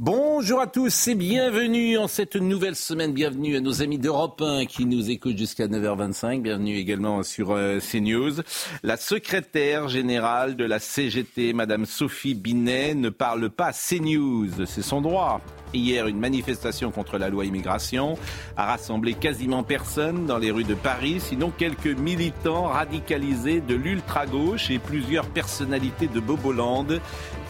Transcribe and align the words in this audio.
Bonjour 0.00 0.60
à 0.60 0.66
tous 0.66 1.08
et 1.08 1.14
bienvenue 1.14 1.98
en 1.98 2.08
cette 2.08 2.36
nouvelle 2.36 2.76
semaine. 2.76 3.12
Bienvenue 3.12 3.56
à 3.56 3.60
nos 3.60 3.82
amis 3.82 3.98
d'Europe 3.98 4.42
1 4.42 4.66
qui 4.66 4.84
nous 4.84 5.10
écoutent 5.10 5.38
jusqu'à 5.38 5.66
9h25. 5.66 6.42
Bienvenue 6.42 6.76
également 6.76 7.22
sur 7.22 7.52
euh, 7.52 7.78
CNews. 7.78 8.42
La 8.82 8.96
secrétaire 8.96 9.88
générale 9.88 10.56
de 10.56 10.64
la 10.64 10.78
CGT, 10.78 11.52
Madame 11.52 11.86
Sophie 11.86 12.34
Binet, 12.34 12.94
ne 12.94 13.10
parle 13.10 13.50
pas 13.50 13.72
CNews. 13.72 14.66
C'est 14.66 14.82
son 14.82 15.00
droit. 15.00 15.40
Hier, 15.74 16.06
une 16.06 16.18
manifestation 16.18 16.90
contre 16.90 17.18
la 17.18 17.28
loi 17.28 17.44
immigration 17.44 18.16
a 18.56 18.66
rassemblé 18.66 19.14
quasiment 19.14 19.62
personne 19.62 20.26
dans 20.26 20.38
les 20.38 20.50
rues 20.50 20.64
de 20.64 20.74
Paris, 20.74 21.20
sinon 21.20 21.50
quelques 21.50 21.86
militants 21.86 22.68
radicalisés 22.68 23.60
de 23.60 23.74
l'ultra-gauche 23.74 24.70
et 24.70 24.78
plusieurs 24.78 25.26
personnalités 25.26 26.06
de 26.06 26.20
Boboland 26.20 26.86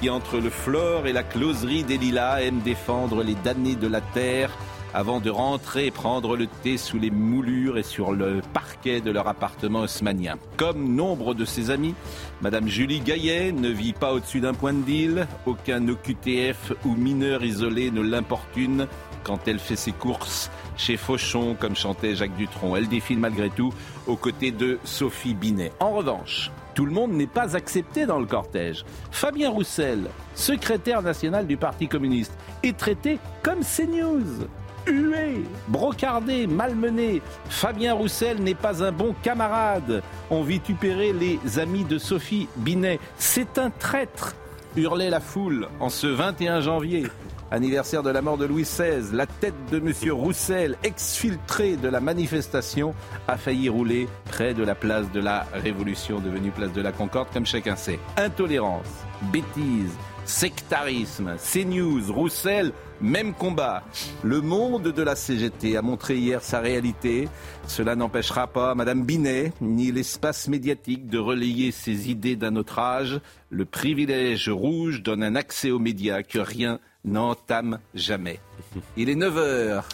qui, 0.00 0.10
entre 0.10 0.38
le 0.38 0.50
flore 0.50 1.06
et 1.06 1.12
la 1.12 1.22
closerie 1.22 1.84
des 1.84 1.98
lilas, 1.98 2.42
aiment 2.42 2.62
défendre 2.62 3.22
les 3.22 3.34
damnés 3.34 3.76
de 3.76 3.86
la 3.86 4.00
terre 4.00 4.50
avant 4.94 5.20
de 5.20 5.30
rentrer 5.30 5.90
prendre 5.90 6.36
le 6.36 6.46
thé 6.46 6.76
sous 6.76 6.98
les 6.98 7.10
moulures 7.10 7.78
et 7.78 7.82
sur 7.82 8.12
le 8.12 8.40
parquet 8.52 9.00
de 9.00 9.10
leur 9.10 9.28
appartement 9.28 9.80
haussmanien. 9.80 10.36
Comme 10.56 10.94
nombre 10.94 11.34
de 11.34 11.44
ses 11.44 11.70
amis, 11.70 11.94
Madame 12.40 12.68
Julie 12.68 13.00
Gaillet 13.00 13.52
ne 13.52 13.68
vit 13.68 13.92
pas 13.92 14.12
au-dessus 14.12 14.40
d'un 14.40 14.54
point 14.54 14.72
de 14.72 14.82
deal, 14.82 15.26
aucun 15.46 15.86
OQTF 15.88 16.72
ou 16.84 16.94
mineur 16.94 17.44
isolé 17.44 17.90
ne 17.90 18.00
l'importune 18.00 18.86
quand 19.24 19.48
elle 19.48 19.58
fait 19.58 19.76
ses 19.76 19.92
courses 19.92 20.50
chez 20.76 20.96
Fauchon, 20.96 21.56
comme 21.58 21.74
chantait 21.74 22.14
Jacques 22.14 22.36
Dutronc. 22.36 22.76
Elle 22.76 22.88
défile 22.88 23.18
malgré 23.18 23.50
tout 23.50 23.72
aux 24.06 24.16
côtés 24.16 24.52
de 24.52 24.78
Sophie 24.84 25.34
Binet. 25.34 25.72
En 25.80 25.90
revanche, 25.90 26.50
tout 26.74 26.86
le 26.86 26.92
monde 26.92 27.12
n'est 27.12 27.26
pas 27.26 27.56
accepté 27.56 28.06
dans 28.06 28.20
le 28.20 28.26
cortège. 28.26 28.84
Fabien 29.10 29.50
Roussel, 29.50 30.10
secrétaire 30.34 31.02
national 31.02 31.46
du 31.46 31.56
Parti 31.56 31.88
communiste, 31.88 32.36
est 32.62 32.76
traité 32.76 33.18
comme 33.42 33.60
CNews 33.60 34.46
hué, 34.86 35.42
brocardé, 35.68 36.46
malmené. 36.46 37.22
Fabien 37.48 37.94
Roussel 37.94 38.40
n'est 38.42 38.54
pas 38.54 38.82
un 38.82 38.92
bon 38.92 39.14
camarade. 39.22 40.02
On 40.30 40.42
vitupérait 40.42 41.12
les 41.12 41.58
amis 41.58 41.84
de 41.84 41.98
Sophie 41.98 42.48
Binet. 42.56 43.00
C'est 43.18 43.58
un 43.58 43.70
traître, 43.70 44.34
hurlait 44.76 45.10
la 45.10 45.20
foule 45.20 45.68
en 45.80 45.88
ce 45.88 46.06
21 46.06 46.60
janvier. 46.60 47.06
Anniversaire 47.50 48.02
de 48.02 48.10
la 48.10 48.22
mort 48.22 48.38
de 48.38 48.44
Louis 48.44 48.64
XVI, 48.64 49.14
la 49.14 49.26
tête 49.26 49.54
de 49.70 49.78
M. 49.78 49.92
Roussel, 50.10 50.76
exfiltré 50.82 51.76
de 51.76 51.88
la 51.88 52.00
manifestation, 52.00 52.92
a 53.28 53.36
failli 53.36 53.68
rouler 53.68 54.08
près 54.24 54.52
de 54.52 54.64
la 54.64 54.74
place 54.74 55.10
de 55.12 55.20
la 55.20 55.46
Révolution, 55.52 56.18
devenue 56.18 56.50
place 56.50 56.72
de 56.72 56.82
la 56.82 56.90
Concorde, 56.90 57.28
comme 57.32 57.46
chacun 57.46 57.76
sait. 57.76 58.00
Intolérance, 58.16 58.88
bêtise, 59.32 59.92
sectarisme, 60.24 61.36
CNews, 61.36 62.12
Roussel, 62.12 62.72
même 63.00 63.34
combat. 63.34 63.82
Le 64.22 64.40
monde 64.40 64.92
de 64.92 65.02
la 65.02 65.16
CGT 65.16 65.76
a 65.76 65.82
montré 65.82 66.16
hier 66.16 66.42
sa 66.42 66.60
réalité. 66.60 67.28
Cela 67.66 67.96
n'empêchera 67.96 68.46
pas 68.46 68.74
Madame 68.74 69.04
Binet 69.04 69.52
ni 69.60 69.92
l'espace 69.92 70.48
médiatique 70.48 71.08
de 71.08 71.18
relayer 71.18 71.72
ses 71.72 72.10
idées 72.10 72.36
d'un 72.36 72.56
autre 72.56 72.78
âge. 72.78 73.20
Le 73.50 73.64
privilège 73.64 74.48
rouge 74.48 75.02
donne 75.02 75.22
un 75.22 75.36
accès 75.36 75.70
aux 75.70 75.78
médias 75.78 76.22
que 76.22 76.38
rien 76.38 76.80
n'entame 77.04 77.78
jamais. 77.94 78.40
Il 78.96 79.08
est 79.08 79.14
9h. 79.14 79.84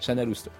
Chana 0.00 0.24
Lousteau. 0.24 0.50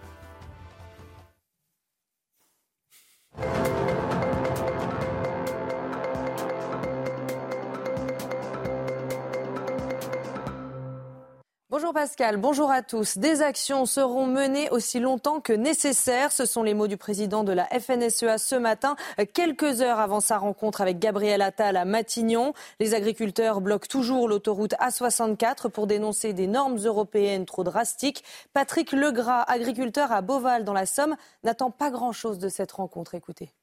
Bonjour 11.81 11.95
Pascal, 11.95 12.37
bonjour 12.37 12.71
à 12.71 12.83
tous. 12.83 13.17
Des 13.17 13.41
actions 13.41 13.87
seront 13.87 14.27
menées 14.27 14.69
aussi 14.69 15.01
longtemps 15.01 15.41
que 15.41 15.55
nécessaire. 15.55 16.31
Ce 16.31 16.45
sont 16.45 16.63
les 16.63 16.75
mots 16.75 16.89
du 16.89 16.99
président 16.99 17.43
de 17.43 17.55
la 17.55 17.65
FNSEA 17.69 18.37
ce 18.37 18.55
matin, 18.55 18.97
quelques 19.33 19.81
heures 19.81 19.99
avant 19.99 20.21
sa 20.21 20.37
rencontre 20.37 20.83
avec 20.83 20.99
Gabriel 20.99 21.41
Attal 21.41 21.79
à 21.79 21.87
Matignon. 21.87 22.53
Les 22.81 22.93
agriculteurs 22.93 23.63
bloquent 23.63 23.89
toujours 23.89 24.29
l'autoroute 24.29 24.75
A64 24.75 25.71
pour 25.71 25.87
dénoncer 25.87 26.35
des 26.35 26.49
normes 26.49 26.77
européennes 26.77 27.47
trop 27.47 27.65
drastiques. 27.65 28.25
Patrick 28.53 28.93
Legras, 28.93 29.45
agriculteur 29.45 30.13
à 30.13 30.21
Beauval 30.21 30.65
dans 30.65 30.75
la 30.75 30.85
Somme, 30.85 31.17
n'attend 31.45 31.71
pas 31.71 31.91
grand-chose 31.91 32.39
de 32.39 32.51
cette 32.51 32.73
rencontre. 32.73 33.15
Écoutez 33.15 33.55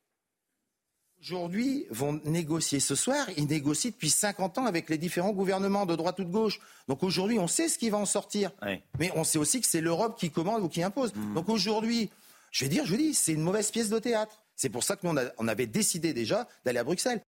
aujourd'hui 1.22 1.86
vont 1.90 2.20
négocier 2.26 2.80
ce 2.80 2.96
soir. 2.96 3.28
Ils 3.38 3.48
négocient 3.48 3.92
depuis 3.92 4.10
50 4.10 4.58
ans 4.58 4.66
avec 4.66 4.90
les 4.90 4.98
différents 4.98 5.32
gouvernements 5.32 5.86
de 5.86 5.96
droite 5.96 6.20
ou 6.20 6.24
de 6.24 6.32
gauche. 6.32 6.60
Donc 6.88 7.04
aujourd'hui, 7.04 7.40
on 7.40 7.48
sait 7.48 7.68
ce 7.68 7.78
qui 7.78 7.90
va 7.90 7.98
en 7.98 8.06
sortir. 8.06 8.52
Mais 9.00 9.12
on 9.16 9.24
sait 9.24 9.38
aussi 9.38 9.62
que 9.62 9.68
c'est 9.68 9.82
l'Europe 9.82 10.18
qui 10.18 10.32
commande 10.32 10.64
ou 10.64 10.70
qui 10.70 10.84
impose. 10.84 11.14
Mm. 11.16 11.34
Donc 11.34 11.50
aujourd'hui, 11.50 12.10
je 12.52 12.66
vais 12.66 12.70
dire, 12.70 12.86
je 12.86 12.96
dis, 12.96 13.14
c'est 13.14 13.34
une 13.34 13.42
mauvaise 13.42 13.72
pièce 13.72 13.90
de 13.90 14.00
théâtre. 14.00 14.44
C'est 14.56 14.70
pour 14.70 14.84
ça 14.84 14.96
que 14.96 15.06
nous, 15.06 15.16
on 15.38 15.48
avait 15.48 15.68
décidé 15.68 16.14
déjà 16.14 16.48
d'aller 16.66 16.80
à 16.80 16.84
Bruxelles 16.84 17.22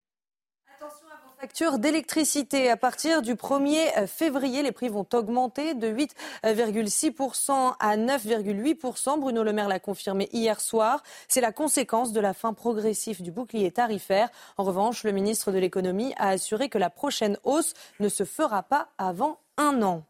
facture 1.40 1.80
d'électricité. 1.80 2.70
À 2.70 2.76
partir 2.76 3.22
du 3.22 3.36
1er 3.36 3.98
euh, 3.98 4.08
février, 4.08 4.62
les 4.62 4.74
prix 4.74 4.90
vont 4.90 5.06
augmenter 5.14 5.74
de 5.74 5.88
8,6% 5.88 7.76
à 7.80 7.96
9,8%. 7.96 9.18
Bruno 9.22 9.44
Le 9.44 9.54
Maire 9.54 9.70
l'a 9.70 9.80
confirmé 9.80 10.28
hier 10.34 10.60
soir. 10.60 11.02
C'est 11.30 11.40
la 11.40 11.54
conséquence 11.54 12.12
de 12.12 12.20
la 12.20 12.34
fin 12.34 12.54
progressive 12.54 13.22
du 13.22 13.32
bouclier 13.32 13.72
tarifaire. 13.72 14.28
En 14.58 14.66
revanche, 14.66 15.06
le 15.06 15.14
ministre 15.14 15.54
de 15.54 15.60
l'économie 15.60 16.14
a 16.18 16.28
assuré 16.28 16.68
que 16.68 16.78
la 16.78 16.90
prochaine 16.90 17.38
hausse 17.46 17.74
ne 18.02 18.10
se 18.10 18.26
fera 18.26 18.62
pas 18.62 18.90
avant 18.98 19.40
un 19.58 19.82
an. 19.82 20.04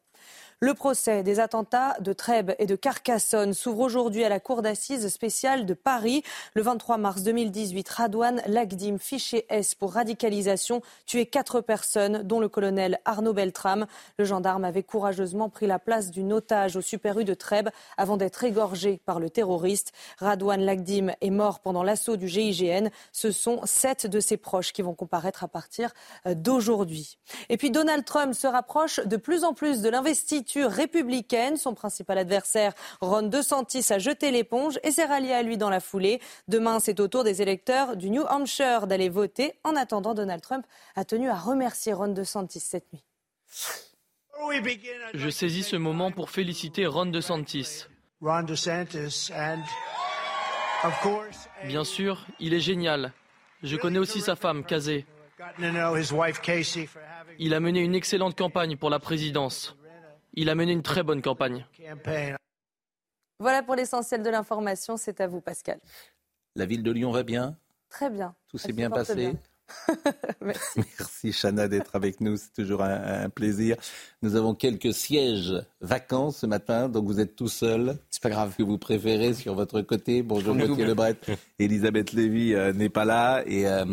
Le 0.61 0.73
procès 0.73 1.23
des 1.23 1.39
attentats 1.39 1.95
de 2.01 2.11
Trèbes 2.11 2.51
et 2.59 2.65
de 2.65 2.75
Carcassonne 2.75 3.53
s'ouvre 3.53 3.79
aujourd'hui 3.79 4.25
à 4.25 4.29
la 4.29 4.41
Cour 4.41 4.61
d'assises 4.61 5.07
spéciale 5.07 5.65
de 5.65 5.73
Paris. 5.73 6.21
Le 6.53 6.61
23 6.61 6.97
mars 6.97 7.23
2018, 7.23 7.87
Radouane 7.87 8.41
Lagdim, 8.45 8.97
fiché 8.99 9.45
S 9.47 9.73
pour 9.73 9.93
radicalisation, 9.93 10.81
tué 11.05 11.27
quatre 11.27 11.61
personnes, 11.61 12.23
dont 12.23 12.41
le 12.41 12.49
colonel 12.49 12.99
Arnaud 13.05 13.31
Beltrame. 13.31 13.87
Le 14.17 14.25
gendarme 14.25 14.65
avait 14.65 14.83
courageusement 14.83 15.47
pris 15.47 15.65
la 15.65 15.79
place 15.79 16.11
d'une 16.11 16.33
otage 16.33 16.75
au 16.75 16.81
Super 16.81 17.17
U 17.19 17.23
de 17.23 17.35
Trèbes 17.35 17.69
avant 17.95 18.17
d'être 18.17 18.43
égorgé 18.43 18.99
par 19.05 19.21
le 19.21 19.29
terroriste. 19.29 19.93
Radouane 20.17 20.65
Lagdim 20.65 21.13
est 21.21 21.29
mort 21.29 21.61
pendant 21.61 21.83
l'assaut 21.83 22.17
du 22.17 22.27
GIGN. 22.27 22.89
Ce 23.13 23.31
sont 23.31 23.61
sept 23.63 24.07
de 24.07 24.19
ses 24.19 24.35
proches 24.35 24.73
qui 24.73 24.81
vont 24.81 24.93
comparaître 24.93 25.45
à 25.45 25.47
partir 25.47 25.93
d'aujourd'hui. 26.25 27.17
Et 27.47 27.55
puis 27.55 27.71
Donald 27.71 28.03
Trump 28.03 28.33
se 28.33 28.45
rapproche 28.45 28.99
de 28.99 29.15
plus 29.15 29.45
en 29.45 29.53
plus 29.53 29.81
de 29.81 29.87
l'investiture 29.87 30.48
républicaine. 30.57 31.57
Son 31.57 31.73
principal 31.73 32.17
adversaire, 32.17 32.73
Ron 33.01 33.23
DeSantis, 33.23 33.85
a 33.91 33.99
jeté 33.99 34.31
l'éponge 34.31 34.79
et 34.83 34.91
s'est 34.91 35.05
rallié 35.05 35.33
à 35.33 35.43
lui 35.43 35.57
dans 35.57 35.69
la 35.69 35.79
foulée. 35.79 36.19
Demain, 36.47 36.79
c'est 36.79 36.99
au 36.99 37.07
tour 37.07 37.23
des 37.23 37.41
électeurs 37.41 37.95
du 37.95 38.09
New 38.09 38.23
Hampshire 38.23 38.87
d'aller 38.87 39.09
voter. 39.09 39.53
En 39.63 39.75
attendant, 39.75 40.13
Donald 40.13 40.41
Trump 40.41 40.65
a 40.95 41.05
tenu 41.05 41.29
à 41.29 41.35
remercier 41.35 41.93
Ron 41.93 42.09
DeSantis 42.09 42.59
cette 42.59 42.91
nuit. 42.91 43.03
Je 45.13 45.29
saisis 45.29 45.63
ce 45.63 45.75
moment 45.75 46.11
pour 46.11 46.29
féliciter 46.29 46.85
Ron 46.87 47.07
DeSantis. 47.07 47.85
Bien 51.65 51.83
sûr, 51.83 52.25
il 52.39 52.53
est 52.53 52.59
génial. 52.59 53.11
Je 53.63 53.75
connais 53.75 53.99
aussi 53.99 54.21
sa 54.21 54.35
femme, 54.35 54.63
Casey. 54.63 55.05
Il 57.37 57.53
a 57.53 57.59
mené 57.59 57.81
une 57.81 57.95
excellente 57.95 58.37
campagne 58.37 58.77
pour 58.77 58.89
la 58.89 58.99
présidence. 58.99 59.75
Il 60.33 60.49
a 60.49 60.55
mené 60.55 60.71
une 60.71 60.83
très 60.83 61.03
bonne 61.03 61.21
campagne. 61.21 61.65
Voilà 63.39 63.63
pour 63.63 63.75
l'essentiel 63.75 64.21
de 64.21 64.29
l'information. 64.29 64.97
C'est 64.97 65.21
à 65.21 65.27
vous, 65.27 65.41
Pascal. 65.41 65.79
La 66.55 66.65
ville 66.65 66.83
de 66.83 66.91
Lyon 66.91 67.11
va 67.11 67.23
bien? 67.23 67.57
Très 67.89 68.09
bien. 68.09 68.35
Tout 68.47 68.57
s'est 68.57 68.73
bien 68.73 68.89
passé? 68.89 69.33
Merci. 70.41 70.79
Merci 70.99 71.31
Chana 71.31 71.67
d'être 71.67 71.95
avec 71.95 72.21
nous, 72.21 72.37
c'est 72.37 72.53
toujours 72.53 72.83
un, 72.83 73.29
plaisir. 73.29 73.77
Nous 74.21 74.35
avons 74.35 74.53
quelques 74.53 74.93
sièges 74.93 75.53
vacants 75.81 76.31
ce 76.31 76.45
matin, 76.45 76.89
donc 76.89 77.05
vous 77.05 77.19
êtes 77.19 77.35
tout 77.35 77.47
seul. 77.47 77.97
C'est 78.09 78.21
pas 78.21 78.29
grave. 78.29 78.55
Que 78.57 78.63
vous 78.63 78.77
préférez 78.77 79.33
sur 79.33 79.55
votre 79.55 79.81
côté. 79.81 80.21
Bonjour 80.23 80.55
Gauthier 80.55 80.85
Lebret. 80.85 81.17
Elisabeth 81.59 82.13
Lévy 82.13 82.53
euh, 82.53 82.73
n'est 82.73 82.89
pas 82.89 83.05
là 83.05 83.43
et 83.45 83.67
euh, 83.67 83.85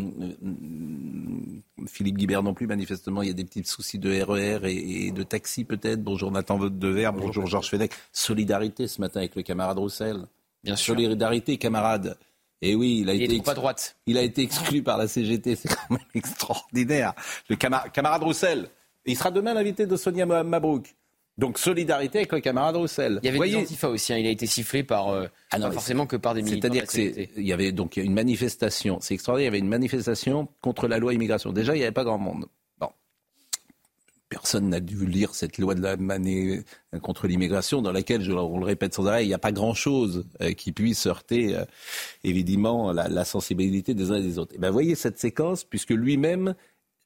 Philippe 1.86 2.18
Guibert 2.18 2.42
non 2.42 2.54
plus. 2.54 2.66
Manifestement, 2.66 3.22
il 3.22 3.28
y 3.28 3.30
a 3.30 3.34
des 3.34 3.44
petits 3.44 3.64
soucis 3.64 3.98
de 3.98 4.10
RER 4.10 4.60
e 4.62 4.66
et, 4.66 5.10
de 5.10 5.22
taxi 5.22 5.64
peut-être. 5.64 6.02
Bonjour 6.02 6.30
Nathan 6.30 6.58
Dever. 6.58 7.10
Bonjour, 7.12 7.26
Bonjour 7.26 7.46
Georges 7.46 7.70
Fenech. 7.70 7.92
Solidarité 8.12 8.88
ce 8.88 9.00
matin 9.00 9.20
avec 9.20 9.36
le 9.36 9.42
camarade 9.42 9.78
Roussel. 9.78 10.26
Bien 10.64 10.76
sûr. 10.76 10.94
Solidarité, 10.94 11.58
camarade. 11.58 12.16
Et 12.62 12.74
oui, 12.74 13.00
il 13.02 13.10
a, 13.10 13.14
été, 13.14 13.38
droite. 13.38 13.96
il 14.06 14.16
a 14.16 14.22
été 14.22 14.42
exclu 14.42 14.82
par 14.82 14.96
la 14.96 15.08
CGT. 15.08 15.56
C'est 15.56 15.68
quand 15.68 15.90
même 15.90 15.98
extraordinaire. 16.14 17.12
Le 17.48 17.56
camarade 17.56 18.22
Roussel. 18.22 18.68
Il 19.04 19.16
sera 19.16 19.30
demain 19.30 19.54
l'invité 19.54 19.86
de 19.86 19.96
Sonia 19.96 20.26
Mabrouk. 20.26 20.94
Donc 21.38 21.58
solidarité 21.58 22.18
avec 22.18 22.32
le 22.32 22.40
camarade 22.40 22.76
Roussel. 22.76 23.20
Il 23.22 23.26
y 23.26 23.28
avait 23.28 23.36
Voyez... 23.36 23.56
des 23.56 23.62
antifas 23.62 23.88
aussi. 23.88 24.12
Hein. 24.14 24.18
Il 24.18 24.26
a 24.26 24.30
été 24.30 24.46
sifflé 24.46 24.82
par 24.82 25.10
euh, 25.10 25.26
ah 25.50 25.58
non, 25.58 25.66
pas 25.66 25.74
forcément 25.74 26.06
que 26.06 26.16
par 26.16 26.32
des 26.32 26.40
militants. 26.40 26.68
C'est-à-dire 26.72 26.86
qu'il 26.86 27.44
y 27.44 27.52
avait 27.52 27.72
donc 27.72 27.98
une 27.98 28.14
manifestation. 28.14 28.98
C'est 29.02 29.14
extraordinaire. 29.14 29.50
Il 29.50 29.52
y 29.52 29.56
avait 29.56 29.58
une 29.58 29.68
manifestation 29.68 30.48
contre 30.62 30.88
la 30.88 30.98
loi 30.98 31.12
immigration. 31.12 31.52
Déjà, 31.52 31.74
il 31.74 31.78
n'y 31.78 31.84
avait 31.84 31.92
pas 31.92 32.04
grand 32.04 32.18
monde. 32.18 32.46
Personne 34.28 34.68
n'a 34.68 34.80
dû 34.80 35.06
lire 35.06 35.34
cette 35.34 35.58
loi 35.58 35.74
de 35.74 35.82
la 35.82 35.96
manée 35.96 36.62
contre 37.00 37.28
l'immigration 37.28 37.80
dans 37.80 37.92
laquelle, 37.92 38.22
je, 38.22 38.32
on 38.32 38.58
le 38.58 38.64
répète 38.64 38.94
sans 38.94 39.06
arrêt, 39.06 39.24
il 39.24 39.28
n'y 39.28 39.34
a 39.34 39.38
pas 39.38 39.52
grand-chose 39.52 40.26
euh, 40.40 40.52
qui 40.52 40.72
puisse 40.72 41.06
heurter 41.06 41.54
euh, 41.54 41.64
évidemment 42.24 42.92
la, 42.92 43.24
sensibilité 43.24 43.94
des 43.94 44.10
uns 44.10 44.16
et 44.16 44.22
des 44.22 44.38
autres. 44.38 44.54
Et 44.54 44.58
ben, 44.58 44.70
voyez 44.70 44.96
cette 44.96 45.18
séquence, 45.18 45.62
puisque 45.62 45.90
lui-même 45.90 46.54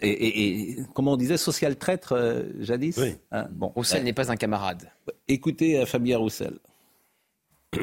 et, 0.02 0.78
comment 0.94 1.12
on 1.12 1.16
disait, 1.16 1.36
social 1.36 1.76
traître 1.76 2.42
jadis. 2.58 2.96
Oui. 2.96 3.16
Hein, 3.32 3.48
bon, 3.50 3.68
Roussel 3.68 4.02
n'est 4.02 4.14
pas 4.14 4.32
un 4.32 4.36
camarade. 4.36 4.90
Écoutez 5.28 5.84
Fabien 5.84 6.16
Roussel. 6.16 6.58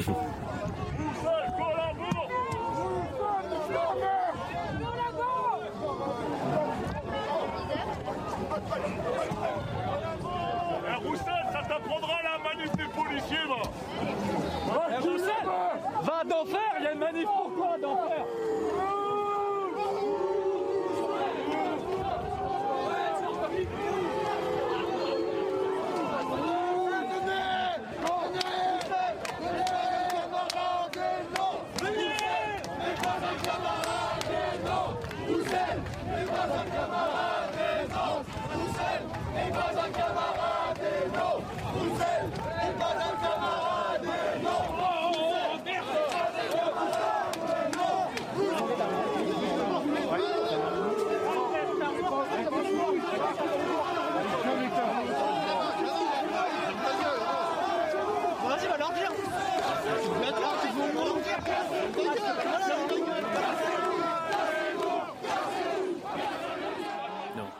Adolfo. 17.78 18.17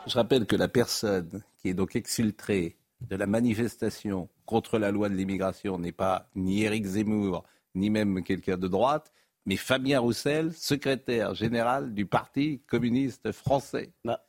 Je 0.09 0.15
rappelle 0.15 0.47
que 0.47 0.55
la 0.55 0.67
personne 0.67 1.43
qui 1.59 1.69
est 1.69 1.75
donc 1.75 1.95
exfiltrée 1.95 2.77
de 3.01 3.15
la 3.15 3.27
manifestation 3.27 4.27
contre 4.45 4.79
la 4.79 4.89
loi 4.89 5.07
de 5.07 5.13
l'immigration 5.13 5.77
n'est 5.77 5.91
pas 5.91 6.29
ni 6.35 6.63
Éric 6.63 6.83
Zemmour, 6.85 7.43
ni 7.75 7.91
même 7.91 8.23
quelqu'un 8.23 8.57
de 8.57 8.67
droite, 8.67 9.13
mais 9.45 9.55
Fabien 9.55 9.99
Roussel, 9.99 10.51
secrétaire 10.53 11.35
général 11.35 11.93
du 11.93 12.07
Parti 12.07 12.59
communiste 12.65 13.31
français. 13.31 13.91
Bah, 14.03 14.25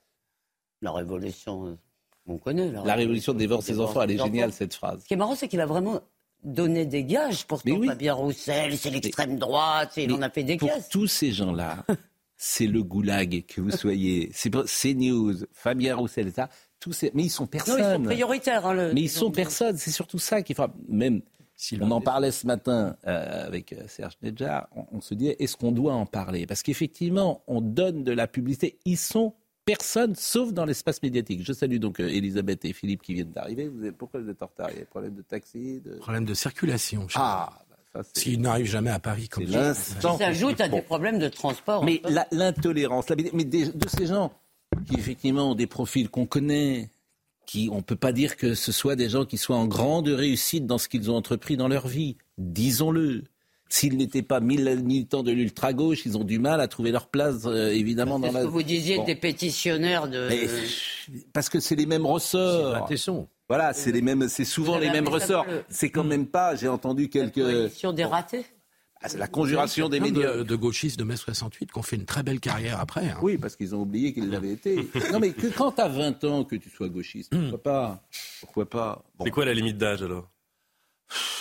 la 0.82 0.92
révolution, 0.92 1.78
on 2.26 2.36
connaît. 2.36 2.70
La, 2.70 2.94
révolution 2.94 3.32
dévore 3.32 3.62
ses 3.62 3.80
enfants, 3.80 4.02
elle 4.02 4.10
est 4.10 4.18
géniale 4.18 4.52
cette 4.52 4.74
phrase. 4.74 5.00
Ce 5.00 5.06
qui 5.06 5.14
est 5.14 5.16
marrant, 5.16 5.34
c'est 5.34 5.48
qu'il 5.48 5.60
a 5.60 5.66
vraiment 5.66 6.00
donné 6.44 6.84
des 6.84 7.04
gages 7.04 7.46
pour 7.46 7.62
Fabien 7.62 8.12
Roussel, 8.12 8.76
c'est 8.76 8.90
l'extrême 8.90 9.38
droite, 9.38 9.94
il 9.96 10.12
en 10.12 10.20
a 10.20 10.28
fait 10.28 10.44
des 10.44 10.58
pour 10.58 10.70
Pour 10.70 10.88
tous 10.88 11.06
ces 11.06 11.32
gens-là, 11.32 11.84
c'est 12.42 12.66
le 12.66 12.82
goulag 12.82 13.44
que 13.46 13.60
vous 13.60 13.70
soyez. 13.76 14.31
C'est 14.32 14.94
News, 14.94 15.34
Fabien 15.52 15.94
Roussel, 15.94 16.32
ça. 16.32 16.48
Tous 16.81 16.92
ces... 16.92 17.10
Mais 17.12 17.25
ils 17.25 17.31
sont 17.31 17.46
personne. 17.46 17.78
ils 17.78 17.96
sont 17.96 18.02
prioritaires. 18.02 18.66
Hein, 18.66 18.92
mais 18.94 19.02
ils 19.02 19.10
sont 19.10 19.31
personne. 19.31 19.76
C'est 19.76 19.90
surtout 19.90 20.19
ça 20.19 20.40
qui 20.40 20.54
frappe. 20.54 20.75
Même 20.88 21.20
si 21.54 21.78
on 21.78 21.90
en 21.90 22.00
parlait 22.00 22.31
ce 22.31 22.46
matin 22.46 22.96
euh, 23.06 23.46
avec 23.46 23.75
euh, 23.75 23.82
Serge 23.88 24.14
Nedjar, 24.22 24.69
on, 24.90 25.02
se 25.02 25.12
dit 25.12 25.28
est-ce 25.28 25.58
qu'on 25.58 25.72
doit 25.72 25.92
en 25.92 26.06
parler? 26.06 26.46
Parce 26.46 26.62
qu'effectivement, 26.62 27.44
on 27.46 27.60
donne 27.60 28.04
de 28.04 28.12
la 28.12 28.26
publicité. 28.26 28.78
Ils 28.87 28.96
sont 28.96 29.34
personne, 29.66 30.14
sauf 30.14 30.54
dans 30.54 30.64
l'espace 30.64 31.02
médiatique. 31.02 31.44
Je 31.44 31.52
salue 31.52 31.76
donc 31.76 32.00
euh, 32.00 32.08
Elisabeth 32.08 32.64
et 32.64 32.72
Philippe 32.72 33.02
qui 33.02 33.12
viennent 33.12 33.32
d'arriver. 33.32 33.70
Pourquoi 33.92 34.20
vous 34.20 34.31
êtes 34.31 34.42
en 34.42 34.46
retard? 34.46 34.70
Il 34.70 34.76
y 34.76 34.78
a 34.78 34.81
des 34.81 34.87
problèmes 34.87 35.14
de 35.14 35.22
taxi 35.22 35.82
de... 35.82 35.96
Problème 35.96 36.25
de 36.25 36.32
circulation. 36.32 37.06
Ah, 37.16 37.52
s'il 38.14 38.40
n'arrive 38.40 38.66
jamais 38.66 38.90
à 38.90 38.98
Paris 38.98 39.28
comme 39.28 39.46
ça. 39.46 39.75
Ça 39.75 40.16
s'ajoute 40.16 40.60
à 40.60 40.69
des 40.69 40.82
problèmes 40.82 41.19
de 41.19 41.28
transport. 41.28 41.84
Mais 41.84 42.02
l'intolérance, 42.31 43.06
mais 43.32 43.44
de 43.44 43.88
ces 43.88 44.06
gens 44.06 44.32
qui 44.87 44.94
effectivement 44.94 45.50
ont 45.50 45.54
des 45.54 45.66
profils 45.66 46.08
qu'on 46.08 46.26
connaît, 46.26 46.90
qui 47.46 47.69
on 47.72 47.82
peut 47.82 47.96
pas 47.96 48.12
dire 48.12 48.37
que 48.37 48.54
ce 48.54 48.72
soit 48.72 48.96
des 48.96 49.08
gens 49.08 49.25
qui 49.25 49.38
soient 49.38 49.56
en 49.56 49.66
grande 49.66 50.08
réussite 50.08 50.66
dans 50.66 50.78
ce 50.78 50.88
qu'ils 50.88 51.10
ont 51.10 51.16
entrepris 51.16 51.56
dans 51.56 51.69
leur 51.69 51.88
vie. 51.88 52.16
Disons-le. 52.38 53.25
S'ils 53.72 53.96
n'étaient 53.96 54.22
pas 54.22 54.40
militants 54.40 55.22
de 55.22 55.31
l'ultra-gauche, 55.31 56.04
ils 56.04 56.19
ont 56.19 56.25
du 56.25 56.40
mal 56.40 56.60
à 56.60 56.66
trouver 56.66 56.90
leur 56.90 57.06
place, 57.06 57.46
euh, 57.46 57.70
évidemment, 57.70 58.19
dans 58.19 58.32
la... 58.32 58.42
que 58.42 58.46
vous 58.48 58.64
disiez 58.64 58.98
des 59.04 59.14
pétitionnaires 59.14 60.08
de... 60.08 60.28
parce 61.32 61.48
que 61.48 61.60
c'est 61.60 61.76
les 61.76 61.87
mêmes 61.87 62.04
ressorts. 62.04 62.88
Voilà, 63.50 63.73
c'est 63.73 63.91
les 63.91 64.00
mêmes, 64.00 64.29
c'est 64.29 64.44
souvent 64.44 64.79
les 64.79 64.91
mêmes 64.91 65.08
ressorts. 65.08 65.44
C'est 65.69 65.91
quand 65.91 66.05
même 66.05 66.29
pas, 66.29 66.55
j'ai 66.55 66.69
entendu 66.69 67.08
quelques. 67.08 67.38
La 67.38 67.93
des 67.93 68.05
ratés. 68.05 68.47
Ah, 69.02 69.08
c'est 69.08 69.19
la 69.19 69.26
conjuration 69.26 69.88
des 69.88 69.99
médias. 69.99 70.37
De, 70.37 70.43
de, 70.44 70.56
gauchistes 70.56 70.97
de 70.97 71.02
mai 71.02 71.17
68 71.17 71.73
qui 71.73 71.79
ont 71.79 71.82
fait 71.82 71.97
une 71.97 72.05
très 72.05 72.23
belle 72.23 72.38
carrière 72.38 72.79
après. 72.79 73.08
Hein. 73.08 73.19
Oui, 73.23 73.38
parce 73.38 73.56
qu'ils 73.56 73.75
ont 73.75 73.81
oublié 73.81 74.12
qu'ils 74.12 74.31
l'avaient 74.31 74.52
été. 74.52 74.88
non, 75.12 75.19
mais 75.19 75.32
que, 75.32 75.49
quand 75.49 75.73
tu 75.73 75.81
as 75.81 75.88
20 75.88 76.23
ans 76.25 76.44
que 76.44 76.55
tu 76.55 76.70
sois 76.70 76.88
gauchiste, 76.88 77.35
pourquoi 77.35 77.61
pas? 77.61 78.02
Pourquoi 78.41 78.70
pas? 78.70 79.02
C'est 79.25 79.31
quoi 79.32 79.44
la 79.44 79.55
limite 79.55 79.79
d'âge 79.79 80.05
alors? 80.05 80.29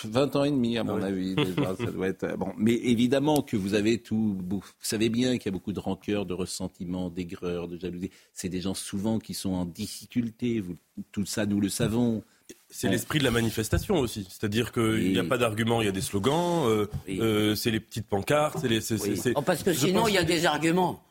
20 0.06 0.36
ans 0.36 0.44
et 0.44 0.51
demi, 0.51 0.77
à 0.77 0.83
mon 0.83 1.01
ah 1.01 1.07
avis. 1.07 1.36
Déjà, 1.36 1.75
ça 1.75 1.92
doit 1.92 2.07
être... 2.07 2.38
bon. 2.38 2.54
Mais 2.57 2.74
évidemment 2.74 3.42
que 3.42 3.57
vous 3.57 3.74
avez 3.74 4.00
tout. 4.00 4.38
Vous 4.50 4.63
savez 4.81 5.10
bien 5.10 5.38
qu'il 5.38 5.45
y 5.45 5.50
a 5.50 5.51
beaucoup 5.51 5.74
de 5.74 5.80
rancœur, 5.80 6.25
de 6.25 6.33
ressentiment, 6.33 7.10
d'aigreur, 7.10 7.68
de 7.68 7.77
jalousie. 7.77 8.12
C'est 8.33 8.50
des 8.50 8.62
gens 8.62 8.74
souvent 8.74 9.19
qui 9.19 9.33
sont 9.33 9.51
en 9.51 9.66
difficulté. 9.66 10.60
Vous... 10.60 10.75
Tout 11.12 11.25
ça, 11.25 11.45
nous 11.45 11.62
le 11.62 11.69
savons. 11.69 12.24
C'est 12.71 12.89
l'esprit 12.89 13.19
de 13.19 13.24
la 13.24 13.31
manifestation 13.31 14.00
aussi. 14.00 14.27
C'est-à-dire 14.30 14.71
qu'il 14.71 15.12
n'y 15.12 15.19
a 15.19 15.24
pas 15.24 15.38
d'arguments, 15.38 15.81
il 15.81 15.86
y 15.86 15.89
a 15.89 15.92
des 15.92 16.01
slogans, 16.01 16.68
euh, 16.68 16.88
euh, 17.10 17.56
c'est 17.56 17.72
les 17.72 17.80
petites 17.80 18.07
pancartes. 18.07 18.60
c'est 18.60 18.68
Les, 18.68 19.33
oh, 19.36 19.42
parce 19.42 19.63
que 19.63 19.74
sinon, 19.74 20.07
il 20.07 20.13
y 20.13 20.18
a 20.18 20.24
des 20.24 20.45
arguments. 20.45 21.01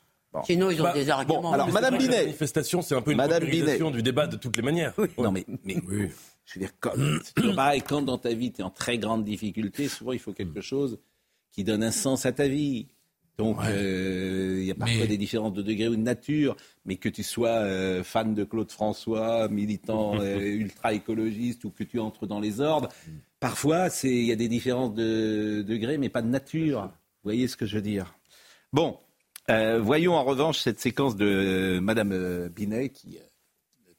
Sinon, 0.45 0.71
ils 0.71 0.81
ont 0.81 0.85
bah, 0.85 0.93
des 0.93 1.11
arguments. 1.11 1.53
alors, 1.53 1.71
Madame 1.73 1.97
Binet. 1.99 2.17
La 2.17 2.23
manifestation, 2.25 2.83
c'est 2.83 2.95
un 2.95 3.03
peu 3.03 3.13
une 3.13 3.17
Madame 3.17 3.45
du 3.45 4.03
débat 4.03 4.27
de 4.27 4.37
toutes 4.37 4.57
les 4.57 4.63
manières. 4.63 4.95
Non, 5.17 5.33
mais, 5.33 5.45
mais 5.65 5.77
oui. 5.89 6.11
Je 6.49 6.59
veux 6.59 6.67
dire, 6.67 6.75
quand, 6.81 6.93
quand 7.89 8.03
dans 8.03 8.19
ta 8.19 8.33
vie, 8.33 8.53
tu 8.53 8.63
es 8.63 8.65
en 8.65 8.71
très 8.71 8.99
grande 8.99 9.25
difficulté, 9.25 9.87
souvent 9.89 10.13
il 10.13 10.19
faut 10.19 10.33
quelque 10.33 10.63
chose 10.63 10.99
qui 11.53 11.63
donne 11.63 11.83
un 11.83 11.91
sens 11.91 12.25
à 12.25 12.33
ta 12.33 12.49
vie. 12.49 12.89
Donc, 13.37 13.59
euh, 13.65 14.57
il 14.59 14.65
y 14.65 14.71
a 14.71 14.75
parfois 14.75 15.07
des 15.07 15.17
différences 15.17 15.53
de 15.53 15.63
degré 15.63 15.87
ou 15.87 15.95
de 15.95 16.01
nature, 16.01 16.57
mais 16.85 16.97
que 16.97 17.09
tu 17.09 17.23
sois 17.23 17.51
euh, 17.51 18.03
fan 18.03 18.35
de 18.35 18.43
Claude 18.45 18.73
François, 18.73 19.49
militant 19.49 20.19
euh, 20.21 20.41
ultra-écologiste, 20.41 21.65
ou 21.65 21.71
que 21.71 21.85
tu 21.85 22.01
entres 22.01 22.27
dans 22.27 22.41
les 22.41 22.61
ordres, 22.61 22.89
parfois 23.39 23.89
il 24.03 24.25
y 24.25 24.33
a 24.33 24.37
des 24.37 24.49
différences 24.49 24.95
de 24.95 25.63
degré, 25.63 25.99
mais 25.99 26.09
pas 26.09 26.23
de 26.23 26.29
nature. 26.29 26.83
Vous 26.83 27.31
voyez 27.31 27.47
ce 27.47 27.57
que 27.57 27.67
je 27.67 27.77
veux 27.77 27.83
dire? 27.83 28.17
Bon, 28.73 28.99
voyons 29.49 30.15
en 30.15 30.25
revanche 30.25 30.59
cette 30.59 30.81
séquence 30.81 31.15
de 31.15 31.79
Madame 31.81 32.49
Binet 32.49 32.89
qui 32.89 33.19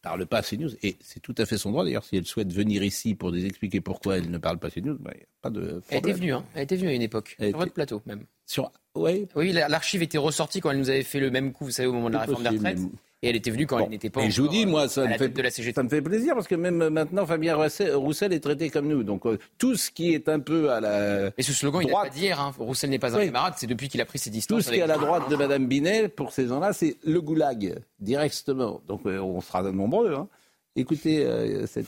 parle 0.02 0.26
pas 0.26 0.40
à 0.40 0.42
CNews. 0.42 0.72
Et 0.84 0.98
c'est 1.02 1.20
tout 1.20 1.36
à 1.38 1.46
fait 1.46 1.58
son 1.58 1.72
droit. 1.72 1.84
D'ailleurs, 1.84 2.04
si 2.04 2.18
elle 2.18 2.26
souhaite 2.26 2.52
venir 2.52 2.84
ici 2.84 3.16
pour 3.16 3.32
nous 3.32 3.46
expliquer 3.46 3.82
pourquoi 3.82 4.18
elle 4.18 4.30
ne 4.30 4.38
parle 4.38 4.60
pas 4.60 4.68
à 4.68 4.72
CNews, 4.72 4.98
bah, 5.00 5.12
il 5.14 5.18
n'y 5.18 5.24
a 5.24 5.28
pas 5.42 5.50
de 5.50 5.60
problème. 5.60 5.82
Elle 5.90 5.98
était 5.98 6.14
venue, 6.14 6.34
hein. 6.34 6.46
Elle 6.56 6.64
était 6.64 6.76
venue 6.76 6.90
à 6.90 6.94
une 6.94 7.02
époque, 7.02 7.36
sur 7.40 7.58
votre 7.58 7.74
plateau 7.74 8.02
même. 8.06 8.26
Sur... 8.46 8.72
Ouais. 8.96 9.28
Oui, 9.36 9.52
l'archive 9.52 10.02
était 10.02 10.18
ressortie 10.18 10.62
quand 10.62 10.72
elle 10.72 10.80
nous 10.80 10.90
avait 10.90 11.04
fait 11.04 11.20
le 11.20 11.30
même 11.32 11.54
coup, 11.54 11.66
vous 11.66 11.72
savez, 11.72 11.88
au 11.88 11.94
moment 11.94 12.10
de 12.10 12.16
la 12.16 12.22
réforme 12.22 12.44
des 12.44 12.50
retraites. 12.50 12.80
Et 13.22 13.30
elle 13.30 13.36
était 13.36 13.52
venue 13.52 13.68
quand 13.68 13.80
elle 13.80 13.90
n'était 13.90 14.10
pas. 14.10 14.24
Et 14.24 14.32
je 14.32 14.42
vous 14.42 14.48
dis, 14.48 14.66
moi, 14.66 14.88
ça 14.88 15.06
me, 15.06 15.18
fait, 15.18 15.52
ça 15.74 15.84
me 15.84 15.90
fait 15.90 16.02
plaisir 16.02 16.36
parce 16.36 16.48
que 16.48 16.56
même 16.56 16.88
maintenant, 16.90 17.26
Fabien 17.26 17.56
Roussel 17.56 18.32
est 18.32 18.40
traité 18.40 18.70
comme 18.70 18.88
nous. 18.88 19.04
Donc 19.04 19.26
euh, 19.26 19.38
tout 19.58 19.76
ce 19.76 19.92
qui 19.92 20.14
est 20.14 20.30
un 20.30 20.40
peu 20.40 20.72
à 20.72 20.80
la. 20.80 21.32
Et 21.38 21.44
ce 21.44 21.52
slogan, 21.52 21.82
il 21.84 21.88
n'a 21.90 22.04
pas 22.04 22.10
dire. 22.10 22.40
Hein. 22.40 22.54
Roussel 22.58 22.90
n'est 22.90 23.00
pas 23.00 23.18
un 23.18 23.26
camarade. 23.26 23.56
C'est 23.58 23.68
depuis 23.68 23.90
qu'il 23.90 24.00
a 24.00 24.06
pris 24.06 24.20
ses 24.20 24.30
distances. 24.30 24.60
Tout 24.60 24.64
ce 24.64 24.72
qui 24.72 24.80
est 24.80 24.84
à 24.84 24.88
la 24.88 24.98
droite 24.98 25.30
de 25.30 25.36
Madame 25.36 25.68
Binet, 25.68 26.08
pour 26.08 26.32
ces 26.32 26.48
gens-là, 26.48 26.72
c'est 26.72 26.96
le 27.04 27.20
goulag 27.20 27.82
directement. 28.00 28.82
Donc 28.88 29.02
euh, 29.06 29.20
on 29.20 29.42
sera 29.42 29.64
nombreux. 29.64 30.14
Hein. 30.14 30.30
Écoutez 30.78 31.26
euh, 31.26 31.68
cette 31.68 31.88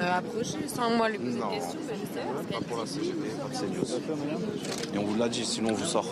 séquence-ci. 0.00 0.16
approchez 0.16 0.68
sans 0.68 0.90
moi 0.90 1.08
lui 1.08 1.18
poser 1.18 1.32
des 1.32 1.40
questions, 1.40 1.80
mais 1.86 1.94
je 1.94 2.06
sais. 2.06 2.58
Pas 2.58 2.64
pour 2.66 2.78
la 2.78 2.86
CGT, 2.86 3.14
pas 3.38 3.48
pour 3.48 3.60
CNews. 3.60 4.94
Et 4.94 4.98
on 4.98 5.04
vous 5.04 5.16
l'a 5.16 5.28
dit, 5.28 5.44
sinon 5.44 5.70
on 5.70 5.74
vous 5.74 5.84
sort. 5.84 6.06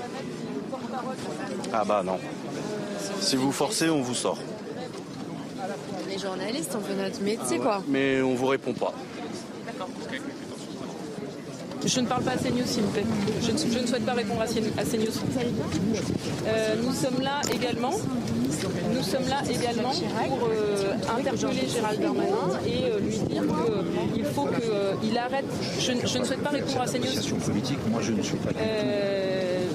Ah 1.73 1.85
bah 1.85 2.03
non. 2.05 2.19
Si 3.21 3.37
vous 3.37 3.53
forcez, 3.53 3.91
on 3.91 4.01
vous 4.01 4.15
sort. 4.15 4.39
On 6.07 6.11
est 6.11 6.19
journalistes, 6.19 6.77
on 6.77 6.81
fait 6.81 6.95
notre 6.95 7.23
métier, 7.23 7.59
quoi. 7.59 7.83
Mais 7.89 8.21
on 8.23 8.35
vous 8.35 8.47
répond 8.47 8.75
pas. 8.75 8.93
Je 11.87 12.01
ne 12.01 12.07
parle 12.07 12.23
pas 12.23 12.33
à 12.33 12.37
CNews, 12.37 12.65
s'il 12.67 12.83
vous 12.83 12.91
plaît. 12.91 13.05
Je 13.43 13.51
ne, 13.51 13.59
je 13.73 13.79
ne 13.79 13.87
souhaite 13.87 14.07
pas 14.07 14.13
répondre 14.15 14.41
à 14.41 14.47
CNews. 14.47 15.13
Euh, 16.47 16.75
nous 16.83 16.93
sommes 16.93 17.21
là 17.23 17.41
également. 17.53 17.93
Nous 18.95 19.03
sommes 19.03 19.29
là 19.29 19.43
également 19.51 19.91
pour 19.91 20.49
euh, 20.49 20.95
interpeller 21.19 21.69
Gérald 21.69 22.01
Darmanin 22.01 22.59
et 22.67 22.85
euh, 22.85 23.01
lui 23.01 23.19
dire 23.19 23.43
qu'il 24.15 24.25
faut 24.25 24.47
qu'il 25.03 25.19
arrête. 25.19 25.45
Je, 25.79 25.93
ne- 25.93 26.07
je 26.07 26.19
ne 26.19 26.25
souhaite 26.25 26.43
pas 26.43 26.51
répondre 26.51 26.81
à 26.81 26.87
CNews. 26.87 27.39
politique, 27.45 27.79
moi 27.91 28.01
je 28.03 28.13
ne 28.13 28.23
suis 28.23 28.37
pas. 28.37 28.51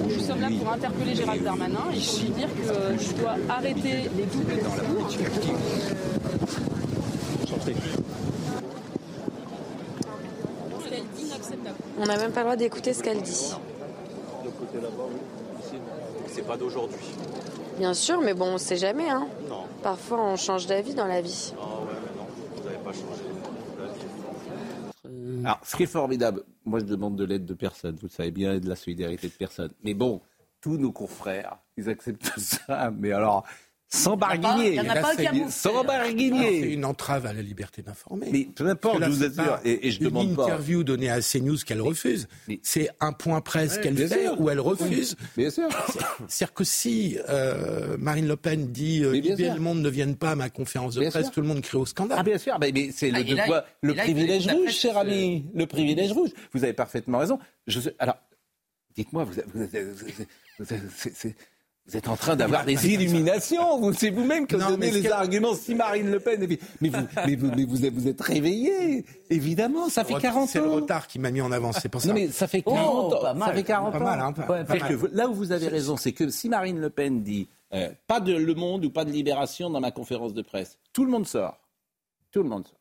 Nous 0.02 0.20
sommes 0.24 0.40
là 0.40 0.48
pour 0.58 0.72
interpeller 0.72 1.14
Gérald 1.14 1.44
Darmanin. 1.44 1.84
Il 1.94 2.02
faut 2.02 2.22
lui 2.22 2.30
dire 2.30 2.48
qu'il 2.98 3.16
doit 3.18 3.36
arrêter 3.48 4.08
les 4.16 4.24
doubles 4.24 4.56
discours. 4.56 5.10
On 12.02 12.06
n'a 12.06 12.16
même 12.16 12.32
pas 12.32 12.40
le 12.40 12.44
droit 12.44 12.56
d'écouter 12.56 12.94
ce 12.94 13.02
qu'elle 13.02 13.20
dit. 13.20 13.54
C'est 16.28 16.46
pas 16.46 16.56
d'aujourd'hui. 16.56 16.96
Bien 17.76 17.92
sûr, 17.92 18.22
mais 18.22 18.32
bon, 18.32 18.54
on 18.54 18.58
sait 18.58 18.78
jamais. 18.78 19.10
Hein. 19.10 19.28
Non. 19.50 19.64
Parfois, 19.82 20.18
on 20.22 20.36
change 20.36 20.66
d'avis 20.66 20.94
dans 20.94 21.06
la 21.06 21.20
vie. 21.20 21.52
Ah 21.58 21.62
ouais, 21.62 21.92
mais 22.02 22.18
non, 22.18 22.26
vous 22.56 22.64
n'avez 22.64 22.78
pas 22.78 22.92
changé 22.92 23.22
d'avis. 25.04 25.44
Alors, 25.44 25.60
ce 25.62 25.76
qui 25.76 25.82
est 25.82 25.86
formidable, 25.86 26.44
moi 26.64 26.78
je 26.78 26.86
demande 26.86 27.16
de 27.16 27.24
l'aide 27.24 27.44
de 27.44 27.54
personne, 27.54 27.96
vous 27.96 28.06
le 28.06 28.12
savez 28.12 28.30
bien, 28.30 28.54
et 28.54 28.60
de 28.60 28.68
la 28.68 28.76
solidarité 28.76 29.28
de 29.28 29.34
personne. 29.34 29.70
Mais 29.84 29.92
bon, 29.92 30.22
tous 30.62 30.78
nos 30.78 30.92
confrères, 30.92 31.58
ils 31.76 31.90
acceptent 31.90 32.32
ça, 32.38 32.90
mais 32.96 33.12
alors, 33.12 33.44
sans 33.92 34.16
barguigner. 34.16 34.68
il 34.68 34.74
y 34.74 34.80
en 34.80 34.88
a 34.88 34.96
pas 35.00 35.16
qui 35.16 35.26
a 35.26 35.32
bouffé. 35.32 35.50
Sans 35.50 35.80
C'est 35.80 35.86
barguigner. 35.86 36.60
une 36.72 36.84
entrave 36.84 37.26
à 37.26 37.32
la 37.32 37.42
liberté 37.42 37.82
d'informer. 37.82 38.28
Mais 38.30 38.44
peu 38.54 38.68
importe, 38.68 39.02
je 39.02 39.08
vous 39.10 39.24
assure, 39.24 39.58
et, 39.64 39.88
et 39.88 39.90
je 39.90 39.98
une 39.98 40.04
demande 40.04 40.36
pas. 40.36 40.44
interview 40.44 40.84
donnée 40.84 41.10
à 41.10 41.20
CNews 41.20 41.56
qu'elle 41.66 41.80
refuse. 41.80 42.28
C'est 42.62 42.88
un 43.00 43.12
point 43.12 43.40
presse 43.40 43.76
Ouais, 43.76 43.80
qu'elle 43.82 43.96
fait 44.08 44.22
sûr. 44.24 44.40
ou 44.40 44.48
elle 44.48 44.60
refuse. 44.60 45.16
Bien 45.36 45.50
sûr. 45.50 45.68
C'est-à-dire 46.28 46.54
que 46.54 46.62
si 46.64 47.18
euh, 47.28 47.96
Marine 47.98 48.28
Le 48.28 48.36
Pen 48.36 48.70
dit 48.70 49.02
euh, 49.02 49.12
le 49.12 49.58
monde 49.58 49.80
ne 49.80 49.88
vienne 49.88 50.14
pas 50.16 50.30
à 50.30 50.34
ma 50.36 50.50
conférence 50.50 50.94
de 50.94 51.00
Bien 51.00 51.10
presse, 51.10 51.24
sûr. 51.26 51.32
tout 51.34 51.40
le 51.40 51.48
monde 51.48 51.60
crie 51.62 51.76
au 51.78 51.86
scandale. 51.86 52.18
Ah 52.20 52.22
bien 52.22 52.38
sûr, 52.38 52.56
mais, 52.60 52.70
mais 52.72 52.90
c'est 52.94 53.10
Ah, 53.12 53.20
le 53.20 53.34
là, 53.34 53.46
là, 53.48 53.64
il 53.82 53.94
privilège 53.96 54.46
rouge, 54.46 54.70
cher 54.70 54.96
ami, 54.96 55.46
le 55.52 55.66
privilège 55.66 56.12
rouge. 56.12 56.30
Vous 56.54 56.62
avez 56.62 56.72
parfaitement 56.74 57.18
raison. 57.18 57.38
Je 57.66 57.80
sais- 57.80 57.94
alors, 57.98 58.16
dites-moi, 58.94 59.24
vous, 59.24 59.32
c'est- 59.34 60.80
c'est- 61.14 61.36
vous 61.86 61.96
êtes 61.96 62.08
en 62.08 62.16
train 62.16 62.36
d'avoir 62.36 62.64
des 62.64 62.86
illuminations. 62.88 63.80
Vous, 63.80 63.92
c'est 63.92 64.10
vous-même 64.10 64.46
qui 64.46 64.56
donnez 64.56 64.90
les 64.92 65.02
que- 65.02 65.10
arguments. 65.12 65.54
Si 65.54 65.74
Marine 65.74 66.10
Le 66.10 66.20
Pen, 66.20 66.40
et 66.42 66.46
puis- 66.46 66.60
mais 66.80 66.88
vous, 66.88 66.98
mais 67.26 67.34
vous, 67.36 67.50
mais 67.56 67.64
vous 67.64 67.84
êtes, 67.84 67.94
vous 67.94 68.06
êtes 68.06 68.20
réveillé. 68.20 69.04
Évidemment, 69.28 69.88
ça 69.88 70.04
fait 70.04 70.14
40 70.14 70.48
C'est 70.48 70.60
le 70.60 70.68
ans. 70.68 70.74
retard 70.74 71.06
qui 71.08 71.18
m'a 71.18 71.30
mis 71.30 71.40
en 71.40 71.50
avant, 71.50 71.72
c'est 71.72 71.88
pour 71.88 72.00
ça. 72.00 72.08
Non 72.08 72.14
mais 72.14 72.28
ça 72.28 72.46
fait 72.46 72.62
Oh, 72.66 72.74
40 72.74 73.14
ans. 73.14 73.20
pas 73.20 73.34
mal. 73.34 73.48
Ça 73.48 73.54
fait 73.54 73.62
40 73.64 73.92
Pas 73.92 73.98
ans. 73.98 74.04
mal, 74.04 74.20
hein, 74.20 74.32
pas- 74.32 74.42
Ouais, 74.42 74.58
pas 74.64 74.64
parce 74.78 74.80
mal. 74.80 74.98
que 74.98 75.06
là 75.12 75.28
où 75.28 75.34
vous 75.34 75.50
avez 75.52 75.68
raison, 75.68 75.96
c'est 75.96 76.12
que 76.12 76.28
si 76.28 76.48
Marine 76.48 76.78
Le 76.78 76.90
Pen 76.90 77.22
dit 77.22 77.48
euh, 77.72 77.88
pas 78.06 78.20
de 78.20 78.34
Le 78.34 78.54
Monde 78.54 78.84
ou 78.84 78.90
pas 78.90 79.04
de 79.04 79.10
Libération 79.10 79.68
dans 79.70 79.80
ma 79.80 79.90
conférence 79.90 80.34
de 80.34 80.42
presse, 80.42 80.78
tout 80.92 81.04
le 81.04 81.10
monde 81.10 81.26
sort. 81.26 81.58
Tout 82.30 82.42
le 82.42 82.48
monde 82.48 82.66
sort. 82.66 82.78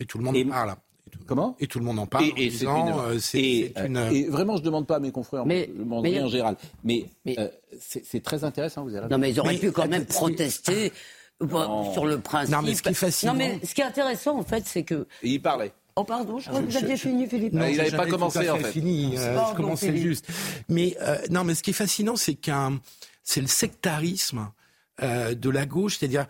Et 0.00 0.06
tout 0.06 0.18
le 0.18 0.24
monde 0.24 0.34
Et- 0.36 0.44
parle. 0.44 0.74
Et 1.12 1.16
tout- 1.18 1.24
Comment 1.26 1.56
Et 1.60 1.66
tout 1.66 1.78
le 1.78 1.84
monde 1.84 1.98
en 1.98 2.06
parle. 2.06 2.24
et, 2.24 2.32
et 2.36 2.48
disant, 2.48 2.86
une, 2.86 3.14
euh, 3.14 3.18
c'est- 3.18 3.38
et, 3.40 3.72
c'est 3.76 3.86
une- 3.86 3.96
euh, 3.96 4.10
et 4.10 4.24
vraiment, 4.28 4.54
je 4.56 4.60
ne 4.60 4.66
demande 4.66 4.86
pas 4.86 4.96
à 4.96 5.00
mes 5.00 5.10
confrères, 5.12 5.44
Mais- 5.46 5.68
je 5.74 5.78
demande 5.82 6.02
mais- 6.02 6.10
rien 6.10 6.24
en 6.24 6.28
général. 6.28 6.56
Mais, 6.84 7.06
Mais- 7.24 7.38
euh, 7.38 7.48
c'est 7.80 8.04
c'est 8.04 8.20
très 8.22 8.44
intéressant, 8.44 8.82
vous 8.82 8.90
avez 8.90 9.00
raison. 9.00 9.10
Non, 9.10 9.18
mais 9.18 9.30
ils 9.30 9.40
auraient 9.40 9.54
Mais- 9.54 9.58
pu 9.58 9.72
quand 9.72 9.88
même 9.88 10.04
c'est- 10.08 10.14
protester 10.14 10.92
Non. 11.40 11.92
sur 11.92 12.04
le 12.06 12.18
principe. 12.20 12.54
Non, 12.54 12.62
mais 12.62 12.74
ce 12.74 12.82
qui 12.82 12.90
est 12.90 12.94
fascinant- 12.94 13.32
Non, 13.32 13.38
mais 13.38 13.60
ce 13.64 13.74
qui 13.74 13.80
est 13.80 13.84
intéressant, 13.84 14.38
en 14.38 14.42
fait, 14.44 14.64
c'est 14.66 14.82
que. 14.82 15.06
Et 15.22 15.30
il 15.30 15.40
parlait. 15.42 15.72
Oh, 15.96 16.04
pardon, 16.04 16.38
je 16.38 16.48
crois 16.48 16.60
que 16.62 16.66
vous 16.66 16.76
aviez 16.76 16.96
fini, 16.96 17.26
Philippe. 17.26 17.52
Non, 17.52 17.66
il 17.66 17.72
j'ai 17.74 17.78
n'avait 17.82 17.96
pas 17.96 18.06
commencé, 18.06 18.40
tout 18.44 18.50
à 18.50 18.54
en 18.54 18.58
fait. 18.58 18.72
Fini, 18.72 19.14
euh, 19.18 19.34
Pardon, 19.34 19.50
je 19.52 19.56
commençais 19.56 19.86
Philippe. 19.86 20.02
juste. 20.02 20.26
Mais 20.68 20.96
euh, 21.02 21.16
non, 21.30 21.44
mais 21.44 21.54
ce 21.54 21.62
qui 21.62 21.70
est 21.70 21.74
fascinant, 21.74 22.16
c'est 22.16 22.34
qu'un, 22.34 22.78
c'est 23.24 23.40
le 23.40 23.46
sectarisme 23.48 24.50
euh, 25.02 25.34
de 25.34 25.50
la 25.50 25.64
gauche, 25.66 25.96
c'est-à-dire 25.98 26.26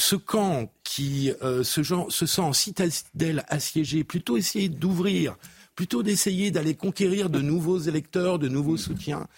ce 0.00 0.16
camp 0.16 0.72
qui 0.82 1.30
euh, 1.42 1.62
se, 1.62 1.82
genre, 1.82 2.10
se 2.10 2.26
sent 2.26 2.40
en 2.40 2.52
citadelle 2.52 3.44
assiégée, 3.48 4.02
plutôt 4.02 4.36
essayer 4.36 4.68
d'ouvrir, 4.68 5.36
plutôt 5.74 6.02
d'essayer 6.02 6.50
d'aller 6.50 6.74
conquérir 6.74 7.30
de 7.30 7.40
nouveaux 7.40 7.78
électeurs, 7.78 8.38
de 8.38 8.48
nouveaux 8.48 8.76
soutiens, 8.76 9.28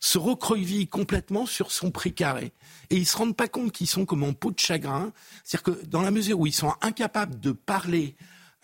se 0.00 0.18
recroqueville 0.18 0.88
complètement 0.88 1.46
sur 1.46 1.72
son 1.72 1.90
précaré. 1.90 2.52
Et 2.90 2.96
ils 2.96 3.06
se 3.06 3.16
rendent 3.16 3.36
pas 3.36 3.48
compte 3.48 3.72
qu'ils 3.72 3.86
sont 3.86 4.04
comme 4.04 4.22
en 4.22 4.32
peau 4.32 4.50
de 4.50 4.58
chagrin. 4.58 5.12
C'est-à-dire 5.42 5.62
que 5.62 5.86
dans 5.86 6.02
la 6.02 6.10
mesure 6.10 6.38
où 6.38 6.46
ils 6.46 6.52
sont 6.52 6.72
incapables 6.82 7.40
de 7.40 7.52
parler 7.52 8.14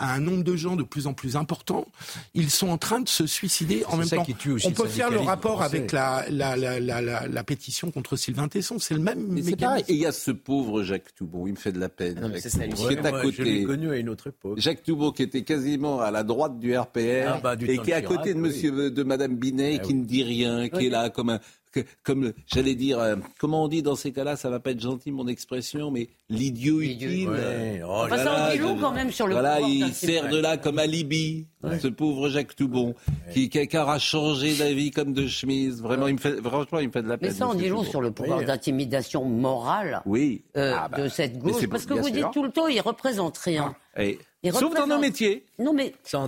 à 0.00 0.14
un 0.14 0.18
nombre 0.20 0.42
de 0.42 0.56
gens 0.56 0.74
de 0.74 0.82
plus 0.82 1.06
en 1.06 1.12
plus 1.12 1.36
important, 1.36 1.86
ils 2.34 2.50
sont 2.50 2.68
en 2.70 2.78
train 2.78 3.00
de 3.00 3.08
se 3.08 3.26
suicider 3.26 3.84
en 3.86 3.96
même 3.98 4.06
ça 4.08 4.16
temps. 4.16 4.24
qui 4.24 4.34
tue 4.34 4.50
aussi 4.52 4.66
On 4.66 4.72
peut 4.72 4.88
faire 4.88 5.10
le 5.10 5.18
rapport 5.20 5.62
avec 5.62 5.92
la, 5.92 6.24
la, 6.30 6.56
la, 6.56 6.80
la, 6.80 7.00
la- 7.00 7.28
la 7.28 7.44
pétition 7.44 7.90
contre 7.90 8.16
Sylvain 8.16 8.48
Tesson. 8.48 8.78
C'est 8.78 8.94
le 8.94 9.00
même 9.00 9.20
mécanisme. 9.28 9.56
pareil. 9.56 9.84
Et 9.88 9.92
il 9.92 10.00
y 10.00 10.06
a 10.06 10.12
ce 10.12 10.30
pauvre 10.30 10.82
Jacques 10.82 11.14
Toubon, 11.14 11.46
il 11.46 11.52
me 11.52 11.56
fait 11.58 11.70
de 11.72 11.78
la 11.78 11.88
peine. 11.88 12.18
Non, 12.18 12.28
mais 12.28 12.34
Jacques 12.40 12.42
c'est 12.42 12.48
ça, 12.50 12.58
Toubon, 12.66 12.88
lui. 12.88 12.96
qui 12.96 13.02
est 13.02 13.06
à 13.06 13.12
côté. 13.22 13.64
connu 13.64 13.90
à 13.90 13.96
une 13.98 14.08
autre 14.08 14.26
époque. 14.28 14.58
Jacques 14.58 14.82
Toubon 14.82 15.12
qui 15.12 15.22
était 15.22 15.42
quasiment 15.44 16.00
à 16.00 16.10
la 16.10 16.22
droite 16.24 16.58
du 16.58 16.76
RPR 16.76 17.26
Ah, 17.28 17.40
bah, 17.42 17.56
du 17.56 17.66
et 17.70 17.78
qui 17.78 17.90
est 17.90 17.94
à 17.94 18.00
côté 18.02 18.22
Chirac, 18.32 18.34
de 18.36 18.40
monsieur 18.40 18.90
de 18.90 19.02
madame 19.02 19.36
Binet 19.36 19.76
Ah, 19.80 19.82
qui 19.84 19.92
oui. 19.92 19.98
ne 20.00 20.04
dit 20.04 20.22
rien, 20.22 20.68
qui 20.70 20.86
est 20.86 20.90
là 20.90 21.10
comme 21.10 21.28
un 21.30 21.40
que- 21.72 21.80
comme 22.02 22.32
j'allais 22.52 22.74
dire 22.74 22.98
euh, 22.98 23.16
comment 23.38 23.64
on 23.64 23.68
dit 23.68 23.82
dans 23.82 23.94
ces 23.96 24.12
cas-là, 24.12 24.36
ça 24.36 24.50
va 24.50 24.60
pas 24.60 24.70
être 24.72 24.80
gentil 24.80 25.10
mon 25.12 25.26
expression 25.28 25.90
mais 25.90 26.08
l'idiot 26.28 26.80
utile. 26.80 27.28
Ouais. 27.28 27.82
Oh, 27.86 28.06
là, 28.08 28.16
ça 28.24 28.32
en 28.32 28.36
là, 28.38 28.52
dit 28.52 28.58
long 28.58 28.76
je- 28.76 28.80
quand 28.82 28.92
même 28.92 29.10
sur 29.12 29.26
le 29.26 29.34
Voilà, 29.34 29.54
pouvoir 29.56 29.70
il 29.70 29.94
sert 29.94 30.28
de 30.28 30.38
là 30.38 30.56
comme 30.56 30.78
alibi, 30.78 31.46
ce 31.80 31.88
pauvre 31.88 32.28
Jacques 32.28 32.54
Toubon, 32.56 32.94
qui, 33.32 33.48
qui, 33.48 33.66
qui 33.66 33.78
aura 33.78 33.98
changé 33.98 34.54
d'avis 34.54 34.90
comme 34.90 35.12
de 35.12 35.26
chemise. 35.26 35.80
Vraiment, 35.82 36.06
il 36.08 36.14
me 36.14 36.18
fait, 36.18 36.40
franchement, 36.42 36.78
il 36.78 36.88
me 36.88 36.92
fait 36.92 37.02
de 37.02 37.08
la 37.08 37.18
peine. 37.18 37.30
Mais 37.30 37.34
ça 37.34 37.46
en 37.48 37.54
dit 37.54 37.68
long 37.68 37.84
sur 37.84 38.00
le 38.00 38.10
pouvoir 38.10 38.42
d'intimidation 38.44 39.24
morale 39.24 40.02
Oui. 40.06 40.42
euh, 40.56 40.74
Ah, 40.76 40.88
bah, 40.88 41.02
de 41.02 41.08
cette 41.08 41.38
gauche. 41.38 41.66
Parce 41.68 41.86
que 41.86 41.94
vous 41.94 42.04
sûr. 42.04 42.12
dites 42.14 42.30
tout 42.32 42.42
le 42.42 42.50
temps, 42.50 42.66
ils 42.68 42.80
représentent 42.80 43.38
rien. 43.38 43.74
Et- 43.98 44.18
Il 44.42 44.52
Sauf 44.52 44.62
dans 44.62 44.68
représente- 44.68 44.88
nos 44.88 44.98
métiers. 44.98 45.44
Non, 45.58 45.74
mais 45.74 45.92
en 46.14 46.24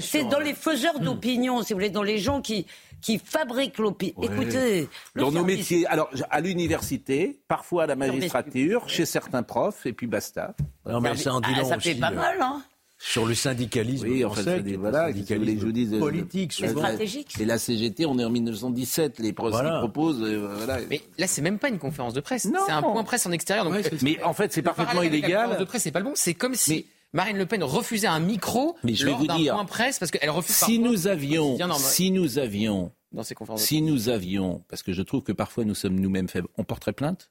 c'est 0.00 0.24
dans 0.24 0.40
euh, 0.40 0.42
les 0.42 0.54
faiseurs 0.54 0.98
d'opinion, 0.98 1.62
si 1.62 1.72
vous 1.72 1.78
voulez, 1.78 1.90
dans 1.90 2.02
les 2.02 2.18
gens 2.18 2.40
qui, 2.40 2.66
qui 3.04 3.18
fabriquent 3.18 3.76
l'opinion. 3.78 4.14
Ouais. 4.16 4.26
Écoutez, 4.32 4.88
le 5.12 5.20
Dans 5.22 5.30
nos 5.30 5.44
métiers, 5.44 5.86
alors 5.88 6.08
à 6.30 6.40
l'université, 6.40 7.38
parfois 7.48 7.82
à 7.82 7.86
la 7.86 7.96
magistrature, 7.96 8.88
chez 8.88 9.04
certains 9.04 9.42
profs, 9.42 9.84
et 9.84 9.92
puis 9.92 10.06
basta. 10.06 10.54
Non, 10.86 11.00
mais 11.02 11.14
ça 11.14 11.34
en 11.34 11.40
dit 11.42 11.50
Ah, 11.54 11.60
long 11.60 11.68
ça 11.68 11.78
fait 11.78 11.94
pas 11.96 12.10
euh, 12.10 12.14
mal, 12.14 12.38
hein 12.40 12.62
Sur 12.96 13.26
le 13.26 13.34
syndicalisme 13.34 14.08
Oui, 14.08 14.24
en 14.24 14.30
fait, 14.30 14.48
un 14.48 14.78
voilà, 14.78 15.12
que 15.12 15.18
je 15.18 15.34
euh, 15.34 15.98
politique, 15.98 16.54
C'est 16.54 16.68
souvent. 16.68 16.80
stratégique. 16.80 17.38
Et 17.38 17.44
la 17.44 17.58
CGT, 17.58 18.06
on 18.06 18.18
est 18.18 18.24
en 18.24 18.30
1917, 18.30 19.18
les 19.18 19.34
pros 19.34 19.50
Voilà. 19.50 19.72
qui 19.72 19.78
proposent, 19.80 20.22
euh, 20.22 20.54
voilà. 20.56 20.78
Mais 20.88 21.02
là, 21.18 21.26
c'est 21.26 21.42
même 21.42 21.58
pas 21.58 21.68
une 21.68 21.78
conférence 21.78 22.14
de 22.14 22.20
presse. 22.20 22.46
Non. 22.46 22.60
C'est 22.64 22.72
un 22.72 22.80
point 22.80 23.04
presse 23.04 23.26
en 23.26 23.32
extérieur. 23.32 23.64
Donc, 23.66 23.74
Ouais, 23.74 23.86
euh, 23.86 23.96
Mais 24.00 24.22
en 24.22 24.32
fait, 24.32 24.50
c'est 24.54 24.62
parfaitement 24.62 25.00
avec 25.00 25.12
La 25.12 25.18
illégal. 25.18 25.40
conférence 25.42 25.58
de 25.60 25.64
presse, 25.64 25.82
c'est 25.82 25.90
pas 25.92 25.98
le 26.00 26.06
bon. 26.06 26.12
C'est 26.14 26.32
comme 26.34 26.54
si 26.54 26.70
Mais- 26.70 26.84
Marine 27.14 27.38
Le 27.38 27.46
Pen 27.46 27.62
refusait 27.62 28.08
un 28.08 28.18
micro 28.20 28.76
Mais 28.82 28.94
je 28.94 29.04
vais 29.04 29.12
lors 29.12 29.20
vous 29.20 29.26
d'un 29.28 29.36
dire, 29.36 29.54
point 29.54 29.64
presse 29.64 29.98
parce 30.00 30.10
qu'elle 30.10 30.30
refuse. 30.30 30.54
Si 30.56 30.78
nous 30.80 31.06
avions, 31.06 31.56
bien 31.56 31.72
si 31.74 32.10
nous 32.10 32.38
avions, 32.38 32.92
dans 33.12 33.22
ces 33.22 33.36
conférences. 33.36 33.60
de 33.62 33.66
si 33.66 33.80
nous 33.82 34.08
avions, 34.08 34.64
parce 34.68 34.82
que 34.82 34.92
je 34.92 35.00
trouve 35.00 35.22
que 35.22 35.32
parfois 35.32 35.64
nous 35.64 35.76
sommes 35.76 35.98
nous-mêmes 35.98 36.28
faibles, 36.28 36.48
on 36.58 36.64
porterait 36.64 36.92
plainte? 36.92 37.30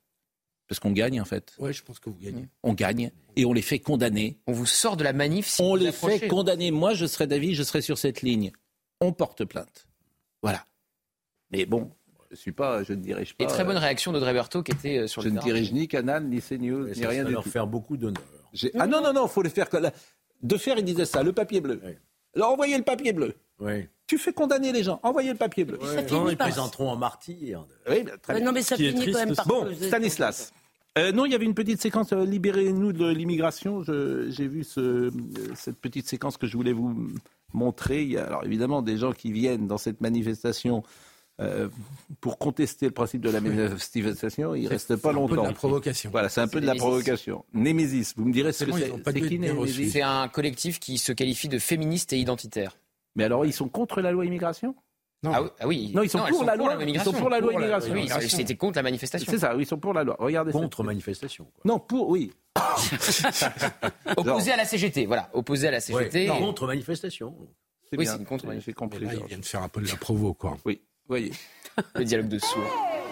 Parce 0.70 0.80
qu'on 0.80 0.92
gagne 0.92 1.20
en 1.20 1.26
fait. 1.26 1.54
Ouais, 1.60 1.74
je 1.74 1.84
pense 1.84 2.00
que 2.00 2.10
vous 2.10 2.16
gagnez. 2.16 2.48
On 2.64 2.74
gagne 2.74 3.12
et 3.36 3.44
on 3.46 3.52
les 3.52 3.62
fait 3.62 3.80
condamner. 3.80 4.40
On 4.48 4.54
vous 4.54 4.66
sort 4.66 4.96
de 4.96 5.04
la 5.04 5.12
manif 5.12 5.48
si 5.48 5.62
on 5.62 5.72
vous 5.72 5.76
les 5.76 5.88
approchez. 5.88 6.20
fait 6.20 6.28
condamner. 6.30 6.72
Moi, 6.72 6.94
je 6.94 7.06
serais 7.06 7.28
d'avis, 7.28 7.54
je 7.54 7.64
serais 7.64 7.82
sur 7.82 7.98
cette 7.98 8.22
ligne. 8.22 8.52
On 9.02 9.12
porte 9.12 9.44
plainte. 9.44 9.86
Voilà. 10.42 10.66
Mais 11.52 11.66
bon, 11.66 11.92
je 12.32 12.38
suis 12.38 12.54
pas, 12.54 12.84
je 12.84 12.94
ne 12.94 13.02
dirige 13.02 13.36
pas. 13.36 13.44
Et 13.44 13.48
très 13.48 13.66
bonne 13.66 13.76
euh, 13.76 13.82
réaction 13.82 14.14
d'Audrey 14.14 14.34
Berthaud 14.34 14.64
qui 14.64 14.72
était 14.72 15.00
euh, 15.00 15.08
sur 15.08 15.22
Je 15.22 15.28
le 15.28 15.36
ne 15.36 15.40
terrain. 15.42 15.54
dirige 15.54 15.74
ni 15.74 15.90
Canal, 15.90 16.24
ni 16.30 16.42
CNews, 16.42 16.88
ni 16.88 17.06
rien 17.06 17.24
ça 17.24 17.28
du 17.28 17.34
leur 17.34 17.44
tout. 17.44 17.50
faire 17.50 17.68
beaucoup 17.68 17.98
d'honneur. 17.98 18.24
J'ai- 18.54 18.72
Ah 18.80 18.88
non, 18.88 19.02
non, 19.02 19.12
non, 19.14 19.26
il 19.26 19.30
faut 19.30 19.42
les 19.42 19.50
faire. 19.50 19.68
De 20.42 20.58
faire, 20.58 20.78
il 20.78 20.86
disait 20.86 21.06
ça, 21.06 21.24
le 21.24 21.34
papier 21.34 21.60
bleu. 21.62 21.80
Oui. 21.84 21.92
Alors 22.36 22.52
envoyez 22.52 22.78
le 22.78 22.84
papier 22.84 23.14
bleu. 23.14 23.34
Oui. 23.60 23.88
Tu 24.08 24.18
fais 24.18 24.34
condamner 24.34 24.72
les 24.72 24.84
gens, 24.84 25.00
envoyez 25.04 25.32
le 25.32 25.38
papier 25.38 25.64
bleu. 25.66 25.80
Ça 25.82 26.04
Quand 26.04 26.20
finit 26.22 26.32
ils 26.32 26.38
présenteront 26.38 26.90
en 26.90 26.98
martyr. 26.98 27.66
Oui, 27.90 28.04
très 28.22 28.34
Ouais, 28.34 28.40
bien. 28.40 28.46
non, 28.48 28.52
mais 28.52 28.62
ça 28.62 28.76
finit 28.76 28.94
triste 28.94 29.14
quand 29.18 29.26
même 29.26 29.36
par. 29.36 29.48
Bon, 29.48 29.68
Stanislas. 29.82 30.52
Euh, 30.98 31.12
non, 31.12 31.26
il 31.26 31.32
y 31.32 31.36
avait 31.36 31.46
une 31.46 31.56
petite 31.56 31.82
séquence 31.82 32.14
euh, 32.14 32.24
Libérez-nous 32.26 32.94
de 32.94 33.08
l'immigration. 33.08 33.82
Je- 33.82 34.30
J'ai 34.30 34.48
vu 34.48 34.64
ce- 34.64 34.80
euh, 34.80 35.12
cette 35.56 35.78
petite 35.80 36.08
séquence 36.08 36.38
que 36.38 36.46
je 36.46 36.56
voulais 36.56 36.74
vous 36.74 37.08
montrer. 37.54 38.04
Il 38.04 38.12
y 38.12 38.18
a 38.18 38.26
alors 38.26 38.44
évidemment 38.46 38.82
des 38.84 38.98
gens 38.98 39.12
qui 39.14 39.32
viennent 39.32 39.66
dans 39.68 39.78
cette 39.80 40.02
manifestation 40.02 40.84
euh, 41.42 41.68
pour 42.22 42.38
contester 42.38 42.86
le 42.86 42.92
principe 42.92 43.22
de 43.22 43.30
la 43.30 43.42
manifestation. 43.42 44.54
Ils 44.56 44.68
restent 44.68 44.96
pas 44.96 45.12
C'est 45.12 45.18
un 45.18 45.22
peu 45.26 45.32
de 45.32 45.36
longtemps. 45.36 45.44
la 45.48 45.54
provocation. 45.54 46.12
Voilà, 46.12 46.30
c'est 46.30 46.42
un 46.42 46.48
peu 46.48 46.62
de 46.62 46.66
la 46.66 46.76
provocation. 46.76 47.44
Némésis, 47.54 48.14
vous 48.16 48.26
me 48.26 48.34
direz 48.34 48.52
ce 48.54 48.60
C'est 48.60 48.72
que 48.72 48.78
c'est. 48.78 48.88
ils 48.88 48.94
ont 48.94 49.00
pas 49.00 49.12
C'est 49.92 50.02
un 50.02 50.28
collectif 50.28 50.80
qui 50.80 50.98
se 50.98 51.12
qualifie 51.12 51.48
de 51.50 51.58
féministe 51.60 52.14
et 52.14 52.18
identitaire. 52.20 52.78
Mais 53.16 53.24
alors, 53.24 53.46
ils 53.46 53.54
sont 53.54 53.68
contre 53.68 54.02
la 54.02 54.12
loi 54.12 54.26
immigration? 54.26 54.76
Non. 55.24 55.32
Ah 55.34 55.42
oui, 55.42 55.50
ah 55.62 55.68
oui. 55.68 55.92
Non, 55.96 56.04
ils 56.04 56.10
sont 56.10 56.26
elles 56.26 56.34
pour 56.34 56.44
la 56.44 56.56
loi. 56.56 56.74
immigration. 56.82 57.12
Ils 57.12 57.16
sont 57.16 57.20
pour 57.22 57.30
la 57.30 57.40
loi 57.40 57.52
Pour 57.52 57.60
immigration. 57.62 57.94
Oui, 57.94 58.10
c'était 58.30 58.56
contre 58.58 58.78
la 58.78 58.84
manifestation. 58.84 59.32
C'est 59.32 59.40
ça, 59.40 59.56
oui, 59.56 59.64
ils 59.64 59.66
sont 59.66 59.78
pour 59.78 59.94
la 59.94 60.04
loi. 60.04 60.18
Regardez 60.20 60.52
ça. 60.52 60.60
Contre 60.60 60.84
manifestation. 60.84 61.46
quoi. 61.46 61.62
Non, 61.66 61.80
pour, 61.80 62.10
oui. 62.10 62.32
Opposé 64.18 64.52
à 64.52 64.58
la 64.58 64.66
CGT, 64.66 65.06
voilà. 65.06 65.30
Opposé 65.34 65.68
à 65.68 65.72
la 65.72 65.80
CGT. 65.80 66.30
Ouais. 66.30 66.38
Contre 66.40 66.68
manifestation. 66.68 67.34
c'est 67.90 67.98
Oui, 67.98 68.06
c'est 68.06 68.18
une 68.18 68.26
contre- 68.26 68.46
compris. 68.76 69.00
Là, 69.06 69.14
il 69.14 69.26
vient 69.26 69.38
de 69.40 69.46
faire 69.46 69.64
un 69.64 69.70
peu 69.70 69.82
de 69.82 69.88
la 69.88 69.96
provo, 69.96 70.34
quoi. 70.34 70.58
Oui, 70.66 70.82
voyez. 71.08 71.32
Le 71.96 72.04
dialogue 72.06 72.30
de 72.30 72.40
sourds. 72.40 73.03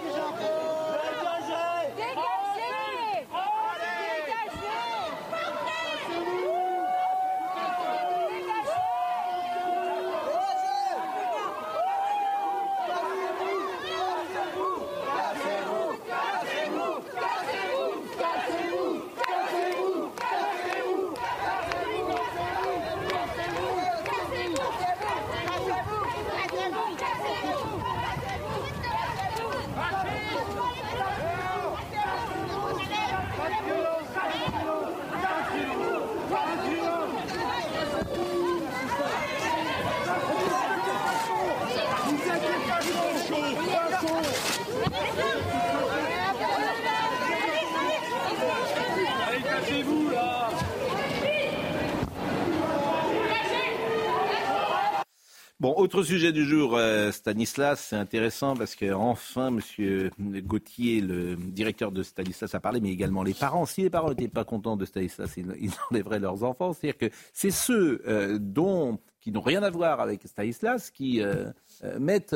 Bon, 55.62 55.76
autre 55.78 56.02
sujet 56.02 56.32
du 56.32 56.44
jour, 56.44 56.76
euh, 56.76 57.12
Stanislas, 57.12 57.90
c'est 57.90 57.96
intéressant 57.96 58.56
parce 58.56 58.74
que 58.74 58.92
enfin, 58.94 59.52
Monsieur 59.52 60.10
Gauthier, 60.20 61.02
le 61.02 61.36
directeur 61.36 61.92
de 61.92 62.02
Stanislas, 62.02 62.56
a 62.56 62.60
parlé, 62.60 62.82
mais 62.82 62.90
également 62.90 63.22
les 63.22 63.36
parents. 63.36 63.68
Si 63.68 63.84
les 63.84 63.92
parents 63.92 64.10
n'étaient 64.10 64.28
pas 64.28 64.44
contents 64.44 64.76
de 64.76 64.86
Stanislas, 64.86 65.38
ils, 65.38 65.70
enlèveraient 65.92 66.20
leurs 66.20 66.44
enfants. 66.44 66.74
C'est-à-dire 66.74 66.98
que 66.98 67.16
c'est 67.32 67.52
ceux 67.52 68.02
euh, 68.08 68.40
dont, 68.42 68.98
qui 69.20 69.32
n'ont 69.32 69.42
rien 69.42 69.62
à 69.62 69.70
voir 69.70 70.00
avec 70.00 70.24
Stanislas 70.24 70.90
qui 70.90 71.22
euh, 71.22 71.52
mettent 72.00 72.36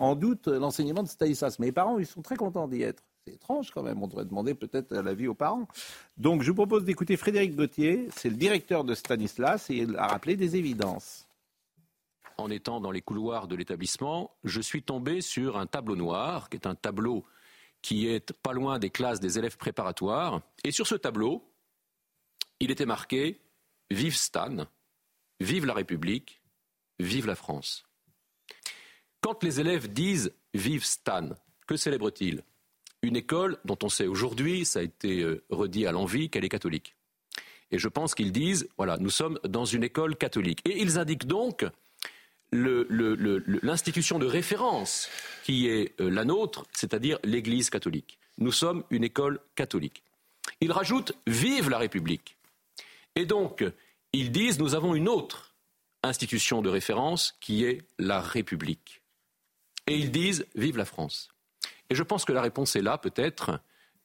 en 0.00 0.16
doute 0.16 0.48
l'enseignement 0.48 1.04
de 1.04 1.08
Stanislas. 1.08 1.60
Mais 1.60 1.66
les 1.66 1.72
parents, 1.72 2.00
ils 2.00 2.06
sont 2.06 2.22
très 2.22 2.34
contents 2.34 2.66
d'y 2.66 2.82
être. 2.82 3.04
C'est 3.24 3.34
étrange 3.34 3.70
quand 3.70 3.84
même, 3.84 4.02
on 4.02 4.08
devrait 4.08 4.24
demander 4.24 4.54
peut-être 4.54 4.92
l'avis 4.96 5.28
aux 5.28 5.34
parents. 5.34 5.68
Donc 6.18 6.42
je 6.42 6.50
vous 6.50 6.56
propose 6.56 6.84
d'écouter 6.84 7.16
Frédéric 7.16 7.54
Gauthier, 7.54 8.08
c'est 8.16 8.30
le 8.30 8.36
directeur 8.36 8.82
de 8.82 8.96
Stanislas, 8.96 9.70
et 9.70 9.76
il 9.76 9.94
a 9.96 10.08
rappelé 10.08 10.34
des 10.34 10.56
évidences. 10.56 11.28
En 12.38 12.50
étant 12.50 12.80
dans 12.80 12.90
les 12.90 13.02
couloirs 13.02 13.48
de 13.48 13.56
l'établissement, 13.56 14.36
je 14.44 14.60
suis 14.60 14.82
tombé 14.82 15.20
sur 15.20 15.58
un 15.58 15.66
tableau 15.66 15.96
noir, 15.96 16.48
qui 16.48 16.56
est 16.56 16.66
un 16.66 16.74
tableau 16.74 17.24
qui 17.82 18.06
est 18.06 18.32
pas 18.32 18.52
loin 18.52 18.78
des 18.78 18.90
classes 18.90 19.20
des 19.20 19.38
élèves 19.38 19.56
préparatoires. 19.56 20.40
Et 20.64 20.70
sur 20.70 20.86
ce 20.86 20.94
tableau, 20.94 21.44
il 22.60 22.70
était 22.70 22.86
marqué 22.86 23.40
Vive 23.90 24.16
Stan, 24.16 24.66
vive 25.40 25.66
la 25.66 25.74
République, 25.74 26.40
vive 26.98 27.26
la 27.26 27.34
France. 27.34 27.84
Quand 29.20 29.42
les 29.42 29.60
élèves 29.60 29.92
disent 29.92 30.32
Vive 30.54 30.84
Stan, 30.84 31.30
que 31.66 31.76
célèbrent-ils 31.76 32.42
Une 33.02 33.16
école 33.16 33.58
dont 33.64 33.78
on 33.82 33.88
sait 33.88 34.06
aujourd'hui, 34.06 34.64
ça 34.64 34.78
a 34.78 34.82
été 34.82 35.20
euh, 35.20 35.44
redit 35.50 35.86
à 35.86 35.92
l'envi, 35.92 36.30
qu'elle 36.30 36.44
est 36.44 36.48
catholique. 36.48 36.96
Et 37.70 37.78
je 37.78 37.88
pense 37.88 38.14
qu'ils 38.14 38.32
disent, 38.32 38.68
voilà, 38.76 38.98
nous 38.98 39.10
sommes 39.10 39.38
dans 39.44 39.64
une 39.64 39.82
école 39.82 40.16
catholique. 40.16 40.60
Et 40.66 40.80
ils 40.80 40.98
indiquent 40.98 41.26
donc 41.26 41.64
l'institution 42.52 44.18
de 44.18 44.26
référence 44.26 45.08
qui 45.44 45.68
est 45.68 45.98
euh, 46.00 46.10
la 46.10 46.24
nôtre, 46.24 46.64
c'est-à-dire 46.72 47.18
l'Église 47.24 47.70
catholique. 47.70 48.18
Nous 48.38 48.52
sommes 48.52 48.84
une 48.90 49.04
école 49.04 49.40
catholique. 49.54 50.02
Ils 50.60 50.72
rajoutent 50.72 51.12
Vive 51.26 51.70
la 51.70 51.78
République. 51.78 52.36
Et 53.14 53.26
donc, 53.26 53.64
ils 54.12 54.32
disent 54.32 54.58
Nous 54.58 54.74
avons 54.74 54.94
une 54.94 55.08
autre 55.08 55.54
institution 56.02 56.62
de 56.62 56.68
référence 56.68 57.36
qui 57.40 57.64
est 57.64 57.82
la 57.98 58.20
République. 58.20 59.02
Et 59.86 59.96
ils 59.96 60.10
disent 60.10 60.46
Vive 60.54 60.76
la 60.76 60.84
France. 60.84 61.28
Et 61.90 61.94
je 61.94 62.02
pense 62.02 62.24
que 62.24 62.32
la 62.32 62.42
réponse 62.42 62.76
est 62.76 62.82
là, 62.82 62.98
peut-être, 62.98 63.60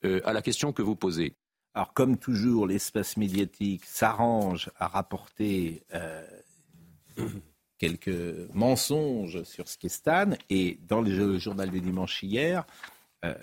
euh, 0.06 0.22
à 0.26 0.34
la 0.34 0.42
question 0.42 0.74
que 0.74 0.82
vous 0.82 0.96
posez. 0.96 1.34
Alors, 1.74 1.94
comme 1.94 2.18
toujours, 2.18 2.68
l'espace 2.68 3.18
médiatique 3.18 3.86
s'arrange 3.86 4.72
à 4.78 4.88
rapporter 4.88 5.84
euh, 5.94 6.26
quelques 7.78 8.50
mensonges 8.54 9.44
sur 9.44 9.68
ce 9.68 9.78
qu'est 9.78 9.90
Stan. 9.90 10.32
Et 10.50 10.80
dans 10.88 11.02
le 11.02 11.38
journal 11.38 11.70
du 11.70 11.82
dimanche 11.82 12.24
hier, 12.24 12.66
euh, 13.26 13.34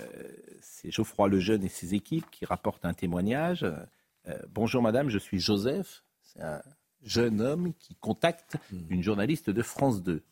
c'est 0.61 0.91
Geoffroy 0.91 1.29
Lejeune 1.29 1.65
et 1.65 1.69
ses 1.69 1.95
équipes 1.95 2.31
qui 2.31 2.45
rapportent 2.45 2.85
un 2.85 2.95
témoignage. 2.95 3.65
Euh, 3.65 4.39
Bonjour 4.51 4.83
madame, 4.83 5.11
je 5.11 5.19
suis 5.19 5.39
Joseph. 5.39 6.03
C'est 6.23 6.41
un 6.41 6.63
jeune 7.03 7.41
homme 7.41 7.75
qui 7.75 7.95
contacte 7.97 8.57
une 8.89 9.03
journaliste 9.03 9.51
de 9.51 9.63
France 9.63 10.03
2. 10.03 10.23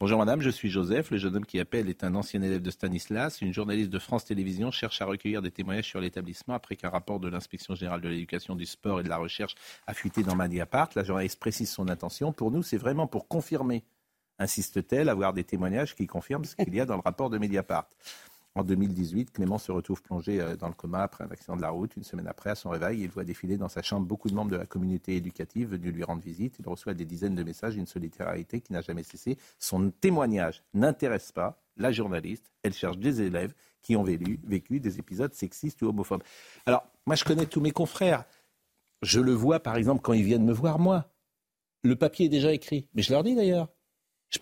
Bonjour 0.00 0.18
madame, 0.18 0.40
je 0.40 0.50
suis 0.50 0.70
Joseph. 0.70 1.12
Le 1.12 1.18
jeune 1.18 1.36
homme 1.36 1.46
qui 1.46 1.60
appelle 1.60 1.88
est 1.88 2.02
un 2.02 2.16
ancien 2.16 2.42
élève 2.42 2.60
de 2.60 2.70
Stanislas. 2.70 3.40
Une 3.42 3.54
journaliste 3.54 3.90
de 3.90 4.00
France 4.00 4.24
Télévisions 4.24 4.72
cherche 4.72 5.00
à 5.00 5.04
recueillir 5.04 5.40
des 5.40 5.52
témoignages 5.52 5.86
sur 5.86 6.00
l'établissement 6.00 6.54
après 6.54 6.74
qu'un 6.74 6.90
rapport 6.90 7.20
de 7.20 7.28
l'inspection 7.28 7.76
générale 7.76 8.00
de 8.00 8.08
l'éducation, 8.08 8.56
du 8.56 8.66
sport 8.66 8.98
et 8.98 9.04
de 9.04 9.08
la 9.08 9.18
recherche 9.18 9.54
a 9.86 9.94
fuité 9.94 10.24
dans 10.24 10.34
Mediapart. 10.34 10.88
La 10.96 11.04
journaliste 11.04 11.38
précise 11.38 11.70
son 11.70 11.88
intention. 11.88 12.32
Pour 12.32 12.50
nous, 12.50 12.64
c'est 12.64 12.76
vraiment 12.76 13.06
pour 13.06 13.28
confirmer, 13.28 13.84
insiste-t-elle, 14.40 15.08
avoir 15.08 15.32
des 15.32 15.44
témoignages 15.44 15.94
qui 15.94 16.08
confirment 16.08 16.44
ce 16.44 16.56
qu'il 16.56 16.74
y 16.74 16.80
a 16.80 16.86
dans 16.86 16.96
le 16.96 17.02
rapport 17.02 17.30
de 17.30 17.38
Mediapart. 17.38 17.88
En 18.56 18.62
2018, 18.62 19.32
Clément 19.32 19.58
se 19.58 19.72
retrouve 19.72 20.00
plongé 20.00 20.40
euh, 20.40 20.54
dans 20.54 20.68
le 20.68 20.74
coma 20.74 21.02
après 21.02 21.24
un 21.24 21.30
accident 21.30 21.56
de 21.56 21.62
la 21.62 21.70
route. 21.70 21.96
Une 21.96 22.04
semaine 22.04 22.28
après, 22.28 22.50
à 22.50 22.54
son 22.54 22.70
réveil, 22.70 23.00
il 23.00 23.10
voit 23.10 23.24
défiler 23.24 23.56
dans 23.56 23.68
sa 23.68 23.82
chambre 23.82 24.06
beaucoup 24.06 24.28
de 24.28 24.34
membres 24.34 24.52
de 24.52 24.56
la 24.56 24.66
communauté 24.66 25.16
éducative 25.16 25.70
venus 25.70 25.92
lui 25.92 26.04
rendre 26.04 26.22
visite. 26.22 26.54
Il 26.60 26.68
reçoit 26.68 26.94
des 26.94 27.04
dizaines 27.04 27.34
de 27.34 27.42
messages, 27.42 27.74
une 27.74 27.88
solidarité 27.88 28.60
qui 28.60 28.72
n'a 28.72 28.80
jamais 28.80 29.02
cessé. 29.02 29.38
Son 29.58 29.90
témoignage 29.90 30.62
n'intéresse 30.72 31.32
pas 31.32 31.60
la 31.76 31.90
journaliste. 31.90 32.52
Elle 32.62 32.74
cherche 32.74 32.96
des 32.98 33.22
élèves 33.22 33.54
qui 33.82 33.96
ont 33.96 34.04
vécu, 34.04 34.38
des 34.78 34.98
épisodes 35.00 35.34
sexistes 35.34 35.82
ou 35.82 35.88
homophobes. 35.88 36.22
Alors, 36.64 36.86
moi, 37.06 37.16
je 37.16 37.24
connais 37.24 37.46
tous 37.46 37.60
mes 37.60 37.72
confrères. 37.72 38.24
Je 39.02 39.18
le 39.18 39.32
vois, 39.32 39.58
par 39.60 39.74
exemple, 39.74 40.00
quand 40.00 40.12
ils 40.12 40.22
viennent 40.22 40.44
me 40.44 40.52
voir, 40.52 40.78
moi. 40.78 41.10
Le 41.82 41.96
papier 41.96 42.26
est 42.26 42.30
déjà 42.30 42.52
écrit. 42.52 42.86
Mais 42.94 43.02
je 43.02 43.12
leur 43.12 43.24
dis 43.24 43.34
d'ailleurs. 43.34 43.68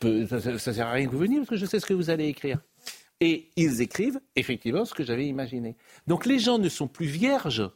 Peux, 0.00 0.26
ça 0.26 0.52
ne 0.52 0.58
sert 0.58 0.86
à 0.86 0.92
rien 0.92 1.06
que 1.06 1.12
vous 1.12 1.18
veniez 1.18 1.38
parce 1.38 1.50
que 1.50 1.56
je 1.56 1.66
sais 1.66 1.80
ce 1.80 1.86
que 1.86 1.94
vous 1.94 2.10
allez 2.10 2.26
écrire. 2.26 2.60
Et 3.22 3.52
ils 3.54 3.80
écrivent 3.80 4.20
effectivement 4.34 4.84
ce 4.84 4.94
que 4.94 5.04
j'avais 5.04 5.28
imaginé. 5.28 5.76
Donc 6.08 6.26
les 6.26 6.40
gens 6.40 6.58
ne 6.58 6.68
sont 6.68 6.88
plus 6.88 7.06
vierges. 7.06 7.70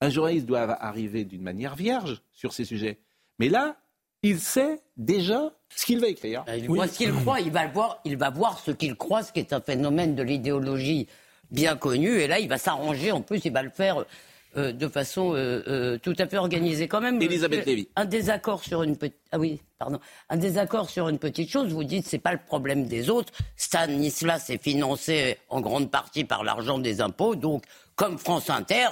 Un 0.00 0.08
journaliste 0.08 0.46
doit 0.46 0.60
arriver 0.60 1.24
d'une 1.24 1.42
manière 1.42 1.76
vierge 1.76 2.22
sur 2.32 2.54
ces 2.54 2.64
sujets. 2.64 2.98
Mais 3.38 3.50
là, 3.50 3.76
il 4.22 4.40
sait 4.40 4.80
déjà 4.96 5.52
ce 5.68 5.84
qu'il 5.84 6.00
va 6.00 6.08
écrire. 6.08 6.46
Il 6.56 6.66
voit 6.68 6.88
ce 6.88 6.96
qu'il 6.96 7.12
croit, 7.12 7.40
il 7.40 7.50
va, 7.50 7.66
voir, 7.66 8.00
il 8.06 8.16
va 8.16 8.30
voir 8.30 8.58
ce 8.58 8.70
qu'il 8.70 8.94
croit, 8.94 9.22
ce 9.22 9.32
qui 9.32 9.40
est 9.40 9.52
un 9.52 9.60
phénomène 9.60 10.14
de 10.14 10.22
l'idéologie 10.22 11.08
bien 11.50 11.76
connu. 11.76 12.18
Et 12.18 12.26
là, 12.26 12.38
il 12.38 12.48
va 12.48 12.56
s'arranger. 12.56 13.12
En 13.12 13.20
plus, 13.20 13.44
il 13.44 13.52
va 13.52 13.62
le 13.62 13.68
faire 13.68 14.06
euh, 14.56 14.72
de 14.72 14.88
façon 14.88 15.34
euh, 15.34 15.62
euh, 15.68 15.98
tout 15.98 16.14
à 16.18 16.26
fait 16.26 16.36
organisée 16.38 16.88
quand 16.88 17.00
même. 17.00 17.20
Elisabeth 17.22 17.66
Lévy. 17.66 17.88
Un 17.96 18.04
désaccord 18.04 18.62
sur 18.64 18.82
une 18.82 18.96
petite. 18.96 19.18
Ah 19.32 19.38
oui, 19.38 19.60
pardon. 19.78 20.00
Un 20.28 20.36
désaccord 20.36 20.90
sur 20.90 21.08
une 21.08 21.18
petite 21.18 21.50
chose. 21.50 21.72
Vous 21.72 21.84
dites 21.84 22.06
c'est 22.06 22.18
pas 22.18 22.32
le 22.32 22.40
problème 22.44 22.86
des 22.86 23.10
autres. 23.10 23.32
Stanislas 23.56 24.50
est 24.50 24.62
financé 24.62 25.38
en 25.48 25.60
grande 25.60 25.90
partie 25.90 26.24
par 26.24 26.42
l'argent 26.44 26.78
des 26.78 27.00
impôts. 27.00 27.36
Donc, 27.36 27.64
comme 27.94 28.18
France 28.18 28.50
Inter, 28.50 28.88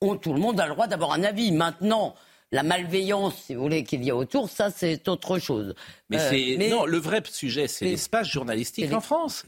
on, 0.00 0.16
tout 0.16 0.32
le 0.32 0.40
monde 0.40 0.60
a 0.60 0.66
le 0.66 0.74
droit 0.74 0.86
d'avoir 0.86 1.12
un 1.12 1.22
avis. 1.24 1.52
Maintenant. 1.52 2.14
La 2.52 2.64
malveillance, 2.64 3.44
si 3.46 3.54
vous 3.54 3.62
voulez, 3.62 3.84
qu'il 3.84 4.02
y 4.02 4.10
a 4.10 4.16
autour, 4.16 4.50
ça 4.50 4.70
c'est 4.70 5.06
autre 5.06 5.38
chose. 5.38 5.72
Mais 6.08 6.18
Euh, 6.18 6.30
c'est 6.30 6.68
non, 6.68 6.84
le 6.84 6.98
vrai 6.98 7.22
sujet, 7.30 7.68
c'est 7.68 7.84
mais- 7.84 7.92
l'espace 7.92 8.26
journalistique 8.26 8.92
en 8.92 9.00
France. 9.00 9.44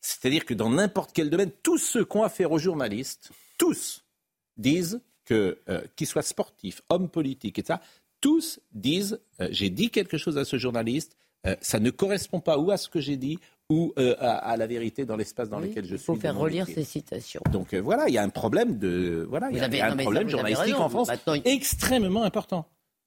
C'est-à-dire 0.00 0.44
que 0.44 0.54
dans 0.54 0.70
n'importe 0.70 1.10
quel 1.12 1.30
domaine, 1.30 1.50
tous 1.64 1.78
ceux 1.78 2.04
qui 2.04 2.16
ont 2.16 2.22
affaire 2.22 2.52
aux 2.52 2.60
journalistes, 2.60 3.30
tous 3.58 4.03
disent 4.56 5.00
que, 5.24 5.58
euh, 5.68 5.80
qu'ils 5.96 6.06
soient 6.06 6.22
sportifs, 6.22 6.82
hommes 6.88 7.08
politiques, 7.08 7.58
etc., 7.58 7.78
tous 8.20 8.60
disent, 8.72 9.20
euh, 9.40 9.48
j'ai 9.50 9.70
dit 9.70 9.90
quelque 9.90 10.16
chose 10.16 10.38
à 10.38 10.44
ce 10.44 10.56
journaliste, 10.58 11.16
euh, 11.46 11.56
ça 11.60 11.78
ne 11.78 11.90
correspond 11.90 12.40
pas 12.40 12.58
ou 12.58 12.70
à 12.70 12.76
ce 12.78 12.88
que 12.88 13.00
j'ai 13.00 13.16
dit 13.18 13.38
ou 13.70 13.92
euh, 13.98 14.14
à, 14.18 14.36
à 14.36 14.56
la 14.56 14.66
vérité 14.66 15.04
dans 15.04 15.16
l'espace 15.16 15.48
dans 15.50 15.60
Oui, 15.60 15.68
lequel 15.68 15.84
je 15.84 15.94
il 15.94 15.98
suis. 15.98 16.06
faut 16.06 16.16
de 16.16 16.20
faire 16.20 16.36
relire 16.36 16.66
métier. 16.66 16.82
ces 16.84 16.90
citations. 16.90 17.40
Donc 17.50 17.74
euh, 17.74 17.80
voilà, 17.80 18.08
il 18.08 18.14
y 18.14 18.18
a 18.18 18.22
un 18.22 18.28
problème 18.30 18.78
de 18.78 19.26
voilà, 19.28 19.50
il 19.50 19.56
y 19.56 19.60
a, 19.60 19.60
Vous 19.60 19.64
avez- 19.66 19.76
il 19.76 19.80
y 19.80 19.82
a 19.82 19.88
non, 19.88 19.94
un 19.94 20.02
problème 20.02 20.28
journalistique 20.28 20.64
raison. 20.72 20.78
en 20.84 20.88
France 20.88 21.08
Maintenant, 21.08 21.34
il- 21.34 21.42
extrêmement 21.46 22.22
important, 22.22 22.66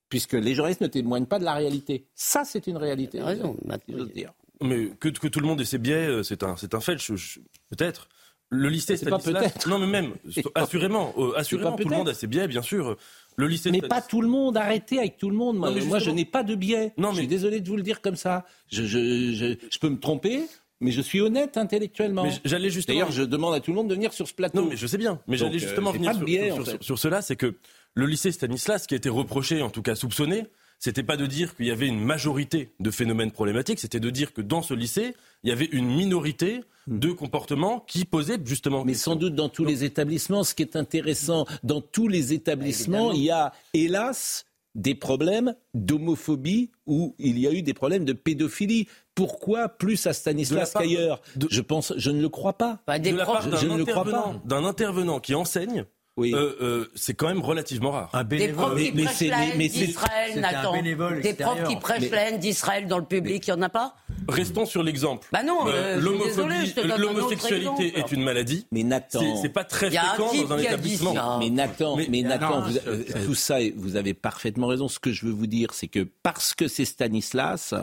puisque 0.10 0.34
les 0.34 0.54
journalistes 0.54 0.82
ne 0.82 0.88
témoignent 0.88 1.26
pas 1.26 1.40
de 1.40 1.46
la 1.46 1.54
réalité. 1.56 2.06
Ça, 2.14 2.44
c'est 2.46 2.68
une 2.68 2.78
réalité. 2.78 3.22
raison. 3.22 3.56
si 3.88 3.94
j'ose 3.96 4.12
dire. 4.14 4.34
Mais 4.62 4.90
que, 5.00 5.10
que 5.10 5.28
tout 5.28 5.40
le 5.40 5.48
monde 5.48 5.62
ait 5.62 5.66
ses 5.66 5.78
biais, 5.80 6.24
c'est 6.24 6.42
un, 6.44 6.56
c'est 6.58 6.74
un 6.76 6.80
fait, 6.80 6.98
je- 7.00 7.16
je- 7.16 7.40
peut-être. 7.70 8.08
Le 8.50 8.70
lycée 8.70 8.96
Stanislas. 8.98 9.66
Non, 9.68 9.80
mais 9.80 9.88
même, 9.88 10.12
assurément, 10.56 11.14
euh, 11.18 11.34
assurément, 11.36 11.76
tout 11.76 11.88
le 11.90 11.96
monde 11.96 12.10
a 12.10 12.14
ses 12.14 12.28
biais, 12.28 12.48
bien 12.48 12.62
sûr. 12.62 12.98
Le 13.36 13.48
lycée 13.48 13.70
Mais 13.72 13.82
pas 13.82 14.02
tout 14.02 14.22
le 14.22 14.28
monde, 14.28 14.58
arrêtez 14.58 14.98
avec 15.00 15.18
tout 15.18 15.30
le 15.30 15.36
monde. 15.36 15.58
Moi, 15.58 15.70
Non, 15.70 15.76
mais 15.76 15.82
moi, 15.86 16.00
je 16.00 16.06
justement- 16.06 16.16
n'ai 16.16 16.26
pas 16.26 16.44
de 16.44 16.56
biais. 16.56 16.94
Non, 16.98 17.10
Je 17.10 17.16
mais- 17.16 17.20
suis 17.22 17.28
désolé 17.28 17.60
de 17.60 17.68
vous 17.70 17.76
le 17.76 17.84
dire 17.84 18.02
comme 18.02 18.16
ça. 18.16 18.46
Je, 18.72 18.84
je, 18.84 19.34
je, 19.34 19.56
je 19.72 19.80
peux 19.80 19.90
me 19.90 20.00
tromper, 20.00 20.42
mais 20.82 20.90
je 20.92 21.02
suis 21.02 21.22
honnête 21.22 21.56
intellectuellement. 21.58 22.26
J'allais 22.46 22.72
justement- 22.72 22.96
D'ailleurs, 22.96 23.12
je 23.12 23.22
demande 23.24 23.54
à 23.54 23.60
tout 23.60 23.70
le 23.72 23.76
monde 23.76 23.90
de 23.90 23.94
venir 23.94 24.12
sur 24.12 24.28
ce 24.28 24.34
plateau. 24.34 24.62
Non, 24.62 24.68
mais 24.70 24.76
je 24.78 24.88
sais 24.88 24.98
bien. 24.98 25.20
Mais 25.28 25.38
j'allais 25.38 25.60
justement 25.60 25.90
euh, 25.92 25.94
j'ai 25.94 26.00
venir 26.00 26.16
sur, 26.16 26.24
biais, 26.26 26.52
sur- 26.52 26.84
sur- 26.84 26.98
cela, 27.00 27.22
c'est 27.22 27.36
que 27.36 27.56
le 27.94 28.06
lycée 28.08 28.32
Stanislas, 28.32 28.88
qui 28.88 28.96
a 28.96 28.98
été 28.98 29.10
reproché, 29.10 29.62
en 29.62 29.70
tout 29.70 29.84
cas 29.84 29.94
soupçonné, 29.94 30.46
c'était 30.80 31.04
pas 31.04 31.18
de 31.18 31.26
dire 31.26 31.56
qu'il 31.56 31.66
y 31.66 31.72
avait 31.72 31.88
une 31.88 32.00
majorité 32.00 32.70
de 32.80 32.92
phénomènes 32.92 33.32
problématiques, 33.32 33.80
c'était 33.80 34.00
de 34.00 34.10
dire 34.10 34.34
que 34.34 34.42
dans 34.42 34.62
ce 34.62 34.74
lycée, 34.74 35.16
il 35.44 35.50
y 35.50 35.52
avait 35.52 35.66
une 35.72 35.88
minorité 35.88 36.62
de 36.88 37.12
comportements 37.12 37.82
qui 37.82 38.06
posaient 38.06 38.38
justement. 38.46 38.84
Hmm. 38.84 38.88
Mais 38.88 38.94
sans 38.94 39.16
doute 39.16 39.36
dans 39.36 39.50
tous 39.50 39.66
les 39.66 39.84
établissements, 39.84 40.44
ce 40.44 40.54
qui 40.56 40.62
est 40.64 40.76
intéressant, 40.76 41.46
dans 41.64 41.82
tous 41.82 42.08
les 42.08 42.34
établissements, 42.34 43.12
il 43.12 43.24
y 43.24 43.32
a, 43.32 43.54
hélas, 43.74 44.46
des 44.76 44.94
problèmes 44.94 45.56
d'homophobie 45.74 46.72
ou 46.86 47.16
il 47.18 47.40
y 47.40 47.48
a 47.48 47.52
eu 47.52 47.62
des 47.64 47.74
problèmes 47.74 48.06
de 48.06 48.14
pédophilie. 48.14 48.88
Pourquoi 49.16 49.70
plus 49.70 50.06
à 50.06 50.14
Stanislas 50.14 50.72
de- 50.74 50.80
qu'ailleurs? 50.80 51.22
Je 51.50 51.62
pense, 51.62 51.94
je 51.98 52.12
ne 52.12 52.22
le 52.22 52.30
crois 52.30 52.54
pas. 52.54 52.80
de 52.88 53.10
la 53.16 53.26
part 53.26 53.42
je, 53.42 53.66
ne 53.68 53.78
le 53.78 53.86
crois 53.86 54.04
pas. 54.04 54.10
intervenant- 54.12 54.42
d'un 54.46 54.64
intervenant 54.64 55.20
qui 55.20 55.34
enseigne, 55.34 55.86
Oui. 56.18 56.34
euh, 56.34 56.56
euh, 56.62 56.92
c'est 56.96 57.14
quand 57.14 57.28
même 57.28 57.42
relativement 57.42 57.92
rare. 57.92 58.10
Un 58.14 58.24
Des 58.24 58.48
profs 58.50 58.76
qui 58.76 58.92
mais 58.92 59.04
prêchent 59.04 59.22
la 59.30 59.46
haine 59.46 59.58
d'Israël, 59.60 60.32
c'était 60.34 60.40
un 60.46 60.52
Nathan. 60.52 60.74
bénévole 60.74 61.22
Des 61.22 61.34
profs 61.36 61.54
qui 61.54 61.60
extérieur. 61.62 61.80
prêchent 61.80 62.02
Mais- 62.02 62.10
la 62.10 62.30
haine 62.30 62.40
d'Israël 62.40 62.88
dans 62.88 62.98
le 62.98 63.06
public, 63.06 63.48
il 63.48 63.54
n'y 63.54 63.58
en 63.60 63.62
a 63.62 63.70
pas 63.70 63.96
Restons 64.28 64.66
sur 64.66 64.84
l'exemple. 64.84 65.28
Bah 65.32 65.44
non, 65.44 65.68
euh, 65.68 65.98
un 65.98 66.98
l'homosexualité 66.98 67.98
est 68.00 68.12
une 68.12 68.24
maladie. 68.24 68.66
Mais 68.72 68.84
Nathan, 68.84 69.22
C'est- 69.42 69.50
pas 69.50 69.64
très 69.64 69.90
fréquent 69.92 70.34
dans 70.34 70.54
un 70.54 70.58
établissement. 70.58 71.14
ça. 71.14 71.38
Mais 71.40 71.50
Nathan, 71.50 71.96
mais, 71.96 72.08
Mais- 72.10 72.22
Nathan, 72.24 72.60
non, 72.62 72.66
vous- 72.68 72.74
ça- 72.74 72.80
euh, 72.88 73.04
ça- 73.08 73.20
tout 73.26 73.36
ça, 73.36 73.58
vous 73.76 73.96
avez 73.96 74.14
parfaitement 74.14 74.68
raison. 74.68 74.88
Ce 74.88 75.00
que 75.00 75.12
je 75.12 75.26
veux 75.26 75.32
vous 75.32 75.48
dire, 75.48 75.70
c'est 75.74 75.88
que 75.88 76.08
parce 76.24 76.54
que 76.54 76.68
c'est 76.68 76.86
Stanislas, 76.86 77.74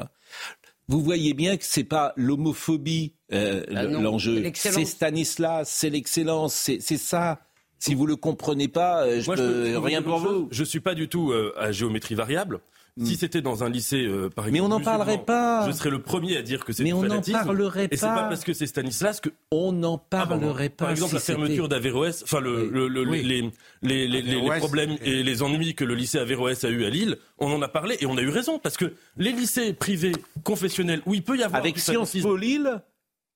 vous 0.88 1.00
voyez 1.00 1.34
bien 1.34 1.56
que 1.56 1.64
c'est 1.64 1.84
pas 1.84 2.12
l'homophobie 2.16 3.14
euh, 3.32 3.64
Ah 3.74 3.82
c'est 3.82 3.88
l'enjeu. 3.90 4.38
l'excellence. 4.40 4.78
C'est 4.78 4.84
Stanislas, 4.84 5.68
c'est 5.68 5.90
l'excellence, 5.90 6.54
c'est 6.54 6.78
c'est 6.80 6.98
ça. 6.98 7.40
Si 7.78 7.94
vous 7.94 8.06
le 8.06 8.16
comprenez 8.16 8.68
pas, 8.68 9.04
euh, 9.04 9.20
je 9.20 9.26
Moi, 9.26 9.36
peux 9.36 9.42
peux- 9.42 9.66
je 9.66 9.72
peux 9.72 9.78
rien 9.78 10.02
pour 10.02 10.18
vous. 10.18 10.48
Je 10.50 10.64
suis 10.64 10.80
pas 10.80 10.94
du 10.94 11.08
tout 11.08 11.32
euh, 11.32 11.52
à 11.58 11.70
géométrie 11.72 12.14
variable. 12.14 12.60
Si 13.02 13.16
c'était 13.16 13.42
dans 13.42 13.64
un 13.64 13.68
lycée, 13.70 14.06
euh, 14.06 14.30
par 14.30 14.44
exemple, 14.46 14.52
Mais 14.52 14.60
on 14.60 14.68
n'en 14.68 14.78
parlerait 14.80 15.18
pas. 15.24 15.66
Je 15.66 15.72
serais 15.72 15.90
le 15.90 15.98
premier 16.00 16.36
à 16.36 16.42
dire 16.42 16.64
que 16.64 16.72
c'est 16.72 16.84
Mais 16.84 16.90
du 16.90 16.94
on 16.94 17.02
n'en 17.02 17.20
parlerait 17.20 17.88
Et 17.90 17.96
c'est 17.96 18.06
pas. 18.06 18.14
pas 18.14 18.22
parce 18.28 18.44
que 18.44 18.52
c'est 18.52 18.68
Stanislas 18.68 19.20
que 19.20 19.30
On 19.50 19.72
n'en 19.72 19.96
Ah, 19.96 20.26
parlerait 20.26 20.68
pas. 20.68 20.84
Par 20.84 20.90
exemple, 20.92 21.08
si 21.08 21.14
la 21.16 21.20
fermeture 21.20 21.68
d'Averroès, 21.68 22.22
enfin 22.22 22.38
le, 22.38 22.62
Oui. 22.62 22.68
le- 22.72 22.86
le- 22.88 23.10
Oui. 23.10 23.22
les, 23.24 23.40
les, 23.42 23.50
les, 23.82 24.06
les- 24.06 24.22
les 24.22 24.30
Averroès, 24.36 24.58
problèmes 24.60 24.96
et 25.02 25.24
les 25.24 25.42
ennuis 25.42 25.74
que 25.74 25.84
le 25.84 25.96
lycée 25.96 26.18
Averroès 26.20 26.62
a 26.62 26.68
eu 26.70 26.84
à 26.84 26.88
Lille, 26.88 27.18
on 27.40 27.52
en 27.52 27.60
a 27.62 27.68
parlé 27.68 27.96
et 27.98 28.06
on 28.06 28.16
a 28.16 28.22
eu 28.22 28.28
raison 28.28 28.60
parce 28.60 28.76
que 28.76 28.92
les 29.16 29.32
lycées 29.32 29.72
privés 29.72 30.12
confessionnels 30.44 31.02
où 31.04 31.14
il 31.14 31.24
peut 31.24 31.36
y 31.36 31.42
avoir 31.42 31.60
avec 31.62 31.78
Sciences 31.80 32.16
Po 32.22 32.36
Lille, 32.36 32.80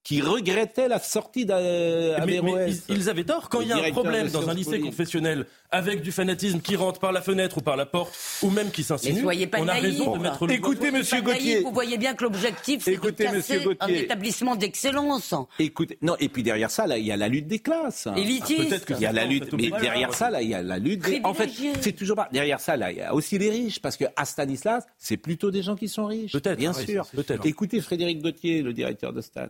qui 0.05 0.21
regrettait 0.23 0.89
la 0.89 0.99
sortie 0.99 1.45
mais, 1.45 2.17
mais 2.27 2.37
d'Averroès. 2.37 2.83
ils, 2.89 2.97
ils 2.97 3.09
avaient 3.11 3.25
tort. 3.25 3.49
Quand 3.49 3.61
il 3.61 3.69
y 3.69 3.73
a 3.73 3.85
un 3.85 3.91
problème 3.91 4.29
dans 4.29 4.49
un 4.49 4.55
lycée 4.55 4.79
Lille. 4.79 4.87
confessionnel 4.87 5.47
avec 5.71 6.01
du 6.01 6.13
fanatisme 6.13 6.61
qui 6.61 6.77
rentre 6.77 6.99
par 6.99 7.13
la 7.13 7.21
fenêtre 7.21 7.59
ou 7.59 7.61
par 7.61 7.77
la 7.77 7.85
porte 7.85 8.17
ou 8.43 8.49
même 8.51 8.71
qui 8.71 8.83
s'insinue, 8.83 9.21
soyez 9.21 9.47
pas 9.47 9.59
on 9.61 9.69
a 9.69 9.75
naïfs. 9.75 9.85
raison 9.85 10.17
de 10.17 10.23
mettre 10.23 10.47
le 10.47 10.55
Écoutez, 10.55 10.91
monsieur 10.91 11.21
Gauthier. 11.21 11.61
Vous 11.61 11.73
voyez 11.73 11.99
bien 11.99 12.15
que 12.15 12.25
l'objectif, 12.25 12.83
c'est 12.85 12.97
de 12.97 13.11
casser 13.11 13.61
un 13.61 13.65
Gauthier. 13.65 14.05
établissement 14.05 14.57
d'excellence. 14.57 15.35
Écoutez, 15.59 15.99
non, 16.01 16.17
et 16.21 16.29
puis 16.29 16.43
derrière 16.43 16.71
ça, 16.71 16.87
là, 16.87 16.97
il 16.97 17.05
y 17.05 17.13
a 17.13 17.17
la 17.17 17.29
lutte 17.29 17.47
des 17.47 17.59
classes. 17.59 18.09
Élitiste. 18.17 18.69
peut-être 18.69 18.87
que 18.87 18.95
Il 18.95 19.01
y 19.01 19.07
a 19.07 19.13
la 19.13 19.23
c'est 19.23 19.29
lutte, 19.29 19.53
mais 19.53 19.71
derrière 19.71 20.15
ça, 20.15 20.31
là, 20.31 20.41
il 20.41 20.49
y 20.49 20.55
a 20.55 20.63
la 20.63 20.79
lutte. 20.79 21.05
Des... 21.05 21.21
En 21.25 21.35
fait, 21.35 21.51
c'est 21.81 21.93
toujours 21.93 22.17
pas. 22.17 22.29
Derrière 22.33 22.61
ça, 22.61 22.77
là, 22.77 22.91
il 22.93 22.99
y 22.99 23.03
a 23.03 23.15
aussi 23.15 23.37
les 23.39 23.51
riches, 23.51 23.81
parce 23.81 23.97
que 23.97 24.05
à 24.17 24.25
Stanislas, 24.25 24.87
c'est 24.97 25.17
plutôt 25.19 25.51
des 25.51 25.63
gens 25.63 25.77
qui 25.77 25.89
sont 25.89 26.07
riches. 26.07 26.33
Peut-être, 26.33 26.59
bien 26.59 26.73
sûr. 26.73 27.07
Écoutez 27.45 27.81
Frédéric 27.81 28.23
Gauthier, 28.23 28.63
le 28.63 28.73
directeur 28.73 29.13
de 29.13 29.21
Stan. 29.21 29.49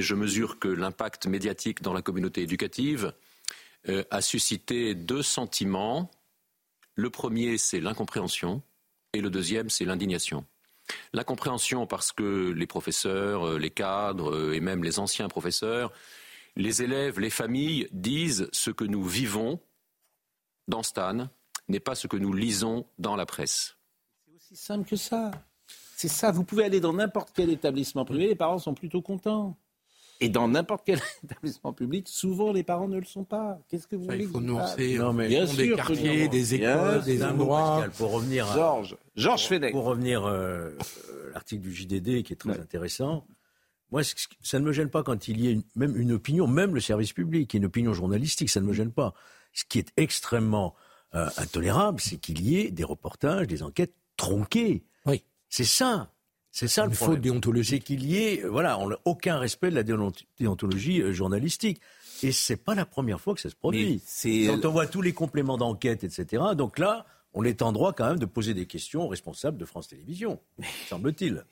Je 0.00 0.14
mesure 0.14 0.58
que 0.58 0.68
l'impact 0.68 1.26
médiatique 1.26 1.82
dans 1.82 1.92
la 1.92 2.02
communauté 2.02 2.42
éducative 2.42 3.12
euh, 3.88 4.02
a 4.10 4.20
suscité 4.20 4.94
deux 4.94 5.22
sentiments. 5.22 6.10
Le 6.94 7.10
premier, 7.10 7.58
c'est 7.58 7.80
l'incompréhension, 7.80 8.62
et 9.12 9.20
le 9.20 9.30
deuxième, 9.30 9.70
c'est 9.70 9.84
l'indignation. 9.84 10.44
L'incompréhension 11.12 11.86
parce 11.86 12.12
que 12.12 12.50
les 12.50 12.66
professeurs, 12.66 13.46
euh, 13.46 13.58
les 13.58 13.70
cadres 13.70 14.34
euh, 14.34 14.54
et 14.54 14.60
même 14.60 14.84
les 14.84 14.98
anciens 14.98 15.28
professeurs, 15.28 15.92
les 16.56 16.82
élèves, 16.82 17.20
les 17.20 17.30
familles 17.30 17.88
disent 17.92 18.48
ce 18.52 18.70
que 18.70 18.84
nous 18.84 19.04
vivons 19.04 19.60
dans 20.68 20.82
Stan 20.82 21.28
n'est 21.68 21.80
pas 21.80 21.94
ce 21.94 22.06
que 22.06 22.16
nous 22.16 22.32
lisons 22.32 22.86
dans 22.98 23.16
la 23.16 23.26
presse. 23.26 23.76
C'est 24.24 24.34
aussi 24.34 24.56
simple 24.56 24.88
que 24.88 24.96
ça. 24.96 25.30
C'est 25.96 26.08
ça. 26.08 26.30
Vous 26.30 26.44
pouvez 26.44 26.64
aller 26.64 26.80
dans 26.80 26.92
n'importe 26.92 27.30
quel 27.34 27.50
établissement 27.50 28.04
privé, 28.04 28.26
les 28.28 28.34
parents 28.34 28.58
sont 28.58 28.74
plutôt 28.74 29.00
contents. 29.00 29.56
Et 30.20 30.28
dans 30.28 30.46
n'importe 30.48 30.82
quel 30.86 31.00
établissement 31.24 31.72
public, 31.72 32.08
souvent 32.08 32.52
les 32.52 32.62
parents 32.62 32.88
ne 32.88 32.98
le 32.98 33.04
sont 33.04 33.24
pas. 33.24 33.58
Qu'est-ce 33.68 33.86
que 33.86 33.96
vous 33.96 34.04
voulez 34.04 34.18
Il 34.24 34.26
que 34.26 34.32
faut 34.32 34.40
dise 34.40 34.98
Non, 34.98 35.12
mais 35.12 35.28
Bien 35.28 35.44
des 35.44 35.50
sûr, 35.66 35.76
quartiers, 35.76 35.96
Frédéric. 35.96 36.30
des 36.30 36.58
Bien 36.58 36.86
écoles, 36.86 37.04
des 37.04 37.24
endroits. 37.24 37.70
Pascal, 37.76 37.90
pour 37.90 38.12
revenir 38.12 38.50
à, 38.50 38.54
Georges, 38.54 38.96
Georges 39.16 39.46
Fenech. 39.48 39.72
pour 39.72 39.84
revenir 39.84 40.24
euh, 40.24 40.70
euh, 41.10 41.30
l'article 41.34 41.62
du 41.62 41.74
JDD 41.74 42.22
qui 42.22 42.32
est 42.32 42.36
très 42.36 42.50
Ouais. 42.50 42.60
intéressant. 42.60 43.26
Moi, 43.90 44.02
ça 44.42 44.58
ne 44.58 44.64
me 44.64 44.72
gêne 44.72 44.88
pas 44.88 45.02
quand 45.02 45.28
il 45.28 45.44
y 45.44 45.48
a 45.48 45.50
une- 45.50 45.62
même 45.76 45.96
une 45.96 46.12
opinion, 46.12 46.46
même 46.46 46.74
le 46.74 46.80
service 46.80 47.12
public, 47.12 47.52
une 47.54 47.64
opinion 47.66 47.92
journalistique, 47.92 48.48
ça 48.50 48.60
ne 48.60 48.66
me 48.66 48.72
gêne 48.72 48.92
pas. 48.92 49.14
Ce 49.52 49.64
qui 49.68 49.78
est 49.78 49.92
extrêmement 49.96 50.74
euh, 51.14 51.28
intolérable, 51.36 52.00
c'est 52.00 52.16
qu'il 52.16 52.40
y 52.40 52.58
ait 52.58 52.70
des 52.72 52.82
reportages, 52.82 53.46
des 53.46 53.62
enquêtes 53.62 53.94
tronquées. 54.16 54.84
Oui. 55.06 55.22
C'est 55.48 55.62
ça. 55.64 56.10
C'est 56.56 56.68
ça 56.68 56.82
Une 56.84 56.90
le 56.90 56.94
faute 56.94 57.06
problème. 57.06 57.22
déontologique. 57.22 57.82
C'est 57.88 57.96
qu'il 57.96 58.06
y 58.06 58.16
ait, 58.16 58.44
euh, 58.44 58.48
voilà, 58.48 58.78
on 58.78 58.88
n'a 58.90 58.98
aucun 59.04 59.38
respect 59.38 59.70
de 59.70 59.74
la 59.74 59.82
déont- 59.82 60.12
déontologie 60.38 61.02
euh, 61.02 61.12
journalistique. 61.12 61.80
Et 62.22 62.30
c'est 62.30 62.56
pas 62.56 62.76
la 62.76 62.86
première 62.86 63.20
fois 63.20 63.34
que 63.34 63.40
ça 63.40 63.50
se 63.50 63.56
produit. 63.56 64.00
Quand 64.46 64.64
on 64.64 64.70
voit 64.70 64.86
tous 64.86 65.02
les 65.02 65.12
compléments 65.12 65.58
d'enquête, 65.58 66.04
etc. 66.04 66.42
Donc 66.56 66.78
là, 66.78 67.06
on 67.32 67.42
est 67.42 67.60
en 67.60 67.72
droit 67.72 67.92
quand 67.92 68.06
même 68.06 68.20
de 68.20 68.24
poser 68.26 68.54
des 68.54 68.66
questions 68.66 69.02
aux 69.02 69.08
responsables 69.08 69.58
de 69.58 69.64
France 69.64 69.88
Télévisions, 69.88 70.38
semble-t-il. 70.88 71.44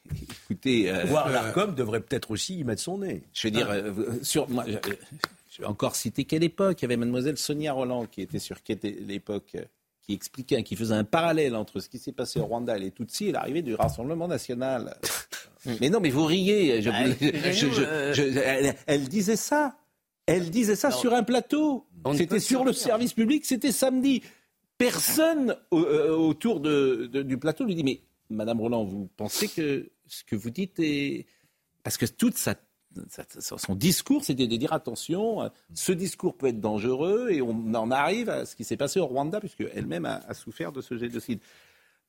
écoutez, 0.45 0.88
euh, 0.88 1.05
Voire 1.07 1.29
l'ARCOM 1.31 1.75
devrait 1.75 2.01
peut-être 2.01 2.31
aussi 2.31 2.61
y 2.61 2.62
mettre 2.65 2.81
son 2.81 2.99
nez. 2.99 3.25
je 3.33 3.49
veux 3.49 3.51
dire, 3.51 3.67
Ah. 3.69 3.75
euh, 3.75 4.19
sur, 4.23 4.49
moi, 4.49 4.65
je, 4.69 4.77
je 5.51 5.62
vais 5.62 5.67
encore 5.67 5.97
citer 5.97 6.25
quelle 6.25 6.45
époque? 6.45 6.81
Il 6.81 6.83
y 6.83 6.87
avait 6.87 6.97
mademoiselle 6.97 7.37
Sonia 7.37 7.73
Roland 7.73 8.07
qui 8.07 8.23
était 8.23 8.38
sur 8.38 8.62
quelle 8.62 8.79
l'époque, 9.09 9.57
euh, 9.57 9.65
qui 10.12 10.16
expliquait, 10.16 10.62
qui 10.62 10.77
faisait 10.77 10.94
un 10.94 11.05
parallèle 11.05 11.57
entre 11.57 11.81
ce 11.81 11.88
qui 11.88 11.98
s'est 11.98 12.12
passé 12.12 12.38
au 12.38 12.44
Rwanda 12.44 12.77
et 12.77 12.81
les 12.81 12.90
Tutsis 12.90 13.29
et 13.29 13.33
l'arrivée 13.33 13.62
du 13.62 13.75
Rassemblement 13.75 14.29
national. 14.29 14.96
mais 15.81 15.88
non, 15.90 16.01
mais 16.01 16.11
vous 16.11 16.25
riez. 16.27 16.83
Je, 16.83 16.90
je- 16.90 17.27
excusez-nous, 17.27 17.72
je- 17.75 18.12
je- 18.14 18.72
elle, 18.87 19.09
disait 19.09 19.37
ça. 19.37 19.77
Elle 20.27 20.51
disait 20.51 20.77
ça 20.77 20.90
sur 20.90 21.14
un 21.14 21.22
plateau. 21.22 21.87
C'était 22.14 22.40
sur 22.40 22.64
le 22.64 22.72
service 22.72 23.12
public, 23.14 23.44
c'était 23.44 23.72
samedi. 23.72 24.22
Personne 24.79 25.57
au- 25.70 25.79
euh, 25.85 26.11
autour 26.16 26.61
de, 26.61 27.09
de- 27.12 27.22
du 27.22 27.38
plateau 27.38 27.64
lui 27.64 27.75
dit 27.75 27.85
Mais 27.85 28.01
Madame 28.31 28.61
Roland, 28.61 28.85
vous 28.85 29.09
pensez 29.16 29.48
que 29.48 29.90
ce 30.07 30.25
que 30.25 30.37
vous 30.37 30.51
dites 30.51 30.79
est. 30.79 31.27
Parce 31.85 31.96
que 31.96 32.07
toute 32.07 32.37
sa- 32.37 32.57
son 33.38 33.74
discours, 33.74 34.24
c'était 34.24 34.46
de 34.46 34.57
dire 34.57 34.72
attention, 34.72 35.50
ce 35.74 35.92
discours 35.92 36.37
peut 36.37 36.48
être 36.48 36.61
dangereux 36.61 37.28
et 37.31 37.42
on 37.42 37.74
en 37.74 37.90
arrive 37.90 38.28
à 38.28 38.46
ce 38.46 38.57
qui 38.57 38.64
s'est 38.64 38.76
passé 38.76 39.00
au 39.00 39.07
Rwanda, 39.07 39.40
puisque 39.40 39.64
elle-même 39.74 40.05
a, 40.05 40.35
souffert 40.35 40.72
de 40.72 40.81
ce 40.81 40.96
génocide. 40.96 41.40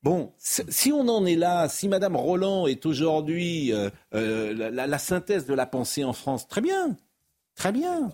Bon, 0.02 0.32
si 0.38 0.92
on 0.92 1.08
en 1.08 1.24
est 1.24 1.36
là, 1.36 1.68
si 1.68 1.88
Madame 1.88 2.16
Roland 2.16 2.66
est 2.66 2.84
aujourd'hui 2.84 3.72
euh, 3.72 3.88
euh, 4.14 4.70
la 4.70 4.98
synthèse 4.98 5.46
de 5.46 5.54
la 5.54 5.64
pensée 5.64 6.04
en 6.04 6.12
France, 6.12 6.46
très 6.46 6.60
bien, 6.60 6.96
très 7.54 7.72
bien. 7.72 8.12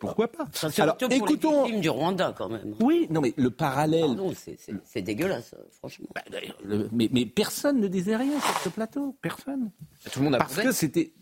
Pourquoi 0.00 0.28
pas 0.28 0.46
Ça, 0.52 0.68
Alors, 0.82 0.96
pour 0.96 1.12
écoutons. 1.12 1.66
les 1.66 1.80
du 1.80 1.88
Rwanda, 1.90 2.34
quand 2.36 2.48
même. 2.48 2.74
Oui, 2.80 3.06
non, 3.10 3.20
mais 3.20 3.32
le 3.36 3.50
parallèle. 3.50 4.16
C'est- 4.34 4.56
c'est 4.58 4.74
c'est 4.84 5.02
dégueulasse, 5.02 5.54
euh, 5.54 5.62
franchement. 5.78 6.06
Bah, 6.14 6.22
le- 6.64 6.88
mais, 6.92 7.08
mais 7.12 7.26
personne 7.26 7.80
ne 7.80 7.88
disait 7.88 8.16
rien 8.16 8.40
sur 8.40 8.58
ce 8.60 8.68
plateau, 8.70 9.16
personne. 9.22 9.70
Tout 10.12 10.18
le 10.20 10.24
monde 10.24 10.34
a 10.34 10.38
Parce 10.38 10.56
que 10.56 10.72
c'était, 10.72 11.12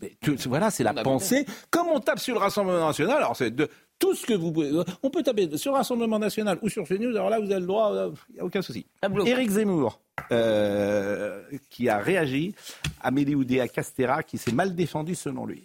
voilà, 0.47 0.71
c'est 0.71 0.83
la 0.83 0.93
pensée. 0.93 1.45
Comme 1.69 1.87
on 1.87 1.99
tape 1.99 2.19
sur 2.19 2.33
le 2.35 2.39
Rassemblement 2.41 2.87
national, 2.87 3.17
alors 3.17 3.35
c'est 3.35 3.51
de 3.51 3.69
tout 3.99 4.13
ce 4.15 4.25
que 4.25 4.33
vous 4.33 4.51
pouvez. 4.51 4.71
On 5.03 5.09
peut 5.09 5.23
taper 5.23 5.55
sur 5.57 5.71
le 5.73 5.77
Rassemblement 5.77 6.19
national 6.19 6.57
ou 6.61 6.69
sur 6.69 6.87
CNews. 6.87 7.15
Alors 7.15 7.29
là, 7.29 7.39
vous 7.39 7.51
avez 7.51 7.59
le 7.61 7.65
droit, 7.67 7.91
il 8.29 8.33
n'y 8.35 8.39
a 8.39 8.45
aucun 8.45 8.61
souci. 8.61 8.85
Éric 9.25 9.49
Zemmour, 9.51 9.99
euh, 10.31 11.41
qui 11.69 11.89
a 11.89 11.97
réagi, 11.97 12.53
Amélie 13.01 13.35
Oudéa 13.35 13.67
Castera, 13.67 14.23
qui 14.23 14.37
s'est 14.37 14.51
mal 14.51 14.75
défendu 14.75 15.15
selon 15.15 15.45
lui. 15.45 15.63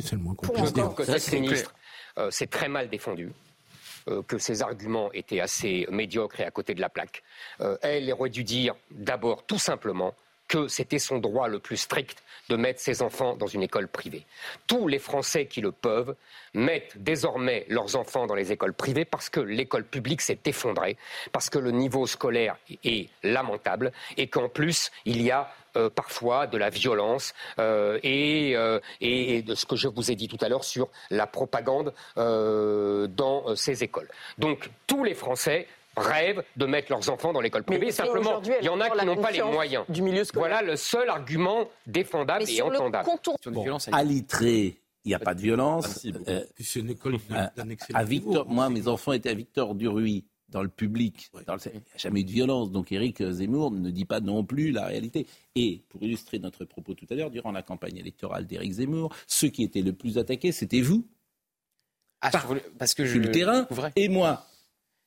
c'est 0.00 0.12
le 0.12 0.18
moins 0.18 0.34
qu'on 0.34 0.48
puisse 0.48 0.72
dire. 0.72 0.92
cette 1.18 1.70
c'est 2.16 2.22
euh, 2.22 2.30
s'est 2.30 2.46
très 2.46 2.68
mal 2.68 2.88
défendue, 2.88 3.32
euh, 4.08 4.22
que 4.22 4.38
ses 4.38 4.62
arguments 4.62 5.12
étaient 5.12 5.40
assez 5.40 5.86
médiocres 5.90 6.40
et 6.40 6.44
à 6.44 6.50
côté 6.50 6.74
de 6.74 6.80
la 6.80 6.88
plaque. 6.88 7.22
Euh, 7.60 7.76
elle 7.82 8.10
aurait 8.12 8.30
dû 8.30 8.44
dire 8.44 8.74
d'abord 8.90 9.44
tout 9.46 9.58
simplement 9.58 10.14
que 10.48 10.68
c'était 10.68 11.00
son 11.00 11.18
droit 11.18 11.48
le 11.48 11.58
plus 11.58 11.76
strict 11.76 12.22
de 12.48 12.54
mettre 12.54 12.80
ses 12.80 13.02
enfants 13.02 13.36
dans 13.36 13.48
une 13.48 13.64
école 13.64 13.88
privée. 13.88 14.24
Tous 14.68 14.86
les 14.86 15.00
Français 15.00 15.46
qui 15.46 15.60
le 15.60 15.72
peuvent 15.72 16.14
mettent 16.54 16.96
désormais 16.96 17.66
leurs 17.68 17.96
enfants 17.96 18.26
dans 18.26 18.36
les 18.36 18.52
écoles 18.52 18.72
privées 18.72 19.04
parce 19.04 19.28
que 19.28 19.40
l'école 19.40 19.84
publique 19.84 20.20
s'est 20.20 20.38
effondrée, 20.44 20.96
parce 21.32 21.50
que 21.50 21.58
le 21.58 21.72
niveau 21.72 22.06
scolaire 22.06 22.56
est 22.84 23.08
lamentable 23.24 23.90
et 24.16 24.28
qu'en 24.28 24.48
plus, 24.48 24.92
il 25.04 25.20
y 25.20 25.32
a 25.32 25.52
euh, 25.76 25.90
parfois 25.90 26.46
de 26.46 26.56
la 26.58 26.70
violence 26.70 27.34
euh, 27.58 27.98
et, 28.02 28.56
euh, 28.56 28.80
et, 29.00 29.42
de 29.42 29.54
ce 29.54 29.66
que 29.66 29.76
je 29.76 29.88
vous 29.88 30.10
ai 30.10 30.14
dit 30.14 30.28
tout 30.28 30.38
à 30.40 30.48
l'heure 30.48 30.64
sur 30.64 30.88
la 31.10 31.26
propagande 31.26 31.92
dans 32.16 33.56
ces 33.56 33.84
écoles. 33.84 34.08
Donc 34.38 34.70
tous 34.86 35.04
les 35.04 35.14
Français 35.14 35.66
rêvent 35.96 36.42
de 36.56 36.66
mettre 36.66 36.90
leurs 36.90 37.08
enfants 37.10 37.32
dans 37.32 37.40
l'école 37.40 37.64
privée. 37.64 37.90
Simplement, 37.90 38.42
il 38.60 38.64
y 38.64 38.68
en 38.68 38.80
a 38.80 38.90
qui 38.90 39.06
n'ont 39.06 39.16
pas 39.16 39.30
les 39.30 39.42
moyens. 39.42 39.84
Du 39.88 40.02
milieu 40.02 40.22
Voilà 40.34 40.62
le 40.62 40.76
seul 40.76 41.08
argument 41.08 41.68
défendable 41.86 42.44
et 42.48 42.62
entendable. 42.62 43.08
Bon, 43.46 43.78
à 43.92 44.04
Littré, 44.04 44.80
il 45.06 45.10
n'y 45.10 45.14
a 45.14 45.18
pas 45.18 45.34
de 45.34 45.40
violence. 45.40 46.04
Euh, 46.28 46.44
c'est 46.58 46.80
une 46.80 46.90
école 46.90 47.18
d'un 47.56 47.68
excellent 47.70 47.98
à 47.98 48.04
Victor, 48.04 48.46
Moi, 48.48 48.68
mes 48.70 48.88
enfants 48.88 49.12
étaient 49.12 49.30
à 49.30 49.34
Victor 49.34 49.74
Duruy, 49.74 50.24
dans 50.48 50.62
le 50.62 50.68
public. 50.68 51.30
Il 51.34 51.40
n'y 51.40 51.44
a 51.48 51.58
jamais 51.96 52.20
eu 52.20 52.24
de 52.24 52.30
violence. 52.30 52.70
Donc 52.70 52.92
Éric 52.92 53.22
Zemmour 53.22 53.70
ne 53.72 53.90
dit 53.90 54.04
pas 54.04 54.20
non 54.20 54.44
plus 54.44 54.70
la 54.70 54.86
réalité. 54.86 55.26
Et 55.54 55.82
pour 55.88 56.02
illustrer 56.02 56.38
notre 56.38 56.64
propos 56.64 56.94
tout 56.94 57.06
à 57.10 57.14
l'heure, 57.14 57.30
durant 57.30 57.52
la 57.52 57.62
campagne 57.62 57.96
électorale 57.96 58.46
d'Éric 58.46 58.72
Zemmour, 58.72 59.14
ceux 59.26 59.48
qui 59.48 59.62
étaient 59.62 59.82
le 59.82 59.92
plus 59.92 60.18
attaqués, 60.18 60.52
c'était 60.52 60.80
vous. 60.80 61.06
Ah, 62.20 62.30
parce 62.78 62.94
que 62.94 63.04
je 63.04 63.18
le 63.18 63.30
terrain 63.30 63.68
et 63.94 64.08
moi 64.08 64.46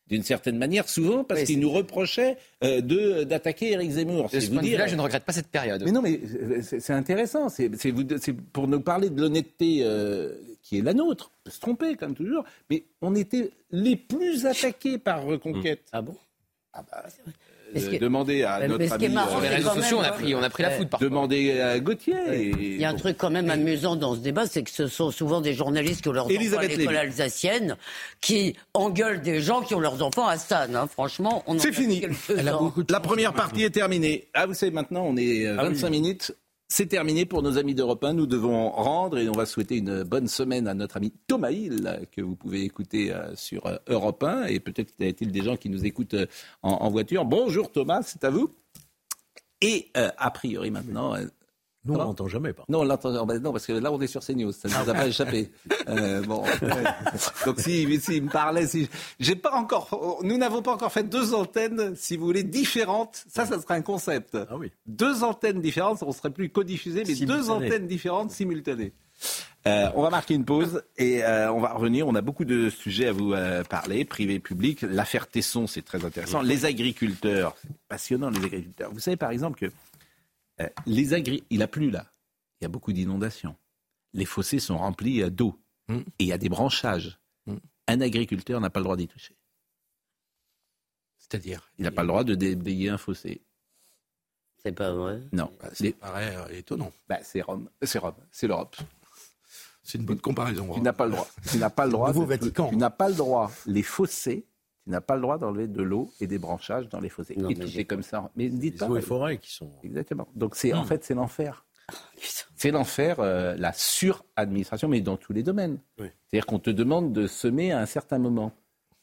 d'une 0.09 0.23
certaine 0.23 0.57
manière, 0.57 0.89
souvent, 0.89 1.23
parce 1.23 1.43
qu'il 1.43 1.59
nous 1.59 1.69
reprochait 1.71 2.37
euh, 2.63 2.81
de, 2.81 3.23
d'attaquer 3.23 3.71
Éric 3.71 3.91
Zemmour. 3.91 4.29
De 4.29 4.39
ce 4.39 4.49
point 4.49 4.61
là 4.61 4.87
je 4.87 4.95
ne 4.95 5.01
regrette 5.01 5.23
pas 5.23 5.33
cette 5.33 5.47
période. 5.47 5.83
Mais 5.85 5.91
non, 5.91 6.01
mais 6.01 6.19
c'est, 6.61 6.93
intéressant. 6.93 7.49
C'est, 7.49 7.69
pour 8.51 8.67
nous 8.67 8.81
parler 8.81 9.09
de 9.09 9.21
l'honnêteté 9.21 9.81
euh, 9.83 10.33
qui 10.63 10.79
est 10.79 10.81
la 10.81 10.93
nôtre. 10.93 11.31
On 11.31 11.43
peut 11.43 11.51
se 11.51 11.59
tromper, 11.59 11.95
comme 11.95 12.15
toujours. 12.15 12.43
Mais 12.69 12.83
on 13.01 13.15
était 13.15 13.51
les 13.71 13.95
plus 13.95 14.45
attaqués 14.45 14.97
par 14.97 15.23
Reconquête. 15.23 15.81
Ah 15.91 16.01
bon? 16.01 16.15
Ah 16.73 16.83
bah, 16.91 17.05
euh, 17.75 17.99
demander 17.99 18.43
à 18.43 18.67
notre 18.67 18.93
ami... 18.93 19.09
Sur 19.29 19.41
les 19.41 19.47
réseaux 19.49 19.73
sociaux, 19.75 19.97
on 19.99 20.03
a 20.03 20.11
pris, 20.11 20.35
on 20.35 20.43
a 20.43 20.49
pris 20.49 20.63
la 20.63 20.71
foudre 20.71 20.89
parfois. 20.89 21.07
Demander 21.07 21.59
à 21.59 21.79
Gauthier. 21.79 22.15
Il 22.59 22.77
y 22.77 22.85
a 22.85 22.89
un 22.89 22.95
truc 22.95 23.17
quand 23.17 23.29
même 23.29 23.49
amusant 23.49 23.95
dans 23.95 24.15
ce 24.15 24.19
débat, 24.19 24.45
c'est 24.45 24.63
que 24.63 24.71
ce 24.71 24.87
sont 24.87 25.11
souvent 25.11 25.41
des 25.41 25.53
journalistes 25.53 26.01
qui 26.01 26.09
ont 26.09 26.13
leurs 26.13 26.25
enfants 26.25 26.57
à 26.57 26.63
l'école 26.65 26.95
alsacienne 26.95 27.77
qui 28.21 28.55
engueulent 28.73 29.21
des 29.21 29.41
gens 29.41 29.61
qui 29.61 29.75
ont 29.75 29.79
leurs 29.79 30.01
enfants 30.01 30.27
à 30.27 30.37
Stan. 30.37 30.73
Hein. 30.73 30.87
Franchement, 30.87 31.43
on 31.47 31.57
C'est 31.59 31.73
fini. 31.73 32.03
La 32.89 32.99
première 32.99 33.33
partie 33.33 33.63
est 33.63 33.69
terminée. 33.69 34.27
Ah, 34.33 34.45
vous 34.45 34.53
savez, 34.53 34.71
maintenant, 34.71 35.05
on 35.05 35.17
est 35.17 35.45
25 35.45 35.87
ah 35.87 35.89
minutes 35.89 36.33
c'est 36.71 36.85
terminé 36.85 37.25
pour 37.25 37.41
nos 37.41 37.57
amis 37.57 37.73
d'Europe 37.73 38.03
1. 38.03 38.13
Nous 38.13 38.27
devons 38.27 38.69
rendre 38.69 39.17
et 39.17 39.27
on 39.27 39.33
va 39.33 39.47
souhaiter 39.47 39.77
une 39.77 40.03
bonne 40.03 40.27
semaine 40.27 40.67
à 40.67 40.75
notre 40.75 40.97
ami 40.97 41.11
Thomas 41.25 41.49
Hill, 41.49 42.07
que 42.11 42.21
vous 42.21 42.35
pouvez 42.35 42.63
écouter 42.63 43.11
euh, 43.11 43.35
sur 43.35 43.65
euh, 43.65 43.77
Europe 43.87 44.23
1. 44.23 44.45
Et 44.45 44.59
peut-être 44.59 44.93
y 44.99 45.07
a-t-il 45.07 45.31
des 45.31 45.41
gens 45.41 45.57
qui 45.57 45.69
nous 45.69 45.85
écoutent 45.85 46.13
euh, 46.13 46.27
en, 46.61 46.89
voiture. 46.91 47.25
Bonjour 47.25 47.71
Thomas, 47.71 48.03
c'est 48.03 48.23
à 48.23 48.29
vous. 48.29 48.53
Et 49.61 49.91
a 49.95 50.31
priori 50.31 50.71
maintenant, 50.71 51.15
nous, 51.85 51.93
on 51.93 51.97
l'entend 51.97 52.27
jamais. 52.27 52.51
Pas. 52.51 52.65
Non, 52.67 52.81
on 52.81 52.83
l'entend 52.83 53.11
non, 53.11 53.51
parce 53.51 53.65
que 53.65 53.73
là, 53.73 53.91
on 53.91 54.01
est 54.01 54.07
sur 54.07 54.23
CNews. 54.23 54.51
Ça 54.51 54.67
ne 54.67 54.83
nous 54.83 54.89
a 54.89 54.93
pas 54.93 55.07
échappé. 55.07 55.51
Euh, 55.87 56.21
bon, 56.21 56.43
Donc, 57.45 57.59
si, 57.59 57.99
si 58.01 58.21
me 58.21 58.29
parlait, 58.29 58.67
si 58.67 58.89
j'ai 59.19 59.35
pas 59.35 59.53
encore, 59.53 60.19
nous 60.23 60.37
n'avons 60.37 60.61
pas 60.61 60.73
encore 60.73 60.91
fait 60.91 61.03
deux 61.03 61.33
antennes, 61.33 61.93
si 61.95 62.17
vous 62.17 62.25
voulez, 62.25 62.43
différentes. 62.43 63.23
Ça, 63.29 63.45
ça 63.45 63.61
serait 63.61 63.75
un 63.75 63.81
concept. 63.81 64.37
Ah 64.49 64.57
oui. 64.57 64.71
Deux 64.87 65.23
antennes 65.23 65.61
différentes, 65.61 66.03
on 66.03 66.11
serait 66.11 66.31
plus 66.31 66.49
codiffusé, 66.49 67.03
mais 67.07 67.15
deux 67.15 67.49
antennes 67.49 67.87
différentes 67.87 68.31
simultanées. 68.31 68.93
Euh, 69.67 69.89
on 69.95 70.01
va 70.03 70.09
marquer 70.09 70.33
une 70.33 70.45
pause 70.45 70.83
et 70.97 71.23
euh, 71.23 71.51
on 71.51 71.59
va 71.59 71.73
revenir. 71.73 72.07
On 72.07 72.15
a 72.15 72.21
beaucoup 72.21 72.45
de 72.45 72.69
sujets 72.69 73.07
à 73.07 73.11
vous 73.11 73.33
euh, 73.33 73.63
parler, 73.63 74.05
privé, 74.05 74.39
public. 74.39 74.81
L'affaire 74.81 75.27
Tesson, 75.27 75.67
c'est 75.67 75.81
très 75.81 76.05
intéressant. 76.05 76.41
Les 76.41 76.65
agriculteurs, 76.65 77.55
c'est 77.61 77.75
passionnant, 77.89 78.29
les 78.29 78.45
agriculteurs. 78.45 78.91
Vous 78.93 78.99
savez, 78.99 79.17
par 79.17 79.31
exemple, 79.31 79.59
que 79.59 79.65
euh, 79.65 79.69
les 80.85 81.13
agri... 81.13 81.43
Il 81.49 81.61
a 81.61 81.67
plu 81.67 81.89
là. 81.89 82.11
Il 82.59 82.63
y 82.63 82.65
a 82.65 82.69
beaucoup 82.69 82.93
d'inondations. 82.93 83.55
Les 84.13 84.25
fossés 84.25 84.59
sont 84.59 84.77
remplis 84.77 85.21
euh, 85.21 85.29
d'eau. 85.29 85.59
Mm. 85.87 85.97
Et 85.97 86.03
il 86.19 86.27
y 86.27 86.33
a 86.33 86.37
des 86.37 86.49
branchages. 86.49 87.19
Mm. 87.45 87.57
Un 87.87 88.01
agriculteur 88.01 88.59
n'a 88.59 88.69
pas 88.69 88.79
le 88.79 88.85
droit 88.85 88.97
d'y 88.97 89.07
toucher. 89.07 89.35
C'est-à-dire 91.17 91.71
Il 91.77 91.83
n'a 91.83 91.91
pas 91.91 92.01
le 92.01 92.07
droit 92.07 92.23
de 92.23 92.35
déblayer 92.35 92.89
un 92.89 92.97
fossé. 92.97 93.41
C'est 94.61 94.73
pas 94.73 94.91
vrai 94.91 95.21
Non. 95.31 95.51
Bah, 95.61 95.69
ça 95.73 95.85
paraît 95.99 96.35
euh, 96.35 96.57
étonnant. 96.57 96.91
Bah, 97.07 97.19
c'est 97.23 97.41
Rome. 97.41 97.69
C'est 97.81 97.99
Rome. 97.99 98.15
C'est 98.31 98.47
l'Europe. 98.47 98.75
C'est 99.83 99.97
une 99.97 100.05
bonne 100.05 100.19
comparaison. 100.19 100.71
Tu 100.73 100.81
n'as 100.81 100.93
pas 100.93 101.05
le 101.05 101.13
droit. 101.13 101.27
Tu 101.49 101.57
n'as 101.57 101.69
pas 101.69 101.85
le 101.85 101.91
droit. 101.93 102.13
Tu 102.13 102.75
n'as 102.75 102.89
pas 102.89 103.09
le 103.09 103.15
droit. 103.15 103.51
Les 103.65 103.83
fossés 103.83 104.45
n'as 104.89 105.01
pas 105.01 105.15
le 105.15 105.21
droit 105.21 105.37
d'enlever 105.37 105.67
de 105.67 105.81
l'eau 105.81 106.11
et 106.19 106.27
des 106.27 106.37
branchages 106.37 106.89
dans 106.89 106.99
les 106.99 107.09
fossés. 107.09 107.35
Non, 107.37 107.49
et 107.49 107.85
comme 107.85 108.03
ça. 108.03 108.29
Mais 108.35 108.49
dites 108.49 108.81
les 108.81 108.87
eaux 108.87 108.97
et 108.97 109.01
forêts 109.01 109.37
qui 109.37 109.53
sont. 109.53 109.71
Exactement. 109.83 110.27
Donc 110.35 110.55
c'est 110.55 110.73
en 110.73 110.83
hmm. 110.83 110.87
fait 110.87 111.03
c'est 111.03 111.13
l'enfer. 111.13 111.65
C'est 112.55 112.71
l'enfer, 112.71 113.19
euh, 113.19 113.55
la 113.57 113.73
suradministration, 113.73 114.89
mais 114.89 115.01
dans 115.01 115.17
tous 115.17 115.33
les 115.33 115.43
domaines. 115.43 115.79
C'est-à-dire 115.97 116.45
qu'on 116.45 116.59
te 116.59 116.69
demande 116.69 117.13
de 117.13 117.25
semer 117.25 117.71
à 117.71 117.79
un 117.79 117.85
certain 117.85 118.19
moment. 118.19 118.51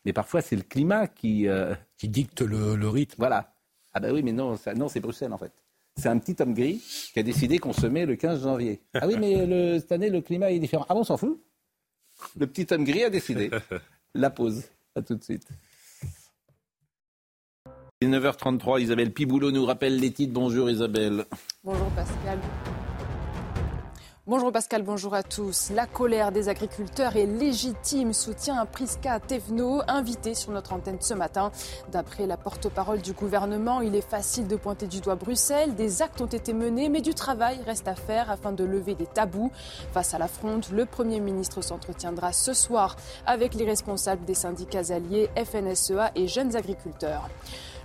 Mais 0.04 0.12
parfois, 0.12 0.40
c'est 0.40 0.56
le 0.56 0.62
climat 0.62 1.08
qui... 1.08 1.48
Euh, 1.48 1.74
qui 1.96 2.08
dicte 2.08 2.42
le, 2.42 2.88
rythme. 2.88 3.14
Voilà. 3.18 3.54
Ah 3.94 4.00
ben 4.00 4.12
oui, 4.12 4.22
mais 4.22 4.32
non, 4.32 4.56
non 4.76 4.88
c'est 4.88 5.00
Bruxelles, 5.00 5.32
en 5.32 5.38
fait. 5.38 5.52
C'est 5.96 6.08
un 6.08 6.18
petit 6.18 6.36
homme 6.40 6.52
gris 6.52 6.82
qui 7.12 7.18
a 7.18 7.22
décidé 7.22 7.58
qu'on 7.58 7.72
semait 7.72 8.04
le 8.04 8.16
15 8.16 8.42
janvier. 8.42 8.82
Ah 8.92 9.06
oui, 9.06 9.16
mais 9.18 9.46
le, 9.46 9.78
cette 9.78 9.92
année, 9.92 10.10
le 10.10 10.20
climat 10.20 10.52
est 10.52 10.58
différent. 10.58 10.84
Ah 10.88 10.94
bon, 10.94 11.00
on 11.00 11.04
s'en 11.04 11.16
fout? 11.16 11.42
Le 12.38 12.46
petit 12.46 12.66
homme 12.72 12.84
gris 12.84 13.04
a 13.04 13.10
décidé. 13.10 13.50
La 14.14 14.28
pause. 14.28 14.64
À 14.94 15.02
tout 15.02 15.14
de 15.14 15.22
suite. 15.22 15.46
9h33, 18.04 18.82
Isabelle 18.82 19.10
Piboulot 19.10 19.52
nous 19.52 19.64
rappelle 19.64 19.96
les 19.98 20.12
titres. 20.12 20.34
Bonjour 20.34 20.68
Isabelle. 20.68 21.24
Bonjour 21.64 21.88
Pascal. 21.96 22.38
Bonjour 24.26 24.52
Pascal, 24.52 24.82
bonjour 24.82 25.14
à 25.14 25.22
tous. 25.22 25.70
La 25.74 25.86
colère 25.86 26.30
des 26.30 26.50
agriculteurs 26.50 27.16
est 27.16 27.24
légitime, 27.24 28.12
soutient 28.12 28.66
Prisca 28.66 29.18
Tevno, 29.18 29.80
invité 29.88 30.34
sur 30.34 30.50
notre 30.50 30.74
antenne 30.74 30.98
ce 31.00 31.14
matin. 31.14 31.52
D'après 31.90 32.26
la 32.26 32.36
porte-parole 32.36 33.00
du 33.00 33.14
gouvernement, 33.14 33.80
il 33.80 33.94
est 33.94 34.06
facile 34.06 34.46
de 34.46 34.56
pointer 34.56 34.88
du 34.88 35.00
doigt 35.00 35.14
Bruxelles. 35.14 35.74
Des 35.74 36.02
actes 36.02 36.20
ont 36.20 36.26
été 36.26 36.52
menés, 36.52 36.90
mais 36.90 37.00
du 37.00 37.14
travail 37.14 37.60
reste 37.64 37.88
à 37.88 37.94
faire 37.94 38.30
afin 38.30 38.52
de 38.52 38.64
lever 38.64 38.94
des 38.94 39.06
tabous. 39.06 39.50
Face 39.92 40.12
à 40.12 40.18
la 40.18 40.28
fronde, 40.28 40.66
le 40.70 40.84
Premier 40.84 41.20
ministre 41.20 41.62
s'entretiendra 41.62 42.34
ce 42.34 42.52
soir 42.52 42.96
avec 43.24 43.54
les 43.54 43.64
responsables 43.64 44.26
des 44.26 44.34
syndicats 44.34 44.92
alliés 44.92 45.30
FNSEA 45.34 46.10
et 46.14 46.28
jeunes 46.28 46.56
agriculteurs. 46.56 47.30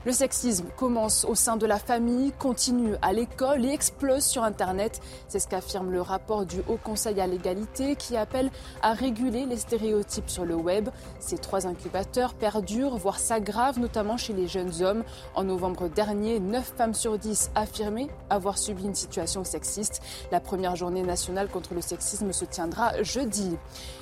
Le 0.04 0.12
sexisme 0.12 0.66
commence 0.78 1.26
au 1.26 1.36
sein 1.36 1.58
de 1.58 1.68
la 1.68 1.78
famille, 1.78 2.32
continue 2.40 2.96
à 3.04 3.14
l'école 3.14 3.64
et 3.64 3.70
explose 3.70 4.24
sur 4.24 4.44
Internet. 4.44 5.00
C'est 5.28 5.38
ce 5.38 5.48
qu'affirme 5.48 5.92
le 5.92 6.02
rapport 6.02 6.48
du 6.48 6.58
Haut 6.68 6.80
Conseil 6.84 7.22
à 7.22 7.28
l'égalité 7.28 7.96
qui 7.96 8.18
appelle 8.18 8.50
à 8.82 8.94
réguler 8.94 9.46
les 9.46 9.58
stéréotypes 9.58 10.28
sur 10.28 10.44
le 10.44 10.56
web. 10.56 10.90
Ces 11.20 11.38
trois 11.38 11.68
incubateurs 11.68 12.34
perdurent, 12.34 12.98
voire 12.98 13.20
s'aggravent, 13.20 13.78
notamment 13.78 14.18
chez 14.18 14.34
les 14.34 14.48
jeunes 14.48 14.82
hommes. 14.82 15.04
En 15.36 15.44
novembre 15.44 15.88
dernier, 15.88 16.40
9 16.40 16.74
femmes 16.76 16.96
sur 16.96 17.20
10 17.20 17.52
affirmaient 17.54 18.10
avoir 18.32 18.58
subi 18.58 18.86
une 18.86 18.96
situation 18.96 19.44
sexiste. 19.44 20.02
La 20.32 20.40
première 20.40 20.76
journée 20.76 21.04
nationale 21.04 21.48
contre 21.48 21.76
le 21.76 21.82
sexisme 21.82 22.34
se 22.34 22.46
tiendra 22.46 23.04
jeudi. 23.04 23.56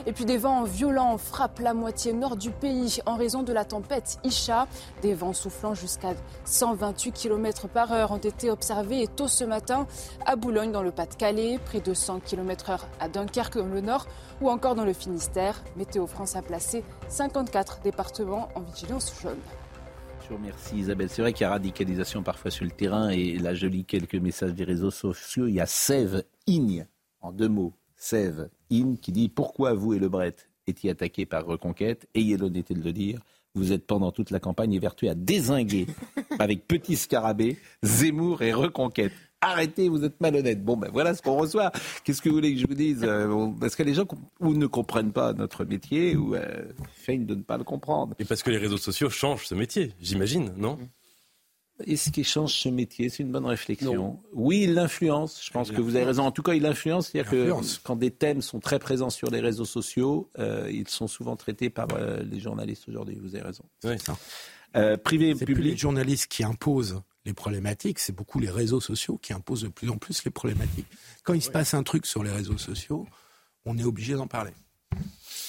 Et 0.05 0.13
puis 0.13 0.23
des 0.23 0.37
vents 0.37 0.63
violents 0.63 1.17
frappent 1.17 1.59
la 1.59 1.73
moitié 1.73 2.13
nord 2.13 2.37
du 2.37 2.51
pays 2.51 2.99
en 3.05 3.17
raison 3.17 3.43
de 3.43 3.51
la 3.51 3.65
tempête 3.65 4.17
Isha. 4.23 4.65
Des 5.01 5.13
vents 5.13 5.33
soufflant 5.33 5.73
jusqu'à 5.73 5.88
128 6.45 7.11
km 7.11 7.67
par 7.67 7.91
heure 7.91 8.11
ont 8.11 8.17
été 8.17 8.49
observés 8.49 9.07
tôt 9.07 9.27
ce 9.27 9.43
matin 9.43 9.87
à 10.25 10.35
Boulogne 10.35 10.71
dans 10.71 10.83
le 10.83 10.91
Pas-de-Calais, 10.91 11.59
près 11.63 11.81
de 11.81 11.93
100 11.93 12.19
km 12.21 12.69
heure 12.69 12.87
à 12.99 13.09
Dunkerque 13.09 13.57
dans 13.57 13.65
le 13.65 13.81
nord 13.81 14.07
ou 14.41 14.49
encore 14.49 14.75
dans 14.75 14.85
le 14.85 14.93
Finistère. 14.93 15.63
Météo 15.75 16.07
France 16.07 16.35
a 16.35 16.41
placé 16.41 16.83
54 17.07 17.81
départements 17.81 18.49
en 18.55 18.61
vigilance 18.61 19.13
jaune. 19.21 19.37
Remercie 20.29 20.77
Isabelle. 20.77 21.09
C'est 21.09 21.21
vrai 21.21 21.33
qu'il 21.33 21.41
y 21.41 21.45
a 21.45 21.49
radicalisation 21.49 22.21
parfois 22.21 22.51
sur 22.51 22.65
le 22.65 22.71
terrain 22.71 23.09
et 23.09 23.37
là 23.39 23.55
je 23.55 23.67
lis 23.67 23.85
quelques 23.85 24.15
messages 24.15 24.53
des 24.53 24.63
réseaux 24.63 24.91
sociaux. 24.91 25.47
Il 25.47 25.55
y 25.55 25.59
a 25.59 25.65
Sève 25.65 26.23
Igne, 26.45 26.85
en 27.21 27.31
deux 27.31 27.49
mots, 27.49 27.73
Sève 27.95 28.49
In 28.71 28.95
qui 28.95 29.11
dit 29.11 29.29
pourquoi 29.29 29.73
vous 29.73 29.93
et 29.93 29.99
le 29.99 30.07
Bret 30.07 30.35
étiez 30.67 30.91
attaqués 30.91 31.25
par 31.25 31.45
Reconquête? 31.45 32.07
Ayez 32.13 32.37
l'honnêteté 32.37 32.75
de 32.75 32.83
le 32.83 32.93
dire 32.93 33.21
vous 33.55 33.71
êtes 33.71 33.85
pendant 33.85 34.11
toute 34.11 34.31
la 34.31 34.39
campagne 34.39 34.73
évertué 34.73 35.09
à 35.09 35.15
désinguer 35.15 35.87
avec 36.39 36.67
Petit 36.67 36.95
Scarabée, 36.95 37.57
Zemmour 37.83 38.41
et 38.41 38.53
Reconquête. 38.53 39.13
Arrêtez, 39.41 39.87
vous 39.87 40.03
êtes 40.03 40.19
malhonnête. 40.19 40.63
Bon, 40.63 40.75
ben 40.75 40.89
voilà 40.91 41.15
ce 41.15 41.21
qu'on 41.21 41.37
reçoit. 41.37 41.71
Qu'est-ce 42.03 42.21
que 42.21 42.27
vous 42.27 42.35
voulez 42.35 42.53
que 42.53 42.59
je 42.59 42.67
vous 42.67 42.73
dise 42.73 43.03
euh, 43.03 43.47
Parce 43.59 43.75
que 43.75 43.83
les 43.83 43.93
gens 43.93 44.05
ou 44.41 44.53
ne 44.53 44.67
comprennent 44.67 45.13
pas 45.13 45.31
notre 45.31 45.63
métier 45.63 46.17
ou 46.17 46.35
euh, 46.35 46.63
feignent 46.91 47.25
de 47.25 47.35
ne 47.35 47.43
pas 47.43 47.57
le 47.57 47.63
comprendre. 47.63 48.15
Et 48.19 48.25
parce 48.25 48.43
que 48.43 48.49
les 48.49 48.57
réseaux 48.57 48.77
sociaux 48.77 49.09
changent 49.09 49.45
ce 49.45 49.55
métier, 49.55 49.93
j'imagine, 50.01 50.51
non? 50.57 50.77
Est-ce 51.85 52.09
qu'il 52.11 52.25
change 52.25 52.53
ce 52.53 52.69
métier? 52.69 53.09
C'est 53.09 53.23
une 53.23 53.31
bonne 53.31 53.45
réflexion. 53.45 54.19
Oui, 54.33 54.63
il 54.63 54.73
l'influence. 54.73 55.43
Je 55.43 55.51
pense 55.51 55.71
que 55.71 55.81
vous 55.81 55.95
avez 55.95 56.05
raison. 56.05 56.23
En 56.23 56.31
tout 56.31 56.43
cas, 56.43 56.53
il 56.53 56.65
influence. 56.65 57.09
C'est-à-dire 57.09 57.31
que 57.31 57.53
quand 57.83 57.95
des 57.95 58.11
thèmes 58.11 58.41
sont 58.41 58.59
très 58.59 58.79
présents 58.79 59.09
sur 59.09 59.29
les 59.29 59.39
réseaux 59.39 59.65
sociaux, 59.65 60.29
euh, 60.39 60.69
ils 60.71 60.87
sont 60.87 61.07
souvent 61.07 61.35
traités 61.35 61.69
par 61.69 61.87
euh, 61.93 62.21
les 62.23 62.39
journalistes 62.39 62.87
aujourd'hui. 62.89 63.17
Vous 63.21 63.35
avez 63.35 63.45
raison. 63.45 63.63
Oui, 63.83 63.97
ça. 63.99 64.17
Euh, 64.75 64.97
privé, 64.97 65.33
C'est 65.37 65.45
public? 65.45 65.55
plus 65.63 65.71
les 65.71 65.77
journalistes 65.77 66.27
qui 66.27 66.43
imposent 66.43 67.01
les 67.25 67.33
problématiques, 67.33 67.99
c'est 67.99 68.15
beaucoup 68.15 68.39
les 68.39 68.49
réseaux 68.49 68.79
sociaux 68.79 69.17
qui 69.21 69.33
imposent 69.33 69.63
de 69.63 69.67
plus 69.67 69.89
en 69.89 69.97
plus 69.97 70.23
les 70.23 70.31
problématiques. 70.31 70.87
Quand 71.23 71.33
il 71.33 71.41
se 71.41 71.49
passe 71.49 71.73
un 71.73 71.83
truc 71.83 72.05
sur 72.05 72.23
les 72.23 72.31
réseaux 72.31 72.57
sociaux, 72.57 73.07
on 73.65 73.77
est 73.77 73.83
obligé 73.83 74.13
d'en 74.13 74.27
parler. 74.27 74.51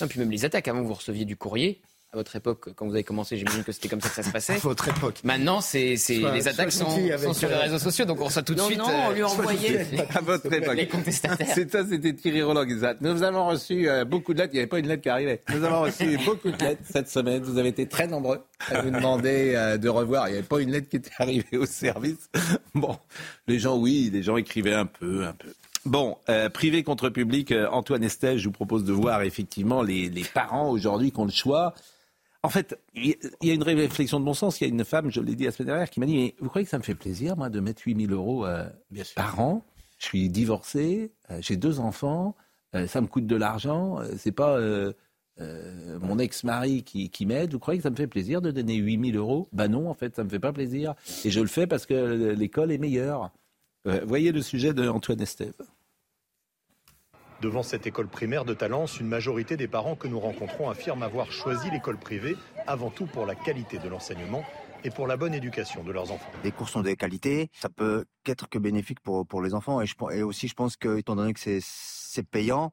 Non, 0.00 0.08
puis 0.08 0.18
même 0.18 0.30
les 0.30 0.44
attaques. 0.44 0.68
Avant, 0.68 0.82
vous 0.82 0.94
receviez 0.94 1.24
du 1.24 1.36
courrier. 1.36 1.80
À 2.12 2.16
votre 2.16 2.34
époque, 2.34 2.70
quand 2.74 2.86
vous 2.88 2.94
avez 2.94 3.04
commencé, 3.04 3.36
j'imagine 3.36 3.62
que 3.62 3.70
c'était 3.70 3.88
comme 3.88 4.00
ça 4.00 4.08
que 4.08 4.16
ça 4.16 4.24
se 4.24 4.30
passait. 4.32 4.54
À 4.56 4.58
votre 4.58 4.88
époque. 4.88 5.20
Maintenant, 5.22 5.60
c'est, 5.60 5.96
c'est- 5.96 6.18
Soit- 6.18 6.34
les 6.34 6.48
attaques 6.48 6.72
sont, 6.72 6.90
sur 6.90 7.48
les 7.48 7.54
euh, 7.54 7.58
réseaux 7.60 7.78
sociaux, 7.78 8.04
donc 8.04 8.20
on 8.20 8.24
reçoit 8.24 8.42
tout 8.42 8.52
de 8.54 8.58
Non, 8.58 8.66
suite. 8.66 8.78
non, 8.78 8.86
on 8.88 9.10
lui 9.12 9.22
euh, 9.22 9.26
envoyait. 9.28 9.86
à 10.12 10.20
votre 10.20 10.52
époque. 10.52 10.74
Les 10.74 10.88
contestataires. 10.88 11.46
C'est 11.54 11.70
ça, 11.70 11.86
c'était 11.88 12.12
Thierry 12.12 12.42
Roland 12.42 12.66
qui 12.66 12.74
disait 12.74 12.96
Nous 13.00 13.22
avons 13.22 13.46
reçu 13.46 13.88
euh, 13.88 14.04
beaucoup 14.04 14.34
de 14.34 14.38
lettres. 14.40 14.50
Il 14.54 14.56
n'y 14.56 14.60
avait 14.62 14.68
pas 14.68 14.80
une 14.80 14.88
lettre 14.88 15.02
qui 15.04 15.08
arrivait. 15.08 15.40
Nous 15.54 15.62
avons 15.62 15.82
reçu 15.82 16.18
beaucoup 16.24 16.50
de 16.50 16.58
lettres 16.58 16.82
cette 16.90 17.08
semaine. 17.08 17.44
Vous 17.44 17.58
avez 17.58 17.68
été 17.68 17.86
très 17.86 18.08
nombreux 18.08 18.40
à 18.68 18.82
nous 18.82 18.90
demander 18.90 19.76
de 19.80 19.88
revoir. 19.88 20.26
Il 20.28 20.32
n'y 20.32 20.38
avait 20.38 20.46
pas 20.48 20.60
une 20.60 20.72
lettre 20.72 20.88
qui 20.88 20.96
était 20.96 21.10
arrivée 21.20 21.58
au 21.58 21.66
service. 21.66 22.28
Bon, 22.74 22.98
les 23.46 23.60
gens, 23.60 23.76
oui, 23.78 24.10
les 24.12 24.24
gens 24.24 24.36
écrivaient 24.36 24.74
un 24.74 24.86
peu, 24.86 25.26
un 25.26 25.32
peu. 25.32 25.54
Bon, 25.84 26.18
euh, 26.28 26.48
privé 26.50 26.82
contre 26.82 27.08
public, 27.08 27.52
euh, 27.52 27.68
Antoine 27.70 28.02
Estelle, 28.02 28.38
je 28.38 28.46
vous 28.46 28.52
propose 28.52 28.82
de 28.84 28.92
voir 28.92 29.22
effectivement 29.22 29.82
les, 29.82 30.08
les 30.10 30.24
parents 30.24 30.68
aujourd'hui 30.70 31.12
qui 31.12 31.20
ont 31.20 31.24
le 31.24 31.30
choix. 31.30 31.72
En 32.42 32.48
fait, 32.48 32.78
il 32.94 33.16
y 33.42 33.50
a 33.50 33.54
une 33.54 33.62
réflexion 33.62 34.18
de 34.18 34.24
bon 34.24 34.32
sens. 34.32 34.60
Il 34.60 34.64
y 34.64 34.70
a 34.70 34.72
une 34.72 34.84
femme, 34.84 35.10
je 35.10 35.20
l'ai 35.20 35.34
dit 35.34 35.44
la 35.44 35.50
semaine 35.50 35.68
dernière, 35.68 35.90
qui 35.90 36.00
m'a 36.00 36.06
dit 36.06 36.16
Mais 36.16 36.34
vous 36.40 36.48
croyez 36.48 36.64
que 36.64 36.70
ça 36.70 36.78
me 36.78 36.82
fait 36.82 36.94
plaisir, 36.94 37.36
moi, 37.36 37.50
de 37.50 37.60
mettre 37.60 37.82
8000 37.84 38.12
euros 38.12 38.46
euh, 38.46 38.66
par 39.14 39.40
an? 39.40 39.64
Je 39.98 40.06
suis 40.06 40.30
divorcé, 40.30 41.12
euh, 41.30 41.38
j'ai 41.42 41.56
deux 41.56 41.80
enfants, 41.80 42.34
euh, 42.74 42.86
ça 42.86 43.02
me 43.02 43.06
coûte 43.06 43.26
de 43.26 43.36
l'argent. 43.36 43.98
c'est 44.16 44.32
pas 44.32 44.58
mon 46.00 46.18
ex-mari 46.18 46.82
qui, 46.82 47.08
qui 47.08 47.24
m'aide. 47.24 47.52
Vous 47.52 47.58
croyez 47.58 47.78
que 47.78 47.82
ça 47.82 47.90
me 47.90 47.96
fait 47.96 48.06
plaisir 48.06 48.40
de 48.40 48.50
donner 48.50 48.74
8000 48.76 49.16
euros? 49.16 49.48
Ben 49.52 49.68
non, 49.68 49.88
en 49.88 49.94
fait, 49.94 50.16
ça 50.16 50.24
me 50.24 50.28
fait 50.28 50.38
pas 50.38 50.52
plaisir. 50.52 50.94
Et 51.24 51.30
je 51.30 51.40
le 51.40 51.46
fais 51.46 51.66
parce 51.66 51.86
que 51.86 52.32
l'école 52.32 52.72
est 52.72 52.78
meilleure. 52.78 53.30
Voyez 53.84 54.32
le 54.32 54.42
sujet 54.42 54.74
de 54.74 54.86
Antoine 54.88 55.20
Estève. 55.20 55.54
Devant 57.40 57.62
cette 57.62 57.86
école 57.86 58.06
primaire 58.06 58.44
de 58.44 58.52
Talence, 58.52 59.00
une 59.00 59.08
majorité 59.08 59.56
des 59.56 59.66
parents 59.66 59.96
que 59.96 60.06
nous 60.06 60.20
rencontrons 60.20 60.68
affirment 60.68 61.02
avoir 61.02 61.32
choisi 61.32 61.70
l'école 61.70 61.96
privée 61.96 62.36
avant 62.66 62.90
tout 62.90 63.06
pour 63.06 63.24
la 63.24 63.34
qualité 63.34 63.78
de 63.78 63.88
l'enseignement 63.88 64.44
et 64.84 64.90
pour 64.90 65.06
la 65.06 65.16
bonne 65.16 65.32
éducation 65.32 65.82
de 65.82 65.90
leurs 65.90 66.12
enfants. 66.12 66.30
Les 66.44 66.52
cours 66.52 66.68
sont 66.68 66.82
de 66.82 66.92
qualité, 66.92 67.50
ça 67.54 67.70
peut 67.70 68.04
qu'être 68.24 68.48
que 68.48 68.58
bénéfique 68.58 69.00
pour, 69.00 69.26
pour 69.26 69.40
les 69.40 69.54
enfants. 69.54 69.80
Et, 69.80 69.86
je, 69.86 69.94
et 70.12 70.22
aussi, 70.22 70.48
je 70.48 70.54
pense 70.54 70.76
que, 70.76 70.98
étant 70.98 71.16
donné 71.16 71.32
que 71.32 71.40
c'est, 71.40 71.60
c'est 71.62 72.22
payant, 72.22 72.72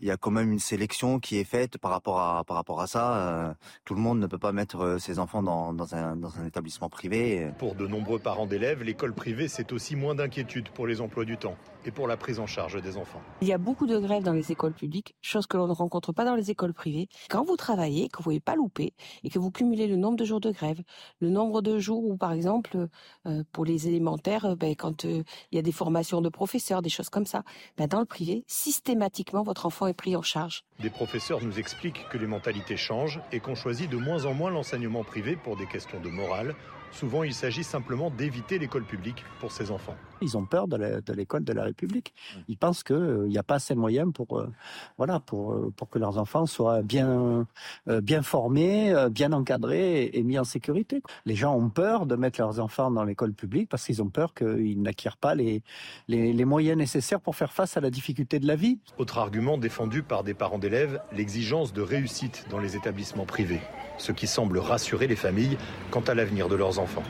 il 0.00 0.08
y 0.08 0.10
a 0.10 0.16
quand 0.16 0.30
même 0.30 0.50
une 0.52 0.58
sélection 0.58 1.20
qui 1.20 1.38
est 1.38 1.44
faite 1.44 1.78
par 1.78 1.90
rapport 1.90 2.20
à, 2.20 2.42
par 2.44 2.56
rapport 2.56 2.80
à 2.80 2.86
ça. 2.86 3.16
Euh, 3.16 3.54
tout 3.84 3.94
le 3.94 4.00
monde 4.00 4.18
ne 4.18 4.26
peut 4.26 4.38
pas 4.38 4.52
mettre 4.52 4.80
euh, 4.80 4.98
ses 4.98 5.18
enfants 5.18 5.42
dans, 5.42 5.72
dans, 5.72 5.94
un, 5.94 6.16
dans 6.16 6.36
un 6.38 6.46
établissement 6.46 6.88
privé. 6.88 7.50
Pour 7.58 7.74
de 7.74 7.86
nombreux 7.86 8.18
parents 8.18 8.46
d'élèves, 8.46 8.82
l'école 8.82 9.14
privée, 9.14 9.46
c'est 9.46 9.72
aussi 9.72 9.94
moins 9.94 10.14
d'inquiétude 10.14 10.70
pour 10.70 10.86
les 10.86 11.00
emplois 11.00 11.24
du 11.24 11.36
temps 11.36 11.56
et 11.88 11.90
pour 11.90 12.06
la 12.06 12.18
prise 12.18 12.38
en 12.38 12.46
charge 12.46 12.80
des 12.82 12.98
enfants. 12.98 13.22
Il 13.40 13.48
y 13.48 13.52
a 13.52 13.58
beaucoup 13.58 13.86
de 13.86 13.98
grèves 13.98 14.22
dans 14.22 14.34
les 14.34 14.52
écoles 14.52 14.74
publiques, 14.74 15.16
chose 15.22 15.46
que 15.46 15.56
l'on 15.56 15.66
ne 15.66 15.72
rencontre 15.72 16.12
pas 16.12 16.26
dans 16.26 16.34
les 16.34 16.50
écoles 16.50 16.74
privées. 16.74 17.08
Quand 17.30 17.44
vous 17.44 17.56
travaillez, 17.56 18.08
que 18.08 18.18
vous 18.18 18.20
ne 18.20 18.24
pouvez 18.24 18.40
pas 18.40 18.56
louper 18.56 18.92
et 19.24 19.30
que 19.30 19.38
vous 19.38 19.50
cumulez 19.50 19.86
le 19.86 19.96
nombre 19.96 20.16
de 20.16 20.24
jours 20.26 20.40
de 20.40 20.50
grève, 20.50 20.82
le 21.20 21.30
nombre 21.30 21.62
de 21.62 21.78
jours 21.78 22.04
où, 22.04 22.16
par 22.16 22.32
exemple, 22.32 22.88
euh, 23.26 23.42
pour 23.52 23.64
les 23.64 23.88
élémentaires, 23.88 24.44
euh, 24.44 24.54
ben, 24.54 24.76
quand 24.76 25.06
euh, 25.06 25.22
il 25.50 25.56
y 25.56 25.58
a 25.58 25.62
des 25.62 25.72
formations 25.72 26.20
de 26.20 26.28
professeurs, 26.28 26.82
des 26.82 26.90
choses 26.90 27.08
comme 27.08 27.26
ça, 27.26 27.42
ben, 27.78 27.86
dans 27.86 28.00
le 28.00 28.04
privé, 28.06 28.44
systématiquement, 28.46 29.42
votre 29.42 29.64
enfant 29.64 29.86
est 29.86 29.94
pris 29.94 30.14
en 30.14 30.22
charge. 30.22 30.64
Des 30.80 30.90
professeurs 30.90 31.42
nous 31.42 31.58
expliquent 31.58 32.06
que 32.10 32.18
les 32.18 32.26
mentalités 32.26 32.76
changent 32.76 33.20
et 33.32 33.40
qu'on 33.40 33.54
choisit 33.54 33.90
de 33.90 33.96
moins 33.96 34.26
en 34.26 34.34
moins 34.34 34.50
l'enseignement 34.50 35.04
privé 35.04 35.36
pour 35.36 35.56
des 35.56 35.66
questions 35.66 36.00
de 36.00 36.10
morale. 36.10 36.54
Souvent, 36.92 37.22
il 37.22 37.34
s'agit 37.34 37.64
simplement 37.64 38.10
d'éviter 38.10 38.58
l'école 38.58 38.84
publique 38.84 39.24
pour 39.40 39.52
ses 39.52 39.70
enfants. 39.70 39.94
Ils 40.20 40.36
ont 40.36 40.44
peur 40.44 40.66
de 40.66 41.12
l'école 41.12 41.44
de 41.44 41.52
la 41.52 41.62
République. 41.62 42.12
Ils 42.48 42.56
pensent 42.56 42.82
qu'il 42.82 43.26
n'y 43.28 43.38
a 43.38 43.42
pas 43.42 43.56
assez 43.56 43.74
de 43.74 43.78
moyens 43.78 44.12
pour, 44.12 44.38
euh, 44.38 44.50
voilà, 44.96 45.20
pour, 45.20 45.52
euh, 45.52 45.72
pour 45.76 45.88
que 45.88 45.98
leurs 45.98 46.18
enfants 46.18 46.46
soient 46.46 46.82
bien, 46.82 47.46
euh, 47.88 48.00
bien 48.00 48.22
formés, 48.22 48.94
bien 49.10 49.32
encadrés 49.32 50.02
et, 50.02 50.18
et 50.18 50.22
mis 50.24 50.38
en 50.38 50.44
sécurité. 50.44 51.02
Les 51.24 51.36
gens 51.36 51.54
ont 51.54 51.68
peur 51.68 52.06
de 52.06 52.16
mettre 52.16 52.40
leurs 52.40 52.58
enfants 52.58 52.90
dans 52.90 53.04
l'école 53.04 53.32
publique 53.32 53.68
parce 53.68 53.84
qu'ils 53.84 54.02
ont 54.02 54.08
peur 54.08 54.34
qu'ils 54.34 54.82
n'acquièrent 54.82 55.16
pas 55.18 55.34
les, 55.36 55.62
les, 56.08 56.32
les 56.32 56.44
moyens 56.44 56.76
nécessaires 56.76 57.20
pour 57.20 57.36
faire 57.36 57.52
face 57.52 57.76
à 57.76 57.80
la 57.80 57.90
difficulté 57.90 58.40
de 58.40 58.46
la 58.46 58.56
vie. 58.56 58.78
Autre 58.98 59.18
argument 59.18 59.56
défendu 59.56 60.02
par 60.02 60.24
des 60.24 60.34
parents 60.34 60.58
d'élèves, 60.58 61.00
l'exigence 61.12 61.72
de 61.72 61.82
réussite 61.82 62.46
dans 62.50 62.58
les 62.58 62.74
établissements 62.74 63.26
privés, 63.26 63.60
ce 63.98 64.10
qui 64.10 64.26
semble 64.26 64.58
rassurer 64.58 65.06
les 65.06 65.16
familles 65.16 65.58
quant 65.90 66.00
à 66.00 66.14
l'avenir 66.14 66.48
de 66.48 66.56
leurs 66.56 66.77
enfants. 66.78 67.02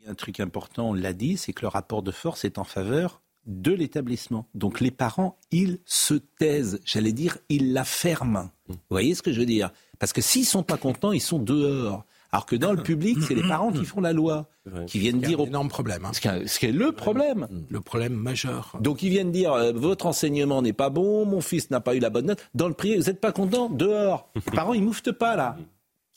Il 0.00 0.04
y 0.04 0.08
a 0.08 0.10
un 0.10 0.14
truc 0.14 0.40
important, 0.40 0.90
on 0.90 0.94
l'a 0.94 1.12
dit, 1.12 1.36
c'est 1.36 1.52
que 1.52 1.62
le 1.62 1.68
rapport 1.68 2.02
de 2.02 2.10
force 2.10 2.44
est 2.44 2.58
en 2.58 2.64
faveur 2.64 3.20
de 3.46 3.72
l'établissement. 3.72 4.46
Donc 4.54 4.80
les 4.80 4.90
parents, 4.90 5.38
ils 5.52 5.78
se 5.86 6.14
taisent, 6.14 6.80
j'allais 6.84 7.12
dire, 7.12 7.38
ils 7.48 7.72
la 7.72 7.84
ferment. 7.84 8.50
Vous 8.68 8.76
voyez 8.90 9.14
ce 9.14 9.22
que 9.22 9.32
je 9.32 9.40
veux 9.40 9.46
dire? 9.46 9.70
Parce 9.98 10.12
que 10.12 10.20
s'ils 10.20 10.44
sont 10.44 10.62
pas 10.62 10.76
contents, 10.76 11.12
ils 11.12 11.20
sont 11.20 11.38
dehors. 11.38 12.04
Alors 12.30 12.44
que 12.44 12.56
dans 12.56 12.72
le 12.72 12.82
public, 12.82 13.16
c'est 13.26 13.34
les 13.34 13.40
parents 13.48 13.72
qui 13.72 13.86
font 13.86 14.02
la 14.02 14.12
loi, 14.12 14.50
qui 14.86 14.98
viennent 14.98 15.18
dire... 15.18 15.40
un 15.40 15.44
énorme 15.44 15.68
problème. 15.68 16.04
hein. 16.04 16.10
Ce 16.12 16.20
qui 16.20 16.28
est- 16.28 16.46
ce 16.46 16.58
qui 16.58 16.66
est 16.66 16.72
le 16.72 16.92
problème. 16.92 17.48
Le 17.70 17.80
problème 17.80 18.12
majeur. 18.12 18.76
Donc 18.80 19.02
ils 19.02 19.08
viennent 19.08 19.32
dire 19.32 19.54
euh, 19.54 19.72
votre 19.72 20.04
enseignement 20.04 20.60
n'est 20.60 20.74
pas 20.74 20.90
bon, 20.90 21.24
mon 21.24 21.40
fils 21.40 21.70
n'a 21.70 21.80
pas 21.80 21.94
eu 21.94 22.00
la 22.00 22.10
bonne 22.10 22.26
note. 22.26 22.46
Dans 22.54 22.68
le 22.68 22.74
privé, 22.74 22.98
vous 22.98 23.04
n'êtes 23.04 23.20
pas 23.22 23.32
content 23.32 23.70
Dehors. 23.70 24.28
Les 24.34 24.42
parents, 24.42 24.74
ils 24.74 24.82
mouftent 24.82 25.12
pas 25.12 25.36
là. 25.36 25.56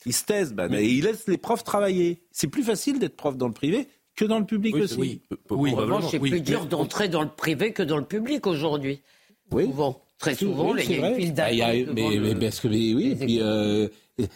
Ils 0.05 0.13
se 0.13 0.23
taisent, 0.25 0.53
ben, 0.53 0.67
mais 0.69 0.87
ils 0.87 1.03
laissent 1.03 1.27
les 1.27 1.37
profs 1.37 1.63
travailler. 1.63 2.21
C'est 2.31 2.47
plus 2.47 2.63
facile 2.63 2.97
d'être 2.99 3.15
prof 3.15 3.37
dans 3.37 3.47
le 3.47 3.53
privé 3.53 3.87
que 4.15 4.25
dans 4.25 4.39
le 4.39 4.45
public 4.45 4.75
Oui, 4.75 4.81
aussi. 4.81 5.21
oui. 5.51 5.71
En 5.73 5.75
revanche, 5.75 6.05
c'est 6.11 6.19
plus 6.19 6.41
dur 6.41 6.65
d'entrer 6.65 7.07
dans 7.07 7.21
le 7.21 7.29
privé 7.29 7.71
que 7.73 7.83
dans 7.83 7.97
le 7.97 8.05
public 8.05 8.45
aujourd'hui. 8.47 9.01
Oui. 9.51 9.65
Souvent. 9.65 10.01
Très 10.17 10.35
souvent, 10.35 10.71
Oui, 10.71 10.81
il 10.83 10.83
y 10.83 10.87
c'est 10.87 10.93
a 10.93 10.95
une 10.95 11.01
vrai. 11.13 11.15
file 11.21 11.33
Ah, 11.37 11.51
il 11.51 11.57
y 11.57 11.61
a- 11.63 11.73
d'attente. 11.85 11.95
mais, 11.95 12.35
parce 12.35 12.59
que 12.59 12.67
mais 12.67 12.93
oui, 12.93 13.15
puis, 13.19 13.39
euh, 13.41 13.87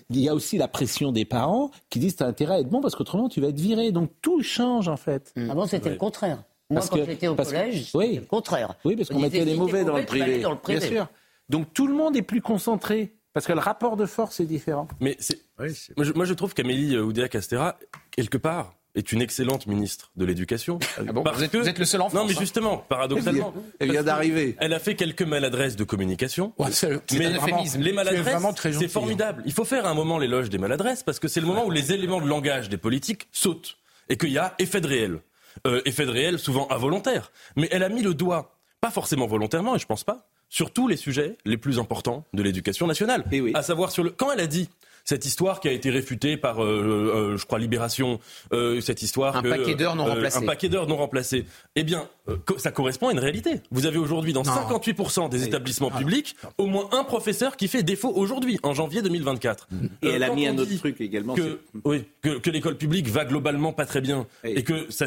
il 0.10 0.20
y 0.20 0.28
a 0.30 0.34
aussi 0.34 0.58
la 0.58 0.68
pression 0.68 1.12
des 1.12 1.26
parents 1.26 1.70
qui 1.92 2.00
disent 2.00 2.16
t'as 2.16 2.26
intérêt 2.26 2.56
à 2.56 2.60
être 2.62 2.70
bon 2.70 2.82
parce 2.82 2.96
qu'autrement 2.96 3.30
tu 3.30 3.40
vas 3.42 3.50
être 3.50 3.60
viré. 3.60 3.92
Donc 3.92 4.10
tout 4.22 4.42
change 4.42 4.88
en 4.88 4.98
fait. 4.98 5.32
Avant, 5.50 5.68
c'était 5.68 5.90
le 5.92 5.96
contraire. 5.98 6.38
Moi, 6.72 6.80
Parce 6.80 6.90
quand 6.90 6.98
que- 6.98 7.06
j'étais 7.06 7.28
au 7.28 7.36
parce 7.36 7.52
que- 7.52 7.56
collège, 7.58 7.92
oui. 7.94 8.06
c'était 8.08 8.20
le 8.22 8.26
contraire. 8.26 8.74
Oui, 8.86 8.96
parce 8.96 9.12
On 9.12 9.16
qu'on 9.16 9.20
mettait 9.20 9.46
les 9.46 9.56
mauvais 9.56 9.84
dans 9.84 9.98
le 9.98 10.06
privé. 10.06 10.40
Bien 10.68 10.80
sûr. 10.80 11.08
Donc 11.50 11.72
tout 11.74 11.86
le 11.86 11.94
monde 11.94 12.16
est 12.18 12.24
plus 12.24 12.42
concentré 12.42 13.14
parce 13.36 13.46
que 13.46 13.54
le 13.54 13.60
rapport 13.60 13.96
de 13.98 14.08
force 14.08 14.40
est 14.40 14.46
différent. 14.46 14.88
Mais 15.00 15.16
c'est, 15.20 15.40
moi, 15.60 15.68
je, 16.06 16.14
moi, 16.14 16.26
je 16.26 16.34
trouve 16.34 16.56
qu'Amélie 16.56 16.98
Oudéa-Castera, 16.98 17.78
quelque 18.10 18.38
part, 18.40 18.74
est 18.96 19.12
une 19.12 19.22
excellente 19.22 19.68
ministre 19.68 20.12
de 20.16 20.24
l'Éducation. 20.26 20.80
bon 21.14 21.22
Parce 21.22 21.38
vous, 21.38 21.44
êtes, 21.44 21.52
que- 21.52 21.58
vous 21.58 21.68
êtes 21.68 21.78
le 21.80 21.84
seul 21.86 22.00
en 22.02 22.10
France. 22.10 22.14
Non, 22.22 22.26
mais 22.28 22.34
hein. 22.34 22.40
justement, 22.40 22.78
paradoxalement. 22.78 23.54
Elle 23.80 23.92
vient 23.92 24.04
d'arriver. 24.04 24.56
Elle 24.60 24.74
a 24.74 24.80
fait 24.80 24.96
quelques 24.96 25.22
maladresses 25.22 25.76
de 25.76 25.84
communication. 25.84 26.54
c'est- 26.72 27.00
c'est 27.08 27.20
mais 27.20 27.26
un 27.26 27.36
euphémisme. 27.36 27.82
les 27.82 27.92
maladresses, 27.92 28.24
vraiment 28.24 28.54
très 28.54 28.72
gentil, 28.72 28.86
c'est 28.86 28.92
formidable. 28.92 29.44
Il 29.46 29.52
faut 29.52 29.66
faire 29.66 29.86
un 29.86 29.94
moment 29.94 30.18
l'éloge 30.18 30.50
des 30.50 30.58
maladresses 30.58 31.04
parce 31.04 31.20
que 31.20 31.28
c'est 31.28 31.42
le 31.42 31.46
moment 31.46 31.66
où 31.66 31.72
les 31.72 31.92
éléments 31.92 32.22
de 32.22 32.28
langage 32.28 32.70
des 32.70 32.78
politiques 32.78 33.28
sautent 33.34 33.78
et 34.10 34.16
qu'il 34.18 34.32
y 34.32 34.38
a 34.38 34.56
effet 34.60 34.80
de 34.82 34.88
réel. 34.88 35.20
Euh, 35.68 35.82
effet 35.86 36.06
de 36.06 36.12
réel 36.12 36.40
souvent 36.40 36.68
involontaire. 36.72 37.32
Mais 37.58 37.68
elle 37.72 37.84
a 37.84 37.90
mis 37.90 38.02
le 38.02 38.14
doigt, 38.14 38.58
pas 38.82 38.92
forcément 38.92 39.26
volontairement, 39.28 39.76
et 39.76 39.80
je 39.80 39.86
pense 39.86 40.04
pas, 40.06 40.28
sur 40.50 40.72
tous 40.72 40.88
les 40.88 40.98
sujets 40.98 41.36
les 41.46 41.58
plus 41.58 41.80
importants 41.80 42.26
de 42.34 42.44
l'éducation 42.44 42.88
nationale. 42.88 43.24
À 43.54 43.62
savoir 43.64 43.92
sur 43.92 44.04
le. 44.04 44.10
Quand 44.12 44.32
elle 44.32 44.40
a 44.42 44.48
dit 44.48 44.70
cette 45.08 45.26
histoire 45.28 45.60
qui 45.60 45.68
a 45.68 45.72
été 45.72 45.92
réfutée 45.92 46.36
par, 46.36 46.64
euh, 46.64 47.34
euh, 47.34 47.38
je 47.38 47.46
crois, 47.46 47.60
Libération, 47.60 48.20
euh, 48.54 48.82
cette 48.82 49.04
histoire 49.04 49.36
Un 49.38 49.44
que, 49.44 49.50
paquet 49.50 49.76
d'heures 49.76 49.96
non 49.96 50.06
remplacées. 50.06 50.38
Un 50.40 50.46
paquet 50.48 50.68
d'heures 50.68 50.88
non 50.88 50.98
remplacées. 50.98 51.46
Eh 51.76 51.84
bien, 51.84 52.10
co- 52.46 52.58
ça 52.58 52.72
correspond 52.72 53.10
à 53.10 53.12
une 53.12 53.20
réalité. 53.20 53.62
Vous 53.70 53.86
avez 53.86 54.00
aujourd'hui 54.00 54.34
dans 54.34 54.42
58% 54.42 55.30
des 55.30 55.44
établissements 55.44 55.92
publics 55.92 56.36
au 56.58 56.66
moins 56.66 56.90
un 56.92 57.04
professeur 57.04 57.56
qui 57.56 57.68
fait 57.68 57.84
défaut 57.84 58.12
aujourd'hui, 58.16 58.60
en 58.64 58.74
janvier 58.74 59.04
2024. 59.04 59.68
Et 60.02 60.08
Euh, 60.08 60.12
elle 60.16 60.24
a 60.24 60.34
mis 60.34 60.48
un 60.48 60.58
autre 60.58 60.76
truc 60.78 61.00
également. 61.00 61.36
Que, 61.36 61.60
oui, 61.84 62.06
que, 62.24 62.40
que 62.40 62.50
l'école 62.50 62.76
publique 62.78 63.08
va 63.08 63.26
globalement 63.26 63.74
pas 63.74 63.86
très 63.86 64.02
bien 64.02 64.26
et 64.44 64.64
que 64.64 64.88
ça, 64.90 65.06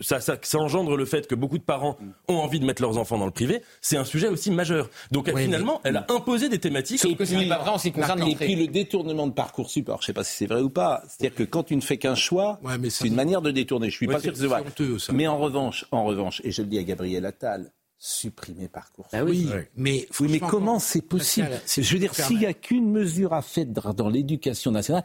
ça, 0.00 0.20
ça, 0.20 0.36
ça 0.42 0.58
engendre 0.58 0.96
le 0.96 1.04
fait 1.04 1.26
que 1.26 1.34
beaucoup 1.34 1.58
de 1.58 1.62
parents 1.62 1.96
ont 2.28 2.36
envie 2.36 2.60
de 2.60 2.64
mettre 2.64 2.82
leurs 2.82 2.98
enfants 2.98 3.18
dans 3.18 3.24
le 3.26 3.30
privé, 3.30 3.62
c'est 3.80 3.96
un 3.96 4.04
sujet 4.04 4.28
aussi 4.28 4.50
majeur. 4.50 4.90
Donc 5.10 5.28
elle, 5.28 5.34
Oui, 5.34 5.44
finalement, 5.44 5.80
elle 5.84 5.96
a 5.96 6.06
imposé 6.10 6.48
des 6.48 6.58
thématiques. 6.58 7.04
Et 7.04 7.14
puis, 7.16 7.24
et 7.34 8.36
puis 8.36 8.56
le 8.56 8.66
détournement 8.68 9.26
de 9.26 9.32
parcours 9.32 9.70
support, 9.70 10.00
je 10.00 10.04
ne 10.04 10.06
sais 10.06 10.12
pas 10.12 10.24
si 10.24 10.34
c'est 10.36 10.46
vrai 10.46 10.60
ou 10.60 10.70
pas. 10.70 11.02
C'est-à-dire 11.08 11.34
que 11.36 11.42
quand 11.44 11.62
tu 11.64 11.76
ne 11.76 11.80
fais 11.80 11.96
qu'un 11.96 12.14
choix, 12.14 12.60
c'est 12.90 13.08
une 13.08 13.14
manière 13.14 13.42
de 13.42 13.50
détourner. 13.50 13.90
Je 13.90 13.96
suis 13.96 14.06
Ouais, 14.06 14.14
pas 14.14 14.20
sûr 14.20 14.32
que 14.32 14.38
c'est 14.38 14.46
vrai. 14.46 14.62
c'est 14.64 14.82
honteux, 14.82 14.98
ça. 14.98 15.12
Mais 15.12 15.26
en 15.26 15.38
revanche, 15.38 15.86
en 15.90 16.04
revanche, 16.04 16.40
et 16.44 16.50
je 16.52 16.62
le 16.62 16.68
dis 16.68 16.78
à 16.78 16.82
Gabriel 16.82 17.24
Attal, 17.26 17.72
supprimer 17.98 18.68
parcours. 18.68 19.06
Ah 19.12 19.24
oui. 19.24 19.40
support. 19.42 19.56
Ouais. 19.56 19.70
Mais 19.76 20.06
oui, 20.20 20.28
mais 20.30 20.38
comment 20.38 20.78
c'est 20.78 21.00
possible 21.02 21.48
Je 21.76 21.92
veux 21.92 21.98
dire, 21.98 22.14
s'il 22.14 22.38
n'y 22.38 22.46
a 22.46 22.52
qu'une 22.52 22.90
mesure 22.90 23.32
à 23.32 23.42
faire 23.42 23.66
dans 23.66 24.08
l'éducation 24.08 24.70
nationale, 24.70 25.02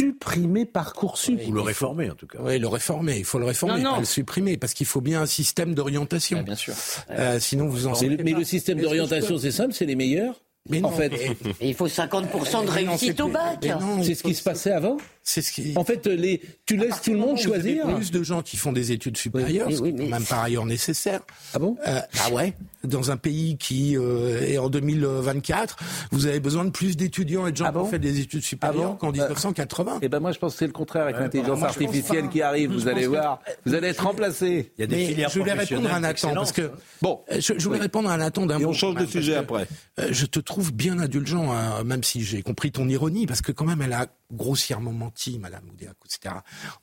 supprimer 0.00 0.64
Parcoursup. 0.66 1.38
Ou 1.46 1.52
le 1.52 1.60
réformer, 1.60 2.10
en 2.10 2.14
tout 2.14 2.26
cas. 2.26 2.38
Oui, 2.42 2.58
le 2.58 2.66
réformer. 2.68 3.18
Il 3.18 3.24
faut 3.24 3.38
le 3.38 3.44
réformer, 3.46 3.76
Non, 3.82 3.90
non. 3.90 3.94
pas 3.94 4.00
le 4.00 4.04
supprimer, 4.06 4.56
parce 4.56 4.74
qu'il 4.74 4.86
faut 4.86 5.00
bien 5.00 5.22
un 5.22 5.26
système 5.26 5.74
d'orientation. 5.74 6.42
bien 6.42 6.56
sûr. 6.56 6.74
Euh, 7.10 7.38
sinon, 7.40 7.66
vous 7.68 7.86
en 7.86 7.92
Mais, 8.00 8.16
mais 8.22 8.32
le 8.32 8.44
système 8.44 8.80
d'orientation, 8.80 9.34
peux- 9.34 9.40
c'est 9.40 9.50
simple, 9.52 9.72
c'est 9.74 9.86
les 9.86 9.96
meilleurs. 9.96 10.34
Mais 10.68 10.78
en 10.84 10.90
non, 10.90 10.90
fait, 10.90 11.08
mais- 11.08 11.36
Et 11.62 11.68
il 11.70 11.74
faut 11.74 11.88
50% 11.88 12.62
de 12.64 12.70
réussite 12.70 13.18
au 13.20 13.28
bac. 13.28 13.66
c'est 14.02 14.14
ce 14.14 14.22
qui 14.22 14.34
se 14.34 14.42
passait 14.42 14.70
avant. 14.72 14.98
C'est 15.22 15.42
ce 15.42 15.52
qui. 15.52 15.74
En 15.76 15.84
fait, 15.84 16.06
les, 16.06 16.40
tu 16.66 16.76
laisses 16.76 17.02
tout 17.02 17.12
le 17.12 17.18
monde 17.18 17.38
Vous 17.38 17.52
avez 17.52 17.76
choisir. 17.76 17.94
plus 17.94 18.10
de 18.10 18.22
gens 18.22 18.42
qui 18.42 18.56
font 18.56 18.72
des 18.72 18.90
études 18.92 19.16
supérieures, 19.16 19.68
Oui, 19.68 19.76
ce 19.76 19.80
oui, 19.82 19.94
qui 19.94 20.00
est 20.00 20.04
mais- 20.06 20.10
même 20.10 20.24
par 20.24 20.40
ailleurs 20.42 20.64
nécessaire. 20.66 21.20
Ah 21.54 21.58
bon? 21.58 21.76
Euh, 21.86 22.00
Ah 22.24 22.32
ouais. 22.32 22.54
Dans 22.84 23.10
un 23.10 23.16
pays 23.18 23.58
qui 23.58 23.96
euh, 23.98 24.40
est 24.40 24.56
en 24.58 24.70
2024, 24.70 25.76
vous 26.10 26.26
avez 26.26 26.40
besoin 26.40 26.64
de 26.64 26.70
plus 26.70 26.96
d'étudiants 26.96 27.46
et 27.46 27.52
de 27.52 27.56
gens 27.58 27.66
Ah 27.68 27.72
bon 27.72 27.80
qui 27.82 27.86
ont 27.86 27.90
fait 27.90 27.98
des 27.98 28.20
études 28.20 28.42
supérieures 28.42 28.92
bon? 28.92 28.96
qu'en 28.96 29.12
1980. 29.12 29.98
Eh 30.02 30.08
ben 30.08 30.20
moi, 30.20 30.32
je 30.32 30.38
pense 30.38 30.54
que 30.54 30.58
c'est 30.60 30.66
le 30.66 30.72
contraire 30.72 31.02
avec 31.04 31.16
l'intelligence 31.18 31.62
artificielle 31.62 32.28
qui 32.30 32.40
arrive. 32.42 32.72
Vous 32.72 32.88
allez 32.88 33.06
voir, 33.06 33.40
vous 33.66 33.74
allez 33.74 33.88
être 33.88 34.02
remplacé. 34.04 34.72
Il 34.78 34.80
y 34.80 34.84
a 34.84 34.86
des 34.86 34.96
Mais 34.96 35.06
filières 35.06 35.28
je 35.30 35.38
voulais 35.38 35.52
répondre 35.52 35.92
à 35.92 36.00
Nathan 36.00 36.34
parce 36.34 36.52
que 36.52 36.70
Bon, 37.02 37.20
Euh, 37.30 37.36
je, 37.40 37.54
je 37.56 37.64
voulais 37.64 37.76
Oui. 37.78 37.82
répondre 37.82 38.10
à 38.10 38.16
Nathan 38.16 38.46
d'un 38.46 38.58
Et 38.58 38.64
on 38.64 38.72
change 38.72 38.94
de 38.96 39.06
sujet 39.06 39.34
après. 39.36 39.66
euh, 39.98 40.08
je 40.10 40.26
te 40.26 40.40
trouve 40.40 40.72
bien 40.72 40.98
indulgent, 40.98 41.52
hein, 41.52 41.84
même 41.84 42.02
si 42.02 42.22
j'ai 42.22 42.42
compris 42.42 42.72
ton 42.72 42.88
ironie, 42.88 43.26
parce 43.26 43.42
que 43.42 43.52
quand 43.52 43.64
même 43.64 43.80
elle 43.82 43.92
a 43.92 44.06
grossièrement 44.32 44.92
menti, 44.92 45.10
Madame 45.38 45.62
Oudéa, 45.72 45.90
etc. 46.04 46.34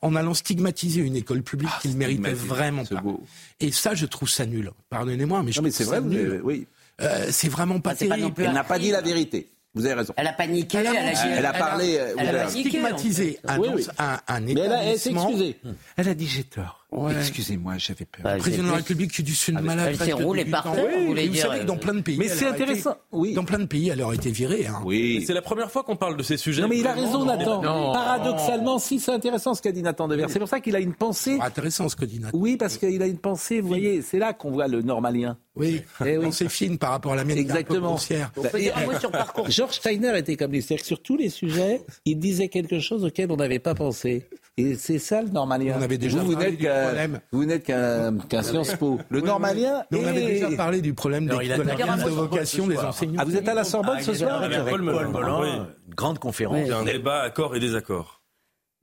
En 0.02 0.14
allant 0.14 0.34
stigmatiser 0.34 1.00
une 1.00 1.16
école 1.16 1.42
publique 1.42 1.70
qu'il 1.82 1.92
ne 1.92 1.96
méritait 1.96 2.32
vraiment 2.32 2.84
pas. 2.84 3.00
beau. 3.00 3.22
Et 3.60 3.72
ça, 3.72 3.94
je 3.94 4.06
trouve 4.06 4.28
ça 4.28 4.46
nul. 4.46 4.70
Pardonnez-moi, 4.90 5.42
mais 5.42 5.52
je 5.52 5.60
Non, 5.60 5.64
mais 5.64 5.70
trouve 5.72 5.86
ça 5.86 6.00
vrai, 6.00 6.08
nul. 6.08 6.40
oui. 6.44 6.66
Euh, 7.00 7.28
c'est 7.30 7.48
vraiment 7.48 7.78
pas 7.80 7.90
Ah, 7.90 7.94
c'est 7.98 8.06
pas 8.08 8.14
terrible. 8.16 8.28
non 8.28 8.34
plus 8.34 8.44
Elle 8.44 8.52
n'a 8.52 8.64
pas 8.64 8.78
dit 8.78 8.90
la 8.90 9.00
vérité. 9.00 9.48
Vous 9.74 9.84
avez 9.84 9.94
raison. 9.94 10.14
Elle 10.16 10.26
a 10.26 10.32
paniqué, 10.32 10.78
elle 10.78 10.86
a, 10.88 11.12
Elle 11.36 11.46
a 11.46 11.52
parlé, 11.52 11.96
euh, 11.98 12.14
elle 12.18 12.36
a 12.36 12.46
en 12.46 12.48
fait. 12.48 13.38
un, 13.46 13.58
Oui, 13.58 13.68
oui. 13.74 13.86
un, 13.98 14.18
un 14.26 14.40
Mais 14.40 14.52
elle, 14.52 14.98
s'est 14.98 15.10
établissement. 15.10 15.28
excusée. 15.28 15.60
Elle 15.96 16.08
a 16.08 16.14
dit 16.14 16.26
j'ai 16.26 16.44
tort. 16.44 16.77
Ouais. 16.90 17.12
Excusez-moi, 17.18 17.74
j'avais 17.76 18.06
peur. 18.06 18.22
Bah, 18.24 18.34
Le 18.36 18.40
président 18.40 18.62
de 18.64 18.68
la 18.70 18.76
République 18.76 19.12
qui 19.12 19.22
du 19.22 19.34
sud 19.34 19.54
Ah, 19.58 19.60
malade. 19.60 19.88
elle 19.90 19.98
s'est 19.98 20.12
roulée 20.14 20.46
par 20.46 20.62
terre, 20.72 20.86
vous 20.90 20.96
Et 21.02 21.06
voulez 21.06 21.26
vous 21.26 21.32
dire, 21.34 21.42
savez 21.46 21.60
que 21.60 21.64
dans 21.66 21.76
plein 21.76 21.92
de 21.92 22.00
pays, 22.00 22.16
Mais 22.16 22.28
c'est 22.28 22.46
aurait 22.46 22.54
été- 22.54 22.62
intéressant. 22.64 22.96
Oui. 23.12 23.34
Dans 23.34 23.44
plein 23.44 23.58
de 23.58 23.66
pays, 23.66 23.90
elle 23.90 24.00
aurait 24.00 24.16
été 24.16 24.30
virée. 24.30 24.66
hein. 24.66 24.80
Oui. 24.86 25.22
C'est 25.26 25.34
la 25.34 25.42
première 25.42 25.70
fois 25.70 25.82
qu'on 25.84 25.96
parle 25.96 26.16
de 26.16 26.22
ces 26.22 26.38
sujets. 26.38 26.62
Non 26.62 26.68
mais 26.68 26.78
il 26.78 26.86
a 26.86 26.94
raison 26.94 27.26
Nathan. 27.26 27.60
Non. 27.62 27.92
Paradoxalement, 27.92 28.78
si 28.78 29.00
c'est 29.00 29.12
intéressant 29.12 29.52
ce 29.52 29.60
qu'a 29.60 29.70
dit 29.70 29.82
Nathan 29.82 30.08
Devers. 30.08 30.30
C'est 30.30 30.38
pour 30.38 30.48
ça 30.48 30.60
qu'il 30.60 30.74
a 30.76 30.80
une 30.80 30.94
pensée. 30.94 31.36
C'est 31.36 31.42
intéressant 31.44 31.90
ce 31.90 31.96
que 31.96 32.06
dit 32.06 32.20
Nathan. 32.20 32.38
Oui, 32.38 32.56
parce 32.56 32.78
qu'il 32.78 33.02
a 33.02 33.06
une 33.06 33.18
pensée. 33.18 33.60
Vous 33.60 33.68
voyez, 33.68 34.00
c'est 34.00 34.18
là 34.18 34.32
qu'on 34.32 34.50
voit 34.50 34.66
le 34.68 34.80
normalien. 34.80 35.36
Oui, 35.56 35.82
Eh 36.06 36.16
oui. 36.16 36.28
C'est 36.32 36.48
fine 36.48 36.78
par 36.78 36.92
rapport 36.92 37.12
à 37.12 37.16
la 37.16 37.24
mienne. 37.24 37.36
Exactement. 37.36 37.98
sur 37.98 39.10
parcours. 39.10 39.50
Georges 39.50 39.74
Steiner 39.74 40.16
était 40.16 40.36
comme 40.36 40.52
lui. 40.52 40.62
C'est-à-dire 40.62 40.82
que 40.82 40.86
sur 40.88 41.02
tous 41.02 41.16
les 41.18 41.28
sujets, 41.28 41.82
il 42.06 42.18
disait 42.18 42.48
quelque 42.48 42.80
chose 42.80 43.04
auquel 43.04 43.30
on 43.30 43.36
n'avait 43.36 43.58
pas 43.58 43.74
pensé. 43.74 44.26
Et 44.58 44.74
c'est 44.74 44.98
ça 44.98 45.22
le 45.22 45.28
normalien. 45.28 45.76
On 45.78 45.82
avait 45.82 45.98
déjà 45.98 46.18
vous, 46.18 46.32
parlé 46.32 46.50
n'êtes 46.50 46.58
du 46.58 46.64
qu'un- 46.64 46.82
problème. 46.84 47.20
Vous 47.30 47.44
n'êtes 47.44 47.62
qu'un 47.62 48.18
qu'un 48.28 48.42
Sciences 48.42 48.74
Po. 48.74 48.98
Le 49.08 49.20
Oui, 49.20 49.24
normalien. 49.26 49.84
Mais 49.92 50.00
on 50.04 50.06
avait 50.08 50.26
déjà 50.26 50.50
parlé 50.56 50.80
du 50.80 50.94
problème 50.94 51.28
Alors, 51.28 51.40
des, 51.40 51.48
de 51.48 52.10
vocation 52.10 52.66
des 52.66 52.76
enseignants. 52.78 53.20
Ah, 53.20 53.24
vous 53.24 53.36
êtes 53.36 53.48
à 53.48 53.54
la 53.54 53.62
Sorbonne 53.64 54.00
ce 54.00 54.14
soir 54.14 54.42
avec 54.42 54.58
Paul 54.68 54.82
Melun. 54.82 55.40
Oui. 55.40 55.48
une 55.88 55.94
grande 55.94 56.18
conférence. 56.18 56.68
Un 56.70 56.84
débat 56.84 57.20
accord 57.22 57.54
et 57.54 57.60
désaccord. 57.60 58.17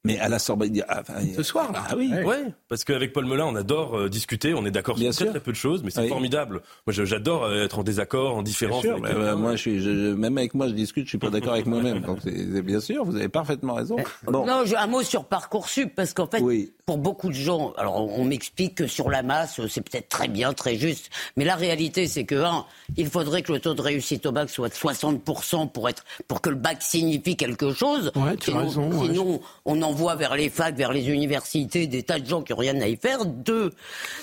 Mais 0.05 0.19
à 0.19 0.29
la 0.29 0.39
Sorbonne. 0.39 0.71
ah, 0.87 1.01
enfin, 1.01 1.13
Ce 1.35 1.43
soir, 1.43 1.71
là. 1.71 1.83
Ah 1.89 1.95
oui. 1.97 2.11
Ouais, 2.25 2.43
parce 2.69 2.83
qu'avec 2.83 3.11
Paul 3.11 3.25
Melun, 3.25 3.45
on 3.45 3.55
adore 3.55 3.97
euh, 3.97 4.09
discuter, 4.09 4.53
on 4.53 4.65
est 4.65 4.71
d'accord 4.71 4.95
Bien 4.95 5.11
sur 5.11 5.17
très, 5.17 5.25
sûr. 5.25 5.31
très 5.33 5.39
peu 5.41 5.51
de 5.51 5.57
choses, 5.57 5.83
mais 5.83 5.89
c'est 5.89 6.01
Oui. 6.01 6.07
formidable. 6.09 6.61
Moi, 6.87 6.93
j'adore 7.05 7.43
euh, 7.45 7.65
être 7.65 7.79
en 7.79 7.83
désaccord, 7.83 8.31
en 8.33 8.35
Bien 8.35 8.43
différence. 8.43 8.81
sûr, 8.81 8.91
avec 8.91 9.03
mais, 9.03 9.09
quelqu'un. 9.09 9.23
euh, 9.23 9.35
moi, 9.35 9.51
je 9.53 9.57
suis, 9.57 9.79
je- 9.81 9.89
je- 9.89 10.13
même 10.13 10.37
avec 10.37 10.53
moi, 10.53 10.67
je 10.67 10.73
discute, 10.73 11.05
je 11.05 11.09
suis 11.09 11.17
pas 11.17 11.29
d'accord 11.29 11.53
avec 11.53 11.65
moi-même. 11.65 12.01
Donc, 12.01 12.19
c'est 12.23 12.31
c'est 12.53 12.61
bien 12.61 12.79
sûr, 12.79 13.03
vous 13.03 13.15
avez 13.15 13.29
parfaitement 13.29 13.73
raison. 13.73 13.97
Bon, 14.25 14.45
Non, 14.45 14.63
je- 14.65 14.75
un 14.75 14.87
mot 14.87 15.01
sur 15.01 15.25
Parcoursup, 15.25 15.93
parce 15.95 16.13
qu'en 16.13 16.27
fait, 16.27 16.41
Oui. 16.41 16.71
Pour 16.85 16.97
beaucoup 16.99 17.29
de 17.29 17.33
gens, 17.33 17.73
alors 17.77 17.95
on, 17.95 18.21
on 18.21 18.23
m'explique 18.25 18.75
que 18.75 18.87
sur 18.87 19.09
la 19.09 19.23
masse, 19.23 19.59
c'est 19.67 19.81
peut-être 19.81 20.07
très 20.07 20.27
bien, 20.27 20.53
très 20.53 20.75
juste, 20.75 21.09
mais 21.35 21.43
la 21.43 21.55
réalité, 21.55 22.07
c'est 22.07 22.25
que, 22.25 22.35
un, 22.35 22.65
il 22.95 23.09
faudrait 23.09 23.41
que 23.41 23.51
le 23.51 23.59
taux 23.59 23.73
de 23.73 23.81
réussite 23.81 24.25
au 24.27 24.31
bac 24.31 24.49
soit 24.51 24.69
de 24.69 24.73
60% 24.73 25.71
pour, 25.71 25.89
être, 25.89 26.05
pour 26.27 26.41
que 26.41 26.49
le 26.49 26.55
bac 26.55 26.81
signifie 26.81 27.35
quelque 27.35 27.73
chose. 27.73 28.11
Ouais, 28.15 28.37
tu 28.37 28.51
as 28.51 28.53
sinon, 28.53 28.59
raison, 28.59 28.91
ouais. 28.91 29.07
sinon, 29.07 29.41
on 29.65 29.81
envoie 29.81 30.15
vers 30.15 30.35
les 30.35 30.49
facs, 30.49 30.75
vers 30.75 30.93
les 30.93 31.07
universités 31.07 31.87
des 31.87 32.03
tas 32.03 32.19
de 32.19 32.27
gens 32.27 32.43
qui 32.43 32.53
n'ont 32.53 32.59
rien 32.59 32.79
à 32.79 32.87
y 32.87 32.97
faire. 32.97 33.25
Deux, 33.25 33.71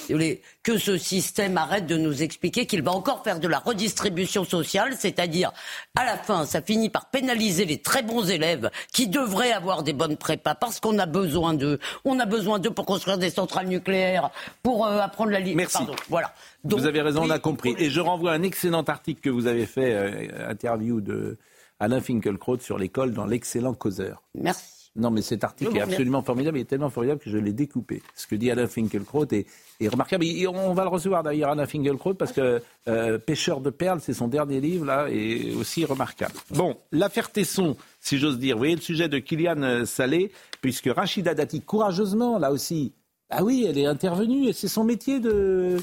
voulez, 0.08 0.40
que 0.62 0.78
ce 0.78 0.96
système 0.96 1.56
arrête 1.58 1.86
de 1.86 1.96
nous 1.96 2.22
expliquer 2.22 2.66
qu'il 2.66 2.82
va 2.82 2.92
encore 2.92 3.22
faire 3.24 3.40
de 3.40 3.48
la 3.48 3.58
redistribution 3.58 4.44
sociale, 4.44 4.94
c'est-à-dire, 4.98 5.52
à 5.96 6.04
la 6.04 6.16
fin, 6.16 6.46
ça 6.46 6.62
finit 6.62 6.88
par 6.88 7.06
pénaliser 7.06 7.64
les 7.64 7.78
très 7.78 8.02
bons 8.02 8.28
élèves 8.30 8.70
qui 8.92 9.08
devraient 9.08 9.52
avoir 9.52 9.82
des 9.82 9.92
bonnes 9.92 10.16
prépas 10.16 10.54
parce 10.54 10.80
qu'on 10.80 10.98
a 10.98 11.06
besoin 11.06 11.54
d'eux. 11.54 11.78
On 12.04 12.18
a 12.20 12.26
besoin 12.26 12.58
d'eux 12.58 12.70
pour 12.70 12.86
construire 12.86 13.18
des 13.18 13.30
centrales 13.30 13.66
nucléaires, 13.66 14.30
pour 14.62 14.86
euh, 14.86 15.00
apprendre 15.00 15.30
la 15.30 15.40
ligne. 15.40 15.56
Merci. 15.56 15.78
Pardon, 15.78 15.94
voilà. 16.08 16.32
Donc, 16.64 16.80
vous 16.80 16.86
avez 16.86 17.02
raison, 17.02 17.22
on 17.24 17.30
a 17.30 17.38
compris. 17.38 17.74
Et 17.78 17.90
je 17.90 18.00
renvoie 18.00 18.32
à 18.32 18.34
un 18.34 18.42
excellent 18.42 18.82
article 18.82 19.20
que 19.20 19.30
vous 19.30 19.46
avez 19.46 19.66
fait, 19.66 19.94
euh, 19.94 20.48
interview 20.48 21.00
de 21.00 21.38
Alain 21.80 22.00
Finkielkraut 22.00 22.60
sur 22.60 22.78
l'école 22.78 23.12
dans 23.12 23.26
l'excellent 23.26 23.74
causeur. 23.74 24.22
Merci. 24.34 24.81
Non, 24.94 25.10
mais 25.10 25.22
cet 25.22 25.42
article 25.42 25.74
est 25.76 25.80
absolument 25.80 26.22
formidable. 26.22 26.58
Il 26.58 26.62
est 26.62 26.66
tellement 26.66 26.90
formidable 26.90 27.20
que 27.20 27.30
je 27.30 27.38
l'ai 27.38 27.54
découpé. 27.54 28.02
Ce 28.14 28.26
que 28.26 28.34
dit 28.34 28.50
Alain 28.50 28.66
Finkielkraut 28.66 29.26
est, 29.32 29.46
est 29.80 29.88
remarquable. 29.88 30.24
Et 30.26 30.46
on 30.46 30.74
va 30.74 30.82
le 30.82 30.90
recevoir 30.90 31.22
d'ailleurs, 31.22 31.50
Alain 31.50 31.66
Finkielkraut, 31.66 32.14
parce 32.14 32.32
que 32.32 32.62
euh, 32.88 33.18
Pêcheur 33.18 33.60
de 33.60 33.70
perles, 33.70 34.00
c'est 34.02 34.12
son 34.12 34.28
dernier 34.28 34.60
livre, 34.60 34.84
là, 34.84 35.08
et 35.08 35.54
aussi 35.54 35.86
remarquable. 35.86 36.34
Bon, 36.50 36.76
l'affaire 36.90 37.30
Tesson, 37.30 37.76
si 38.00 38.18
j'ose 38.18 38.38
dire. 38.38 38.56
Vous 38.56 38.60
voyez 38.60 38.74
le 38.74 38.82
sujet 38.82 39.08
de 39.08 39.18
Kylian 39.18 39.62
euh, 39.62 39.84
Salé, 39.86 40.30
puisque 40.60 40.90
Rachida 40.94 41.34
Dati, 41.34 41.62
courageusement, 41.62 42.38
là 42.38 42.52
aussi, 42.52 42.92
ah 43.30 43.42
oui, 43.42 43.64
elle 43.66 43.78
est 43.78 43.86
intervenue, 43.86 44.48
et 44.48 44.52
c'est 44.52 44.68
son 44.68 44.84
métier 44.84 45.20
de... 45.20 45.78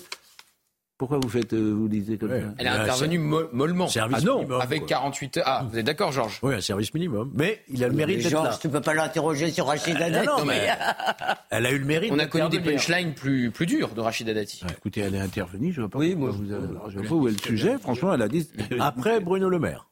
Pourquoi 0.99 1.17
vous 1.17 1.29
faites, 1.29 1.53
euh, 1.53 1.71
vous 1.73 1.87
lisez 1.87 2.17
comme 2.17 2.29
ça 2.29 2.35
Elle 2.57 2.67
est 2.67 2.69
intervenue 2.69 3.17
mo- 3.19 3.47
mollement. 3.53 3.87
Service 3.87 4.17
ah 4.19 4.25
non, 4.25 4.39
minimum, 4.39 4.59
avec 4.61 4.79
quoi. 4.81 4.87
48 4.89 5.37
heures. 5.37 5.43
Ah, 5.47 5.65
vous 5.71 5.77
êtes 5.79 5.85
d'accord, 5.85 6.11
Georges? 6.11 6.39
Oui, 6.43 6.53
un 6.53 6.59
service 6.61 6.93
minimum. 6.93 7.31
Mais 7.35 7.63
il 7.69 7.81
a 7.83 7.87
le 7.87 7.93
mérite 7.95 8.17
Mais 8.17 8.23
d'être 8.23 8.31
Georges, 8.31 8.49
là. 8.49 8.57
tu 8.61 8.67
peux 8.69 8.81
pas 8.81 8.93
l'interroger 8.93 9.49
sur 9.49 9.65
Rachida 9.67 10.09
non, 10.09 10.13
Dati. 10.15 10.27
non, 10.27 10.45
mais- 10.45 10.67
Elle 11.51 11.65
a 11.65 11.71
eu 11.71 11.79
le 11.79 11.85
mérite 11.85 12.11
On 12.13 12.19
a 12.19 12.25
connu 12.27 12.49
des 12.49 12.59
punchlines 12.59 13.13
plus, 13.13 13.49
plus 13.49 13.65
dures 13.65 13.89
de 13.95 14.01
Rachida 14.01 14.33
Dati. 14.33 14.61
Écoutez, 14.77 14.99
elle 15.01 15.15
est 15.15 15.19
intervenue, 15.21 15.71
je 15.71 15.79
vois 15.79 15.89
pas. 15.89 15.99
Oui, 15.99 16.15
moi, 16.15 16.31
vous 16.31 16.51
avez- 16.51 16.67
je 16.89 16.99
vois 16.99 17.07
pas 17.07 17.15
où 17.15 17.27
est 17.27 17.31
le 17.31 17.37
sujet. 17.37 17.77
Franchement, 17.79 18.13
elle 18.13 18.21
a 18.21 18.27
dit. 18.27 18.47
Après 18.79 19.21
Bruno 19.21 19.47
Le 19.49 19.57
Maire. 19.59 19.87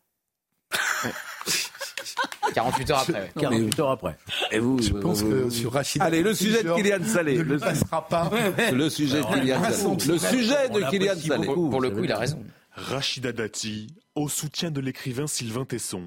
48 2.53 2.91
heures 2.91 2.99
après. 2.99 3.13
ouais. 3.13 3.31
48 3.39 3.79
heures 3.79 3.91
après. 3.91 4.17
Et 4.51 4.59
vous, 4.59 4.81
Je 4.81 4.93
pense 4.93 5.21
vous- 5.21 5.29
que 5.45 5.49
sur 5.49 5.73
Rachida 5.73 6.05
Allez, 6.05 6.21
le 6.21 6.33
sujet 6.33 6.63
de 6.63 6.73
Kylian 6.73 7.03
Salé. 7.05 7.37
ne 7.37 7.43
Le, 7.43 7.57
passera 7.57 8.07
pas. 8.07 8.31
le 8.73 8.89
sujet 8.89 9.19
de 9.19 9.23
Kylian 9.23 9.63
Salé. 9.63 10.13
Le 10.13 10.17
sujet 10.17 10.69
de 10.69 10.89
Kylian 10.89 11.15
Salé. 11.15 11.45
Pour 11.47 11.81
le 11.81 11.89
coup, 11.91 12.03
il 12.03 12.11
a 12.11 12.17
raison. 12.17 12.39
Rachida 12.71 13.31
Dati, 13.31 13.87
au 14.15 14.29
soutien 14.29 14.69
de 14.71 14.79
l'écrivain 14.81 15.25
Sylvain 15.27 15.65
Tesson. 15.65 16.03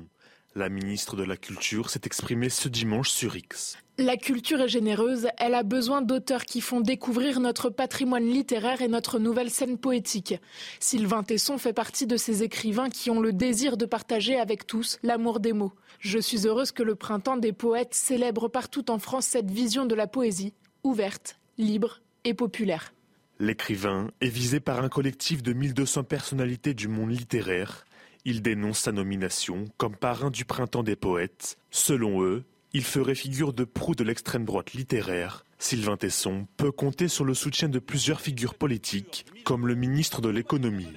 La 0.56 0.68
ministre 0.68 1.14
de 1.14 1.22
la 1.22 1.36
Culture 1.36 1.90
s'est 1.90 2.00
exprimée 2.06 2.48
ce 2.48 2.68
dimanche 2.68 3.10
sur 3.10 3.36
X. 3.36 3.78
La 3.98 4.16
culture 4.16 4.60
est 4.60 4.68
généreuse, 4.68 5.28
elle 5.38 5.54
a 5.54 5.62
besoin 5.62 6.02
d'auteurs 6.02 6.44
qui 6.44 6.60
font 6.60 6.80
découvrir 6.80 7.38
notre 7.38 7.70
patrimoine 7.70 8.24
littéraire 8.24 8.82
et 8.82 8.88
notre 8.88 9.20
nouvelle 9.20 9.50
scène 9.50 9.78
poétique. 9.78 10.40
Sylvain 10.80 11.22
Tesson 11.22 11.56
fait 11.56 11.72
partie 11.72 12.08
de 12.08 12.16
ces 12.16 12.42
écrivains 12.42 12.90
qui 12.90 13.10
ont 13.10 13.20
le 13.20 13.32
désir 13.32 13.76
de 13.76 13.86
partager 13.86 14.40
avec 14.40 14.66
tous 14.66 14.98
l'amour 15.04 15.38
des 15.38 15.52
mots. 15.52 15.72
Je 16.00 16.18
suis 16.18 16.48
heureuse 16.48 16.72
que 16.72 16.82
le 16.82 16.96
printemps 16.96 17.36
des 17.36 17.52
poètes 17.52 17.94
célèbre 17.94 18.48
partout 18.48 18.90
en 18.90 18.98
France 18.98 19.26
cette 19.26 19.52
vision 19.52 19.86
de 19.86 19.94
la 19.94 20.08
poésie, 20.08 20.52
ouverte, 20.82 21.38
libre 21.58 22.00
et 22.24 22.34
populaire. 22.34 22.92
L'écrivain 23.38 24.10
est 24.20 24.28
visé 24.28 24.58
par 24.58 24.82
un 24.82 24.88
collectif 24.88 25.44
de 25.44 25.52
1200 25.52 26.02
personnalités 26.02 26.74
du 26.74 26.88
monde 26.88 27.12
littéraire. 27.12 27.86
Il 28.24 28.42
dénonce 28.42 28.80
sa 28.80 28.92
nomination 28.92 29.64
comme 29.78 29.96
parrain 29.96 30.30
du 30.30 30.44
printemps 30.44 30.82
des 30.82 30.96
poètes. 30.96 31.56
Selon 31.70 32.22
eux, 32.22 32.44
il 32.72 32.84
ferait 32.84 33.14
figure 33.14 33.52
de 33.52 33.64
proue 33.64 33.94
de 33.94 34.04
l'extrême 34.04 34.44
droite 34.44 34.74
littéraire. 34.74 35.44
Sylvain 35.58 35.96
Tesson 35.96 36.46
peut 36.56 36.70
compter 36.70 37.08
sur 37.08 37.24
le 37.24 37.34
soutien 37.34 37.68
de 37.68 37.78
plusieurs 37.78 38.20
figures 38.20 38.54
politiques, 38.54 39.26
comme 39.44 39.66
le 39.66 39.74
ministre 39.74 40.20
de 40.20 40.28
l'économie. 40.28 40.92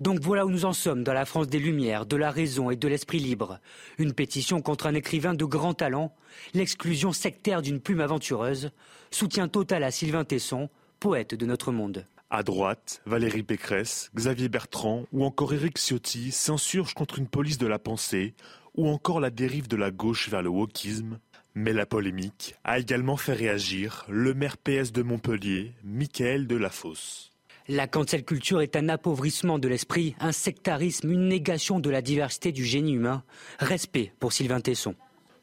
Donc 0.00 0.20
voilà 0.20 0.44
où 0.46 0.50
nous 0.50 0.64
en 0.64 0.72
sommes 0.72 1.04
dans 1.04 1.12
la 1.12 1.24
France 1.24 1.48
des 1.48 1.58
Lumières, 1.58 2.06
de 2.06 2.16
la 2.16 2.30
raison 2.30 2.70
et 2.70 2.76
de 2.76 2.88
l'esprit 2.88 3.18
libre. 3.18 3.58
Une 3.98 4.12
pétition 4.12 4.60
contre 4.60 4.86
un 4.86 4.94
écrivain 4.94 5.34
de 5.34 5.44
grand 5.44 5.74
talent, 5.74 6.14
l'exclusion 6.54 7.12
sectaire 7.12 7.62
d'une 7.62 7.80
plume 7.80 8.00
aventureuse, 8.00 8.70
soutien 9.10 9.48
total 9.48 9.84
à 9.84 9.90
Sylvain 9.90 10.24
Tesson, 10.24 10.68
poète 11.00 11.34
de 11.34 11.46
notre 11.46 11.72
monde. 11.72 12.06
À 12.34 12.42
droite, 12.42 13.02
Valérie 13.04 13.42
Pécresse, 13.42 14.10
Xavier 14.16 14.48
Bertrand 14.48 15.04
ou 15.12 15.22
encore 15.26 15.52
Éric 15.52 15.76
Ciotti 15.76 16.32
s'insurgent 16.32 16.94
contre 16.94 17.18
une 17.18 17.28
police 17.28 17.58
de 17.58 17.66
la 17.66 17.78
pensée 17.78 18.32
ou 18.74 18.88
encore 18.88 19.20
la 19.20 19.28
dérive 19.28 19.68
de 19.68 19.76
la 19.76 19.90
gauche 19.90 20.30
vers 20.30 20.40
le 20.40 20.48
wokisme. 20.48 21.18
Mais 21.54 21.74
la 21.74 21.84
polémique 21.84 22.54
a 22.64 22.78
également 22.78 23.18
fait 23.18 23.34
réagir 23.34 24.06
le 24.08 24.32
maire 24.32 24.56
PS 24.56 24.92
de 24.92 25.02
Montpellier, 25.02 25.74
Michael 25.84 26.46
Delafosse. 26.46 27.32
La 27.68 27.86
cancel 27.86 28.24
culture 28.24 28.62
est 28.62 28.76
un 28.76 28.88
appauvrissement 28.88 29.58
de 29.58 29.68
l'esprit, 29.68 30.16
un 30.18 30.32
sectarisme, 30.32 31.10
une 31.10 31.28
négation 31.28 31.80
de 31.80 31.90
la 31.90 32.00
diversité 32.00 32.50
du 32.50 32.64
génie 32.64 32.94
humain. 32.94 33.24
Respect 33.58 34.14
pour 34.20 34.32
Sylvain 34.32 34.62
Tesson. 34.62 34.94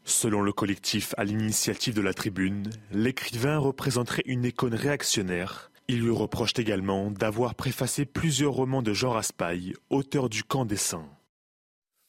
Selon 0.06 0.42
le 0.42 0.54
collectif 0.54 1.14
à 1.18 1.24
l'initiative 1.24 1.94
de 1.94 2.02
la 2.02 2.16
tribune, 2.16 2.68
l'écrivain 2.92 3.60
représenterait 3.60 4.24
une 4.26 4.44
icône 4.44 4.74
réactionnaire. 4.74 5.70
Il 5.92 6.02
lui 6.02 6.12
reproche 6.12 6.54
également 6.58 7.10
d'avoir 7.10 7.56
préfacé 7.56 8.06
plusieurs 8.06 8.54
romans 8.54 8.84
de 8.84 8.94
Jean 8.94 9.10
Raspail, 9.10 9.74
auteur 9.90 10.30
du 10.30 10.44
Camp 10.44 10.64
des 10.64 10.76
Saints. 10.76 11.10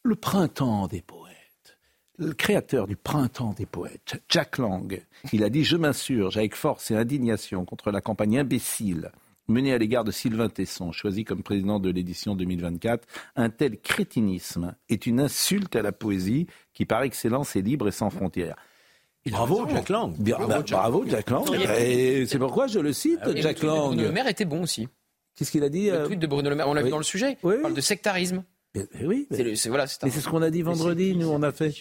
Le 0.03 0.17
printemps 0.17 0.87
des 0.87 1.01
poètes, 1.01 1.79
le 2.19 2.35
créateur 2.35 2.87
du 2.87 2.97
printemps 2.97 3.55
des 3.55 3.65
poètes, 3.65 4.23
Jack 4.29 4.59
Lang, 4.59 5.03
il 5.33 5.43
a 5.43 5.49
dit 5.49 5.65
Je 5.65 5.79
m'insurge 5.79 6.37
avec 6.37 6.57
force 6.57 6.91
et 6.91 6.95
indignation 6.95 7.65
contre 7.65 7.91
la 7.91 8.03
campagne 8.03 8.41
imbécile 8.41 9.13
menée 9.49 9.73
à 9.73 9.79
l'égard 9.79 10.05
de 10.05 10.11
Sylvain 10.11 10.51
Tesson, 10.51 10.93
choisi 10.93 11.25
comme 11.25 11.43
président 11.43 11.81
de 11.81 11.89
l'édition 11.89 12.35
2024. 12.35 13.09
Un 13.37 13.49
tel 13.49 13.81
crétinisme 13.81 14.77
est 14.91 15.07
une 15.07 15.21
insulte 15.21 15.75
à 15.75 15.81
la 15.81 15.93
poésie 15.93 16.49
qui, 16.75 16.85
par 16.85 17.03
excellence, 17.03 17.57
est 17.57 17.63
libre 17.63 17.89
et 17.89 17.93
sans 17.93 18.11
frontières. 18.11 18.57
Bravo, 19.27 19.67
Jack 19.69 19.89
Lang. 19.91 20.15
Bravo, 20.19 20.47
bah, 20.47 20.63
Jack, 20.65 20.79
bravo, 20.79 21.05
Jack 21.07 21.31
Lang. 21.31 21.45
Et 21.79 22.27
c'est 22.27 22.39
pourquoi 22.39 22.67
je 22.69 22.79
le 22.79 22.93
cite, 22.93 23.19
Ah 23.23 23.29
oui, 23.31 23.43
Jack 23.43 23.61
le 23.61 23.69
Lang. 23.69 23.87
Bruno 23.89 24.03
Le 24.03 24.13
Maire 24.13 24.27
était 24.29 24.45
bon 24.47 24.63
aussi. 24.63 24.89
Qu'est-ce 25.37 25.51
qu'il 25.51 25.63
a 25.63 25.69
dit 25.69 25.87
Le 25.87 25.93
euh, 25.95 26.07
tweet 26.07 26.19
de 26.19 26.27
Bruno 26.27 26.49
Le 26.51 26.57
Maire, 26.57 26.69
on 26.69 26.75
l'a 26.75 26.81
vu 26.81 26.87
oui. 26.87 26.91
dans 26.91 26.99
le 26.99 27.03
sujet. 27.05 27.37
Oui. 27.43 27.55
Il 27.59 27.63
parle 27.63 27.75
de 27.75 27.81
sectarisme. 27.81 28.45
Mais- 28.75 28.87
mais 28.95 29.07
oui, 29.07 29.27
mais- 29.31 29.57
C'est 29.57 29.69
voilà, 29.69 29.85
un- 29.85 29.87
ce 30.11 30.29
qu'on 30.29 30.43
a 30.43 30.51
dit 30.51 30.63
vendredi, 30.63 31.17
nous 31.17 31.29
on 31.29 31.43
a 31.43 31.51
fait. 31.53 31.73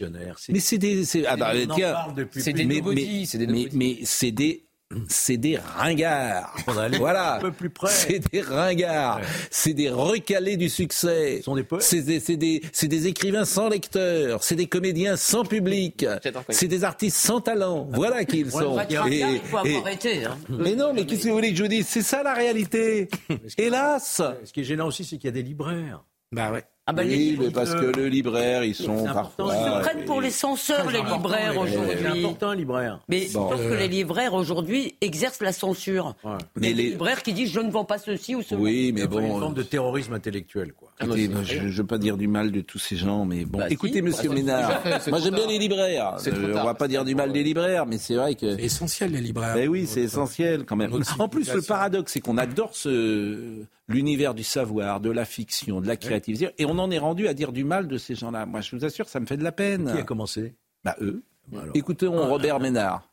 Mais 0.49 0.59
c'est 0.59 0.77
des, 0.79 1.05
c'est- 1.05 1.25
ah 1.25 1.37
bah, 1.37 1.51
on 1.55 1.69
en 1.69 1.75
tiens, 1.75 1.95
C'est 2.31 2.51
des 2.51 2.65
mais, 2.65 3.99
c'est 4.05 4.31
des 4.31 4.65
c'est 5.07 5.37
des, 5.37 5.57
ringards. 5.57 6.55
voilà. 6.97 7.35
un 7.35 7.39
peu 7.39 7.51
plus 7.51 7.69
près. 7.69 7.91
C'est 7.91 8.19
des 8.31 8.41
ringards. 8.41 9.21
C'est 9.51 9.73
des 9.73 9.89
recalés 9.89 10.57
du 10.57 10.67
succès. 10.67 11.37
Ce 11.37 11.43
sont 11.43 11.55
des 11.55 11.63
poètes. 11.63 11.83
C'est 11.83 12.01
des, 12.01 12.19
c'est 12.19 12.37
des, 12.37 12.61
c'est 12.71 12.87
des 12.87 13.05
écrivains 13.05 13.45
sans 13.45 13.69
lecteurs. 13.69 14.43
C'est 14.43 14.55
des 14.55 14.65
comédiens 14.65 15.15
sans 15.15 15.45
public. 15.45 16.05
C'est 16.49 16.67
des 16.67 16.83
artistes 16.83 17.17
sans 17.17 17.39
talent. 17.39 17.87
Voilà 17.91 18.25
qui 18.25 18.39
ils 18.39 18.51
sont. 18.51 18.79
Il 18.89 19.41
faut 19.41 19.57
hein. 19.57 20.37
mais 20.49 20.75
non, 20.75 20.93
mais 20.93 21.05
qu'est-ce 21.05 21.23
que 21.23 21.27
vous 21.29 21.35
voulez 21.35 21.51
que 21.51 21.57
je 21.57 21.63
vous 21.63 21.69
dise? 21.69 21.87
C'est 21.87 22.01
ça 22.01 22.23
la 22.23 22.33
réalité. 22.33 23.09
Hélas. 23.57 24.21
Ce 24.43 24.51
qui 24.51 24.61
est 24.61 24.63
gênant 24.63 24.87
aussi, 24.87 25.03
c'est 25.03 25.17
qu'il 25.17 25.25
y 25.25 25.29
a 25.29 25.31
des 25.33 25.43
libraires. 25.43 26.03
Bah 26.31 26.51
ouais. 26.51 26.63
Ah 26.89 26.93
bah, 26.93 27.03
les 27.03 27.09
oui, 27.11 27.17
livres, 27.17 27.43
mais 27.45 27.51
parce 27.51 27.75
que 27.75 27.85
le 27.97 28.07
libraire, 28.07 28.63
ils 28.63 28.73
sont 28.73 28.97
C'est 29.03 29.07
important, 29.09 29.45
parfois. 29.47 29.55
Ils 29.55 29.75
se 29.83 29.87
prennent 29.89 30.05
pour 30.05 30.21
les 30.21 30.31
censeurs, 30.31 30.89
les 30.89 31.01
libraires 31.03 31.51
C'est 31.53 31.57
aujourd'hui. 31.77 32.19
important, 32.25 32.49
un 32.49 32.55
libraire. 32.55 32.99
Mais 33.07 33.27
je 33.27 33.33
Bon, 33.33 33.47
pense 33.49 33.59
que 33.61 33.65
euh, 33.65 33.77
les 33.77 33.87
libraires 33.87 34.33
aujourd'hui 34.33 34.95
exercent 35.01 35.41
la 35.41 35.53
censure. 35.53 36.15
Mais 36.55 36.69
Les 36.69 36.73
les. 36.73 36.83
libraires 36.91 37.21
qui 37.21 37.33
disent 37.33 37.51
je 37.51 37.59
ne 37.59 37.69
vends 37.69 37.85
pas 37.85 37.99
ceci 37.99 38.33
ou 38.35 38.41
cela. 38.41 38.59
Oui, 38.59 38.91
mais 38.93 39.01
C'est 39.01 39.05
une 39.05 39.11
bon. 39.27 39.39
forme 39.39 39.53
de 39.53 39.61
terrorisme 39.63 40.13
intellectuel, 40.13 40.73
quoi. 40.73 40.89
Écoutez, 40.99 41.27
moi, 41.27 41.41
je 41.43 41.59
ne 41.59 41.69
veux 41.69 41.85
pas 41.85 41.97
dire 41.99 42.17
du 42.17 42.27
mal 42.27 42.51
de 42.51 42.61
tous 42.61 42.79
ces 42.79 42.95
gens, 42.95 43.23
mais 43.25 43.45
bon. 43.45 43.59
Bah, 43.59 43.67
si. 43.67 43.73
Écoutez, 43.75 44.01
monsieur 44.01 44.29
Bah, 44.29 44.35
Ménard, 44.35 44.81
c'est- 44.83 44.99
c'est 45.01 45.11
moi 45.11 45.19
j'aime 45.19 45.35
bien 45.35 45.47
les 45.47 45.59
libraires. 45.59 46.15
C'est 46.17 46.33
Euh, 46.33 46.47
on 46.49 46.53
tard. 46.55 46.65
va 46.65 46.73
pas 46.73 46.87
dire 46.87 47.05
du 47.05 47.13
mal 47.13 47.31
des 47.31 47.43
libraires, 47.43 47.85
mais 47.85 47.99
c'est 47.99 48.15
vrai 48.15 48.33
que. 48.33 48.55
C'est 48.55 48.63
essentiel, 48.63 49.11
les 49.11 49.21
libraires. 49.21 49.53
Ben 49.53 49.69
oui, 49.69 49.85
c'est 49.85 50.01
essentiel 50.01 50.65
quand 50.65 50.75
même. 50.75 50.91
En 51.19 51.27
plus, 51.29 51.53
le 51.53 51.61
paradoxe, 51.61 52.13
c'est 52.13 52.19
qu'on 52.19 52.37
adore 52.39 52.71
ce 52.73 53.63
l'univers 53.91 54.33
du 54.35 54.43
savoir, 54.43 54.99
de 54.99 55.09
la 55.09 55.25
fiction, 55.25 55.81
de 55.81 55.87
la 55.87 55.95
créativité, 55.97 56.49
et 56.59 56.65
on 56.65 56.77
en 56.79 56.89
est 56.91 56.97
rendu 56.99 57.27
à 57.27 57.33
dire 57.33 57.51
du 57.51 57.63
mal 57.63 57.87
de 57.87 57.97
ces 57.97 58.15
gens-là. 58.15 58.45
Moi, 58.45 58.61
je 58.61 58.75
vous 58.75 58.83
assure, 58.85 59.07
ça 59.09 59.19
me 59.19 59.25
fait 59.25 59.37
de 59.37 59.43
la 59.43 59.51
peine. 59.51 59.91
Qui 59.91 59.99
a 59.99 60.03
commencé? 60.03 60.55
Bah 60.83 60.95
eux. 61.01 61.21
Bah. 61.47 61.63
Écoutons 61.73 62.27
Robert 62.27 62.59
Ménard. 62.59 63.07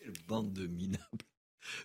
Quelle 0.00 0.12
bande 0.28 0.52
de 0.52 0.66
minables, 0.66 1.02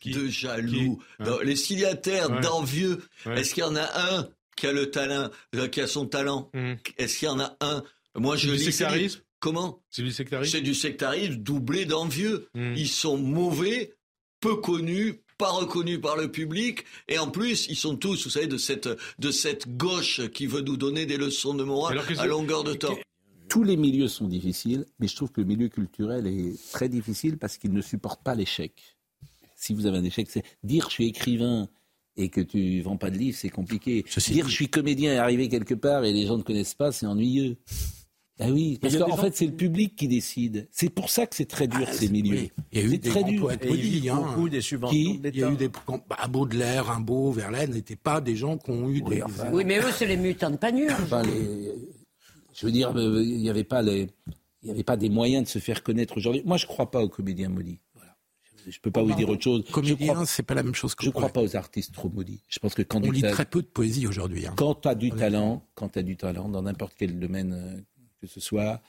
de 0.06 0.28
jaloux, 0.28 1.02
dans- 1.20 1.40
les 1.40 1.56
signataires 1.56 2.30
Ouais. 2.30 2.42
d'envieux. 2.42 3.02
Ouais. 3.26 3.40
Est-ce 3.40 3.54
qu'il 3.54 3.64
y 3.64 3.66
en 3.66 3.76
a 3.76 4.18
un 4.18 4.30
qui 4.58 4.68
a 4.68 4.74
le 4.74 4.92
talent, 4.92 5.30
euh, 5.56 5.68
qui 5.68 5.80
a 5.82 5.88
son 5.88 6.06
talent 6.06 6.50
Mhm. 6.54 6.78
Est-ce 6.98 7.18
qu'il 7.20 7.28
y 7.28 7.32
en 7.32 7.40
a 7.40 7.56
un? 7.62 7.84
Moi, 8.16 8.36
je 8.36 8.52
lis 8.52 8.72
sectarisme? 8.72 9.22
Comment? 9.40 9.82
C'est 9.90 10.02
du 10.04 10.12
sectarisme? 10.12 10.52
C'est 10.52 10.62
du 10.62 10.74
sectarisme 10.74 11.36
doublé 11.36 11.86
d'envieux. 11.86 12.50
Mhm. 12.56 12.74
Ils 12.76 12.90
sont 12.90 13.18
mauvais, 13.18 13.94
peu 14.42 14.56
connus, 14.58 15.22
pas 15.40 15.50
reconnus 15.50 16.00
par 16.00 16.18
le 16.18 16.30
public, 16.30 16.84
et 17.08 17.18
en 17.18 17.32
plus, 17.32 17.66
ils 17.70 17.76
sont 17.78 17.96
tous, 17.96 18.26
vous 18.26 18.30
savez, 18.30 18.46
de 18.46 18.58
cette 18.58 18.90
de 19.18 19.32
cette 19.32 19.76
gauche 19.78 20.22
qui 20.34 20.46
veut 20.46 20.62
nous 20.62 20.78
donner 20.78 21.08
des 21.08 21.18
leçons 21.18 21.56
de 21.56 21.64
morale 21.64 22.00
à 22.20 22.28
longueur 22.28 22.64
de 22.64 22.74
temps. 22.74 22.98
Tous 23.48 23.64
les 23.64 23.78
milieux 23.78 24.10
sont 24.10 24.28
difficiles, 24.28 24.86
mais 25.00 25.08
je 25.08 25.16
trouve 25.16 25.32
que 25.32 25.42
le 25.42 25.48
milieu 25.48 25.70
culturel 25.70 26.28
est 26.28 26.54
très 26.72 26.90
difficile 26.90 27.38
parce 27.40 27.58
qu'il 27.58 27.74
ne 27.74 27.82
supporte 27.82 28.22
pas 28.22 28.36
l'échec. 28.36 28.74
Si 29.56 29.74
vous 29.74 29.88
avez 29.88 29.98
un 29.98 30.04
échec, 30.04 30.28
c'est 30.30 30.44
dire 30.64 30.88
je 30.90 30.94
suis 30.96 31.08
écrivain 31.08 31.68
et 32.16 32.30
que 32.30 32.42
tu 32.42 32.82
vends 32.82 32.98
pas 32.98 33.10
de 33.10 33.18
livres, 33.18 33.38
c'est 33.40 33.50
compliqué. 33.50 34.06
Ceci 34.08 34.34
dire 34.34 34.46
dit- 34.46 34.52
je 34.52 34.56
suis 34.56 34.68
comédien 34.70 35.14
et 35.14 35.18
arriver 35.18 35.48
quelque 35.48 35.74
part 35.74 36.04
et 36.04 36.12
les 36.14 36.28
gens 36.28 36.38
ne 36.38 36.44
connaissent 36.44 36.76
pas, 36.76 36.92
c'est 36.92 37.06
ennuyeux. 37.08 37.56
Ah 38.42 38.48
oui, 38.50 38.78
parce 38.82 38.94
y 38.94 38.98
a 38.98 39.02
qu'en 39.06 39.18
fait 39.18 39.36
c'est 39.36 39.46
le 39.48 39.52
public 39.54 39.96
qui 39.98 40.08
décide. 40.08 40.68
C'est 40.72 40.90
pour 40.90 41.10
ça 41.10 41.28
que 41.28 41.36
c'est 41.36 41.46
très 41.46 41.68
dur 41.68 41.88
ces 41.92 42.08
milieux. 42.10 42.38
Oui. 42.38 42.52
Il 42.72 42.80
y 42.80 42.82
a 42.82 42.86
eu 42.86 42.98
des 42.98 43.10
très 43.10 43.20
grands 43.22 43.30
dur. 43.32 43.42
poètes 43.42 43.60
il 43.64 43.70
maudits. 43.70 43.82
vit 44.00 44.10
hein. 44.10 44.16
beaucoup 44.16 44.48
des 44.50 44.62
subventions 44.62 45.16
de 45.16 45.30
Il 45.30 45.38
y 45.40 45.44
a 45.44 45.52
eu 45.52 45.56
des 45.58 45.70
quand- 45.86 46.02
bah, 46.10 46.26
Baudelaire, 46.30 46.86
Rimbaud, 46.86 47.32
Verlaine 47.32 47.72
n'étaient 47.72 47.96
pas 47.98 48.22
des 48.22 48.36
gens 48.38 48.58
qui 48.58 48.72
ont 48.72 48.90
eu 48.90 49.02
des. 49.02 49.22
enfin, 49.24 49.50
Oui, 49.52 49.66
mais 49.66 49.80
eux, 49.80 49.92
c'est 49.94 50.08
les 50.08 50.16
mutins 50.18 50.52
de 50.52 50.58
panure. 50.58 50.94
Enfin, 51.04 51.22
les- 51.24 51.74
je 52.54 52.66
veux 52.66 52.72
dire, 52.72 52.92
euh, 52.98 53.22
il 53.24 53.38
n'y 53.42 53.50
avait 53.50 53.64
pas 53.66 53.82
les, 53.82 54.08
il 54.64 54.68
y 54.70 54.72
avait 54.72 54.84
pas 54.84 54.96
des 54.98 55.10
moyens 55.10 55.44
de 55.46 55.50
se 55.50 55.60
faire 55.60 55.84
connaître 55.84 56.16
aujourd'hui. 56.18 56.42
Moi, 56.46 56.58
je 56.58 56.66
ne 56.66 56.70
crois 56.70 56.90
pas 56.92 57.02
aux 57.04 57.10
comédiens 57.10 57.50
maudits. 57.50 57.80
Voilà. 57.94 58.16
Je 58.66 58.78
ne 58.78 58.82
peux 58.82 58.92
pas 58.92 59.04
vous 59.04 59.14
dire 59.16 59.28
autre 59.30 59.44
chose. 59.44 59.64
Comédien, 59.72 60.14
crois, 60.14 60.26
c'est 60.26 60.44
pas 60.44 60.54
la 60.54 60.64
même 60.64 60.76
chose 60.76 60.96
que 60.96 61.04
je 61.06 61.10
crois 61.10 61.24
poète. 61.30 61.34
pas 61.34 61.42
aux 61.42 61.56
artistes 61.58 61.94
trop 61.94 62.10
maudits. 62.10 62.42
Je 62.48 62.60
pense 62.60 62.74
que 62.74 62.82
quand 62.84 63.06
On 63.06 63.12
lit 63.12 63.22
ta- 63.22 63.32
très 63.32 63.46
peu 63.46 63.62
de 63.62 63.68
poésie 63.68 64.08
aujourd'hui. 64.08 64.46
hein. 64.48 64.54
quand 64.58 64.76
tu 64.76 64.88
as 64.88 64.96
du 64.96 65.12
talent, 65.12 65.64
quand 65.76 65.90
tu 65.90 66.00
as 66.00 66.04
du 66.04 66.16
talent 66.18 66.48
dans 66.50 66.62
n'importe 66.62 66.94
quel 66.98 67.18
domaine 67.20 67.54
euh, 67.54 67.82
que 68.22 68.28
ce 68.28 68.40
soit, 68.40 68.82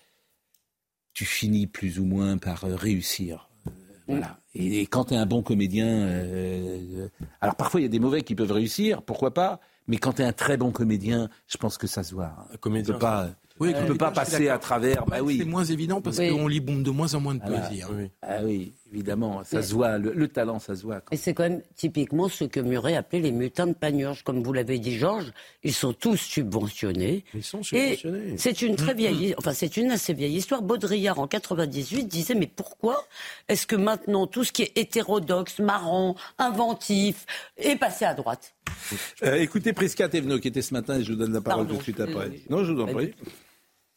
tu 1.15 1.25
finis 1.25 1.67
plus 1.67 1.99
ou 1.99 2.05
moins 2.05 2.39
par 2.39 2.65
euh, 2.65 2.75
réussir. 2.77 3.49
Euh, 3.67 3.71
voilà. 4.09 4.39
Et, 4.55 4.81
et 4.81 4.87
quand 4.87 5.07
tu 5.07 5.15
es 5.15 5.17
un 5.17 5.27
bon 5.27 5.43
comédien, 5.43 5.87
euh, 5.87 6.79
euh, 7.05 7.09
alors 7.41 7.55
parfois 7.57 7.81
il 7.81 7.85
y 7.85 7.87
a 7.87 7.91
des 7.91 7.99
mauvais 8.01 8.23
qui 8.23 8.35
peuvent 8.35 8.51
réussir, 8.53 9.03
pourquoi 9.03 9.33
pas, 9.33 9.61
mais 9.87 9.97
quand 9.99 10.15
tu 10.15 10.23
es 10.23 10.25
un 10.25 10.33
très 10.33 10.57
bon 10.57 10.73
comédien, 10.73 11.29
je 11.47 11.57
pense 11.57 11.79
que 11.79 11.87
ça 11.87 12.03
se 12.03 12.15
voit. 12.15 12.47
Un 12.53 12.57
comédien, 12.57 12.87
Tu 12.87 12.93
peux 12.95 12.99
pas, 12.99 13.31
Oui, 13.61 13.73
comédien, 13.73 13.97
pas 13.97 14.11
passer 14.11 14.49
à 14.49 14.59
travers. 14.59 15.05
Bah 15.07 15.21
oui. 15.23 15.39
C'est 15.39 15.45
moins 15.45 15.65
évident 15.65 16.01
parce 16.01 16.19
Oui. 16.19 16.31
qu'on 16.31 16.49
lit 16.49 16.61
bon- 16.61 16.81
de 16.81 16.91
moins 16.91 17.13
en 17.15 17.21
moins 17.21 17.35
de 17.35 17.41
poésie. 17.41 17.83
hein. 17.83 17.89
oui. 17.93 18.11
Ah 18.23 18.39
oui, 18.45 18.73
évidemment, 18.93 19.43
ça 19.45 19.63
se 19.63 19.73
voit. 19.75 19.99
Le, 19.99 20.13
le 20.13 20.29
talent, 20.29 20.59
ça 20.59 20.75
se 20.75 20.83
voit. 20.83 21.03
Et 21.11 21.17
c'est 21.17 21.35
quand 21.35 21.45
même 21.45 21.63
typiquement 21.77 22.29
ce 22.29 22.45
que 22.45 22.61
Muret 22.61 22.97
appelait 22.97 23.21
les 23.21 23.33
mutins 23.33 23.67
de 23.67 23.73
panurge. 23.73 24.23
Comme 24.23 24.43
vous 24.43 24.53
l'avez 24.53 24.79
dit, 24.79 24.97
Georges, 24.97 25.33
ils 25.63 25.75
sont 25.75 25.93
tous 25.93 26.17
subventionnés. 26.17 27.25
Ils 27.35 27.43
sont 27.43 27.63
subventionnés. 27.63 28.37
c'est 28.37 28.63
une 28.63 28.77
très 28.77 28.95
vieille, 28.95 29.35
enfin 29.39 29.53
c'est 29.53 29.77
une 29.77 29.91
assez 29.91 30.13
vieille 30.13 30.37
histoire. 30.37 30.63
Baudrillard 30.63 31.19
en 31.19 31.27
98 31.27 32.05
disait 32.05 32.35
mais 32.35 32.47
pourquoi 32.47 33.07
est-ce 33.49 33.67
que 33.67 33.77
maintenant 33.77 34.27
tout 34.27 34.45
ce 34.45 34.53
qui 34.53 34.63
est 34.63 34.77
hétérodoxe, 34.77 35.59
marrant, 35.59 36.17
inventif 36.39 37.27
est 37.57 37.77
passé 37.77 38.05
à 38.05 38.15
droite? 38.15 38.55
Euh, 39.23 39.35
écoutez 39.37 39.73
Prisca 39.73 40.09
Thévenot 40.09 40.39
qui 40.39 40.49
était 40.49 40.63
ce 40.63 40.75
matin 40.75 40.99
et 40.99 41.05
je 41.05 41.13
vous 41.13 41.19
donne 41.19 41.33
la 41.33 41.41
parole 41.41 41.67
Pardon, 41.67 41.75
tout 41.75 41.79
de 41.79 41.83
suite 41.83 42.01
après. 42.01 42.31
Non, 42.49 42.65
je 42.65 42.73
vous 42.73 42.81
en 42.81 42.87
prie. 42.87 43.15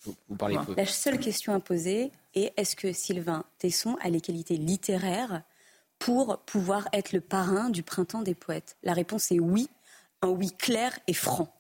Vous, 0.03 0.15
vous 0.27 0.35
parlez 0.35 0.57
peu. 0.65 0.73
La 0.75 0.85
seule 0.85 1.19
question 1.19 1.53
à 1.53 1.59
poser 1.59 2.11
est 2.35 2.53
est-ce 2.57 2.75
que 2.75 2.93
Sylvain 2.93 3.45
Tesson 3.57 3.95
a 4.01 4.09
les 4.09 4.21
qualités 4.21 4.57
littéraires 4.57 5.43
pour 5.99 6.39
pouvoir 6.39 6.87
être 6.93 7.13
le 7.13 7.21
parrain 7.21 7.69
du 7.69 7.83
printemps 7.83 8.21
des 8.21 8.35
poètes? 8.35 8.77
La 8.83 8.93
réponse 8.93 9.31
est 9.31 9.39
oui, 9.39 9.69
un 10.21 10.29
oui 10.29 10.51
clair 10.51 10.97
et 11.07 11.13
franc. 11.13 11.53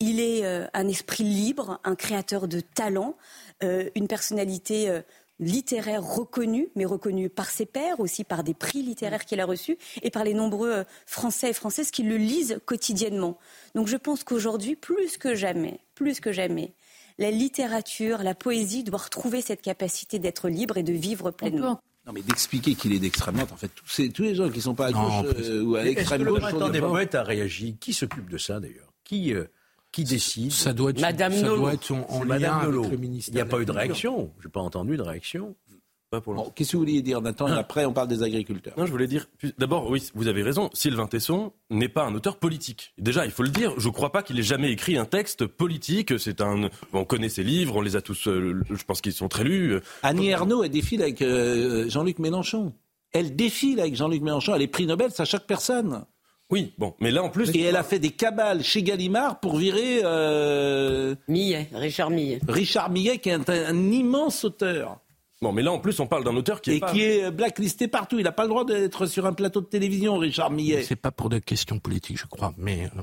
Il 0.00 0.20
est 0.20 0.44
euh, 0.44 0.66
un 0.74 0.88
esprit 0.88 1.24
libre, 1.24 1.80
un 1.84 1.94
créateur 1.94 2.48
de 2.48 2.60
talent, 2.60 3.16
euh, 3.62 3.88
une 3.94 4.08
personnalité 4.08 4.90
euh, 4.90 5.00
littéraire 5.40 6.02
reconnue, 6.02 6.68
mais 6.74 6.84
reconnue 6.84 7.28
par 7.28 7.48
ses 7.50 7.66
pairs, 7.66 8.00
aussi 8.00 8.24
par 8.24 8.44
des 8.44 8.54
prix 8.54 8.82
littéraires 8.82 9.24
qu'il 9.24 9.40
a 9.40 9.46
reçus, 9.46 9.78
et 10.02 10.10
par 10.10 10.24
les 10.24 10.34
nombreux 10.34 10.84
Français 11.06 11.50
et 11.50 11.52
Françaises 11.52 11.90
qui 11.90 12.02
le 12.02 12.16
lisent 12.16 12.60
quotidiennement. 12.66 13.38
Donc 13.74 13.86
je 13.86 13.96
pense 13.96 14.24
qu'aujourd'hui, 14.24 14.76
plus 14.76 15.16
que 15.16 15.34
jamais, 15.34 15.80
plus 15.94 16.20
que 16.20 16.32
jamais, 16.32 16.72
la 17.18 17.30
littérature, 17.30 18.22
la 18.22 18.34
poésie 18.34 18.84
doit 18.84 18.98
retrouver 18.98 19.40
cette 19.40 19.62
capacité 19.62 20.18
d'être 20.18 20.48
libre 20.48 20.76
et 20.76 20.82
de 20.82 20.92
vivre 20.92 21.30
pleinement. 21.30 21.80
Non, 22.06 22.12
mais 22.12 22.22
d'expliquer 22.22 22.74
qu'il 22.74 22.92
est 22.92 22.98
d'extrême 22.98 23.36
droite, 23.36 23.52
en 23.52 23.56
fait, 23.56 23.68
tous, 23.68 23.88
ces, 23.88 24.10
tous 24.10 24.22
les 24.22 24.34
gens 24.34 24.50
qui 24.50 24.60
sont 24.60 24.74
pas 24.74 24.88
à 24.88 24.90
Non, 24.90 25.22
gauche 25.22 25.32
euh, 25.38 25.62
ou 25.62 25.76
à 25.76 25.80
Est-ce 25.80 25.90
que 25.90 25.94
l'extrême 25.96 26.22
le 26.24 26.32
gauche 26.32 26.40
printemps 26.40 26.66
sont 26.66 26.68
des 26.72 26.80
poètes 26.80 27.14
a 27.14 27.22
réagi? 27.22 27.76
Qui 27.80 27.94
s'occupe 27.94 28.28
de 28.28 28.36
ça 28.36 28.60
d'ailleurs? 28.60 28.92
Qui 29.04 29.32
euh, 29.32 29.44
qui 29.90 30.04
décide? 30.04 30.52
Ça 30.52 30.72
doit 30.72 30.90
être, 30.90 31.00
Madame 31.00 31.32
ça 31.32 31.42
Nolot. 31.42 31.60
doit 31.62 31.74
être 31.74 31.90
en, 31.92 32.18
lien 32.18 32.24
Madame 32.24 32.60
avec 32.60 32.90
le 32.90 32.96
ministère. 32.98 33.32
Il 33.32 33.36
n'y 33.36 33.40
a 33.40 33.46
pas 33.46 33.60
eu 33.60 33.64
de 33.64 33.72
réaction. 33.72 34.32
J'ai 34.42 34.48
pas 34.48 34.60
entendu 34.60 34.96
de 34.96 35.02
réaction. 35.02 35.54
Pas 36.14 36.20
pour 36.20 36.34
Bon, 36.34 36.52
Qu'est-ce 36.54 36.70
que 36.72 36.76
vous 36.76 36.82
vouliez 36.84 37.02
dire, 37.02 37.20
Nathan 37.20 37.48
Et 37.48 37.58
après, 37.58 37.84
on 37.86 37.92
parle 37.92 38.06
des 38.06 38.22
agriculteurs. 38.22 38.74
Non, 38.76 38.86
je 38.86 38.92
voulais 38.92 39.08
dire, 39.08 39.26
d'abord, 39.58 39.90
oui, 39.90 40.00
vous 40.14 40.28
avez 40.28 40.44
raison, 40.44 40.70
Sylvain 40.72 41.08
Tesson 41.08 41.52
n'est 41.70 41.88
pas 41.88 42.04
un 42.04 42.14
auteur 42.14 42.36
politique. 42.36 42.94
Déjà, 42.98 43.24
il 43.24 43.32
faut 43.32 43.42
le 43.42 43.48
dire, 43.48 43.72
je 43.78 43.88
ne 43.88 43.92
crois 43.92 44.12
pas 44.12 44.22
qu'il 44.22 44.38
ait 44.38 44.44
jamais 44.44 44.70
écrit 44.70 44.96
un 44.96 45.06
texte 45.06 45.44
politique. 45.46 46.16
C'est 46.20 46.40
un, 46.40 46.68
on 46.92 47.04
connaît 47.04 47.28
ses 47.28 47.42
livres, 47.42 47.74
on 47.74 47.80
les 47.80 47.96
a 47.96 48.00
tous, 48.00 48.28
euh, 48.28 48.62
je 48.70 48.84
pense 48.84 49.00
qu'ils 49.00 49.12
sont 49.12 49.26
très 49.26 49.42
lus. 49.42 49.80
Annie 50.04 50.28
Ernaux, 50.28 50.62
elle 50.62 50.70
défile 50.70 51.02
avec 51.02 51.20
euh, 51.20 51.88
Jean-Luc 51.88 52.20
Mélenchon. 52.20 52.72
Elle 53.10 53.34
défile 53.34 53.80
avec 53.80 53.96
Jean-Luc 53.96 54.22
Mélenchon. 54.22 54.54
Elle 54.54 54.62
est 54.62 54.68
prix 54.68 54.86
Nobel, 54.86 55.10
ça 55.10 55.24
choque 55.24 55.46
personne. 55.46 56.04
Oui, 56.50 56.74
bon, 56.78 56.94
mais 57.00 57.10
là 57.10 57.24
en 57.24 57.30
plus. 57.30 57.50
Et 57.54 57.62
elle 57.62 57.76
a 57.76 57.82
fait 57.82 57.98
des 57.98 58.10
cabales 58.10 58.62
chez 58.62 58.84
Gallimard 58.84 59.40
pour 59.40 59.56
virer. 59.56 60.02
Euh... 60.04 61.14
Millet, 61.26 61.68
Richard 61.72 62.10
Millet. 62.10 62.38
Richard 62.46 62.90
Millet, 62.90 63.18
qui 63.18 63.30
est 63.30 63.32
un, 63.32 63.42
un 63.48 63.90
immense 63.90 64.44
auteur. 64.44 65.00
Bon, 65.44 65.52
mais 65.52 65.62
là 65.62 65.72
en 65.72 65.78
plus, 65.78 66.00
on 66.00 66.06
parle 66.06 66.24
d'un 66.24 66.34
auteur 66.36 66.60
qui 66.62 66.70
est. 66.72 66.76
Et 66.76 66.80
pas... 66.80 66.90
qui 66.90 67.02
est 67.02 67.30
blacklisté 67.30 67.86
partout. 67.86 68.18
Il 68.18 68.24
n'a 68.24 68.32
pas 68.32 68.44
le 68.44 68.48
droit 68.48 68.64
d'être 68.64 69.04
sur 69.06 69.26
un 69.26 69.34
plateau 69.34 69.60
de 69.60 69.66
télévision, 69.66 70.16
Richard 70.16 70.50
Millet. 70.50 70.82
C'est 70.82 70.96
pas 70.96 71.10
pour 71.10 71.28
des 71.28 71.40
questions 71.42 71.78
politiques, 71.78 72.18
je 72.18 72.26
crois, 72.26 72.54
mais. 72.56 72.90
euh, 72.96 73.02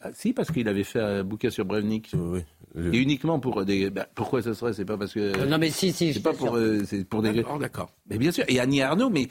Ah, 0.00 0.08
si, 0.14 0.32
parce 0.32 0.50
qu'il 0.50 0.66
avait 0.68 0.84
fait 0.84 1.00
un 1.00 1.22
bouquin 1.22 1.50
sur 1.50 1.64
Brevnik. 1.66 2.10
oui. 2.14 2.40
Et 2.76 2.96
uniquement 2.98 3.38
pour 3.40 3.64
des. 3.64 3.90
bah, 3.90 4.06
pourquoi 4.14 4.40
ça 4.42 4.54
serait? 4.54 4.72
C'est 4.72 4.84
pas 4.86 4.96
parce 4.96 5.12
que. 5.12 5.20
Euh, 5.38 5.44
non, 5.46 5.58
mais 5.58 5.70
si, 5.70 5.92
si. 5.92 6.14
C'est 6.14 6.20
pas 6.22 6.32
pour. 6.32 6.56
euh, 6.56 6.82
c'est 6.86 7.04
pour 7.04 7.20
des. 7.20 7.32
D'accord, 7.32 7.58
d'accord. 7.58 7.90
Mais 8.08 8.16
bien 8.16 8.30
sûr. 8.32 8.44
Et 8.48 8.58
Annie 8.60 8.80
Arnaud, 8.80 9.10
mais 9.10 9.28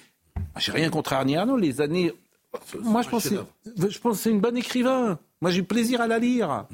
j'ai 0.57 0.71
rien 0.71 0.89
contre 0.91 1.13
Annie 1.13 1.35
Arnaud. 1.37 1.57
Les 1.57 1.81
années. 1.81 2.11
Moi, 2.81 3.01
je 3.01 3.09
pense, 3.09 3.23
que 3.29 3.29
c'est- 3.75 3.89
je 3.89 3.99
pense 3.99 4.17
que 4.17 4.23
c'est 4.23 4.29
une 4.31 4.41
bonne 4.41 4.57
écrivain. 4.57 5.17
Moi, 5.41 5.51
j'ai 5.51 5.59
eu 5.61 5.63
plaisir 5.63 6.01
à 6.01 6.07
la 6.07 6.19
lire. 6.19 6.65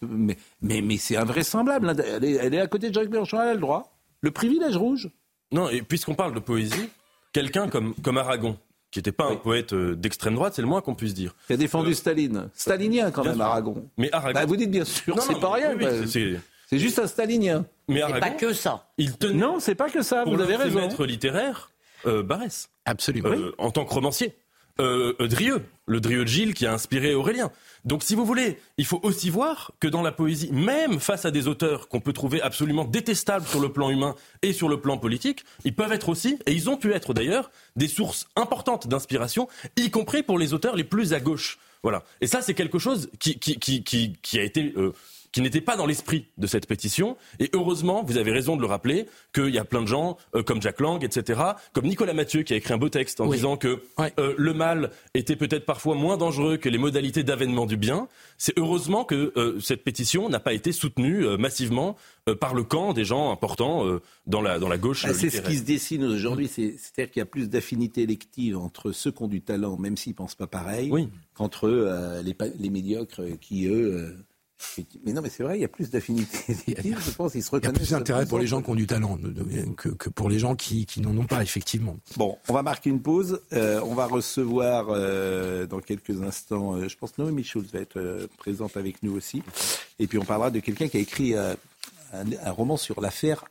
Peux- 0.00 0.06
Mais, 0.08 0.38
mais, 0.62 0.80
mais 0.80 0.96
c'est 0.96 1.16
invraisemblable. 1.16 1.90
hein. 1.90 1.96
Elle 1.98 2.24
est, 2.24 2.32
elle 2.32 2.54
est 2.54 2.60
à 2.60 2.66
côté 2.66 2.88
de 2.88 2.94
Jacques 2.94 3.10
Mélenchon. 3.10 3.40
Elle 3.42 3.48
a 3.48 3.54
le 3.54 3.60
droit. 3.60 3.92
Le 4.22 4.30
privilège 4.30 4.76
rouge. 4.76 5.08
Non, 5.52 5.68
et 5.68 5.82
puisqu'on 5.82 6.14
parle 6.14 6.34
de 6.34 6.40
poésie, 6.40 6.88
quelqu'un 7.32 7.68
comme, 7.68 7.94
comme 8.02 8.18
Aragon, 8.18 8.58
qui 8.90 8.98
n'était 8.98 9.12
pas 9.12 9.26
un 9.26 9.36
poète 9.36 9.72
euh, 9.72 9.94
d'extrême 9.94 10.34
droite, 10.34 10.54
c'est 10.54 10.62
le 10.62 10.68
moins 10.68 10.80
qu'on 10.80 10.94
puisse 10.94 11.14
dire. 11.14 11.34
Qui 11.46 11.54
a 11.54 11.56
défendu 11.56 11.94
Staline. 11.94 12.48
Stalinien, 12.54 13.10
quand 13.10 13.24
même, 13.24 13.34
sûr. 13.34 13.42
Aragon. 13.42 13.88
Mais 13.96 14.12
Aragon. 14.12 14.38
Bah, 14.40 14.46
vous 14.46 14.56
dites 14.56 14.70
bien 14.70 14.84
sûr, 14.84 15.20
c'est 15.22 15.38
pas 15.40 15.56
mais 15.58 15.66
rien. 15.66 16.00
oui, 16.02 16.40
c'est- 16.68 16.78
juste 16.78 16.98
un 17.00 17.06
stalinien. 17.06 17.66
Mais 17.88 17.96
C'est 17.96 18.02
Aragon, 18.02 18.20
pas 18.20 18.30
que 18.30 18.52
ça. 18.52 18.88
il 18.98 19.16
tenait 19.16 19.34
Non, 19.34 19.58
c'est 19.58 19.74
pas 19.74 19.90
que 19.90 20.02
ça, 20.02 20.22
pour 20.22 20.34
vous 20.36 20.40
avez 20.40 20.52
le 20.56 20.58
raison. 20.64 20.80
maître 20.80 21.04
littéraire 21.06 21.70
euh, 22.06 22.22
Barès. 22.22 22.70
Absolument. 22.84 23.28
euh, 23.30 23.52
en 23.58 23.70
tant 23.70 23.84
que 23.84 23.92
romancier. 23.92 24.34
Euh, 24.80 25.14
Drieux, 25.28 25.62
le 25.86 26.00
Drieux 26.00 26.24
de 26.24 26.28
Gilles 26.28 26.54
qui 26.54 26.66
a 26.66 26.72
inspiré 26.72 27.14
Aurélien. 27.14 27.50
Donc 27.84 28.02
si 28.02 28.14
vous 28.14 28.24
voulez, 28.24 28.58
il 28.78 28.86
faut 28.86 29.00
aussi 29.02 29.30
voir 29.30 29.72
que 29.78 29.88
dans 29.88 30.02
la 30.02 30.12
poésie, 30.12 30.50
même 30.52 31.00
face 31.00 31.24
à 31.24 31.30
des 31.30 31.48
auteurs 31.48 31.88
qu'on 31.88 32.00
peut 32.00 32.12
trouver 32.12 32.40
absolument 32.40 32.84
détestables 32.84 33.46
sur 33.46 33.60
le 33.60 33.70
plan 33.70 33.90
humain 33.90 34.14
et 34.42 34.52
sur 34.52 34.68
le 34.68 34.80
plan 34.80 34.96
politique, 34.96 35.44
ils 35.64 35.74
peuvent 35.74 35.92
être 35.92 36.08
aussi, 36.08 36.38
et 36.46 36.52
ils 36.52 36.70
ont 36.70 36.76
pu 36.76 36.92
être 36.92 37.14
d'ailleurs, 37.14 37.50
des 37.76 37.88
sources 37.88 38.26
importantes 38.36 38.88
d'inspiration, 38.88 39.48
y 39.76 39.90
compris 39.90 40.22
pour 40.22 40.38
les 40.38 40.54
auteurs 40.54 40.76
les 40.76 40.84
plus 40.84 41.12
à 41.12 41.20
gauche. 41.20 41.58
Voilà. 41.82 42.02
Et 42.20 42.26
ça, 42.26 42.42
c'est 42.42 42.54
quelque 42.54 42.78
chose 42.78 43.10
qui 43.18 44.38
a 44.38 44.42
été... 44.42 44.72
euh, 44.76 44.92
qui 45.32 45.40
n'était 45.42 45.60
pas 45.60 45.76
dans 45.76 45.86
l'esprit 45.86 46.26
de 46.38 46.46
cette 46.46 46.66
pétition. 46.66 47.16
Et 47.38 47.50
heureusement, 47.54 48.02
vous 48.02 48.16
avez 48.16 48.32
raison 48.32 48.56
de 48.56 48.60
le 48.62 48.66
rappeler, 48.66 49.06
qu'il 49.32 49.50
y 49.50 49.58
a 49.58 49.64
plein 49.64 49.82
de 49.82 49.86
gens 49.86 50.16
euh, 50.34 50.42
comme 50.42 50.60
Jack 50.60 50.80
Lang, 50.80 51.02
etc., 51.04 51.40
comme 51.72 51.86
Nicolas 51.86 52.14
Mathieu 52.14 52.42
qui 52.42 52.52
a 52.52 52.56
écrit 52.56 52.74
un 52.74 52.78
beau 52.78 52.88
texte 52.88 53.20
en 53.20 53.28
Oui. 53.28 53.36
disant 53.36 53.56
que 53.56 53.80
euh, 54.18 54.34
le 54.36 54.54
mal 54.54 54.90
était 55.14 55.36
peut-être 55.36 55.64
parfois 55.66 55.94
moins 55.94 56.16
dangereux 56.16 56.56
que 56.56 56.68
les 56.68 56.78
modalités 56.78 57.22
d'avènement 57.22 57.66
du 57.66 57.76
bien. 57.76 58.08
C'est 58.38 58.58
heureusement 58.58 59.04
que 59.04 59.32
euh, 59.36 59.60
cette 59.60 59.84
pétition 59.84 60.28
n'a 60.28 60.40
pas 60.40 60.52
été 60.52 60.72
soutenue 60.72 61.24
euh, 61.24 61.36
massivement 61.36 61.96
euh, 62.28 62.34
par 62.34 62.54
le 62.54 62.64
camp 62.64 62.92
des 62.92 63.04
gens 63.04 63.30
importants 63.30 63.86
euh, 63.86 64.00
dans, 64.26 64.40
la, 64.42 64.58
dans 64.58 64.68
la 64.68 64.78
gauche. 64.78 65.04
Bah, 65.06 65.14
c'est 65.14 65.30
ce 65.30 65.42
qui 65.42 65.56
se 65.58 65.62
dessine 65.62 66.04
aujourd'hui, 66.04 66.48
c'est- 66.48 66.74
c'est-à-dire 66.78 67.12
qu'il 67.12 67.20
y 67.20 67.22
a 67.22 67.26
plus 67.26 67.48
d'affinité 67.48 68.02
élective 68.02 68.56
entre 68.58 68.90
ceux 68.92 69.12
qui 69.12 69.22
ont 69.22 69.28
du 69.28 69.42
talent, 69.42 69.76
même 69.76 69.96
s'ils 69.96 70.14
pensent 70.14 70.34
pas 70.34 70.46
pareil, 70.48 70.92
qu'entre 71.34 71.68
euh, 71.68 72.20
les, 72.22 72.36
les 72.58 72.70
médiocres 72.70 73.22
qui, 73.40 73.66
eux... 73.66 74.16
mais 75.04 75.12
non, 75.12 75.22
mais 75.22 75.28
c'est 75.30 75.42
vrai, 75.42 75.58
il 75.58 75.62
y 75.62 75.64
a 75.64 75.68
plus 75.68 75.90
d'affinité 75.90 76.38
élective, 76.66 76.98
je 77.04 77.10
pense, 77.12 77.34
ils 77.34 77.42
se 77.42 77.54
Il 77.56 77.64
y 77.64 77.66
a 77.66 77.72
plus 77.72 77.90
d'intérêt 77.90 78.26
pour 78.26 78.38
les 78.38 78.46
gens 78.46 78.62
qui 78.62 78.70
ont 78.70 78.74
du 78.74 78.86
talent 78.86 79.18
que, 79.76 79.88
que 79.90 80.08
pour 80.08 80.28
les 80.28 80.38
gens 80.38 80.54
qui, 80.56 80.86
qui 80.86 81.00
n'en 81.00 81.16
ont 81.16 81.26
pas, 81.26 81.42
effectivement. 81.42 81.96
Bon, 82.16 82.38
on 82.48 82.52
va 82.54 82.62
marquer 82.62 82.90
une 82.90 83.02
pause. 83.02 83.40
Euh, 83.52 83.80
on 83.84 83.94
va 83.94 84.06
recevoir 84.06 84.86
euh, 84.90 85.66
dans 85.66 85.80
quelques 85.80 86.22
instants, 86.22 86.74
euh, 86.76 86.88
je 86.88 86.96
pense 86.96 87.16
Noémie 87.18 87.44
Schulz 87.44 87.70
va 87.72 87.80
être 87.80 87.96
euh, 87.98 88.26
présente 88.38 88.76
avec 88.76 89.02
nous 89.02 89.16
aussi. 89.16 89.42
Et 89.98 90.06
puis 90.06 90.18
on 90.18 90.24
parlera 90.24 90.50
de 90.50 90.60
quelqu'un 90.60 90.88
qui 90.88 90.96
a 90.96 91.00
écrit 91.00 91.34
euh, 91.34 91.54
un, 92.12 92.24
un 92.44 92.50
roman 92.50 92.76
sur 92.76 93.00
l'affaire 93.00 93.44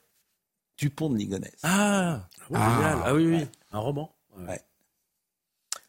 Dupont 0.77 1.09
de 1.09 1.17
Ligonnès. 1.17 1.51
Ah, 1.63 2.27
Ah. 2.53 2.75
génial. 2.77 2.97
Ah 3.05 3.13
oui, 3.15 3.25
oui. 3.27 3.45
Un 3.71 3.79
roman 3.79 4.13
Ouais. 4.47 4.61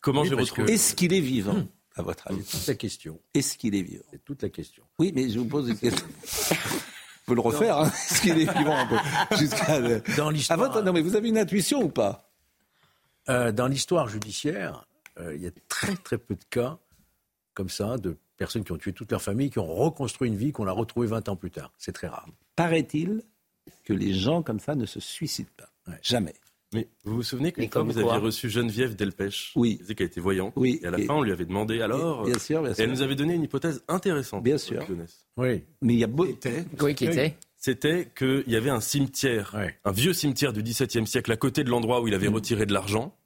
Comment 0.00 0.22
Oui, 0.22 0.28
j'ai 0.28 0.34
retrouvé 0.34 0.66
que- 0.66 0.72
Est-ce 0.72 0.94
qu'il 0.94 1.12
est 1.12 1.20
vivant, 1.20 1.62
à 1.96 2.02
votre 2.02 2.28
avis 2.30 2.42
C'est 2.44 2.58
toute 2.58 2.66
la 2.68 2.74
question. 2.74 3.20
Est-ce 3.34 3.58
qu'il 3.58 3.74
est 3.74 3.82
vivant? 3.82 4.04
C'est 4.10 4.24
toute 4.24 4.42
la 4.42 4.48
question. 4.48 4.82
Oui, 4.98 5.12
mais 5.14 5.28
je 5.28 5.38
vous 5.38 5.44
pose 5.46 5.68
une 5.68 5.78
question. 5.78 6.06
On 6.22 7.26
peut 7.26 7.34
le 7.34 7.40
refaire, 7.40 7.78
hein 7.78 7.86
Est-ce 8.10 8.20
qu'il 8.22 8.38
est 8.40 8.52
vivant 8.58 8.76
on 8.84 8.88
peut- 8.88 9.36
Jusqu'à 9.38 9.78
le- 9.80 10.02
Dans 10.16 10.28
À 10.28 10.32
l'histoire, 10.32 10.58
votre- 10.58 10.82
Non, 10.82 10.92
mais 10.92 11.00
vous 11.02 11.14
avez 11.16 11.28
une 11.28 11.38
intuition 11.38 11.82
ou 11.82 11.88
pas? 11.88 12.30
Euh, 13.28 13.52
dans 13.52 13.66
l'histoire 13.68 14.08
judiciaire, 14.08 14.86
euh, 15.18 15.34
il 15.36 15.42
y 15.42 15.46
a 15.46 15.50
très 15.68 15.94
très 15.96 16.18
peu 16.18 16.34
de 16.34 16.44
cas 16.50 16.78
comme 17.54 17.68
ça 17.68 17.98
de 17.98 18.16
personnes 18.36 18.64
qui 18.64 18.72
ont 18.72 18.78
tué 18.78 18.92
toute 18.92 19.10
leur 19.12 19.20
famille, 19.22 19.50
qui 19.50 19.58
ont 19.58 19.66
reconstruit 19.72 20.28
une 20.28 20.36
vie, 20.36 20.50
qu'on 20.52 20.66
a 20.66 20.72
retrouvée 20.72 21.06
20 21.06 21.28
ans 21.28 21.36
plus 21.36 21.50
tard. 21.50 21.72
C'est 21.76 21.92
très 21.92 22.06
rare. 22.08 22.26
Paraît-il 22.56 23.22
que 23.84 23.92
les 23.92 24.14
gens 24.14 24.42
comme 24.42 24.58
ça 24.60 24.74
ne 24.74 24.86
se 24.86 24.98
suicident 24.98 25.50
pas. 25.56 25.68
Jamais. 26.02 26.34
Mais 26.72 26.88
vous 27.04 27.16
vous 27.16 27.22
souvenez 27.22 27.52
fois, 27.52 27.66
comme 27.66 27.90
vous 27.90 27.98
aviez 27.98 28.18
reçu 28.18 28.48
Geneviève 28.48 28.94
Delpech, 28.94 29.52
Oui. 29.56 29.72
qui 29.76 29.78
disait 29.82 29.94
qu'elle 29.96 30.06
était 30.06 30.20
voyante, 30.20 30.52
Oui. 30.56 30.78
et 30.82 30.86
à 30.86 30.90
la 30.92 31.00
Et- 31.00 31.04
fin, 31.04 31.14
on 31.14 31.22
lui 31.22 31.32
avait 31.32 31.44
demandé 31.44 31.80
alors... 31.80 32.24
Bien 32.26 32.38
sûr, 32.38 32.62
bien 32.62 32.70
et 32.70 32.74
sûr. 32.74 32.84
elle 32.84 32.90
nous 32.90 33.02
avait 33.02 33.16
donné 33.16 33.34
une 33.34 33.42
hypothèse 33.42 33.82
intéressante. 33.88 34.44
Bien 34.44 34.56
sûr. 34.58 34.86
Oui. 35.36 35.64
Mais 35.82 35.94
il 35.94 35.98
y 35.98 36.04
a 36.04 36.06
beau... 36.06 36.26
Oui, 36.80 36.94
qui 36.94 37.06
était 37.06 37.36
C'était 37.56 38.08
qu'il 38.16 38.44
y 38.46 38.54
avait 38.56 38.70
un 38.70 38.80
cimetière, 38.80 39.56
un 39.84 39.92
vieux 39.92 40.12
cimetière 40.12 40.52
du 40.52 40.62
XVIIe 40.62 41.06
siècle 41.06 41.32
à 41.32 41.36
côté 41.36 41.64
de 41.64 41.70
l'endroit 41.70 42.00
où 42.02 42.08
il 42.08 42.14
avait 42.14 42.28
Mm. 42.28 42.34
retiré 42.34 42.66
de 42.66 42.72
l'argent 42.72 43.16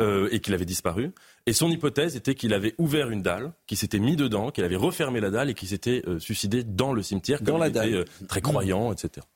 euh, 0.00 0.28
et 0.30 0.38
qu'il 0.40 0.54
avait 0.54 0.64
disparu. 0.64 1.10
Et 1.46 1.52
son 1.52 1.68
hypothèse 1.70 2.14
était 2.16 2.34
qu'il 2.36 2.54
avait 2.54 2.74
ouvert 2.78 3.10
une 3.10 3.20
dalle, 3.22 3.52
qu'il 3.66 3.76
s'était 3.76 3.98
mis 3.98 4.14
dedans, 4.16 4.50
qu'il 4.50 4.62
avait 4.64 4.76
refermé 4.76 5.20
la 5.20 5.30
dalle 5.30 5.50
et 5.50 5.54
qu'il 5.54 5.68
s'était 5.68 6.02
euh, 6.06 6.18
suicidé 6.20 6.62
dans 6.64 6.92
le 6.92 7.02
cimetière, 7.02 7.42
Dans 7.42 7.52
comme 7.52 7.60
la 7.60 7.66
il 7.66 7.70
était, 7.70 7.78
dalle. 7.80 7.94
euh, 7.94 8.26
très 8.28 8.40
croyant, 8.40 8.92
etc. 8.92 9.26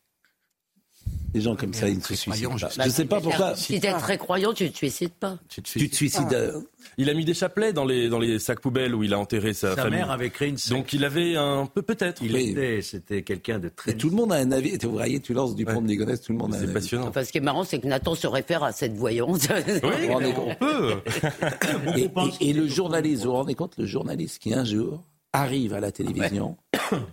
Les 1.35 1.41
gens 1.43 1.55
comme 1.57 1.75
ça, 1.75 1.89
ils 1.89 1.99
ne 1.99 2.03
se 2.03 2.15
suicident 2.15 2.57
pas. 2.57 2.69
Je 2.71 2.83
ne 2.83 2.89
sais 2.89 3.05
pas 3.05 3.21
pourquoi. 3.21 3.55
Si 3.57 3.79
t'es 3.79 3.93
très 3.93 4.17
croyant, 4.17 4.53
tu 4.55 4.71
te 4.71 4.77
suicides 4.77 5.13
pas. 5.13 5.39
Tu 5.49 5.61
te 5.63 5.69
Tu 5.79 5.91
te 5.91 5.95
suicides. 5.97 6.33
euh, 6.33 6.61
Il 6.97 7.11
a 7.11 7.15
mis 7.15 7.25
des 7.27 7.35
chapelets 7.35 7.73
dans 7.75 7.85
les, 7.85 8.09
dans 8.09 8.19
les 8.19 8.39
sacs 8.39 8.61
poubelles 8.61 8.95
où 8.95 9.03
il 9.03 9.13
a 9.13 9.19
enterré 9.19 9.53
sa, 9.53 9.75
Sa 9.75 9.83
famille. 9.83 9.99
mère 9.99 10.11
avait 10.11 10.31
créé 10.31 10.49
une. 10.49 10.57
Donc 10.71 10.93
il 10.95 11.05
avait 11.05 11.37
un 11.37 11.67
peu 11.67 11.83
peut-être. 11.83 12.23
Il 12.23 12.33
Oui. 12.33 12.51
était, 12.53 12.81
c'était 12.81 13.23
quelqu'un 13.23 13.59
de 13.59 13.69
très. 13.69 13.91
Et 13.93 13.97
tout 13.97 14.09
le 14.09 14.17
monde 14.17 14.33
a 14.33 14.37
un 14.37 14.51
avis. 14.53 14.79
Vous 14.79 14.93
voyez, 14.93 15.21
tu 15.21 15.35
lances 15.35 15.55
du 15.55 15.67
pont 15.67 15.83
de 15.83 15.89
Ligonnès, 15.89 16.21
tout 16.23 16.33
le 16.33 16.39
monde 16.39 16.55
a 16.55 16.57
un 16.57 16.61
C'est 16.61 16.65
avis. 16.65 16.73
passionnant. 16.75 17.09
Enfin, 17.09 17.23
ce 17.25 17.33
qui 17.33 17.39
est 17.39 17.43
marrant, 17.43 17.65
c'est 17.65 17.81
que 17.81 17.87
Nathan 17.87 18.15
se 18.15 18.27
réfère 18.27 18.63
à 18.63 18.73
cette 18.73 18.95
voyante. 18.95 19.47
Oui, 19.83 20.09
on 20.37 20.55
peut. 20.55 20.95
Et, 21.97 22.05
et- 22.05 22.51
et 22.51 22.53
le 22.55 22.67
journaliste, 22.67 23.25
vous 23.25 23.31
vous 23.31 23.37
rendez 23.37 23.55
compte, 23.55 23.75
le 23.77 23.85
journaliste 23.87 24.39
qui 24.41 24.55
un 24.55 24.65
jour 24.65 25.03
arrive 25.33 25.75
à 25.75 25.81
la 25.81 25.93
télévision 25.93 26.57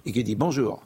et 0.05 0.11
qui 0.13 0.23
dit 0.23 0.35
bonjour. 0.35 0.81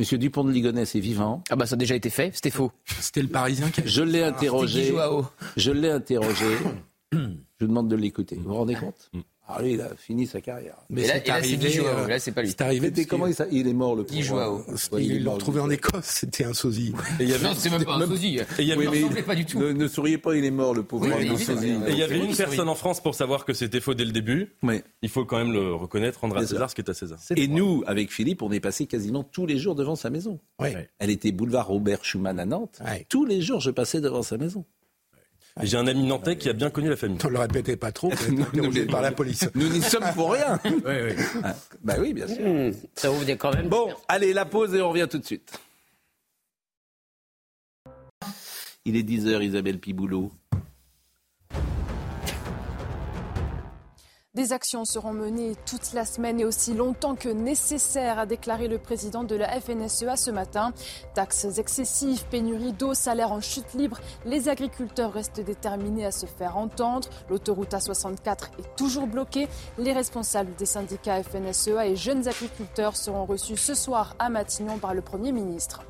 Monsieur 0.00 0.16
Dupont 0.16 0.44
de 0.44 0.50
Ligonnès 0.50 0.94
est 0.94 1.00
vivant. 1.00 1.44
Ah 1.50 1.56
bah 1.56 1.66
ça 1.66 1.74
a 1.74 1.76
déjà 1.76 1.94
été 1.94 2.08
fait, 2.08 2.30
c'était 2.32 2.48
faux. 2.48 2.72
C'était 2.86 3.20
le 3.20 3.28
Parisien 3.28 3.68
qui 3.68 3.82
a 3.82 3.86
Je 3.86 4.00
l'ai 4.00 4.22
interrogé. 4.22 4.94
Je 5.58 5.70
l'ai 5.72 5.90
interrogé. 5.90 6.46
Je 7.12 7.18
vous 7.60 7.66
demande 7.66 7.88
de 7.88 7.96
l'écouter. 7.96 8.36
Vous 8.36 8.48
vous 8.48 8.54
rendez 8.54 8.76
compte? 8.76 9.10
Alors 9.50 9.62
lui, 9.62 9.72
il 9.74 9.80
a 9.80 9.90
fini 9.96 10.26
sa 10.26 10.40
carrière. 10.40 10.76
Mais 10.88 11.02
c'est 11.04 11.26
là, 11.26 11.34
arrivé, 11.34 11.80
euh, 11.80 12.06
là, 12.06 12.18
c'est 12.18 12.30
pas 12.32 12.42
lui. 12.42 12.48
C'est 12.50 12.60
arrivé 12.60 12.86
C'était 12.88 13.02
parce 13.02 13.06
comment 13.10 13.26
que- 13.30 13.48
il, 13.54 13.66
est 13.66 13.72
mort 13.72 13.96
le 13.96 14.04
Guy 14.04 14.16
pauvre. 14.18 14.24
Joao. 14.28 14.64
Ouais, 14.92 15.04
il 15.04 15.24
mort, 15.24 15.34
retrouvé 15.34 15.60
en. 15.60 15.70
Écosse, 15.70 16.04
c'était 16.04 16.44
un 16.44 16.52
sosie. 16.54 16.92
Et 17.18 17.24
il 17.24 17.28
y 17.30 17.34
avait, 17.34 17.44
Non, 17.44 17.54
c'est 17.56 17.70
même 17.70 17.84
pas 17.84 17.94
un 17.96 18.06
sosie. 18.06 18.38
et 18.38 18.44
il 18.60 18.64
y 18.64 18.72
avait- 18.72 18.86
ressemblait 18.86 19.22
pas 19.22 19.34
du 19.34 19.44
tout. 19.44 19.58
Ne, 19.58 19.72
ne 19.72 19.88
souriez 19.88 20.18
pas, 20.18 20.34
il 20.36 20.44
est 20.44 20.50
mort 20.50 20.74
le 20.74 20.82
pauvre. 20.82 21.06
Oui, 21.06 21.12
il 21.88 21.96
y 21.98 22.02
avait 22.02 22.18
une 22.18 22.34
personne 22.36 22.68
en 22.68 22.74
France 22.74 23.00
pour 23.02 23.14
savoir 23.14 23.44
que 23.44 23.52
c'était 23.52 23.80
faux 23.80 23.94
dès 23.94 24.04
le 24.04 24.12
début. 24.12 24.52
Oui. 24.62 24.82
Il 25.02 25.08
faut 25.08 25.24
quand 25.24 25.38
même 25.38 25.52
le 25.52 25.74
reconnaître, 25.74 26.20
rendre 26.20 26.36
à. 26.36 26.46
César 26.46 26.70
ce 26.70 26.74
qui 26.74 26.80
est 26.80 26.90
à 26.90 26.94
César. 26.94 27.18
Et 27.36 27.48
nous, 27.48 27.82
avec 27.86 28.12
Philippe, 28.12 28.42
on 28.42 28.50
est 28.52 28.60
passé 28.60 28.86
quasiment 28.86 29.22
tous 29.24 29.46
les 29.46 29.58
jours 29.58 29.74
devant 29.74 29.96
sa 29.96 30.10
maison. 30.10 30.38
Elle 30.98 31.10
était 31.10 31.32
boulevard 31.32 31.66
Robert 31.68 32.04
Schumann 32.04 32.38
à 32.38 32.44
Nantes. 32.46 32.80
Tous 33.08 33.24
les 33.24 33.40
jours, 33.40 33.60
je 33.60 33.70
passais 33.70 34.00
devant 34.00 34.22
sa 34.22 34.36
maison. 34.36 34.64
J'ai 35.62 35.76
un 35.76 35.86
ami 35.86 36.04
nantais 36.04 36.36
qui 36.36 36.48
a 36.48 36.52
bien 36.52 36.70
connu 36.70 36.88
la 36.88 36.96
famille. 36.96 37.18
Ne 37.22 37.28
le 37.30 37.38
répétez 37.38 37.76
pas 37.76 37.92
trop, 37.92 38.10
vous 38.10 38.32
êtes 38.32 38.40
interrogé 38.40 38.86
par 38.86 39.02
la 39.02 39.12
police. 39.12 39.48
Nous 39.54 39.68
n'y 39.68 39.82
sommes 39.82 40.04
pour 40.14 40.32
rien. 40.32 40.58
Oui, 40.70 40.94
oui. 41.04 41.24
Ah, 41.44 41.54
bah 41.82 41.94
oui, 41.98 42.14
bien 42.14 42.26
sûr. 42.26 42.38
Hmm, 42.44 42.72
ça 42.94 43.10
ouvre 43.10 43.24
des 43.24 43.36
quand 43.36 43.54
même. 43.54 43.68
Bon, 43.68 43.92
allez, 44.08 44.32
la 44.32 44.44
pause 44.44 44.74
et 44.74 44.80
on 44.80 44.88
revient 44.90 45.06
tout 45.10 45.18
de 45.18 45.24
suite. 45.24 45.52
Il 48.84 48.96
est 48.96 49.02
10h, 49.02 49.42
Isabelle 49.44 49.78
Piboulot. 49.78 50.32
Des 54.34 54.52
actions 54.52 54.84
seront 54.84 55.12
menées 55.12 55.56
toute 55.66 55.92
la 55.92 56.04
semaine 56.04 56.38
et 56.38 56.44
aussi 56.44 56.72
longtemps 56.72 57.16
que 57.16 57.28
nécessaire, 57.28 58.20
a 58.20 58.26
déclaré 58.26 58.68
le 58.68 58.78
président 58.78 59.24
de 59.24 59.34
la 59.34 59.60
FNSEA 59.60 60.14
ce 60.14 60.30
matin. 60.30 60.72
Taxes 61.14 61.58
excessives, 61.58 62.24
pénurie 62.26 62.72
d'eau, 62.72 62.94
salaire 62.94 63.32
en 63.32 63.40
chute 63.40 63.74
libre, 63.74 63.98
les 64.24 64.48
agriculteurs 64.48 65.12
restent 65.12 65.40
déterminés 65.40 66.06
à 66.06 66.12
se 66.12 66.26
faire 66.26 66.58
entendre. 66.58 67.08
L'autoroute 67.28 67.72
A64 67.72 68.50
est 68.60 68.76
toujours 68.76 69.08
bloquée. 69.08 69.48
Les 69.78 69.92
responsables 69.92 70.54
des 70.54 70.66
syndicats 70.66 71.24
FNSEA 71.24 71.88
et 71.88 71.96
jeunes 71.96 72.28
agriculteurs 72.28 72.96
seront 72.96 73.24
reçus 73.24 73.56
ce 73.56 73.74
soir 73.74 74.14
à 74.20 74.28
Matignon 74.28 74.78
par 74.78 74.94
le 74.94 75.02
Premier 75.02 75.32
ministre. 75.32 75.82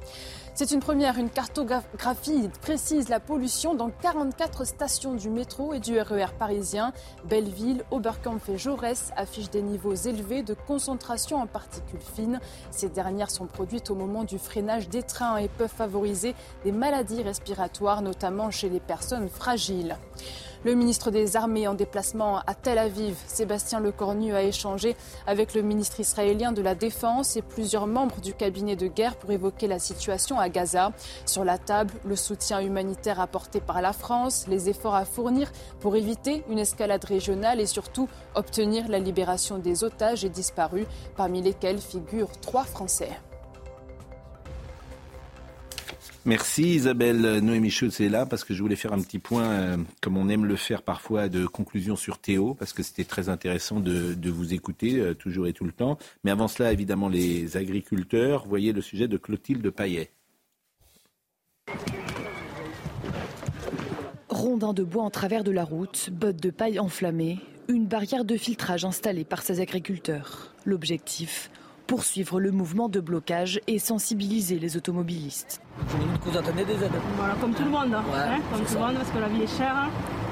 C'est 0.60 0.72
une 0.72 0.80
première, 0.80 1.16
une 1.16 1.30
cartographie 1.30 2.50
précise 2.60 3.08
la 3.08 3.18
pollution 3.18 3.74
dans 3.74 3.88
44 3.88 4.66
stations 4.66 5.14
du 5.14 5.30
métro 5.30 5.72
et 5.72 5.80
du 5.80 5.98
RER 5.98 6.34
parisien. 6.38 6.92
Belleville, 7.24 7.82
Oberkampf 7.90 8.46
et 8.50 8.58
Jaurès 8.58 9.10
affichent 9.16 9.48
des 9.48 9.62
niveaux 9.62 9.94
élevés 9.94 10.42
de 10.42 10.52
concentration 10.52 11.38
en 11.38 11.46
particules 11.46 12.02
fines. 12.14 12.40
Ces 12.70 12.90
dernières 12.90 13.30
sont 13.30 13.46
produites 13.46 13.90
au 13.90 13.94
moment 13.94 14.24
du 14.24 14.38
freinage 14.38 14.90
des 14.90 15.02
trains 15.02 15.38
et 15.38 15.48
peuvent 15.48 15.72
favoriser 15.74 16.34
des 16.62 16.72
maladies 16.72 17.22
respiratoires, 17.22 18.02
notamment 18.02 18.50
chez 18.50 18.68
les 18.68 18.80
personnes 18.80 19.30
fragiles. 19.30 19.96
Le 20.62 20.74
ministre 20.74 21.10
des 21.10 21.38
Armées 21.38 21.66
en 21.66 21.72
déplacement 21.72 22.40
à 22.40 22.52
Tel 22.52 22.76
Aviv, 22.76 23.16
Sébastien 23.26 23.80
Lecornu, 23.80 24.34
a 24.34 24.42
échangé 24.42 24.94
avec 25.26 25.54
le 25.54 25.62
ministre 25.62 26.00
israélien 26.00 26.52
de 26.52 26.60
la 26.60 26.74
Défense 26.74 27.34
et 27.38 27.40
plusieurs 27.40 27.86
membres 27.86 28.20
du 28.20 28.34
cabinet 28.34 28.76
de 28.76 28.86
guerre 28.86 29.16
pour 29.16 29.30
évoquer 29.30 29.68
la 29.68 29.78
situation 29.78 30.38
à 30.38 30.50
Gaza. 30.50 30.92
Sur 31.24 31.44
la 31.44 31.56
table, 31.56 31.94
le 32.04 32.14
soutien 32.14 32.60
humanitaire 32.60 33.20
apporté 33.20 33.62
par 33.62 33.80
la 33.80 33.94
France, 33.94 34.44
les 34.48 34.68
efforts 34.68 34.94
à 34.94 35.06
fournir 35.06 35.50
pour 35.80 35.96
éviter 35.96 36.44
une 36.50 36.58
escalade 36.58 37.06
régionale 37.06 37.58
et 37.58 37.66
surtout 37.66 38.10
obtenir 38.34 38.86
la 38.88 38.98
libération 38.98 39.56
des 39.56 39.82
otages 39.82 40.26
et 40.26 40.28
disparus, 40.28 40.86
parmi 41.16 41.40
lesquels 41.40 41.80
figurent 41.80 42.38
trois 42.42 42.64
Français. 42.64 43.08
Merci 46.26 46.74
Isabelle. 46.74 47.38
Noémie 47.38 47.70
Schultz 47.70 47.98
est 48.00 48.10
là 48.10 48.26
parce 48.26 48.44
que 48.44 48.52
je 48.52 48.62
voulais 48.62 48.76
faire 48.76 48.92
un 48.92 49.00
petit 49.00 49.18
point, 49.18 49.48
euh, 49.48 49.76
comme 50.02 50.18
on 50.18 50.28
aime 50.28 50.44
le 50.44 50.56
faire 50.56 50.82
parfois, 50.82 51.30
de 51.30 51.46
conclusion 51.46 51.96
sur 51.96 52.18
Théo, 52.18 52.52
parce 52.52 52.74
que 52.74 52.82
c'était 52.82 53.04
très 53.04 53.30
intéressant 53.30 53.80
de, 53.80 54.30
vous 54.30 54.52
écouter 54.52 55.00
euh, 55.00 55.14
toujours 55.14 55.46
et 55.46 55.54
tout 55.54 55.64
le 55.64 55.72
temps. 55.72 55.96
Mais 56.22 56.30
avant 56.30 56.46
cela, 56.46 56.72
évidemment, 56.72 57.08
les 57.08 57.56
agriculteurs. 57.56 58.46
Voyez 58.46 58.72
le 58.72 58.82
sujet 58.82 59.08
de 59.08 59.16
Clotilde 59.16 59.70
Paillet. 59.70 60.10
Rondins 64.28 64.74
de 64.74 64.84
bois 64.84 65.04
en 65.04 65.10
travers 65.10 65.42
de 65.42 65.50
la 65.50 65.64
route, 65.64 66.10
bottes 66.12 66.40
de 66.40 66.50
paille 66.50 66.78
enflammées, 66.78 67.38
une 67.68 67.86
barrière 67.86 68.26
de 68.26 68.36
filtrage 68.36 68.84
installée 68.84 69.24
par 69.24 69.42
ces 69.42 69.60
agriculteurs. 69.60 70.54
L'objectif 70.66 71.50
poursuivre 71.90 72.38
le 72.38 72.52
mouvement 72.52 72.88
de 72.88 73.00
blocage 73.00 73.60
et 73.66 73.80
sensibiliser 73.80 74.60
les 74.60 74.76
automobilistes. 74.76 75.60
Vous 76.24 76.38
attendez 76.38 76.64
des 76.64 76.74
aides 76.74 77.00
Voilà, 77.16 77.34
comme 77.40 77.52
tout 77.52 77.64
le 77.64 77.70
monde. 77.70 77.92
Hein, 77.92 78.38
comme 78.52 78.64
tout 78.64 78.74
le 78.74 78.78
monde, 78.78 78.94
parce 78.94 79.10
que 79.10 79.18
la 79.18 79.26
vie 79.26 79.42
est 79.42 79.58
chère. 79.58 79.74
Hein. 79.74 79.88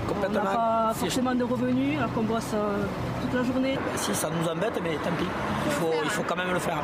On 0.08 0.28
n'a 0.28 0.40
pas 0.40 0.92
forcément 0.94 1.34
de 1.34 1.42
revenus, 1.42 1.98
alors 1.98 2.12
qu'on 2.12 2.22
bosse 2.22 2.52
euh, 2.54 2.84
toute 3.22 3.34
la 3.34 3.42
journée. 3.42 3.76
Si, 3.96 4.14
ça 4.14 4.30
nous 4.30 4.48
embête, 4.48 4.80
mais 4.80 4.94
tant 5.02 5.10
pis. 5.18 5.24
Il 5.66 5.72
faut, 5.72 5.90
il 6.04 6.10
faut 6.10 6.22
quand 6.22 6.36
même 6.36 6.52
le 6.52 6.60
faire. 6.60 6.80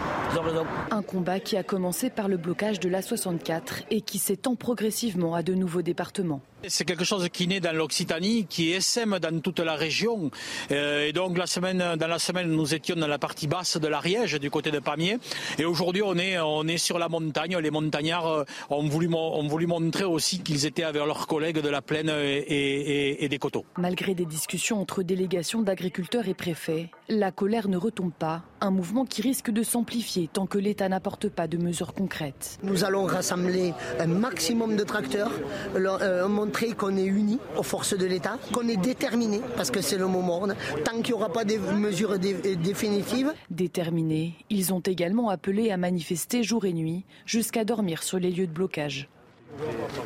Un 0.90 1.02
combat 1.02 1.38
qui 1.38 1.56
a 1.56 1.62
commencé 1.62 2.10
par 2.10 2.26
le 2.26 2.36
blocage 2.36 2.80
de 2.80 2.88
l'A64 2.88 3.84
et 3.92 4.00
qui 4.00 4.18
s'étend 4.18 4.56
progressivement 4.56 5.36
à 5.36 5.44
de 5.44 5.54
nouveaux 5.54 5.82
départements. 5.82 6.40
C'est 6.68 6.84
quelque 6.84 7.04
chose 7.04 7.28
qui 7.32 7.46
naît 7.46 7.60
dans 7.60 7.74
l'Occitanie, 7.74 8.46
qui 8.46 8.72
SM 8.72 9.18
dans 9.18 9.40
toute 9.40 9.60
la 9.60 9.74
région. 9.74 10.30
Euh, 10.70 11.06
et 11.06 11.12
donc 11.12 11.36
la 11.36 11.46
semaine, 11.46 11.96
dans 11.96 12.06
la 12.06 12.18
semaine, 12.18 12.48
nous 12.50 12.74
étions 12.74 12.96
dans 12.96 13.06
la 13.06 13.18
partie 13.18 13.46
basse 13.46 13.76
de 13.76 13.88
l'Ariège, 13.88 14.34
du 14.34 14.50
côté 14.50 14.70
de 14.70 14.78
Pamiers. 14.78 15.18
Et 15.58 15.64
aujourd'hui, 15.64 16.02
on 16.02 16.16
est, 16.16 16.76
sur 16.78 16.98
la 16.98 17.08
montagne. 17.08 17.56
Les 17.58 17.70
montagnards 17.70 18.26
euh, 18.26 18.44
ont 18.70 18.88
voulu, 18.88 19.08
ont 19.12 19.46
voulu 19.46 19.66
montrer 19.66 20.04
aussi 20.04 20.40
qu'ils 20.40 20.66
étaient 20.66 20.84
avec 20.84 21.04
leurs 21.04 21.26
collègues 21.26 21.60
de 21.60 21.68
la 21.68 21.82
plaine 21.82 22.10
et, 22.10 23.24
et 23.24 23.28
des 23.28 23.38
coteaux. 23.38 23.64
Malgré 23.78 24.14
des 24.14 24.26
discussions 24.26 24.80
entre 24.80 25.02
délégations 25.02 25.62
d'agriculteurs 25.62 26.28
et 26.28 26.34
préfets, 26.34 26.90
la 27.08 27.30
colère 27.30 27.68
ne 27.68 27.76
retombe 27.76 28.12
pas. 28.12 28.42
Un 28.64 28.70
mouvement 28.70 29.04
qui 29.04 29.20
risque 29.20 29.50
de 29.50 29.62
s'amplifier 29.62 30.26
tant 30.26 30.46
que 30.46 30.56
l'État 30.56 30.88
n'apporte 30.88 31.28
pas 31.28 31.46
de 31.46 31.58
mesures 31.58 31.92
concrètes. 31.92 32.58
Nous 32.62 32.82
allons 32.82 33.04
rassembler 33.04 33.74
un 34.00 34.06
maximum 34.06 34.74
de 34.74 34.84
tracteurs, 34.84 35.32
euh, 35.76 36.26
montrer 36.28 36.72
qu'on 36.72 36.96
est 36.96 37.04
unis 37.04 37.38
aux 37.58 37.62
forces 37.62 37.94
de 37.94 38.06
l'État, 38.06 38.38
qu'on 38.54 38.66
est 38.66 38.78
déterminés, 38.78 39.42
parce 39.58 39.70
que 39.70 39.82
c'est 39.82 39.98
le 39.98 40.06
mot 40.06 40.22
mort, 40.22 40.48
tant 40.82 41.02
qu'il 41.02 41.14
n'y 41.14 41.20
aura 41.20 41.30
pas 41.30 41.44
de 41.44 41.58
mesures 41.58 42.18
définitives. 42.18 43.34
Déterminés, 43.50 44.32
ils 44.48 44.72
ont 44.72 44.80
également 44.80 45.28
appelé 45.28 45.70
à 45.70 45.76
manifester 45.76 46.42
jour 46.42 46.64
et 46.64 46.72
nuit, 46.72 47.04
jusqu'à 47.26 47.66
dormir 47.66 48.02
sur 48.02 48.18
les 48.18 48.30
lieux 48.30 48.46
de 48.46 48.52
blocage. 48.52 49.10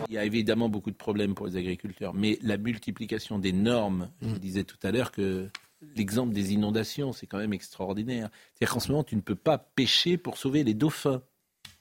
Il 0.08 0.14
y 0.14 0.18
a 0.18 0.24
évidemment 0.24 0.68
beaucoup 0.68 0.90
de 0.90 0.96
problèmes 0.96 1.36
pour 1.36 1.46
les 1.46 1.56
agriculteurs, 1.56 2.12
mais 2.12 2.40
la 2.42 2.56
multiplication 2.56 3.38
des 3.38 3.52
normes, 3.52 4.08
je 4.20 4.34
disais 4.34 4.64
tout 4.64 4.76
à 4.82 4.90
l'heure 4.90 5.12
que 5.12 5.48
l'exemple 5.80 6.32
des 6.32 6.52
inondations, 6.52 7.12
c'est 7.12 7.26
quand 7.26 7.38
même 7.38 7.52
extraordinaire. 7.52 8.30
C'est-à-dire 8.54 8.74
qu'en 8.74 8.80
ce 8.80 8.90
moment, 8.90 9.04
tu 9.04 9.16
ne 9.16 9.20
peux 9.20 9.34
pas 9.34 9.58
pêcher 9.58 10.18
pour 10.18 10.38
sauver 10.38 10.64
les 10.64 10.74
dauphins, 10.74 11.22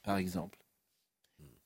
par 0.02 0.16
exemple. 0.16 0.58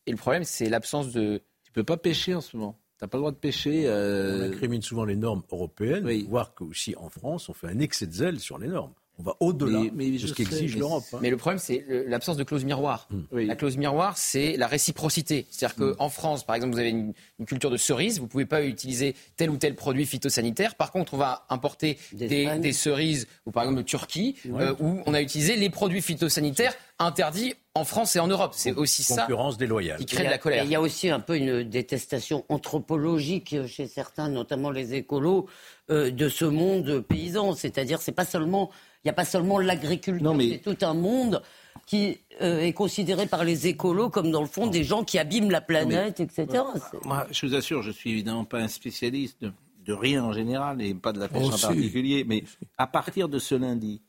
Et 0.07 0.11
le 0.11 0.17
problème, 0.17 0.45
c'est 0.45 0.69
l'absence 0.69 1.13
de... 1.13 1.43
Tu 1.63 1.73
peux 1.73 1.85
pas 1.85 1.97
pêcher 1.97 2.35
en 2.35 2.41
ce 2.41 2.57
moment. 2.57 2.79
Tu 2.99 3.05
n'as 3.05 3.09
pas 3.09 3.19
le 3.19 3.23
droit 3.23 3.33
de 3.33 3.37
pêcher. 3.37 3.87
Euh... 3.87 4.49
On 4.49 4.53
incrimine 4.53 4.83
souvent 4.83 5.05
les 5.05 5.17
normes 5.17 5.43
européennes, 5.51 6.05
oui. 6.05 6.27
voire 6.29 6.55
qu'aussi 6.55 6.95
en 6.97 7.09
France, 7.09 7.49
on 7.49 7.53
fait 7.53 7.69
un 7.69 7.79
excès 7.79 8.07
de 8.07 8.13
zèle 8.13 8.41
sur 8.41 8.59
les 8.59 8.69
normes. 8.69 8.95
On 9.19 9.25
va 9.25 9.37
au-delà 9.41 9.91
de 9.91 10.19
ce 10.19 10.33
qu'exige 10.33 10.77
l'Europe. 10.77 11.05
Hein. 11.13 11.19
Mais 11.21 11.31
le 11.31 11.37
problème, 11.37 11.59
c'est 11.59 11.85
l'absence 12.07 12.37
de 12.37 12.45
clause 12.45 12.65
miroir. 12.65 13.09
Hmm. 13.11 13.39
La 13.39 13.57
clause 13.57 13.77
miroir, 13.77 14.17
c'est 14.17 14.57
la 14.57 14.67
réciprocité. 14.67 15.47
C'est-à-dire 15.51 15.77
qu'en 15.77 16.07
hmm. 16.07 16.11
France, 16.11 16.45
par 16.45 16.57
exemple, 16.57 16.73
vous 16.73 16.81
avez 16.81 16.91
une, 16.91 17.13
culture 17.47 17.71
de 17.71 17.77
cerises, 17.77 18.19
vous 18.19 18.25
ne 18.25 18.31
pouvez 18.31 18.47
pas 18.47 18.65
utiliser 18.65 19.15
tel 19.37 19.51
ou 19.51 19.57
tel 19.57 19.75
produit 19.75 20.07
phytosanitaire. 20.07 20.77
Par 20.77 20.93
contre, 20.93 21.15
on 21.15 21.19
va 21.19 21.45
importer 21.51 21.99
des, 22.13 22.73
cerises, 22.73 23.27
ou 23.47 23.51
par 23.51 23.65
exemple 23.65 23.81
de 23.81 23.87
Turquie, 23.87 24.37
euh, 24.47 24.75
où 24.81 25.03
on 25.05 25.13
a 25.13 25.21
utilisé 25.21 25.57
les 25.57 25.69
produits 25.69 26.03
phytosanitaires 26.03 26.75
interdits 26.99 27.55
en 27.75 27.85
France 27.85 28.17
et 28.17 28.21
en 28.21 28.27
Europe. 28.27 28.53
C'est 28.55 28.73
aussi 28.73 29.03
ça 29.03 29.27
déloyale. 29.59 29.99
qui 29.99 30.07
crée 30.07 30.25
de 30.25 30.31
la 30.31 30.39
colère. 30.39 30.65
Il 30.65 30.71
y 30.71 30.75
a 30.75 30.81
aussi 30.81 31.09
un 31.11 31.21
peu 31.21 31.37
une 31.37 31.63
détestation 31.63 32.45
anthropologique 32.49 33.57
chez 33.67 33.87
certains, 33.87 34.29
notamment 34.29 34.71
les 34.71 34.95
écolos, 34.95 35.49
euh, 35.91 36.11
de 36.11 36.29
ce 36.29 36.45
monde 36.45 37.01
paysan. 37.01 37.55
C'est-à-dire, 37.55 38.01
c'est 38.01 38.13
pas 38.13 38.25
seulement 38.25 38.71
il 39.05 39.09
n'y 39.09 39.11
a 39.11 39.15
pas 39.15 39.25
seulement 39.25 39.59
l'agriculture, 39.59 40.35
mais... 40.35 40.51
c'est 40.51 40.77
tout 40.77 40.85
un 40.85 40.95
monde 40.95 41.43
qui 41.87 42.19
euh, 42.41 42.61
est 42.61 42.73
considéré 42.73 43.27
par 43.27 43.45
les 43.45 43.67
écolos 43.67 44.11
comme, 44.11 44.31
dans 44.31 44.41
le 44.41 44.47
fond, 44.47 44.69
des 44.69 44.85
gens 44.85 45.03
qui 45.03 45.19
abîment 45.19 45.51
la 45.51 45.61
planète, 45.61 46.21
etc. 46.21 46.63
Moi, 47.05 47.27
je 47.33 47.47
vous 47.47 47.55
assure, 47.55 47.83
je 47.83 47.91
suis 47.91 48.11
évidemment 48.11 48.45
pas 48.45 48.61
un 48.61 48.69
spécialiste 48.69 49.45
de, 49.85 49.93
rien 49.93 50.23
en 50.23 50.33
général 50.33 50.81
et 50.81 50.95
pas 50.95 51.13
de 51.13 51.19
la 51.19 51.29
pêche 51.29 51.43
oh, 51.45 51.55
en 51.55 51.59
particulier, 51.59 52.25
mais 52.25 52.45
à 52.79 52.87
partir 52.87 53.29
de 53.29 53.41
ce 53.41 53.57
lundi 53.57 54.01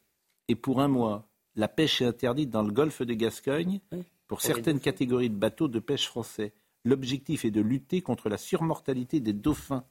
et 0.48 0.56
pour 0.56 0.82
un 0.82 0.88
mois, 0.88 1.28
la 1.56 1.68
pêche 1.68 2.02
est 2.02 2.06
interdite 2.06 2.52
dans 2.52 2.62
le 2.62 2.72
golfe 2.72 3.02
de 3.02 3.14
Gascogne 3.16 3.80
pour 4.28 4.42
certaines 4.42 4.80
catégories 4.80 5.30
de 5.30 5.36
bateaux 5.36 5.68
de 5.68 5.80
pêche 5.80 6.08
français. 6.08 6.54
L'objectif 6.86 7.46
est 7.46 7.52
de 7.52 7.62
lutter 7.62 8.02
contre 8.02 8.30
la 8.30 8.38
surmortalité 8.38 9.20
des 9.20 9.34
dauphins 9.34 9.86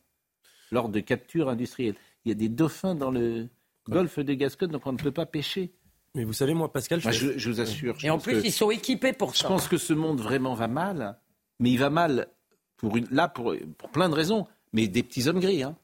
lors 0.70 0.88
de 0.88 1.00
captures 1.00 1.48
industrielles. 1.48 1.96
Il 2.24 2.28
y 2.28 2.32
a 2.32 2.36
des 2.36 2.48
dauphins 2.48 2.94
dans 2.94 3.10
le, 3.10 3.48
golfe 3.88 4.18
de 4.18 4.34
Gascogne, 4.34 4.70
donc 4.70 4.86
on 4.86 4.92
ne 4.92 4.98
peut 4.98 5.12
pas 5.12 5.26
pêcher. 5.26 5.72
Mais 6.14 6.24
vous 6.24 6.32
savez, 6.32 6.54
moi, 6.54 6.70
Pascal, 6.72 7.00
je, 7.00 7.48
vous 7.48 7.60
assure. 7.60 7.96
Et 8.02 8.10
en 8.10 8.18
plus, 8.18 8.42
ils 8.44 8.52
sont 8.52 8.70
équipés 8.70 9.12
pour 9.12 9.34
ça. 9.34 9.44
Je 9.44 9.48
pense 9.48 9.68
que 9.68 9.78
ce 9.78 9.92
monde 9.92 10.20
vraiment 10.20 10.54
va 10.54 10.68
mal, 10.68 11.18
mais 11.58 11.70
il 11.70 11.78
va 11.78 11.90
mal 11.90 12.28
pour 12.76 12.96
une, 12.96 13.06
là 13.10 13.28
pour, 13.28 13.54
pour 13.78 13.90
plein 13.90 14.08
de 14.08 14.14
raisons, 14.14 14.46
mais 14.72 14.88
des 14.88 15.02
petits 15.02 15.28
hommes 15.28 15.40
gris. 15.40 15.62
Hein. 15.62 15.76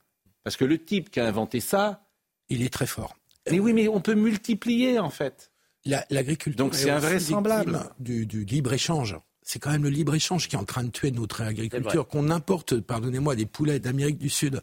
Parce 0.44 0.56
que 0.56 0.64
le 0.64 0.78
type 0.78 1.10
qui 1.10 1.20
a 1.20 1.26
inventé 1.26 1.60
ça. 1.60 2.04
Il 2.50 2.62
est 2.62 2.72
très 2.72 2.86
fort. 2.86 3.16
Mais 3.50 3.58
oui, 3.58 3.72
mais 3.72 3.88
on 3.88 4.00
peut 4.00 4.14
multiplier, 4.14 4.98
en 4.98 5.10
fait. 5.10 5.50
L'agriculture. 5.84 6.64
Donc 6.64 6.74
c'est 6.74 6.90
invraisemblable. 6.90 7.80
Du, 7.98 8.26
du 8.26 8.44
libre-échange. 8.44 9.18
C'est 9.42 9.58
quand 9.58 9.70
même 9.70 9.84
le 9.84 9.88
libre-échange 9.88 10.48
qui 10.48 10.56
est 10.56 10.58
en 10.58 10.64
train 10.64 10.84
de 10.84 10.90
tuer 10.90 11.10
notre 11.10 11.40
agriculture. 11.40 12.06
Qu'on 12.06 12.30
importe, 12.30 12.80
pardonnez-moi, 12.80 13.34
des 13.34 13.46
poulets 13.46 13.80
d'Amérique 13.80 14.18
du 14.18 14.28
Sud, 14.28 14.60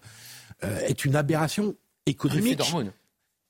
euh, 0.64 0.80
est 0.82 1.06
une 1.06 1.16
aberration 1.16 1.76
économique 2.06 2.62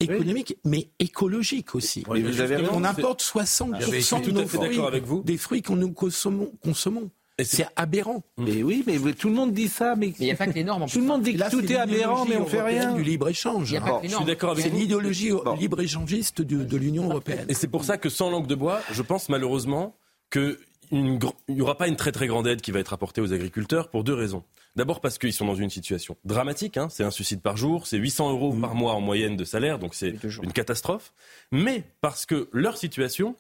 économique, 0.06 0.58
mais 0.64 0.90
écologique 1.00 1.76
aussi. 1.76 2.04
on 2.08 2.84
importe 2.84 3.22
60% 3.22 4.26
de 4.26 4.32
nos 4.32 4.48
fruits, 4.48 4.80
des 5.24 5.38
fruits 5.38 5.62
que 5.62 5.74
nous 5.74 5.92
consommons. 5.92 6.52
consommons. 6.64 7.10
C'est 7.44 7.68
aberrant. 7.76 8.24
Mais 8.38 8.64
oui, 8.64 8.84
mais 8.88 8.98
tout 9.14 9.28
le 9.28 9.36
monde 9.36 9.52
dit 9.52 9.68
ça. 9.68 9.96
Mais 9.98 10.14
il 10.20 10.26
n'y 10.26 10.32
a 10.32 10.36
pas 10.36 10.48
que 10.48 10.54
les 10.54 10.64
normes. 10.64 10.86
tout 10.86 11.00
le 11.00 11.06
monde 11.06 11.22
dit 11.22 11.36
que 11.36 11.50
tout 11.50 11.70
est, 11.70 11.76
aberrant, 11.76 12.26
mais 12.26 12.38
on 12.38 12.46
fait 12.46 12.62
rien. 12.62 12.94
Du 12.94 13.04
libre 13.04 13.28
échange. 13.30 13.76
Je 14.04 14.08
suis 14.08 14.26
d'accord 14.26 14.52
avec 14.52 14.64
C'est 14.64 14.70
l'idéologie 14.70 15.32
libre 15.60 15.82
échangiste 15.82 16.42
de, 16.42 16.64
de 16.64 16.78
l'Union 16.78 17.10
européenne. 17.10 17.46
Et 17.50 17.54
c'est 17.54 17.68
pour 17.68 17.84
ça 17.84 17.98
que 17.98 18.10
sans 18.10 18.30
langue 18.30 18.48
de 18.48 18.56
bois, 18.56 18.82
je 18.92 19.02
pense 19.02 19.30
malheureusement 19.30 19.96
que 20.30 20.60
il 20.92 21.20
n'y 21.50 21.62
aura 21.62 21.78
pas 21.78 21.88
une 21.88 21.96
très 21.96 22.12
très 22.12 22.28
grande 22.28 22.48
aide 22.48 22.62
qui 22.62 22.72
va 22.72 22.80
être 22.80 22.94
apportée 22.94 23.22
aux 23.22 23.34
agriculteurs 23.34 23.90
pour 23.90 24.04
deux 24.04 24.14
raisons. 24.14 24.44
D'abord 24.76 25.00
parce 25.00 25.18
qu'ils 25.18 25.34
sont 25.34 25.46
dans 25.46 25.56
une 25.56 25.70
situation 25.70 26.18
dramatique, 26.26 26.78
hein. 26.78 26.90
c'est 26.90 27.04
un 27.04 27.12
suicide 27.12 27.42
par 27.42 27.56
jour, 27.56 27.88
c'est 27.88 27.98
800 27.98 28.32
euros 28.32 28.54
mmh. 28.54 28.62
par 28.62 28.76
mois 28.76 28.94
en 28.94 29.02
moyenne 29.02 29.38
de 29.38 29.46
salaire, 29.46 29.80
donc 29.80 29.96
c'est 29.96 30.16
une 30.44 30.52
catastrophe. 30.52 31.14
Mais 31.52 31.84
parce 32.02 32.26
que 32.26 32.50
leur 32.52 32.78
situation, 32.78 33.36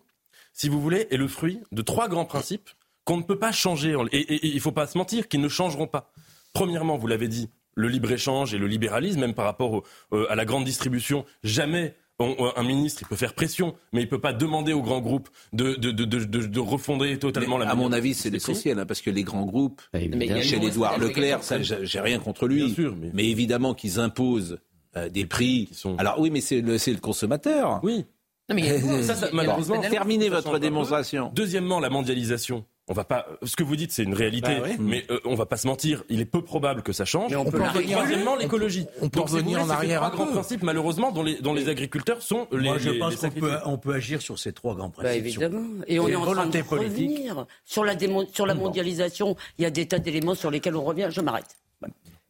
si 0.53 0.69
vous 0.69 0.81
voulez, 0.81 1.07
est 1.11 1.17
le 1.17 1.27
fruit 1.27 1.59
de 1.73 1.81
trois 1.81 2.07
grands 2.07 2.25
principes 2.25 2.69
qu'on 3.03 3.17
ne 3.17 3.23
peut 3.23 3.37
pas 3.37 3.51
changer. 3.51 3.95
Et, 4.11 4.47
il 4.47 4.55
ne 4.55 4.59
faut 4.59 4.71
pas 4.71 4.87
se 4.87 4.97
mentir, 4.97 5.27
qu'ils 5.27 5.41
ne 5.41 5.49
changeront 5.49 5.87
pas. 5.87 6.11
Premièrement, 6.53 6.97
vous 6.97 7.07
l'avez 7.07 7.27
dit, 7.27 7.49
le 7.75 7.89
libre-échange 7.89 8.53
et 8.53 8.57
le 8.57 8.67
libéralisme, 8.67 9.19
même 9.19 9.33
par 9.33 9.45
rapport 9.45 9.83
euh, 10.13 10.25
à 10.29 10.35
la 10.35 10.45
grande 10.45 10.63
distribution, 10.63 11.25
jamais 11.43 11.95
un 12.19 12.63
ministre, 12.63 13.01
il 13.03 13.07
peut 13.07 13.15
faire 13.15 13.33
pression, 13.33 13.75
mais 13.91 14.01
il 14.01 14.07
peut 14.09 14.21
pas 14.21 14.31
demander 14.33 14.71
aux 14.73 14.81
grands 14.81 15.01
groupes 15.01 15.27
de, 15.53 15.75
de, 15.75 15.91
de, 15.91 16.05
de, 16.05 16.23
de 16.47 16.59
refonder 16.59 17.19
totalement 17.19 17.57
Mais 17.57 17.65
la 17.65 17.71
à 17.71 17.75
mon 17.75 17.91
avis, 17.91 18.13
c'est 18.13 18.29
ils 18.29 18.35
essentiel, 18.35 18.79
hein, 18.79 18.85
parce 18.85 19.01
que 19.01 19.09
les 19.09 19.23
grands 19.23 19.45
groupes, 19.45 19.81
évidemment. 19.93 20.41
chez 20.41 20.59
a- 20.85 20.97
Leclerc, 20.97 21.43
ça, 21.43 21.61
j'ai 21.61 21.99
rien 21.99 22.19
contre 22.19 22.47
lui, 22.47 22.65
Bien 22.65 22.73
sûr, 22.73 22.95
mais- 22.95 23.11
mais... 23.13 23.25
évidemment 23.29 23.73
qu'ils 23.73 23.99
imposent 23.99 24.59
euh, 24.95 25.09
des 25.09 25.25
prix. 25.25 25.69
Alors 25.97 26.19
oui, 26.19 26.29
mais 26.29 26.39
c'est 26.41 26.61
le, 26.61 26.77
consommateur. 27.01 27.81
Oui. 27.83 28.05
Non, 28.47 28.55
mais 28.55 28.61
il 28.61 28.67
y 28.67 28.69
a- 28.69 28.73
Euh, 28.75 29.03
Ça, 29.03 29.29
malheureusement, 29.33 29.81
terminez 29.81 30.29
votre 30.29 30.57
démonstration. 30.59 31.31
Deuxièmement, 31.35 31.79
la 31.81 31.89
mondialisation. 31.89 32.63
On 32.87 32.93
va 32.93 33.03
pas. 33.03 33.25
Ce 33.43 33.55
que 33.55 33.63
vous 33.63 33.75
dites, 33.75 33.91
c'est 33.91 34.03
une 34.03 34.13
réalité, 34.13 34.55
Bah 34.57 34.61
ouais. 34.67 34.75
mais 34.79 35.05
euh, 35.09 35.19
on 35.25 35.33
va 35.33 35.47
pas 35.47 35.57
se 35.57 35.65
mentir. 35.65 36.03
Il 36.07 36.21
est 36.21 36.25
peu 36.25 36.43
probable 36.43 36.83
que 36.83 36.93
ça 36.93 37.03
change. 37.03 37.31
Mais 37.31 37.35
on 37.35 37.45
peut 37.45 37.57
Et 37.57 37.61
l'arrêter. 37.61 37.91
troisièmement, 37.91 38.35
l'écologie. 38.35 38.85
on 39.01 39.09
peut 39.09 39.21
si 39.21 39.25
vous 39.25 39.33
revenir 39.37 39.59
voulez, 39.59 39.71
en 39.71 39.75
arrière 39.75 40.01
trois 40.01 40.11
un 40.11 40.15
grands 40.15 40.25
peu. 40.27 40.31
principes, 40.33 40.61
malheureusement, 40.61 41.11
dont 41.11 41.23
les, 41.23 41.41
dont 41.41 41.55
les 41.55 41.67
agriculteurs 41.67 42.21
sont 42.21 42.47
les. 42.51 42.59
Moi, 42.69 42.77
je 42.77 42.91
les- 42.91 42.99
pense 42.99 43.15
qu'on 43.15 43.31
peut, 43.31 43.53
on 43.65 43.77
peut 43.79 43.93
agir 43.95 44.21
sur 44.21 44.37
ces 44.37 44.53
trois 44.53 44.75
grands 44.75 44.89
Bah, 44.89 45.03
principes. 45.03 45.25
évidemment. 45.25 45.63
Et 45.87 45.99
on 45.99 46.07
est 46.07 46.15
en 46.15 46.25
train 46.31 46.45
de 46.45 46.61
politique. 46.61 46.69
revenir. 47.09 47.45
Sur 47.63 47.83
la, 47.85 47.95
sur 48.31 48.45
la 48.45 48.53
mondialisation, 48.53 49.35
il 49.57 49.63
y 49.63 49.65
a 49.65 49.71
des 49.71 49.87
tas 49.87 49.97
d'éléments 49.97 50.35
sur 50.35 50.51
lesquels 50.51 50.75
on 50.75 50.83
revient. 50.83 51.07
Je 51.09 51.21
m'arrête. 51.21 51.57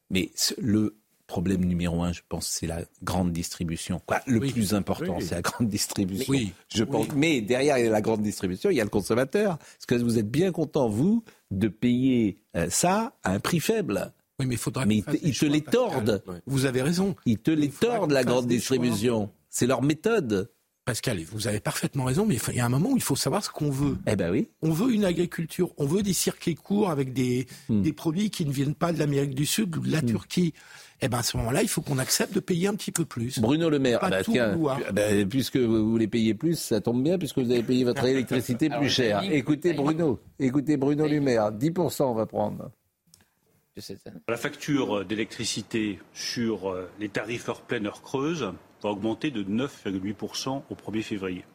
Mais 0.10 0.30
le 0.58 0.96
problème 1.28 1.66
numéro 1.66 2.04
un, 2.04 2.14
je 2.14 2.22
pense, 2.28 2.48
c'est 2.48 2.68
la 2.68 2.82
grande 3.04 3.32
distribution. 3.32 4.02
Quoi, 4.06 4.22
le 4.28 4.40
Oui. 4.40 4.52
plus 4.52 4.74
important, 4.74 5.18
Oui. 5.18 5.24
c'est 5.26 5.36
la 5.36 5.42
grande 5.42 5.68
distribution. 5.70 6.32
Oui. 6.32 6.54
Je 6.74 6.84
pense. 6.84 7.08
Mais 7.16 7.42
derrière 7.42 7.78
il 7.78 7.90
la 7.90 8.02
grande 8.02 8.22
distribution, 8.22 8.70
il 8.70 8.78
y 8.78 8.82
a 8.82 8.84
le 8.84 8.90
consommateur. 8.90 9.58
Parce 9.58 9.86
que 9.88 9.96
vous 9.96 10.20
êtes 10.20 10.30
bien 10.30 10.52
content, 10.52 10.88
vous, 10.90 11.24
de 11.52 11.68
payer 11.68 12.38
euh, 12.56 12.70
ça 12.70 13.14
à 13.24 13.32
un 13.34 13.40
prix 13.40 13.60
faible? 13.60 14.14
Oui, 14.40 14.46
mais 14.48 14.56
il 14.56 14.58
faudra. 14.58 14.86
Mais 14.86 14.98
ils 14.98 15.04
qu'on 15.04 15.12
te, 15.12 15.18
fasse 15.18 15.22
des 15.24 15.30
ils 15.30 15.38
te 15.38 15.46
les 15.46 15.62
tordent. 15.62 16.24
Vous 16.46 16.66
avez 16.66 16.82
raison. 16.82 17.16
Ils 17.26 17.40
te 17.40 17.52
les 17.52 17.70
tordent, 17.70 18.12
la 18.12 18.24
grande 18.24 18.48
distribution. 18.48 19.32
C'est 19.50 19.68
leur 19.68 19.82
méthode. 19.82 20.52
Pascal, 20.86 21.20
vous 21.32 21.48
avez 21.48 21.60
parfaitement 21.60 22.04
raison, 22.04 22.28
mais 22.28 22.36
il 22.50 22.56
y 22.56 22.60
a 22.60 22.66
un 22.66 22.70
moment 22.70 22.92
où 22.92 22.96
il 22.96 23.02
faut 23.02 23.16
savoir 23.16 23.44
ce 23.44 23.50
qu'on 23.50 23.72
veut. 23.72 23.98
Eh 24.06 24.16
ben 24.16 24.30
oui. 24.32 24.50
On 24.62 24.70
veut 24.70 24.94
une 24.94 25.04
agriculture, 25.04 25.72
on 25.78 25.88
veut 25.88 26.04
des 26.04 26.14
circuits 26.14 26.54
courts 26.54 26.92
avec 26.92 27.12
des, 27.12 27.48
Hmm. 27.70 27.82
des 27.82 27.92
produits 27.92 28.30
qui 28.30 28.46
ne 28.46 28.52
viennent 28.52 28.76
pas 28.76 28.94
de 28.94 29.00
l'Amérique 29.00 29.34
du 29.34 29.48
Sud 29.48 29.76
ou 29.76 29.80
de 29.80 29.92
la 29.92 30.04
Turquie. 30.04 30.54
Eh 31.02 31.08
ben 31.10 31.18
à 31.18 31.24
ce 31.24 31.38
moment-là, 31.38 31.64
il 31.64 31.68
faut 31.70 31.82
qu'on 31.82 31.98
accepte 31.98 32.34
de 32.36 32.40
payer 32.40 32.68
un 32.68 32.76
petit 32.76 32.92
peu 32.92 33.04
plus. 33.04 33.40
Bruno 33.40 33.68
Le 33.70 33.80
Maire, 33.80 34.00
Pas 34.00 34.08
ah 34.08 34.10
bah, 34.12 34.24
tout 34.24 34.32
tiens, 34.34 34.54
vouloir. 34.54 34.80
ah 34.88 34.92
bah, 34.92 35.02
puisque 35.28 35.58
vous 35.58 35.90
voulez 35.90 36.08
payer 36.08 36.36
plus, 36.36 36.58
ça 36.60 36.80
tombe 36.82 37.02
bien 37.04 37.18
puisque 37.18 37.40
vous 37.40 37.50
avez 37.50 37.64
payé 37.64 37.84
votre 37.84 38.06
électricité 38.06 38.68
Alors, 38.68 38.80
plus 38.82 38.90
cher. 38.90 39.24
Écoutez. 39.24 39.74
Bruno, 39.74 40.20
écoutez 40.40 40.78
Bruno 40.78 41.08
Le 41.08 41.20
Maire, 41.20 41.52
10% 41.52 42.04
on 42.04 42.14
va 42.14 42.28
prendre. 42.28 42.70
La 44.28 44.38
facture 44.38 45.04
d'électricité 45.04 46.00
sur 46.14 46.70
euh, 46.72 46.88
les 47.00 47.10
tarifs 47.10 47.50
heure 47.50 47.62
pleine, 47.62 47.88
heure 47.88 48.02
creuse 48.04 48.54
va 48.84 48.90
augmenter 48.90 49.32
de 49.32 49.44
9,8% 49.44 50.64
au 50.70 50.76
1er 50.76 51.02
février. 51.02 51.46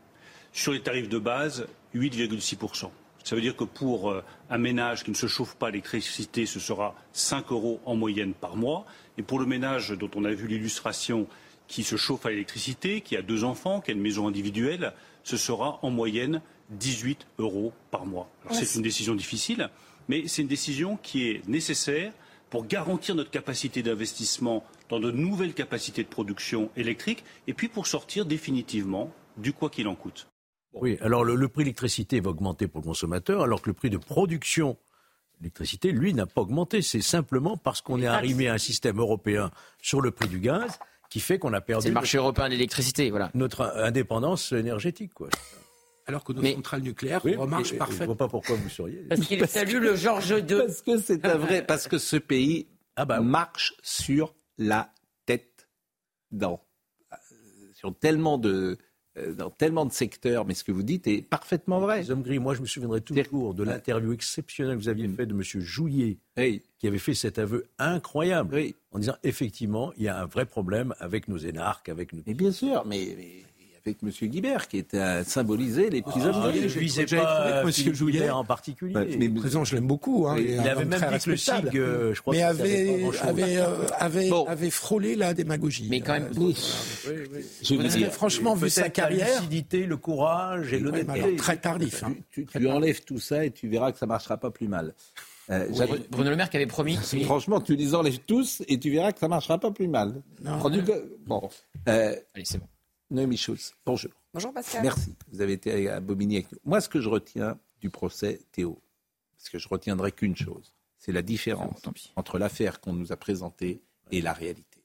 Sur 0.52 0.72
les 0.72 0.80
tarifs 0.80 1.08
de 1.08 1.18
base, 1.18 1.66
8,6%. 1.94 2.90
Ça 3.22 3.36
veut 3.36 3.42
dire 3.42 3.56
que 3.56 3.64
pour 3.64 4.10
euh, 4.10 4.24
un 4.48 4.58
ménage 4.58 5.04
qui 5.04 5.10
ne 5.10 5.16
se 5.16 5.26
chauffe 5.26 5.54
pas 5.54 5.68
à 5.68 5.70
l'électricité, 5.70 6.46
ce 6.46 6.58
sera 6.58 6.94
5 7.12 7.52
euros 7.52 7.80
en 7.84 7.94
moyenne 7.94 8.32
par 8.32 8.56
mois. 8.56 8.86
Et 9.18 9.22
pour 9.22 9.38
le 9.38 9.46
ménage 9.46 9.90
dont 9.90 10.10
on 10.14 10.24
a 10.24 10.32
vu 10.32 10.46
l'illustration 10.46 11.26
qui 11.68 11.84
se 11.84 11.96
chauffe 11.96 12.26
à 12.26 12.30
l'électricité, 12.30 13.00
qui 13.00 13.16
a 13.16 13.22
deux 13.22 13.44
enfants, 13.44 13.80
qui 13.80 13.90
a 13.90 13.94
une 13.94 14.00
maison 14.00 14.26
individuelle, 14.26 14.92
ce 15.22 15.36
sera 15.36 15.78
en 15.82 15.90
moyenne 15.90 16.40
18 16.70 17.26
euros 17.38 17.72
par 17.90 18.06
mois. 18.06 18.28
Alors 18.44 18.56
c'est 18.56 18.74
une 18.74 18.82
décision 18.82 19.14
difficile, 19.14 19.68
mais 20.08 20.26
c'est 20.26 20.42
une 20.42 20.48
décision 20.48 20.98
qui 21.00 21.28
est 21.28 21.46
nécessaire 21.48 22.12
pour 22.48 22.66
garantir 22.66 23.14
notre 23.14 23.30
capacité 23.30 23.82
d'investissement 23.82 24.64
dans 24.90 25.00
de 25.00 25.10
nouvelles 25.10 25.54
capacités 25.54 26.02
de 26.02 26.08
production 26.08 26.70
électrique 26.76 27.24
et 27.46 27.54
puis 27.54 27.68
pour 27.68 27.86
sortir 27.86 28.26
définitivement 28.26 29.12
du 29.36 29.52
quoi 29.52 29.70
qu'il 29.70 29.88
en 29.88 29.94
coûte. 29.94 30.28
Oui, 30.72 30.98
alors 31.00 31.24
le, 31.24 31.34
le 31.34 31.48
prix 31.48 31.62
de 31.62 31.66
l'électricité 31.66 32.20
va 32.20 32.30
augmenter 32.30 32.66
pour 32.68 32.80
le 32.80 32.86
consommateur, 32.86 33.42
alors 33.42 33.60
que 33.62 33.70
le 33.70 33.74
prix 33.74 33.90
de 33.90 33.96
production 33.96 34.76
d'électricité, 35.40 35.90
lui, 35.92 36.12
n'a 36.14 36.26
pas 36.26 36.42
augmenté. 36.42 36.82
C'est 36.82 37.00
simplement 37.00 37.56
parce 37.56 37.80
qu'on 37.80 38.00
est 38.02 38.06
arrivé 38.06 38.48
à 38.48 38.54
un 38.54 38.58
système 38.58 38.98
européen 38.98 39.50
sur 39.80 40.00
le 40.00 40.10
prix 40.10 40.28
du 40.28 40.38
gaz 40.38 40.78
qui 41.08 41.18
fait 41.18 41.38
qu'on 41.38 41.52
a 41.54 41.60
perdu 41.60 41.84
C'est 41.84 41.88
le 41.88 41.94
marché 41.94 42.18
européen 42.18 42.46
de 42.46 42.50
l'électricité, 42.52 43.10
voilà. 43.10 43.30
notre 43.34 43.62
indépendance 43.76 44.52
énergétique. 44.52 45.12
Quoi. 45.14 45.28
Alors 46.06 46.22
que 46.24 46.32
nos 46.32 46.42
Mais- 46.42 46.54
centrales 46.54 46.82
nucléaires 46.82 47.20
Oui, 47.24 47.34
remarchent 47.36 47.62
et- 47.62 47.66
et 47.66 47.68
Je 47.70 47.74
ne 47.74 47.78
parfaitement. 47.78 48.06
vois 48.06 48.16
pas 48.16 48.28
pourquoi 48.28 48.54
vous 48.56 48.68
seriez. 48.68 48.98
Parce 49.08 49.22
qu'il 49.22 49.44
salue 49.48 49.76
le 49.80 49.96
Georges 49.96 50.30
II. 50.30 50.42
Parce 50.58 50.82
que 50.82 50.98
c'est 50.98 51.24
un 51.24 51.36
vrai, 51.36 51.64
parce 51.66 51.88
que 51.88 51.98
ce 51.98 52.16
pays 52.16 52.68
Ah 52.96 53.04
bah 53.06 53.20
marche 53.20 53.74
sur 53.82 54.34
la 54.60 54.92
tête 55.26 55.68
dans, 56.30 56.60
euh, 57.12 57.16
sur 57.74 57.98
tellement 57.98 58.38
de, 58.38 58.78
euh, 59.18 59.32
dans 59.32 59.50
tellement 59.50 59.86
de 59.86 59.92
secteurs, 59.92 60.44
mais 60.44 60.54
ce 60.54 60.62
que 60.62 60.70
vous 60.70 60.84
dites 60.84 61.08
est 61.08 61.22
parfaitement 61.22 61.80
vrai. 61.80 62.02
Les 62.02 62.10
hommes 62.12 62.22
gris, 62.22 62.38
moi 62.38 62.54
je 62.54 62.60
me 62.60 62.66
souviendrai 62.66 63.00
toujours 63.00 63.54
de 63.54 63.64
l'interview 63.64 64.12
exceptionnelle 64.12 64.76
que 64.76 64.82
vous 64.82 64.88
aviez 64.88 65.08
faite 65.08 65.28
de 65.28 65.34
M. 65.34 65.42
Jouillet, 65.42 66.18
Oui, 66.36 66.62
qui 66.78 66.86
avait 66.86 66.98
fait 66.98 67.14
cet 67.14 67.38
aveu 67.38 67.66
incroyable, 67.78 68.62
en 68.92 69.00
disant 69.00 69.16
effectivement, 69.24 69.92
il 69.96 70.04
y 70.04 70.08
a 70.08 70.20
un 70.20 70.26
vrai 70.26 70.46
problème 70.46 70.94
avec 71.00 71.26
nos 71.26 71.38
énarques, 71.38 71.88
avec 71.88 72.12
nos... 72.12 72.22
Mais 72.26 72.34
bien 72.34 72.52
sûr, 72.52 72.84
mais, 72.86 73.14
mais 73.16 73.44
avec 73.86 73.98
M. 74.02 74.10
Guibert, 74.28 74.68
qui 74.68 74.78
était 74.78 74.98
à 74.98 75.24
symboliser 75.24 75.90
les 75.90 76.02
petits 76.02 76.20
hommes 76.20 76.32
Ah, 76.42 76.50
gris. 76.50 76.68
je 76.68 76.78
trouvé 76.78 77.22
pas 77.22 77.64
Jouillet- 77.94 78.18
Guibert 78.18 78.36
en 78.36 78.44
particulier. 78.44 78.94
Ouais, 78.94 79.16
mais- 79.18 79.28
Le 79.28 79.34
président, 79.34 79.64
je 79.64 79.74
l'aime 79.74 79.86
beaucoup. 79.86 80.26
Hein, 80.28 80.36
il 80.38 80.58
avait 80.60 80.84
même 80.84 81.00
dit 81.00 81.18
que 81.24 81.30
le. 81.30 81.36
SIG, 81.36 81.76
euh, 81.78 82.14
je 82.14 82.20
crois 82.20 82.34
mais 82.34 82.42
avait, 82.42 83.04
avait, 83.22 83.56
euh, 83.58 83.66
avait, 83.98 84.28
Bon. 84.28 84.44
avait 84.46 84.70
frôlé 84.70 85.16
la 85.16 85.34
démagogie. 85.34 85.86
Mais 85.90 86.00
quand 86.00 86.12
même, 86.14 86.30
Euh, 86.36 87.24
Je 87.62 87.74
vous 87.74 87.82
dire, 87.82 88.12
franchement, 88.12 88.54
vu 88.54 88.68
sa 88.70 88.82
la 88.82 88.90
carrière, 88.90 89.26
lucidité, 89.36 89.86
le 89.86 89.96
courage 89.96 90.72
et 90.72 90.76
Ouais, 90.76 90.82
l'honnêteté. 90.82 91.12
alors, 91.20 91.36
très 91.36 91.56
tardif. 91.56 92.02
hein. 92.04 92.14
tu, 92.30 92.46
tu 92.46 92.68
enlèves 92.68 93.02
tout 93.04 93.18
ça 93.18 93.44
et 93.44 93.50
tu 93.50 93.68
verras 93.68 93.92
que 93.92 93.98
ça 93.98 94.06
marchera 94.06 94.36
pas 94.36 94.50
plus 94.50 94.68
mal. 94.68 94.94
Euh, 95.50 95.66
Bruno 96.10 96.30
Le 96.30 96.36
Maire 96.36 96.48
qui 96.48 96.56
avait 96.58 96.66
promis. 96.66 96.96
Franchement, 97.24 97.60
tu 97.60 97.74
les 97.74 97.94
enlèves 97.94 98.20
tous 98.26 98.62
et 98.68 98.78
tu 98.78 98.90
verras 98.90 99.10
que 99.12 99.18
ça 99.18 99.26
marchera 99.26 99.58
pas 99.58 99.72
plus 99.72 99.88
mal. 99.88 100.22
Que- 100.44 101.16
Bon. 101.26 101.48
Euh, 101.88 102.14
Allez, 102.34 102.44
c'est 102.44 102.58
bon. 102.58 102.66
Noémie 103.10 103.36
Schulz, 103.36 103.74
bonjour. 103.84 104.12
Bonjour 104.32 104.52
Pascal. 104.52 104.82
Merci. 104.82 105.16
Vous 105.32 105.40
avez 105.40 105.54
été 105.54 105.88
à 105.88 105.98
Bobigny 105.98 106.36
avec 106.36 106.52
nous. 106.52 106.58
Moi, 106.64 106.80
ce 106.80 106.88
que 106.88 107.00
je 107.00 107.08
retiens 107.08 107.58
du 107.80 107.90
procès 107.90 108.40
Théo, 108.52 108.80
parce 109.36 109.48
que 109.48 109.58
je 109.58 109.68
retiendrai 109.68 110.12
qu'une 110.12 110.36
chose, 110.36 110.72
c'est 110.96 111.10
la 111.10 111.22
différence 111.22 111.82
entre 112.14 112.38
l'affaire 112.38 112.80
qu'on 112.80 112.92
nous 112.92 113.10
a 113.10 113.16
présentée 113.16 113.82
et 114.12 114.20
la 114.20 114.32
réalité. 114.32 114.84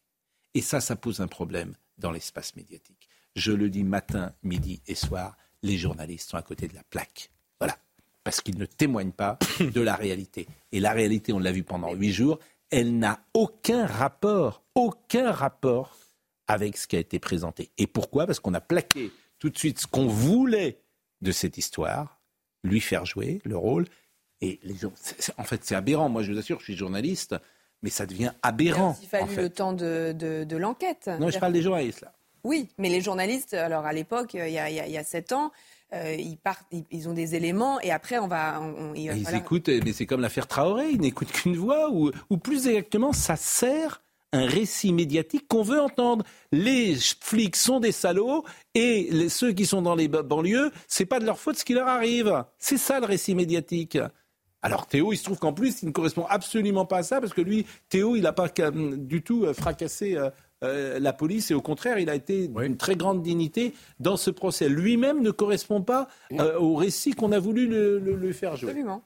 Et 0.56 0.62
ça, 0.62 0.82
ça 0.82 0.96
pose 0.96 1.22
un 1.22 1.28
problème 1.28 1.76
dans 2.00 2.12
l'espace 2.12 2.56
médiatique. 2.56 3.10
Je 3.36 3.52
le 3.52 3.70
dis 3.70 3.84
matin, 3.84 4.34
midi 4.42 4.82
et 4.88 4.96
soir, 4.96 5.38
les 5.62 5.78
journalistes 5.78 6.32
sont 6.32 6.38
à 6.38 6.42
côté 6.42 6.68
de 6.68 6.74
la 6.74 6.84
plaque. 6.84 7.30
Voilà. 7.60 7.78
Parce 8.24 8.42
qu'ils 8.42 8.58
ne 8.58 8.66
témoignent 8.66 9.12
pas 9.12 9.38
de 9.60 9.82
la 9.82 9.96
réalité. 9.96 10.48
Et 10.72 10.80
la 10.80 10.94
réalité, 10.94 11.32
on 11.32 11.40
l'a 11.40 11.52
vu 11.52 11.64
pendant 11.64 11.94
huit 11.94 12.12
jours, 12.12 12.40
elle 12.72 12.98
n'a 12.98 13.24
aucun 13.36 13.86
rapport, 13.86 14.64
aucun 14.74 15.32
rapport 15.32 15.96
avec 16.48 16.78
ce 16.78 16.88
qui 16.88 16.96
a 16.96 17.00
été 17.00 17.20
présenté. 17.20 17.72
Et 17.78 17.88
pourquoi? 17.88 18.26
Parce 18.26 18.40
qu'on 18.40 18.54
a 18.54 18.62
plaqué 18.62 19.12
tout 19.40 19.50
de 19.50 19.58
suite 19.58 19.80
ce 19.80 19.88
qu'on 19.88 20.08
voulait 20.08 20.80
de 21.22 21.32
cette 21.32 21.58
histoire, 21.58 22.20
lui 22.64 22.82
faire 22.82 23.06
jouer 23.06 23.42
le 23.44 23.58
rôle. 23.58 23.86
Et 24.42 24.60
les 24.64 24.76
gens, 24.76 24.92
en 25.38 25.44
fait, 25.44 25.62
c'est 25.64 25.76
aberrant. 25.76 26.10
Moi, 26.10 26.22
je 26.24 26.32
vous 26.32 26.38
assure, 26.38 26.60
je 26.60 26.66
suis 26.66 26.76
journaliste, 26.76 27.36
mais 27.82 27.90
ça 27.90 28.06
devient 28.06 28.32
Il 28.34 28.40
a 28.44 28.48
aberrant. 28.50 28.92
aussi 28.92 29.06
fallu 29.08 29.24
en 29.24 29.28
fait. 29.28 29.42
le 29.42 29.50
temps 29.50 29.74
de, 29.74 30.14
de, 30.18 30.44
de 30.44 30.58
l'enquête. 30.58 31.10
Non, 31.20 31.30
je 31.30 31.40
parle 31.40 31.54
des 31.54 31.62
journalistes 31.62 32.02
là. 32.02 32.14
Oui, 32.44 32.70
mais 32.78 32.90
les 32.90 33.02
journalistes, 33.02 33.56
alors 33.56 33.86
à 33.88 33.94
l'époque, 33.94 34.36
euh, 34.36 34.48
il 34.48 34.54
y 34.54 34.60
a, 34.60 34.70
il 34.70 34.94
il 34.94 35.04
sept 35.04 35.32
ans, 35.32 35.52
euh, 35.94 36.14
ils 36.14 36.38
partent, 36.38 36.68
ils, 36.72 36.84
ils 36.92 37.10
ont 37.10 37.14
des 37.14 37.34
éléments 37.34 37.80
et 37.82 37.90
après 37.90 38.20
on 38.20 38.28
va, 38.28 38.62
on- 38.62 38.92
on- 38.92 38.94
il 38.94 39.08
va 39.08 39.16
Ils 39.16 39.24
falloir- 39.24 39.42
écoutent, 39.42 39.70
mais 39.84 39.94
c'est 39.94 40.06
comme 40.06 40.22
l'affaire 40.22 40.46
Traoré, 40.46 40.90
ils 40.92 41.02
n'écoutent 41.02 41.32
qu'une 41.32 41.56
voix, 41.58 41.90
ou, 41.90 42.12
ou 42.30 42.38
plus 42.38 42.68
exactement, 42.68 43.14
ça 43.14 43.36
sert 43.36 44.04
un 44.36 44.46
récit 44.46 44.94
médiatique 44.94 45.48
qu'on 45.48 45.64
veut 45.64 45.82
entendre. 45.82 46.24
Les 46.52 46.96
flics 46.96 47.56
sont 47.56 47.80
des 47.80 47.92
salauds 47.92 48.44
et 48.74 49.08
les- 49.12 49.30
ceux 49.30 49.52
qui 49.54 49.66
sont 49.66 49.82
dans 49.82 49.96
les 49.96 50.08
ba- 50.08 50.24
banlieues, 50.24 50.72
c'est 50.88 51.06
pas 51.06 51.20
de 51.20 51.26
leur 51.26 51.40
faute 51.40 51.58
ce 51.58 51.66
qui 51.66 51.74
leur 51.74 51.88
arrive. 51.88 52.44
C'est 52.60 52.78
ça 52.78 53.00
le 53.00 53.06
récit 53.06 53.36
médiatique. 53.36 53.98
Alors 54.62 54.88
Théo, 54.88 55.14
il 55.14 55.18
se 55.18 55.24
trouve 55.24 55.38
qu'en 55.38 55.54
plus, 55.54 55.84
il 55.84 55.88
ne 55.88 55.92
correspond 55.92 56.26
absolument 56.28 56.86
pas 56.86 56.98
à 56.98 57.04
ça 57.04 57.22
parce 57.22 57.34
que 57.34 57.42
lui, 57.42 57.66
Théo, 57.90 58.16
il 58.16 58.24
n'a 58.24 58.34
pas 58.34 58.50
qu'à- 58.50 58.72
du 58.72 59.22
tout 59.22 59.46
euh, 59.46 59.54
fracassé 59.54 60.16
euh, 60.16 60.30
euh, 60.64 61.00
la 61.00 61.14
police 61.14 61.52
et 61.52 61.54
au 61.54 61.62
contraire, 61.62 62.00
il 62.00 62.10
a 62.10 62.16
été 62.16 62.48
d'une 62.48 62.78
très 62.78 62.96
grande 62.96 63.22
dignité 63.22 63.74
dans 64.00 64.18
ce 64.18 64.32
procès. 64.32 64.68
Lui-même 64.70 65.22
ne 65.22 65.30
correspond 65.32 65.82
pas 65.82 66.08
euh, 66.32 66.58
au 66.58 66.76
récit 66.76 67.12
qu'on 67.12 67.32
a 67.32 67.40
voulu 67.40 67.68
le, 67.68 68.00
le- 68.00 68.16
le 68.16 68.34
faire 68.34 68.56
jouer. 68.56 68.70
Absolument. 68.72 69.04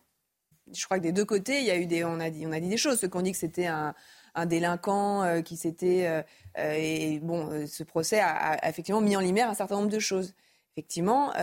Je 0.72 0.86
crois 0.86 0.98
que 1.00 1.04
des 1.04 1.12
deux 1.12 1.26
côtés, 1.26 1.60
il 1.60 1.66
y 1.66 1.72
a 1.72 1.78
eu 1.78 1.88
des, 1.88 2.04
on 2.06 2.20
a 2.20 2.30
dit, 2.30 2.46
on 2.48 2.52
a 2.52 2.60
dit 2.60 2.70
des 2.70 2.78
choses. 2.78 3.00
Ceux 3.00 3.08
qui 3.10 3.18
ont 3.18 3.22
dit 3.24 3.32
que 3.32 3.38
c'était 3.38 3.66
un, 3.66 3.94
un 4.40 4.46
délinquant 4.46 5.24
euh, 5.24 5.42
qui 5.42 5.58
s'était, 5.58 6.08
euh, 6.08 6.22
euh, 6.58 6.74
et 6.78 7.20
bon, 7.20 7.68
ce 7.68 7.84
procès 7.84 8.20
a, 8.20 8.30
a 8.30 8.70
effectivement 8.70 9.02
mis 9.02 9.16
en 9.16 9.22
lumière 9.22 9.50
un 9.50 9.54
certain 9.54 9.76
nombre 9.76 9.90
de 9.90 10.00
choses. 10.00 10.34
Effectivement, 10.78 11.34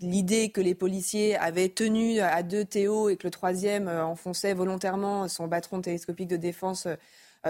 l'idée 0.00 0.50
que 0.50 0.60
les 0.60 0.74
policiers 0.74 1.36
avaient 1.36 1.70
tenu 1.70 2.20
à 2.20 2.44
deux 2.44 2.64
Théo 2.64 3.08
et 3.08 3.16
que 3.16 3.26
le 3.26 3.32
troisième 3.32 3.88
enfonçait 3.88 4.54
volontairement 4.54 5.26
son 5.26 5.48
batteron 5.48 5.80
télescopique 5.80 6.28
de 6.28 6.36
défense 6.36 6.86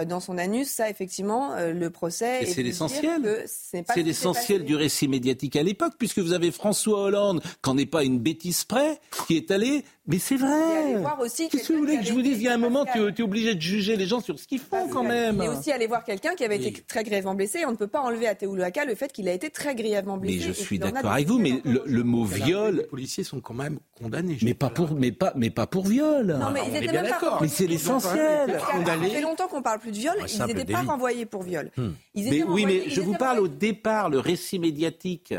dans 0.07 0.21
son 0.21 0.39
anus, 0.39 0.69
ça, 0.69 0.89
effectivement, 0.89 1.55
le 1.55 1.89
procès. 1.91 2.45
C'est 2.47 2.63
l'essentiel. 2.63 3.43
c'est 3.45 3.85
ce 3.87 3.99
l'essentiel 3.99 4.63
du 4.63 4.75
récit 4.75 5.07
médiatique 5.07 5.55
à 5.55 5.61
l'époque, 5.61 5.93
puisque 5.99 6.17
vous 6.17 6.33
avez 6.33 6.49
François 6.49 7.03
Hollande, 7.03 7.43
qu'en 7.61 7.75
n'est 7.75 7.85
pas 7.85 8.03
une 8.03 8.17
bêtise 8.17 8.63
près, 8.63 8.99
qui 9.27 9.37
est 9.37 9.51
allé. 9.51 9.83
Mais 10.09 10.17
c'est 10.17 10.37
vrai. 10.37 10.97
voir 10.97 11.19
aussi 11.19 11.49
Qu'est-ce 11.49 11.67
que 11.67 11.73
vous 11.73 11.79
voulez 11.79 11.97
que 11.99 12.03
je 12.03 12.13
vous 12.13 12.23
dise 12.23 12.37
Il 12.37 12.43
y 12.43 12.47
a 12.47 12.53
un 12.53 12.57
moment, 12.57 12.83
tu 12.83 12.97
es 12.99 13.21
obligé 13.21 13.53
de 13.53 13.61
juger 13.61 13.95
les 13.95 14.07
gens 14.07 14.19
sur 14.21 14.39
ce 14.39 14.47
qu'ils 14.47 14.59
font 14.59 14.89
quand 14.89 15.03
même. 15.03 15.37
Mais 15.37 15.47
aussi 15.47 15.71
aller 15.71 15.85
voir 15.85 16.03
quelqu'un 16.03 16.33
qui 16.33 16.43
avait 16.43 16.57
été 16.57 16.73
très 16.81 17.03
grièvement 17.03 17.35
blessé. 17.35 17.63
On 17.67 17.71
ne 17.71 17.75
peut 17.77 17.87
pas 17.87 18.01
enlever 18.01 18.27
à 18.27 18.33
Teoulouaka 18.33 18.85
le 18.85 18.95
fait 18.95 19.13
qu'il 19.13 19.29
a 19.29 19.33
été 19.33 19.51
très 19.51 19.75
grièvement 19.75 20.17
blessé. 20.17 20.37
Mais 20.39 20.43
je 20.45 20.51
suis 20.51 20.79
d'accord 20.79 21.11
avec 21.11 21.27
vous, 21.27 21.37
mais 21.37 21.61
le, 21.63 21.83
le 21.85 22.03
mot 22.03 22.25
Les 22.27 22.41
viol. 22.43 22.87
policiers 22.89 23.23
sont 23.23 23.39
quand 23.39 23.53
même 23.53 23.79
condamnés. 24.01 24.39
Mais 24.41 24.55
pas 24.55 24.71
pour, 24.71 24.93
mais 24.95 25.11
pas, 25.11 25.31
mais 25.35 25.51
pas 25.51 25.67
pour 25.67 25.85
viol. 25.85 26.25
Non, 26.39 26.49
mais 26.49 26.61
ils 26.65 26.71
On 26.71 26.73
est 26.73 26.77
étaient 26.79 26.91
bien 26.91 27.03
d'accord. 27.03 27.37
Mais 27.41 27.47
c'est 27.47 27.67
l'essentiel. 27.67 28.59
Ça 28.59 28.97
fait 28.97 29.21
longtemps 29.21 29.47
qu'on 29.47 29.61
parle 29.61 29.79
plus 29.79 29.91
de 29.91 29.97
viol. 29.97 30.15
Ils 30.27 30.43
n'étaient 30.45 30.65
pas 30.73 30.81
renvoyés 30.81 31.27
pour 31.27 31.43
viol. 31.43 31.69
Hmm. 31.77 31.91
Ils 32.15 32.29
Mais 32.31 32.43
oui, 32.43 32.65
mais 32.65 32.83
ils 32.87 32.91
je 32.91 33.01
vous 33.01 33.13
parle 33.13 33.39
au 33.39 33.47
départ, 33.47 34.09
le 34.09 34.19
récit 34.19 34.57
médiatique. 34.57 35.35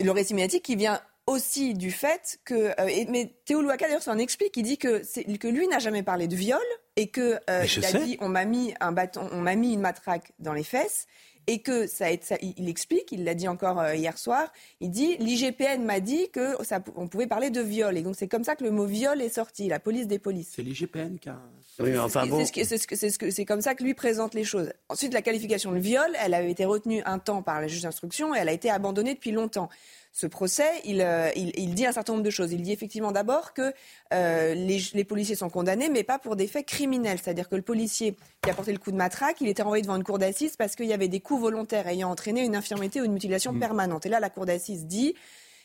le 0.00 0.10
récit 0.10 0.34
médiatique 0.34 0.64
qui 0.64 0.74
vient 0.74 1.00
aussi 1.26 1.74
du 1.74 1.90
fait 1.90 2.38
que 2.44 2.54
euh, 2.80 2.86
et- 2.88 3.06
mais 3.06 3.34
Théo 3.46 3.62
Louaka 3.62 3.86
d'ailleurs 3.86 4.02
s'en 4.02 4.18
explique 4.18 4.56
il 4.56 4.62
dit 4.62 4.76
que 4.78 5.02
que 5.38 5.48
lui 5.48 5.66
n'a 5.68 5.78
jamais 5.78 6.02
parlé 6.02 6.28
de 6.28 6.36
viol 6.36 6.60
et 6.96 7.08
que 7.08 7.38
euh, 7.50 7.64
il 7.76 7.84
a 7.84 7.88
sais. 7.88 8.04
dit 8.04 8.18
on 8.20 8.28
m'a 8.28 8.44
mis 8.44 8.74
un 8.80 8.92
bâton 8.92 9.28
on 9.32 9.40
m'a 9.40 9.54
mis 9.54 9.72
une 9.72 9.80
matraque 9.80 10.32
dans 10.38 10.52
les 10.52 10.64
fesses 10.64 11.06
et 11.46 11.60
que 11.60 11.86
ça, 11.86 12.06
ça- 12.22 12.38
il 12.40 12.70
explique, 12.70 13.12
il 13.12 13.22
l'a 13.24 13.34
dit 13.34 13.48
encore 13.48 13.78
euh, 13.78 13.94
hier 13.94 14.16
soir, 14.16 14.50
il 14.80 14.90
dit 14.90 15.18
l'IGPN 15.18 15.82
m'a 15.84 16.00
dit 16.00 16.30
que 16.30 16.54
ça, 16.64 16.82
on 16.96 17.06
pouvait 17.06 17.26
parler 17.26 17.50
de 17.50 17.60
viol 17.60 17.98
et 17.98 18.02
donc 18.02 18.16
c'est 18.16 18.28
comme 18.28 18.44
ça 18.44 18.56
que 18.56 18.64
le 18.64 18.70
mot 18.70 18.86
viol 18.86 19.20
est 19.20 19.28
sorti, 19.28 19.68
la 19.68 19.78
police 19.78 20.06
des 20.06 20.18
polices. 20.18 20.52
C'est 20.56 20.62
l'IGPN 20.62 21.18
qui 21.18 21.28
a. 21.28 21.38
Oui, 21.80 21.98
enfin 21.98 22.26
bon. 22.26 22.38
C'est 22.38 22.44
ce 22.46 22.76
ce 22.78 22.86
que- 22.86 22.96
c'est 22.96 23.10
ce 23.10 23.18
que- 23.18 23.30
c'est 23.30 23.44
comme 23.44 23.60
ça 23.60 23.74
que 23.74 23.84
lui 23.84 23.92
présente 23.92 24.32
les 24.32 24.44
choses. 24.44 24.72
Ensuite, 24.88 25.12
la 25.12 25.20
qualification 25.20 25.72
de 25.72 25.78
viol, 25.80 26.10
elle 26.18 26.32
avait 26.32 26.50
été 26.50 26.64
retenue 26.64 27.02
un 27.04 27.18
temps 27.18 27.42
par 27.42 27.60
la 27.60 27.68
juge 27.68 27.82
d'instruction 27.82 28.34
et 28.34 28.38
elle 28.38 28.48
a 28.48 28.52
été 28.52 28.70
abandonnée 28.70 29.12
depuis 29.12 29.32
longtemps. 29.32 29.68
Ce 30.16 30.28
procès, 30.28 30.70
il, 30.84 31.00
euh, 31.00 31.28
il, 31.34 31.50
il 31.56 31.74
dit 31.74 31.86
un 31.86 31.90
certain 31.92 32.12
nombre 32.12 32.24
de 32.24 32.30
choses. 32.30 32.52
Il 32.52 32.62
dit 32.62 32.70
effectivement 32.70 33.10
d'abord 33.10 33.52
que 33.52 33.74
euh, 34.12 34.54
les, 34.54 34.80
les 34.94 35.02
policiers 35.02 35.34
sont 35.34 35.50
condamnés, 35.50 35.88
mais 35.88 36.04
pas 36.04 36.20
pour 36.20 36.36
des 36.36 36.46
faits 36.46 36.66
criminels. 36.66 37.18
C'est-à-dire 37.20 37.48
que 37.48 37.56
le 37.56 37.62
policier 37.62 38.16
qui 38.40 38.48
a 38.48 38.54
porté 38.54 38.70
le 38.70 38.78
coup 38.78 38.92
de 38.92 38.96
matraque, 38.96 39.40
il 39.40 39.48
était 39.48 39.62
renvoyé 39.62 39.82
devant 39.82 39.96
une 39.96 40.04
cour 40.04 40.20
d'assises 40.20 40.56
parce 40.56 40.76
qu'il 40.76 40.86
y 40.86 40.92
avait 40.92 41.08
des 41.08 41.18
coups 41.18 41.40
volontaires 41.40 41.88
ayant 41.88 42.12
entraîné 42.12 42.44
une 42.44 42.54
infirmité 42.54 43.00
ou 43.00 43.04
une 43.06 43.12
mutilation 43.12 43.58
permanente. 43.58 44.06
Et 44.06 44.08
là, 44.08 44.20
la 44.20 44.30
cour 44.30 44.46
d'assises 44.46 44.86
dit 44.86 45.16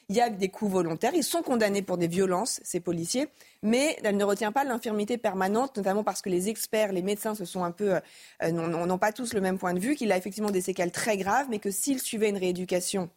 il 0.09 0.15
y 0.15 0.21
a 0.21 0.31
des 0.31 0.49
coups 0.49 0.71
volontaires, 0.71 1.13
ils 1.13 1.23
sont 1.23 1.43
condamnés 1.43 1.83
pour 1.83 1.99
des 1.99 2.07
violences, 2.07 2.59
ces 2.63 2.79
policiers, 2.79 3.27
mais 3.61 3.99
elle 4.03 4.17
ne 4.17 4.23
retient 4.23 4.51
pas 4.51 4.63
l'infirmité 4.63 5.19
permanente, 5.19 5.77
notamment 5.77 6.03
parce 6.03 6.23
que 6.23 6.29
les 6.29 6.49
experts, 6.49 6.91
les 6.91 7.03
médecins 7.03 7.35
se 7.35 7.45
sont 7.45 7.63
un 7.63 7.69
peu, 7.69 7.99
euh, 8.41 8.51
n'ont 8.51 8.97
pas 8.97 9.11
tous 9.11 9.35
le 9.35 9.41
même 9.41 9.59
point 9.59 9.75
de 9.75 9.79
vue, 9.79 9.95
qu'il 9.95 10.11
a 10.11 10.17
effectivement 10.17 10.49
des 10.49 10.61
séquelles 10.61 10.91
très 10.91 11.17
graves, 11.17 11.45
mais 11.51 11.59
que 11.59 11.69
s'il 11.69 11.99
suivait 11.99 12.29
une 12.29 12.37
rééducation 12.37 13.11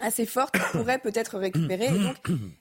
assez 0.00 0.26
forte, 0.26 0.56
pourrait 0.72 0.98
peut-être 0.98 1.38
récupérer. 1.38 1.90
Donc, 1.90 2.16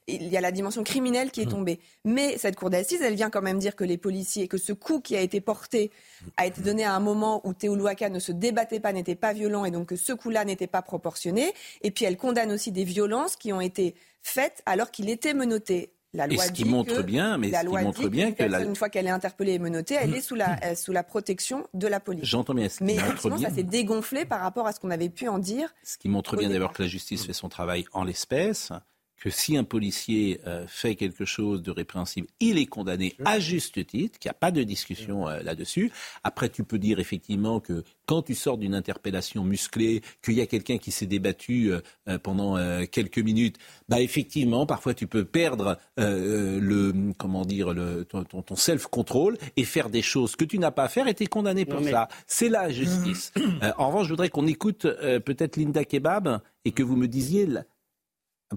il 0.08 0.28
y 0.28 0.38
a 0.38 0.42
la 0.42 0.52
dimension 0.52 0.84
criminelle 0.84 1.32
qui 1.32 1.42
est 1.42 1.50
tombée. 1.50 1.80
Mais 2.06 2.38
cette 2.38 2.56
cour 2.56 2.70
d'assises, 2.70 3.02
elle 3.02 3.16
vient 3.16 3.30
quand 3.30 3.42
même 3.42 3.60
dire 3.60 3.76
que 3.76 3.84
les 3.84 3.98
policiers, 3.98 4.48
que 4.48 4.58
ce 4.58 4.74
coup 4.74 5.00
qui 5.00 5.16
a 5.16 5.22
été 5.22 5.42
porté 5.42 5.92
a 6.38 6.46
été 6.46 6.62
donné 6.62 6.84
à 6.84 6.94
un 6.94 7.00
moment 7.00 7.42
où 7.48 7.54
Théo 7.54 7.76
Louaka 7.76 8.10
ne 8.10 8.20
se 8.20 8.32
débattait 8.32 8.80
pas, 8.80 8.94
n'était 8.94 9.16
pas 9.16 9.34
violent, 9.34 9.66
et 9.66 9.72
donc 9.72 9.88
que 9.88 9.96
ce 9.96 10.14
coup-là 10.14 10.46
n'était 10.46 10.68
pas 10.68 10.82
proportionné. 10.82 11.54
Et 11.82 11.92
puis 11.92 12.06
elle 12.06 12.18
condamne 12.18 12.52
aussi 12.52 12.72
des 12.72 12.84
violences 12.84 13.36
qui 13.36 13.54
ont 13.54 13.62
été 13.62 13.96
faites 14.22 14.62
alors 14.66 14.92
qu'il 14.92 15.10
était 15.10 15.34
menotté. 15.34 15.94
La 16.14 16.26
Et 16.26 16.34
loi 16.34 16.44
ce 16.46 16.52
qui 16.52 16.66
montre 16.66 16.96
que- 16.98 17.02
bien, 17.02 17.38
mais 17.38 17.50
la 17.52 17.60
ce 17.60 17.64
qui 17.66 17.70
loi 17.70 17.82
montre 17.84 18.02
dit 18.02 18.10
bien 18.10 18.26
qu'une 18.28 18.36
que 18.36 18.44
la- 18.44 18.50
personne, 18.50 18.70
une 18.70 18.76
fois 18.76 18.90
qu'elle 18.90 19.06
est 19.06 19.12
interpellée 19.12 19.54
et 19.54 19.60
menottée, 19.60 19.96
elle 20.00 20.16
est 20.16 20.22
sous 20.22 20.34
la, 20.34 20.58
sous 20.76 20.92
la 20.92 21.04
protection 21.04 21.68
de 21.76 21.86
la 21.88 22.00
police. 22.00 22.26
J'entends 22.26 22.56
bien. 22.56 22.68
Ce 22.68 22.80
qui 22.80 22.84
Mais 22.86 22.96
effectivement, 22.96 23.36
bien. 23.38 23.50
ça 23.50 23.54
s'est 23.56 23.62
dégonflé 23.64 24.26
par 24.26 24.42
rapport 24.42 24.66
à 24.66 24.72
ce 24.72 24.80
qu'on 24.80 24.90
avait 24.90 25.10
pu 25.10 25.28
en 25.28 25.38
dire. 25.38 25.74
Ce 25.84 25.98
qui 26.00 26.10
montre 26.10 26.36
bien 26.36 26.50
d'abord 26.50 26.74
que 26.74 26.82
la 26.82 26.88
justice 26.88 27.26
fait 27.28 27.34
son 27.34 27.48
travail 27.48 27.86
en 27.94 28.04
l'espèce, 28.04 28.72
que 29.20 29.30
si 29.30 29.58
un 29.58 29.64
policier 29.64 30.40
euh, 30.48 30.66
fait 30.68 30.96
quelque 30.96 31.26
chose 31.26 31.62
de 31.62 31.72
répréhensible, 31.72 32.28
il 32.40 32.58
est 32.58 32.66
condamné 32.66 33.16
à 33.26 33.40
juste 33.40 33.86
titre, 33.86 34.18
qu'il 34.18 34.30
n'y 34.30 34.32
a 34.32 34.40
pas 34.40 34.52
de 34.52 34.64
discussion 34.64 35.28
euh, 35.28 35.42
là-dessus. 35.44 35.92
Après, 36.24 36.50
tu 36.50 36.64
peux 36.64 36.80
dire 36.80 37.00
effectivement 37.00 37.60
que 37.60 37.84
quand 38.06 38.24
tu 38.24 38.34
sors 38.34 38.58
d'une 38.58 38.74
interpellation 38.74 39.44
musclée, 39.44 40.02
qu'il 40.24 40.36
y 40.36 40.42
a 40.42 40.48
quelqu'un 40.48 40.78
qui 40.78 40.92
s'est 40.92 41.06
débattu 41.06 41.72
euh, 41.72 42.18
pendant 42.20 42.58
quelques 42.88 43.20
minutes, 43.20 43.58
bah 43.88 44.02
effectivement, 44.02 44.66
parfois 44.66 44.94
tu 44.94 45.06
peux 45.08 45.26
perdre 45.26 45.78
le 45.98 47.14
comment 47.18 47.46
dire 47.46 47.74
le, 47.74 48.06
ton, 48.06 48.56
self-control 48.56 49.38
et 49.56 49.64
faire 49.64 49.90
des 49.90 50.02
choses 50.02 50.36
que 50.36 50.46
tu 50.46 50.58
n'as 50.58 50.72
pas 50.72 50.84
à 50.84 50.90
faire 50.90 51.08
et 51.08 51.14
tu 51.14 51.24
es 51.24 51.28
condamné 51.28 51.66
pour 51.66 51.82
mais- 51.82 51.92
ça. 51.92 52.08
C'est 52.26 52.50
la 52.50 52.70
justice. 52.70 53.32
En 53.78 53.88
revanche, 53.90 54.06
je 54.06 54.12
voudrais 54.12 54.30
qu'on 54.30 54.48
écoute 54.48 54.84
peut-être 55.26 55.58
Linda 55.58 55.84
Kebab 55.84 56.42
et 56.66 56.72
que 56.72 56.84
vous 56.84 56.96
me 56.96 57.08
disiez. 57.08 57.48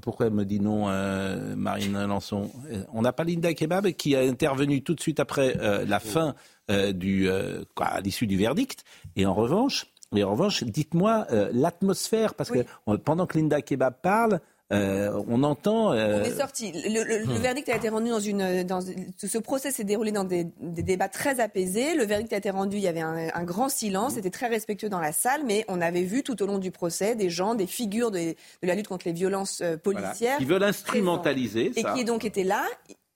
Pourquoi 0.00 0.26
elle 0.26 0.32
me 0.32 0.44
dit 0.44 0.58
non, 0.58 0.88
euh, 0.88 1.54
Marine 1.54 2.02
Lançon 2.06 2.50
Euh, 2.70 2.82
On 2.94 3.02
n'a 3.02 3.12
pas 3.12 3.24
Linda 3.24 3.52
Kebab 3.52 3.88
qui 3.92 4.16
a 4.16 4.20
intervenu 4.20 4.82
tout 4.82 4.94
de 4.94 5.00
suite 5.00 5.20
après 5.20 5.56
euh, 5.60 5.84
la 5.84 6.00
fin 6.00 6.34
euh, 6.70 6.92
du, 6.92 7.28
euh, 7.28 7.62
quoi, 7.74 7.86
à 7.86 8.00
l'issue 8.00 8.26
du 8.26 8.36
verdict. 8.38 8.84
Et 9.16 9.26
en 9.26 9.34
revanche, 9.34 9.86
et 10.14 10.24
en 10.24 10.30
revanche, 10.30 10.64
dites-moi 10.64 11.26
euh, 11.30 11.50
l'atmosphère 11.52 12.34
parce 12.34 12.50
que 12.50 12.64
pendant 13.04 13.26
que 13.26 13.36
Linda 13.36 13.60
Kebab 13.60 13.94
parle, 14.02 14.40
euh, 14.72 15.22
on 15.28 15.42
entend. 15.42 15.92
euh, 15.92 16.20
On 16.20 16.24
est 16.24 16.38
sorti. 16.38 16.72
Le, 16.72 17.02
le- 17.04 17.18
le 17.18 17.24
hmm. 17.26 17.42
verdict 17.42 17.68
a 17.68 17.76
été 17.76 17.88
rendu 17.88 18.10
dans 18.10 18.20
une. 18.20 18.62
Dans, 18.64 18.80
ce 18.80 19.38
procès 19.38 19.70
s'est 19.70 19.84
déroulé 19.84 20.12
dans 20.12 20.24
des, 20.24 20.46
des 20.60 20.82
débats 20.82 21.08
très 21.08 21.40
apaisés. 21.40 21.94
Le 21.94 22.04
verdict 22.04 22.32
a 22.32 22.36
été 22.38 22.50
rendu, 22.50 22.76
il 22.76 22.82
y 22.82 22.88
avait 22.88 23.00
un, 23.00 23.28
un 23.34 23.44
grand 23.44 23.68
silence, 23.68 24.14
c'était 24.14 24.30
très 24.30 24.48
respectueux 24.48 24.88
dans 24.88 25.00
la 25.00 25.12
salle, 25.12 25.42
mais 25.44 25.64
on 25.68 25.80
avait 25.80 26.02
vu 26.02 26.22
tout 26.22 26.42
au 26.42 26.46
long 26.46 26.58
du 26.58 26.70
procès 26.70 27.14
des 27.14 27.30
gens, 27.30 27.54
des 27.54 27.66
figures 27.66 28.10
de, 28.10 28.18
de 28.18 28.34
la 28.62 28.74
lutte 28.74 28.88
contre 28.88 29.06
les 29.06 29.12
violences 29.12 29.60
euh, 29.60 29.76
voilà, 29.84 30.00
policières. 30.02 30.38
qui 30.38 30.44
veulent 30.44 30.62
instrumentaliser 30.64 31.72
et 31.76 31.82
ça. 31.82 31.92
qui 31.94 32.04
donc 32.04 32.24
étaient 32.24 32.44
là. 32.44 32.64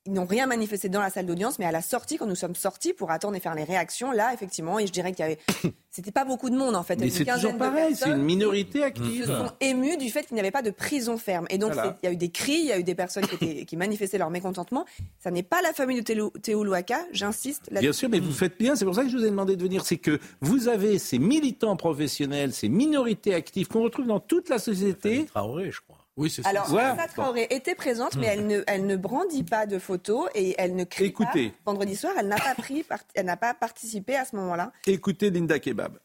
Ils 0.06 0.12
n'ont 0.12 0.24
rien 0.26 0.46
manifesté 0.46 0.88
dans 0.88 1.00
la 1.00 1.10
salle 1.10 1.26
d'audience, 1.26 1.58
mais 1.58 1.64
à 1.64 1.72
la 1.72 1.82
sortie, 1.82 2.16
quand 2.16 2.26
nous 2.26 2.34
sommes 2.36 2.54
sortis 2.54 2.92
pour 2.92 3.10
attendre 3.10 3.36
et 3.36 3.40
faire 3.40 3.54
les 3.54 3.64
réactions, 3.64 4.12
là, 4.12 4.32
effectivement, 4.32 4.78
et 4.78 4.86
je 4.86 4.92
dirais 4.92 5.10
qu'il 5.12 5.20
y 5.20 5.28
avait, 5.28 5.38
c'était 5.90 6.12
pas 6.12 6.24
beaucoup 6.24 6.48
de 6.50 6.56
monde 6.56 6.76
en 6.76 6.82
fait. 6.82 6.96
Mais 6.96 7.10
c'est 7.10 7.24
toujours 7.24 7.56
pareil, 7.56 7.96
c'est 7.96 8.10
une 8.10 8.22
minorité 8.22 8.82
active. 8.84 9.26
se 9.26 9.32
sont 9.36 9.50
émus 9.60 9.96
du 9.96 10.10
fait 10.10 10.22
qu'il 10.24 10.34
n'y 10.34 10.40
avait 10.40 10.50
pas 10.50 10.62
de 10.62 10.70
prison 10.70 11.16
ferme. 11.18 11.46
Et 11.50 11.58
donc, 11.58 11.72
Voilà. 11.72 11.96
il 12.02 12.06
y 12.06 12.08
a 12.08 12.12
eu 12.12 12.16
des 12.16 12.30
cris, 12.30 12.52
il 12.58 12.66
y 12.66 12.72
a 12.72 12.78
eu 12.78 12.84
des 12.84 12.94
personnes 12.94 13.26
qui, 13.26 13.34
étaient- 13.34 13.64
qui 13.64 13.76
manifestaient 13.76 14.18
leur 14.18 14.30
mécontentement. 14.30 14.84
Ça 15.22 15.30
n'est 15.30 15.42
pas 15.42 15.60
la 15.62 15.72
famille 15.72 16.02
de 16.02 16.52
Louaka, 16.62 16.98
j'insiste. 17.12 17.62
là-dessus. 17.70 17.82
Bien 17.82 17.92
sûr, 17.92 18.08
mais 18.08 18.20
vous 18.20 18.32
faites 18.32 18.58
bien. 18.58 18.76
C'est 18.76 18.84
pour 18.84 18.94
ça 18.94 19.02
que 19.02 19.08
je 19.08 19.16
vous 19.16 19.24
ai 19.24 19.30
demandé 19.30 19.56
de 19.56 19.62
venir. 19.62 19.84
C'est 19.84 19.96
que 19.96 20.20
vous 20.40 20.68
avez 20.68 20.98
ces 20.98 21.18
militants 21.18 21.76
professionnels, 21.76 22.52
ces 22.52 22.68
minorités 22.68 23.34
actives 23.34 23.66
qu'on 23.68 23.82
retrouve 23.82 24.06
dans 24.06 24.20
toute 24.20 24.48
la 24.48 24.58
société. 24.58 25.24
Traoré, 25.26 25.70
je 25.72 25.80
crois. 25.80 25.95
Oui, 26.16 26.30
c'est 26.30 26.46
Alors, 26.46 26.66
Voilà. 26.68 26.92
Assa 26.94 27.08
Traoré 27.08 27.46
était 27.50 27.74
présente, 27.74 28.16
mais 28.16 28.26
elle 28.26 28.46
ne, 28.46 28.62
elle 28.66 28.86
ne 28.86 28.96
brandit 28.96 29.44
pas 29.44 29.66
de 29.66 29.78
photos 29.78 30.28
et 30.34 30.54
elle 30.56 30.74
ne 30.74 30.84
crie 30.84 31.04
Écoutez. 31.06 31.50
pas. 31.50 31.70
Vendredi 31.72 31.94
soir, 31.94 32.14
elle 32.18 32.28
n'a 32.28 32.36
pas, 32.38 32.54
pris, 32.54 32.82
part- 32.82 33.00
elle 33.14 33.26
n'a 33.26 33.36
pas 33.36 33.52
participé 33.52 34.16
à 34.16 34.24
ce 34.24 34.34
moment-là. 34.36 34.72
Écoutez 34.86 35.28
Linda 35.30 35.58
Kebab. 35.58 35.98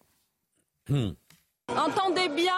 Entendez 1.69 2.27
bien, 2.27 2.55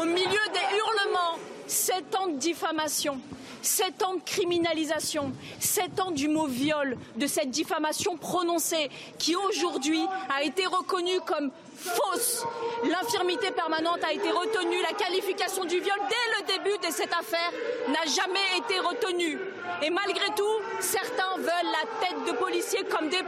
au 0.00 0.04
milieu 0.04 0.24
des 0.24 0.76
hurlements, 0.76 1.38
sept 1.68 2.12
ans 2.16 2.26
de 2.26 2.36
diffamation, 2.38 3.20
sept 3.62 4.02
ans 4.02 4.14
de 4.16 4.20
criminalisation, 4.22 5.32
sept 5.60 6.00
ans 6.00 6.10
du 6.10 6.26
mot 6.26 6.46
viol, 6.46 6.96
de 7.16 7.26
cette 7.28 7.50
diffamation 7.50 8.16
prononcée 8.16 8.90
qui 9.18 9.36
aujourd'hui 9.36 10.00
a 10.36 10.42
été 10.42 10.66
reconnue 10.66 11.20
comme 11.24 11.52
fausse. 11.86 12.44
L'infirmité 12.84 13.50
permanente 13.50 14.04
a 14.04 14.12
été 14.12 14.30
retenue, 14.30 14.82
la 14.82 14.96
qualification 14.96 15.64
du 15.64 15.80
viol 15.80 15.98
dès 16.08 16.54
le 16.54 16.58
début 16.58 16.78
de 16.86 16.92
cette 16.92 17.12
affaire 17.12 17.52
n'a 17.88 18.04
jamais 18.04 18.58
été 18.58 18.78
retenue. 18.78 19.38
Et 19.82 19.90
malgré 19.90 20.26
tout, 20.36 20.60
certains 20.80 21.36
veulent 21.36 21.72
la 21.72 22.06
tête 22.06 22.26
de 22.26 22.38
policiers 22.38 22.84
comme 22.84 23.08
des 23.08 23.22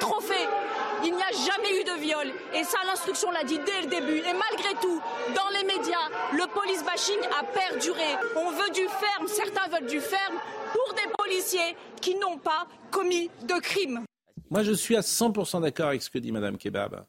trophées. 0.00 0.48
Il 1.04 1.14
n'y 1.14 1.22
a 1.22 1.32
jamais 1.32 1.80
eu 1.80 1.84
de 1.84 2.00
viol. 2.00 2.32
Et 2.54 2.64
ça, 2.64 2.78
l'instruction 2.86 3.30
l'a 3.30 3.44
dit 3.44 3.58
dès 3.58 3.82
le 3.82 3.88
début. 3.88 4.18
Et 4.18 4.32
malgré 4.32 4.74
tout, 4.80 5.00
dans 5.34 5.48
les 5.58 5.64
médias, 5.64 6.08
le 6.32 6.46
police 6.52 6.82
bashing 6.84 7.18
a 7.38 7.44
perduré. 7.44 8.16
On 8.36 8.50
veut 8.50 8.70
du 8.70 8.86
ferme, 8.88 9.26
certains 9.26 9.68
veulent 9.68 9.88
du 9.88 10.00
ferme 10.00 10.38
pour 10.72 10.94
des 10.94 11.10
policiers 11.18 11.76
qui 12.00 12.14
n'ont 12.14 12.38
pas 12.38 12.66
commis 12.90 13.30
de 13.42 13.54
crime. 13.60 14.04
Moi, 14.50 14.62
je 14.62 14.72
suis 14.72 14.96
à 14.96 15.00
100% 15.00 15.62
d'accord 15.62 15.88
avec 15.88 16.02
ce 16.02 16.10
que 16.10 16.18
dit 16.18 16.32
Madame 16.32 16.56
Kebab. 16.56 17.04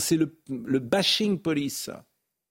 C'est 0.00 0.16
le, 0.16 0.36
le 0.48 0.78
bashing 0.78 1.38
police. 1.38 1.90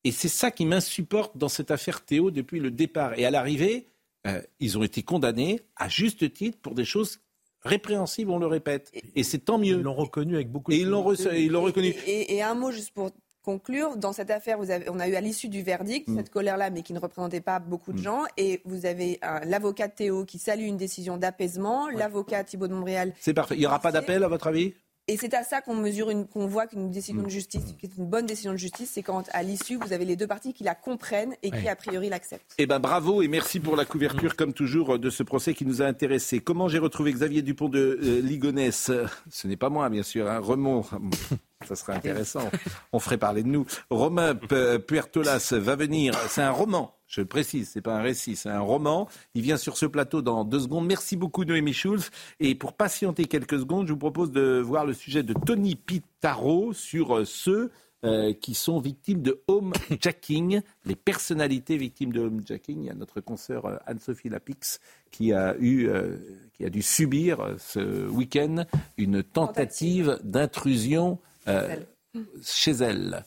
Et 0.03 0.11
c'est 0.11 0.29
ça 0.29 0.49
qui 0.51 0.65
m'insupporte 0.65 1.37
dans 1.37 1.49
cette 1.49 1.71
affaire 1.71 2.01
Théo 2.05 2.31
depuis 2.31 2.59
le 2.59 2.71
départ. 2.71 3.17
Et 3.19 3.25
à 3.25 3.31
l'arrivée, 3.31 3.85
euh, 4.27 4.41
ils 4.59 4.77
ont 4.77 4.83
été 4.83 5.03
condamnés 5.03 5.61
à 5.75 5.89
juste 5.89 6.31
titre 6.33 6.57
pour 6.61 6.73
des 6.75 6.85
choses 6.85 7.19
répréhensibles, 7.63 8.31
on 8.31 8.39
le 8.39 8.47
répète. 8.47 8.91
Et 9.15 9.23
c'est 9.23 9.39
tant 9.39 9.57
mieux. 9.57 9.77
Ils 9.77 9.81
l'ont 9.81 9.93
reconnu 9.93 10.35
avec 10.35 10.49
beaucoup 10.49 10.71
de 10.71 10.77
Et 10.77 10.79
ils 10.81 10.87
l'ont 10.87 11.03
reçu- 11.03 11.29
ils 11.35 11.51
l'ont 11.51 11.61
reconnu. 11.63 11.89
Et, 12.07 12.35
et 12.35 12.41
un 12.41 12.55
mot 12.55 12.71
juste 12.71 12.91
pour 12.91 13.11
conclure, 13.41 13.97
dans 13.97 14.13
cette 14.13 14.31
affaire, 14.31 14.57
vous 14.57 14.69
avez, 14.71 14.89
on 14.89 14.99
a 14.99 15.07
eu 15.07 15.15
à 15.15 15.21
l'issue 15.21 15.49
du 15.49 15.61
verdict 15.63 16.07
Mm. 16.07 16.17
cette 16.17 16.29
colère-là, 16.29 16.69
mais 16.69 16.83
qui 16.83 16.93
ne 16.93 16.99
représentait 16.99 17.41
pas 17.41 17.59
beaucoup 17.59 17.91
de 17.93 17.97
gens. 17.97 18.23
Et 18.37 18.61
vous 18.65 18.85
avez 18.85 19.17
un- 19.21 19.39
l'avocat 19.45 19.89
Théo 19.89 20.23
qui 20.25 20.39
salue 20.39 20.63
une 20.63 20.77
décision 20.77 21.17
d'apaisement, 21.17 21.89
l'avocat 21.89 22.43
Thibault 22.43 22.67
de 22.67 22.73
Montréal 22.73 23.13
C'est 23.19 23.33
parfait. 23.33 23.55
Il 23.55 23.59
n'y 23.59 23.65
aura 23.65 23.79
pas 23.79 23.91
d'appel, 23.91 24.23
à 24.23 24.27
votre 24.27 24.47
avis? 24.47 24.73
Et 25.11 25.17
c'est 25.17 25.33
à 25.33 25.43
ça 25.43 25.59
qu'on 25.61 25.73
mesure, 25.75 26.11
une- 26.11 26.27
qu'on 26.27 26.45
voit 26.45 26.67
qu'une 26.67 26.91
décision 26.91 27.23
de 27.23 27.29
justice, 27.29 27.63
qui 27.79 27.87
est 27.87 27.97
une 27.97 28.05
bonne 28.05 28.27
décision 28.27 28.51
de 28.51 28.57
justice, 28.57 28.91
c'est 28.93 29.01
quand 29.01 29.23
à 29.31 29.41
l'issue 29.41 29.75
vous 29.77 29.91
avez 29.91 30.05
les 30.05 30.15
deux 30.15 30.27
parties 30.27 30.53
qui 30.53 30.63
la 30.63 30.75
comprennent 30.75 31.33
et 31.41 31.49
qui 31.49 31.57
Ouais. 31.63 31.67
a 31.67 31.75
priori 31.75 32.09
l'acceptent. 32.09 32.53
Eh 32.59 32.67
ben 32.67 32.79
bravo 32.79 33.21
et 33.23 33.27
merci 33.27 33.59
pour 33.59 33.75
la 33.75 33.85
couverture, 33.85 34.35
comme 34.35 34.53
toujours, 34.53 34.99
de 34.99 35.09
ce 35.09 35.23
procès 35.23 35.53
qui 35.55 35.65
nous 35.65 35.81
a 35.81 35.85
intéressés. 35.85 36.39
Comment 36.41 36.67
j'ai 36.67 36.77
retrouvé 36.77 37.11
Xavier 37.11 37.41
Dupont 37.41 37.69
de 37.69 37.99
euh, 38.03 38.21
Ligonnès? 38.21 38.91
Ce 39.31 39.47
n'est 39.47 39.57
pas 39.57 39.69
moi, 39.69 39.89
bien 39.89 40.03
sûr. 40.03 40.29
Hein. 40.29 40.37
Remont, 40.39 40.83
ça 41.67 41.75
serait 41.75 41.93
intéressant. 41.93 42.49
On 42.93 42.99
ferait 42.99 43.17
parler 43.17 43.43
de 43.43 43.49
nous. 43.49 43.65
Romain 43.89 44.35
Puertolas 44.35 45.53
va 45.53 45.75
venir. 45.75 46.13
C'est 46.27 46.41
un 46.41 46.51
roman. 46.51 46.95
Je 47.07 47.21
le 47.21 47.27
précise, 47.27 47.69
c'est 47.73 47.81
pas 47.81 47.95
un 47.95 48.01
récit, 48.01 48.35
c'est 48.35 48.49
un 48.49 48.59
roman. 48.59 49.09
Il 49.33 49.41
vient 49.41 49.57
sur 49.57 49.77
ce 49.77 49.87
plateau 49.87 50.21
dans 50.21 50.45
deux 50.45 50.59
secondes. 50.59 50.85
Merci 50.85 51.17
beaucoup 51.17 51.43
Noémie 51.43 51.73
Schulz. 51.73 52.11
Et 52.39 52.53
pour 52.53 52.73
patienter 52.73 53.25
quelques 53.25 53.59
secondes, 53.59 53.87
je 53.87 53.93
vous 53.93 53.99
propose 53.99 54.31
de 54.31 54.61
voir 54.63 54.85
le 54.85 54.93
sujet 54.93 55.23
de 55.23 55.33
Tony 55.33 55.75
Pitaro 55.75 56.71
sur 56.71 57.17
euh, 57.17 57.25
ceux 57.25 57.71
euh, 58.05 58.31
qui 58.31 58.53
sont 58.53 58.79
victimes 58.79 59.21
de 59.21 59.43
homejacking, 59.47 60.61
les 60.85 60.95
personnalités 60.95 61.75
victimes 61.75 62.13
de 62.13 62.21
homejacking. 62.21 62.79
Il 62.79 62.85
y 62.85 62.89
a 62.89 62.93
notre 62.93 63.19
consoeur 63.19 63.65
euh, 63.65 63.75
Anne-Sophie 63.87 64.29
Lapix 64.29 64.79
qui 65.11 65.33
a, 65.33 65.57
eu, 65.59 65.89
euh, 65.89 66.15
qui 66.53 66.63
a 66.63 66.69
dû 66.69 66.81
subir 66.81 67.55
ce 67.57 68.07
week-end 68.07 68.63
une 68.97 69.21
tentative 69.21 70.17
d'intrusion 70.23 71.19
euh, 71.47 71.75
chez 72.43 72.71
elle. 72.71 73.25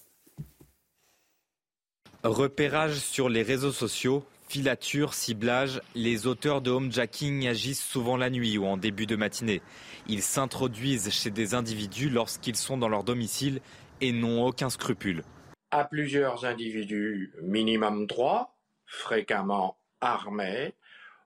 Repérage 2.25 2.99
sur 2.99 3.29
les 3.29 3.43
réseaux 3.43 3.73
sociaux, 3.73 4.25
filature, 4.49 5.15
ciblage, 5.15 5.81
les 5.95 6.27
auteurs 6.27 6.61
de 6.61 6.71
homejacking 6.71 7.49
agissent 7.49 7.83
souvent 7.83 8.17
la 8.17 8.31
nuit 8.31 8.59
ou 8.59 8.67
en 8.67 8.77
début 8.77 9.07
de 9.07 9.17
matinée. 9.17 9.63
Ils 10.09 10.23
s'introduisent 10.23 11.11
chez 11.11 11.31
des 11.31 11.55
individus 11.55 12.11
lorsqu'ils 12.11 12.57
sont 12.57 12.77
dans 12.77 12.89
leur 12.89 13.03
domicile 13.03 13.61
et 14.01 14.13
n'ont 14.13 14.45
aucun 14.45 14.69
scrupule. 14.69 15.25
à 15.73 15.85
plusieurs 15.85 16.45
individus, 16.45 17.33
minimum 17.41 18.07
trois, 18.07 18.55
fréquemment 18.85 19.79
armés. 20.03 20.75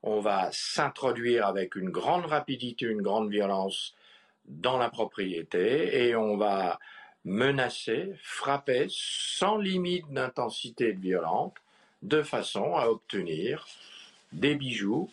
On 0.05 0.20
va 0.20 0.51
s'introduire 0.53 1.47
avec 1.47 1.74
une 1.74 1.91
grande 1.91 2.26
rapidité, 2.26 2.87
une 2.87 3.03
grande 3.03 3.28
violence 3.28 3.95
dans 4.49 4.78
la 4.78 4.88
propriété 4.88 6.07
et 6.07 6.16
on 6.16 6.36
va 6.36 6.78
menacer, 7.24 8.12
frapper 8.22 8.86
sans 8.88 9.59
limite 9.59 10.09
d'intensité 10.11 10.92
de 10.92 11.01
violence 11.01 11.53
de 12.03 12.22
façon 12.22 12.76
à 12.76 12.86
obtenir 12.88 13.66
des 14.32 14.55
bijoux, 14.55 15.11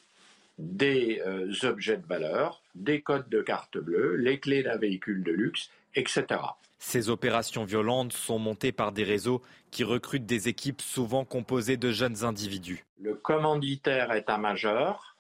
des 0.60 1.22
euh, 1.26 1.52
objets 1.64 1.98
de 1.98 2.06
valeur, 2.06 2.62
des 2.76 3.02
codes 3.02 3.30
de 3.30 3.42
carte 3.42 3.78
bleue, 3.78 4.16
les 4.16 4.40
clés 4.40 4.64
d'un 4.64 4.78
véhicule 4.78 5.24
de 5.24 5.32
luxe, 5.32 5.72
etc. 5.96 6.26
Ces 6.78 7.10
opérations 7.10 7.64
violentes 7.64 8.14
sont 8.14 8.40
montées 8.40 8.72
par 8.72 8.92
des 8.92 9.04
réseaux 9.04 9.42
qui 9.72 9.84
recrutent 9.84 10.26
des 10.26 10.50
équipes 10.50 10.82
souvent 10.82 11.26
composées 11.26 11.78
de 11.78 11.92
jeunes 11.92 12.24
individus. 12.24 12.86
Le 13.02 13.16
commanditaire 13.16 14.14
état-major, 14.14 15.13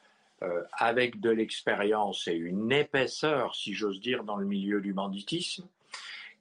euh, 0.44 0.64
avec 0.78 1.22
de 1.22 1.30
l'expérience 1.30 2.28
et 2.28 2.34
une 2.34 2.72
épaisseur, 2.72 3.56
si 3.56 3.74
j'ose 3.74 4.02
dire, 4.02 4.24
dans 4.24 4.36
le 4.36 4.46
milieu 4.46 4.82
du 4.82 4.92
banditisme, 4.92 5.68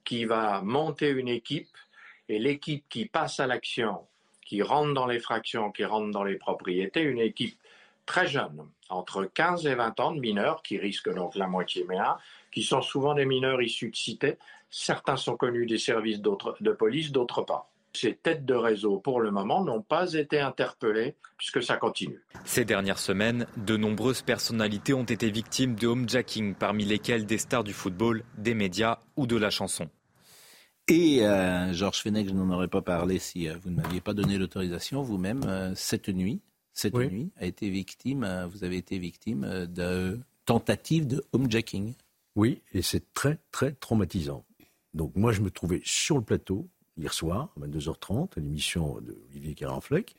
qui 0.03 0.25
va 0.25 0.61
monter 0.61 1.09
une 1.09 1.29
équipe 1.29 1.77
et 2.27 2.37
l'équipe 2.37 2.83
qui 2.89 3.05
passe 3.05 3.39
à 3.39 3.47
l'action, 3.47 4.01
qui 4.41 4.61
rentre 4.61 4.93
dans 4.93 5.07
les 5.07 5.19
fractions, 5.19 5.71
qui 5.71 5.85
rentre 5.85 6.11
dans 6.11 6.23
les 6.23 6.35
propriétés, 6.35 7.01
une 7.01 7.19
équipe 7.19 7.57
très 8.05 8.27
jeune, 8.27 8.67
entre 8.89 9.23
15 9.23 9.65
et 9.67 9.75
20 9.75 9.99
ans 10.01 10.11
de 10.11 10.19
mineurs, 10.19 10.61
qui 10.63 10.77
risquent 10.77 11.13
donc 11.13 11.35
la 11.35 11.47
moitié 11.47 11.85
mais 11.87 11.97
qui 12.51 12.63
sont 12.63 12.81
souvent 12.81 13.13
des 13.13 13.25
mineurs 13.25 13.61
issus 13.61 13.89
de 13.89 13.95
cités. 13.95 14.37
Certains 14.69 15.17
sont 15.17 15.37
connus 15.37 15.65
des 15.65 15.77
services 15.77 16.19
de 16.19 16.71
police, 16.71 17.11
d'autres 17.11 17.43
pas. 17.43 17.72
Ces 17.95 18.15
têtes 18.15 18.45
de 18.45 18.55
réseau, 18.55 18.97
pour 18.99 19.21
le 19.21 19.29
moment, 19.31 19.63
n'ont 19.63 19.81
pas 19.83 20.13
été 20.13 20.39
interpellées, 20.39 21.15
puisque 21.37 21.61
ça 21.61 21.77
continue. 21.77 22.19
Ces 22.43 22.65
dernières 22.65 22.97
semaines, 22.99 23.45
de 23.57 23.77
nombreuses 23.77 24.23
personnalités 24.23 24.93
ont 24.93 25.03
été 25.03 25.29
victimes 25.29 25.75
de 25.75 25.87
homejacking, 25.87 26.55
parmi 26.55 26.85
lesquelles 26.85 27.25
des 27.27 27.37
stars 27.37 27.63
du 27.63 27.73
football, 27.73 28.23
des 28.37 28.55
médias 28.55 28.97
ou 29.15 29.27
de 29.27 29.35
la 29.37 29.51
chanson. 29.51 29.89
Et 30.87 31.25
euh, 31.25 31.71
Georges 31.71 32.01
Fenech, 32.01 32.27
je 32.27 32.33
n'en 32.33 32.49
aurais 32.53 32.67
pas 32.67 32.81
parlé 32.81 33.19
si 33.19 33.47
euh, 33.47 33.55
vous 33.61 33.69
ne 33.69 33.75
m'aviez 33.75 34.01
pas 34.01 34.13
donné 34.13 34.37
l'autorisation 34.37 35.01
vous-même. 35.01 35.43
euh, 35.47 35.71
cette 35.75 36.09
nuit, 36.09 36.41
cette 36.73 36.95
Oui. 36.97 37.07
nuit 37.07 37.31
a 37.37 37.45
été 37.45 37.69
victime, 37.69 38.47
vous 38.51 38.63
avez 38.63 38.77
été 38.77 38.97
victime 38.97 39.67
de 39.67 40.19
tentative 40.45 41.07
de 41.07 41.23
homejacking. 41.31 41.93
Oui, 42.35 42.61
et 42.73 42.81
c'est 42.81 43.13
très, 43.13 43.37
très 43.51 43.71
traumatisant. 43.73 44.43
Donc 44.93 45.15
moi, 45.15 45.31
je 45.31 45.41
me 45.41 45.51
trouvais 45.51 45.81
sur 45.85 46.17
le 46.17 46.23
plateau 46.23 46.67
hier 46.97 47.13
soir, 47.13 47.53
à 47.57 47.65
22h30, 47.65 48.37
à 48.37 48.39
l'émission 48.39 48.99
de 49.01 49.17
Olivier 49.29 49.55
Carenfleck. 49.55 50.15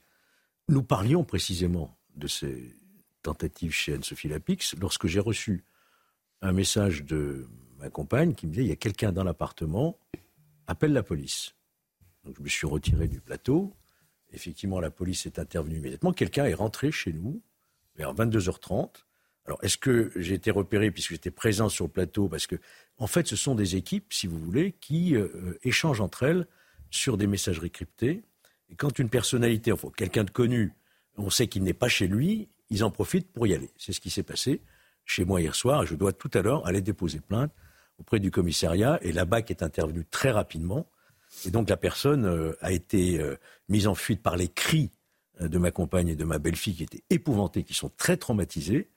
Nous 0.69 0.83
parlions 0.83 1.25
précisément 1.25 1.97
de 2.17 2.27
ces 2.27 2.77
tentatives 3.23 3.73
chez 3.73 3.95
Anne-Sophie 3.95 4.29
Lapix 4.29 4.75
lorsque 4.81 5.07
j'ai 5.07 5.21
reçu 5.21 5.65
un 6.43 6.53
message 6.53 7.05
de 7.05 7.49
ma 7.79 7.91
compagne 7.91 8.35
qui 8.35 8.47
me 8.47 8.53
disait 8.53 8.65
il 8.65 8.69
y 8.69 8.73
a 8.73 8.77
quelqu'un 8.77 9.13
dans 9.13 9.25
l'appartement, 9.25 9.99
appelle 10.67 10.93
la 10.93 11.03
police. 11.03 11.55
Donc 12.25 12.37
je 12.39 12.43
me 12.43 12.49
suis 12.49 12.67
retiré 12.67 13.09
du 13.09 13.21
plateau. 13.21 13.75
Effectivement, 14.33 14.81
la 14.81 14.91
police 14.91 15.27
est 15.27 15.39
intervenue 15.39 15.79
immédiatement. 15.79 16.13
Quelqu'un 16.13 16.47
est 16.47 16.55
rentré 16.55 16.91
chez 16.91 17.13
nous 17.13 17.43
vers 17.97 18.15
22h30. 18.15 19.05
Alors, 19.47 19.59
est-ce 19.63 19.77
que 19.77 20.11
j'ai 20.17 20.35
été 20.35 20.51
repéré 20.51 20.91
puisque 20.91 21.11
j'étais 21.11 21.31
présent 21.31 21.69
sur 21.69 21.85
le 21.85 21.91
plateau? 21.91 22.29
Parce 22.29 22.47
que, 22.47 22.57
en 22.97 23.07
fait, 23.07 23.27
ce 23.27 23.37
sont 23.37 23.55
des 23.55 23.77
équipes, 23.77 24.13
si 24.13 24.27
vous 24.27 24.39
voulez, 24.39 24.73
qui 24.73 25.15
euh, 25.15 25.59
échangent 25.63 26.01
entre 26.01 26.23
elles 26.23 26.47
sur 26.95 27.17
des 27.17 27.27
messageries 27.27 27.71
cryptées. 27.71 28.23
Et 28.71 28.77
quand 28.77 28.99
une 28.99 29.09
personnalité, 29.09 29.73
enfin, 29.73 29.89
quelqu'un 29.97 30.25
de 30.25 30.31
connu, 30.31 30.73
on 31.17 31.31
sait 31.31 31.49
qu'il 31.49 31.63
n'est 31.63 31.75
pas 31.75 31.89
chez 31.89 32.07
lui, 32.07 32.49
ils 32.71 32.85
en 32.85 32.91
profitent 32.91 33.31
pour 33.33 33.47
y 33.47 33.55
aller. 33.55 33.71
C'est 33.77 33.93
ce 33.93 34.01
qui 34.01 34.11
s'est 34.11 34.23
passé 34.23 34.63
chez 35.05 35.25
moi 35.25 35.41
hier 35.41 35.55
soir. 35.55 35.85
Je 35.87 35.95
dois 35.95 36.13
tout 36.13 36.31
à 36.35 36.43
l'heure 36.43 36.67
aller 36.67 36.81
déposer 36.81 37.21
plainte 37.21 37.53
auprès 37.99 38.21
du 38.21 38.31
commissariat. 38.31 38.99
Et 39.03 39.13
la 39.13 39.25
BAC 39.25 39.51
est 39.51 39.63
intervenue 39.63 40.05
très 40.11 40.31
rapidement. 40.31 40.87
Et 41.45 41.51
donc, 41.51 41.69
la 41.69 41.77
personne 41.77 42.27
euh, 42.27 42.57
a 42.61 42.73
été 42.73 43.21
euh, 43.21 43.37
mise 43.69 43.87
en 43.87 43.95
fuite 43.95 44.23
par 44.23 44.37
les 44.37 44.49
cris 44.49 44.93
euh, 45.41 45.49
de 45.49 45.59
ma 45.59 45.73
compagne 45.73 46.09
et 46.09 46.17
de 46.17 46.25
ma 46.25 46.39
belle-fille 46.39 46.77
qui 46.77 46.85
étaient 46.85 47.05
épouvantées, 47.11 47.65
qui 47.65 47.75
sont 47.75 47.91
très 47.97 48.17
traumatisées. 48.17 48.89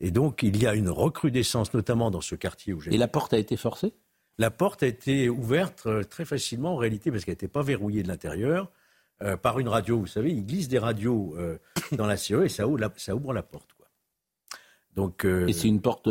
Et 0.00 0.10
donc, 0.10 0.42
il 0.42 0.60
y 0.60 0.66
a 0.66 0.74
une 0.74 0.88
recrudescence, 0.88 1.74
notamment 1.74 2.10
dans 2.10 2.22
ce 2.22 2.34
quartier 2.34 2.72
où 2.72 2.80
j'ai. 2.80 2.94
Et 2.94 2.98
la 2.98 3.08
porte 3.08 3.34
a 3.34 3.38
été 3.38 3.56
forcée? 3.56 3.92
La 4.42 4.50
porte 4.50 4.82
a 4.82 4.88
été 4.88 5.28
ouverte 5.28 5.84
euh, 5.86 6.02
très 6.02 6.24
facilement, 6.24 6.72
en 6.72 6.76
réalité, 6.76 7.12
parce 7.12 7.24
qu'elle 7.24 7.34
n'était 7.34 7.46
pas 7.46 7.62
verrouillée 7.62 8.02
de 8.02 8.08
l'intérieur, 8.08 8.72
euh, 9.22 9.36
par 9.36 9.60
une 9.60 9.68
radio. 9.68 10.00
Vous 10.00 10.08
savez, 10.08 10.32
ils 10.32 10.44
glissent 10.44 10.66
des 10.66 10.80
radios 10.80 11.36
euh, 11.38 11.58
dans 11.92 12.06
la 12.06 12.16
serrure 12.16 12.42
et 12.42 12.48
ça 12.48 12.66
ouvre 12.66 12.78
la, 12.78 12.92
ça 12.96 13.14
ouvre 13.14 13.32
la 13.32 13.44
porte. 13.44 13.68
Quoi. 13.76 13.86
Donc, 14.96 15.24
euh, 15.24 15.46
Et 15.46 15.52
c'est 15.52 15.68
une 15.68 15.80
porte, 15.80 16.08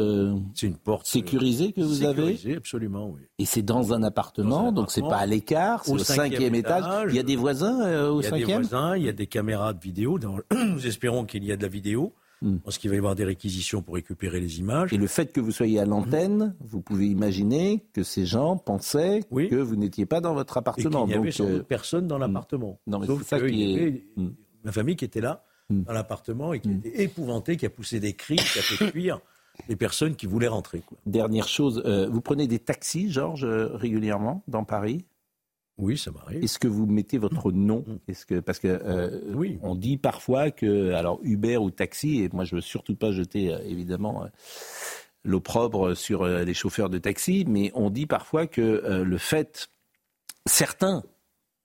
c'est 0.55 0.67
une 0.67 0.77
porte 0.77 1.07
sécurisée 1.07 1.73
que 1.73 1.81
vous 1.81 2.03
avez? 2.05 2.15
sécurisée, 2.37 2.55
absolument, 2.55 3.09
oui. 3.09 3.19
Et 3.37 3.43
c'est 3.43 3.63
dans 3.63 3.91
un 3.91 4.01
appartement, 4.01 4.71
donc 4.71 4.91
c'est 4.91 5.01
pas 5.01 5.17
à 5.17 5.25
l'écart, 5.25 5.83
c'est 5.83 5.91
au, 5.91 5.97
cinquième, 5.97 6.55
étage. 6.55 6.85
Il 7.09 7.15
y 7.15 7.19
a 7.19 7.23
des 7.23 7.35
voisins 7.35 8.07
au 8.07 8.21
il 8.21 8.23
y 8.23 8.27
a 8.27 8.31
des 8.31 8.39
cinquième? 8.39 8.61
voisins, 8.61 8.95
il 8.95 9.03
y 9.03 9.09
a 9.09 9.13
des 9.13 9.27
caméras 9.27 9.73
de 9.73 9.81
vidéo. 9.81 10.19
Dans- 10.19 10.37
Nous 10.55 10.87
espérons 10.87 11.25
qu'il 11.25 11.43
y 11.43 11.51
a 11.51 11.57
de 11.57 11.63
la 11.63 11.67
vidéo. 11.67 12.13
Hmm. 12.41 12.57
Pense 12.57 12.77
qu'il 12.79 12.89
va 12.89 12.95
y 12.95 12.99
avoir 12.99 13.13
des 13.15 13.23
réquisitions 13.23 13.81
pour 13.83 13.93
récupérer 13.95 14.39
les 14.39 14.59
images. 14.59 14.91
Et 14.93 14.97
le 14.97 15.05
fait 15.07 15.31
que 15.31 15.39
vous 15.39 15.51
soyez 15.51 15.79
à 15.79 15.85
l'antenne, 15.85 16.55
vous 16.59 16.81
pouvez 16.81 17.05
imaginer 17.07 17.85
que 17.93 18.01
ces 18.03 18.25
gens 18.25 18.57
pensaient 18.57 19.21
que 19.31 19.55
vous 19.55 19.75
n'étiez 19.75 20.05
pas 20.07 20.21
dans 20.21 20.33
votre 20.33 20.57
Et 20.57 20.59
appartement. 20.59 21.05
qu'il 21.05 21.07
n'y 21.09 21.13
avait 21.13 21.23
Donc, 21.25 21.33
sans 21.33 21.45
euh, 21.45 21.61
personne 21.61 22.07
dans 22.07 22.17
l'appartement. 22.17 22.79
Non, 22.87 22.97
mais 22.99 23.05
Sauf 23.05 23.19
c'est 23.23 23.27
ça 23.27 23.39
qu'il 23.39 23.49
qui 23.51 23.57
y 23.59 23.73
est- 23.73 23.77
avait 23.77 24.03
ma 24.63 24.71
famille 24.71 24.95
qui 24.95 25.05
était 25.05 25.21
là, 25.21 25.43
dans 25.69 25.93
l'appartement, 25.93 26.53
et 26.53 26.59
qui 26.59 26.71
était 26.71 27.03
épouvantée, 27.03 27.57
qui 27.57 27.65
a 27.65 27.69
poussé 27.69 27.99
des 27.99 28.13
cris, 28.13 28.35
qui 28.35 28.59
a 28.59 28.61
fait 28.63 28.87
fuir 28.91 29.19
les 29.69 29.75
personnes 29.75 30.15
qui 30.15 30.25
voulaient 30.25 30.47
rentrer. 30.47 30.79
Quoi. 30.85 30.97
Dernière 31.05 31.47
chose, 31.47 31.81
euh, 31.85 32.09
vous 32.09 32.21
prenez 32.21 32.47
des 32.47 32.59
taxis, 32.59 33.11
Georges, 33.11 33.45
euh, 33.45 33.67
régulièrement 33.75 34.43
dans 34.47 34.63
Paris? 34.63 35.05
Oui, 35.77 35.97
ça 35.97 36.11
m'arrive. 36.11 36.43
Est-ce 36.43 36.59
que 36.59 36.67
vous 36.67 36.85
mettez 36.85 37.17
votre 37.17 37.51
nom? 37.51 37.83
Est-ce 38.07 38.25
que 38.25 38.39
parce 38.39 38.59
que 38.59 38.67
euh, 38.67 39.57
on 39.61 39.75
dit 39.75 39.97
parfois 39.97 40.51
que 40.51 40.91
alors 40.91 41.19
Uber 41.23 41.57
ou 41.57 41.71
taxi 41.71 42.21
et 42.21 42.29
moi 42.33 42.43
je 42.43 42.55
veux 42.55 42.61
surtout 42.61 42.95
pas 42.95 43.11
jeter 43.11 43.53
euh, 43.53 43.59
évidemment 43.65 44.23
euh, 44.23 44.27
l'opprobre 45.23 45.95
sur 45.95 46.25
les 46.25 46.53
chauffeurs 46.53 46.89
de 46.89 46.97
taxi, 46.97 47.45
mais 47.47 47.71
on 47.73 47.89
dit 47.89 48.05
parfois 48.05 48.47
que 48.47 48.61
euh, 48.61 49.03
le 49.03 49.17
fait 49.17 49.69
certains 50.45 51.03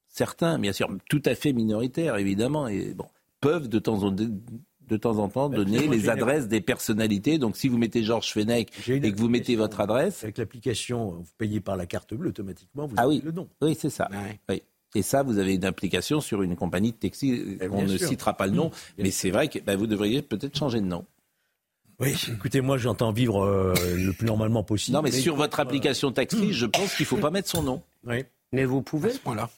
certains 0.09 0.59
bien 0.59 0.73
sûr 0.73 0.89
tout 1.09 1.23
à 1.25 1.35
fait 1.35 1.53
minoritaires 1.53 2.17
évidemment 2.17 2.69
et 2.69 2.95
bon 2.95 3.09
peuvent 3.41 3.69
de 3.69 3.79
temps 3.79 4.03
en 4.03 4.15
de 4.89 4.97
temps 4.97 5.19
en 5.19 5.29
temps 5.29 5.49
donner 5.49 5.87
moi, 5.87 5.95
les 5.95 6.09
adresses 6.09 6.49
des 6.49 6.61
personnalités. 6.61 7.39
Donc 7.39 7.57
si 7.57 7.69
vous 7.69 7.79
mettez 7.79 8.03
Georges 8.03 8.33
Fenech 8.33 8.69
et 8.89 9.13
que 9.13 9.19
vous 9.19 9.29
mettez 9.29 9.57
votre 9.57 9.81
adresse, 9.81 10.23
Avec 10.23 10.39
l'application, 10.39 11.11
vous 11.11 11.27
payez 11.39 11.61
par 11.61 11.77
la 11.77 11.87
carte 11.87 12.15
bleue, 12.15 12.31
automatiquement, 12.31 12.87
vous 12.87 12.95
ah 12.99 13.03
avez 13.03 13.17
oui, 13.17 13.23
le 13.25 13.33
nom. 13.33 13.49
oui 13.61 13.77
c'est 13.79 13.91
ça. 13.91 14.09
Oui. 14.49 14.63
Et 14.95 15.03
ça, 15.03 15.23
vous 15.23 15.39
avez 15.39 15.55
une 15.55 15.65
implication 15.67 16.23
sur 16.23 16.41
une 16.43 16.57
compagnie 16.57 16.93
de 16.93 16.97
taxi. 16.97 17.59
On 17.71 17.77
bien 17.77 17.87
ne 17.87 17.99
sûr. 17.99 18.09
citera 18.09 18.35
pas 18.35 18.47
le 18.47 18.53
nom, 18.53 18.69
Bien 18.69 19.05
mais 19.05 19.11
c'est 19.11 19.31
vrai 19.31 19.49
que 19.49 19.59
bah, 19.59 19.77
vous 19.77 19.87
devriez 19.87 20.23
peut-être 20.23 20.57
changer 20.57 20.81
de 20.81 20.87
nom. 20.87 21.05
Oui, 21.99 22.15
écoutez, 22.31 22.61
moi 22.61 22.77
j'entends 22.79 23.13
vivre 23.13 23.43
euh, 23.43 23.75
le 23.97 24.13
plus 24.13 24.27
normalement 24.27 24.63
possible. 24.63 24.97
Non, 24.97 25.03
mais, 25.03 25.11
sur 25.11 25.35
votre 25.35 25.61
application 25.61 26.13
taxi, 26.13 26.53
je 26.53 26.67
pense 26.67 26.95
qu'il 26.95 27.05
ne 27.05 27.09
faut 27.09 27.17
pas 27.17 27.31
mettre 27.31 27.49
son 27.49 27.63
nom. 27.63 27.83
Oui. 28.05 28.25
Mais 28.53 28.65
vous 28.65 28.83
pouvez. 28.83 29.13
Voilà. 29.25 29.51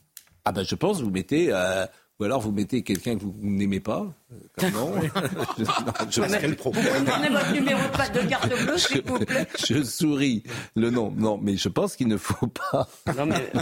Ah 0.44 0.52
ben 0.52 0.62
je 0.62 0.74
pense 0.74 1.02
vous 1.02 1.10
mettez 1.10 1.48
euh, 1.52 1.84
ou 2.20 2.24
alors 2.24 2.40
vous 2.40 2.50
mettez 2.52 2.82
quelqu'un 2.82 3.16
que 3.16 3.22
vous 3.22 3.34
n'aimez 3.40 3.80
pas. 3.80 4.06
euh, 4.32 4.36
Comme 4.58 4.70
nom. 4.72 4.92
je, 5.58 5.62
non, 5.64 5.66
je- 6.10 6.20
Mais 6.22 6.48
Vous 6.48 6.54
pouvez 6.70 6.82
me 6.82 7.06
donner 7.06 7.28
votre 7.30 7.52
numéro 7.52 7.80
de 7.80 7.96
passe 7.96 8.12
de 8.12 8.20
carte 8.28 8.48
bleue, 8.48 8.76
s'il 8.78 9.02
vous 9.02 9.18
plaît 9.20 9.46
je 9.68 9.82
souris. 9.84 10.42
Le 10.74 10.90
nom, 10.90 11.12
non, 11.16 11.38
mais 11.40 11.56
je 11.56 11.68
pense 11.68 11.94
qu'il 11.96 12.08
ne 12.08 12.16
faut 12.16 12.48
pas. 12.48 12.88
Non, 13.16 13.26
mais- 13.26 13.52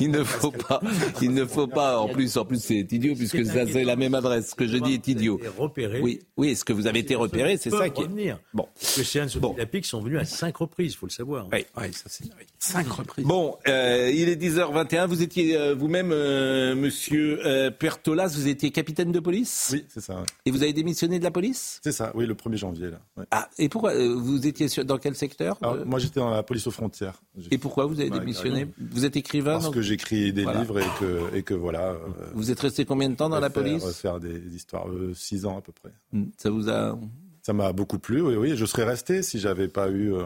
il 0.00 0.10
ne 0.10 0.22
faut 0.22 0.50
pas. 0.52 0.80
Il 1.20 1.32
ne 1.34 1.44
faut 1.44 1.66
pas. 1.66 1.98
En 1.98 2.08
plus, 2.08 2.36
en 2.36 2.44
plus, 2.44 2.62
c'est 2.62 2.80
idiot 2.92 3.14
puisque 3.16 3.44
ça 3.44 3.66
c'est 3.66 3.84
la 3.84 3.96
même 3.96 4.14
adresse. 4.14 4.50
Ce 4.50 4.54
que 4.54 4.66
je 4.66 4.76
dis 4.78 4.94
est 4.94 5.08
idiot. 5.08 5.40
repéré. 5.58 6.00
Oui, 6.00 6.20
oui. 6.36 6.50
Est-ce 6.50 6.64
que 6.64 6.72
vous 6.72 6.86
avez 6.86 7.00
été 7.00 7.14
repéré 7.14 7.56
C'est 7.56 7.70
ça 7.70 7.88
qui. 7.90 8.02
est- 8.02 8.04
revenir. 8.04 8.38
Bon. 8.54 8.68
Parce 8.80 8.94
que 8.96 9.02
ces 9.02 9.20
Anne 9.20 9.28
Sophie 9.28 9.58
Lapic 9.58 9.84
sont 9.86 10.00
venus 10.00 10.20
à 10.20 10.24
cinq 10.24 10.56
reprises, 10.58 10.92
il 10.92 10.96
faut 10.96 11.06
le 11.06 11.10
savoir. 11.12 11.48
Oui. 11.52 11.64
ça 11.92 12.04
c'est 12.06 12.24
cinq 12.58 12.88
reprises. 12.88 13.24
Bon, 13.26 13.56
euh, 13.68 14.10
il 14.14 14.28
est 14.28 14.36
10h21. 14.36 15.06
Vous 15.06 15.22
étiez 15.22 15.56
euh, 15.56 15.74
vous-même, 15.74 16.10
euh, 16.12 16.74
monsieur 16.76 17.40
euh, 17.56 17.70
Pertolas, 17.70 18.28
vous 18.28 18.46
étiez 18.48 18.70
capitaine 18.70 19.12
de 19.12 19.20
police 19.20 19.70
Oui, 19.72 19.84
c'est 19.88 20.00
ça. 20.00 20.16
ouais. 20.16 20.26
Et 20.44 20.50
vous 20.50 20.62
avez 20.62 20.72
démissionné 20.72 21.18
de 21.18 21.24
la 21.24 21.30
police 21.30 21.80
C'est 21.82 21.92
ça, 21.92 22.12
oui, 22.14 22.26
le 22.26 22.34
1er 22.34 22.56
janvier. 22.56 22.90
Là. 22.90 23.00
ouais. 23.16 23.24
Ah, 23.30 23.48
et 23.58 23.68
pourquoi 23.68 23.92
euh, 23.94 24.14
Vous 24.14 24.46
étiez 24.46 24.68
sur- 24.68 24.84
dans 24.84 24.98
quel 24.98 25.14
secteur 25.14 25.58
Alors, 25.62 25.74
euh, 25.76 25.84
moi, 25.84 25.98
j'étais 25.98 26.20
dans 26.20 26.30
la 26.30 26.42
police 26.42 26.66
aux 26.66 26.70
frontières. 26.70 27.20
Et 27.50 27.58
pourquoi 27.58 27.86
vous 27.86 28.00
avez 28.00 28.10
démissionné. 28.10 28.66
Vous 28.78 29.04
êtes 29.04 29.16
écrivain 29.16 29.52
Parce 29.54 29.64
donc- 29.66 29.74
que 29.74 29.82
j'écris 29.82 30.32
des 30.32 30.44
Voilà. 30.44 30.60
livres 30.60 30.78
et 30.80 30.86
que, 31.00 31.36
et 31.36 31.42
que 31.42 31.54
voilà. 31.54 31.90
euh, 31.90 31.96
Vous 32.34 32.50
êtes 32.50 32.60
resté 32.60 32.84
combien 32.84 33.08
de 33.10 33.14
temps 33.16 33.28
dans 33.28 33.40
la 33.40 33.50
faire- 33.50 33.62
police 33.62 33.84
Faire 33.94 34.20
des 34.20 34.38
histoires, 34.54 34.88
euh, 34.88 35.12
six 35.14 35.46
ans 35.46 35.58
à 35.58 35.60
peu 35.62 35.72
près. 35.72 35.92
Ça 36.38 36.50
vous 36.50 36.68
a 36.68 36.98
Ça 37.42 37.52
m'a 37.52 37.72
beaucoup 37.72 37.98
plu, 37.98 38.20
oui, 38.20 38.34
oui. 38.36 38.56
Je 38.56 38.64
serais 38.66 38.84
resté 38.84 39.22
si 39.22 39.38
j'avais 39.38 39.68
pas 39.68 39.88
eu 39.88 40.12
euh, 40.14 40.24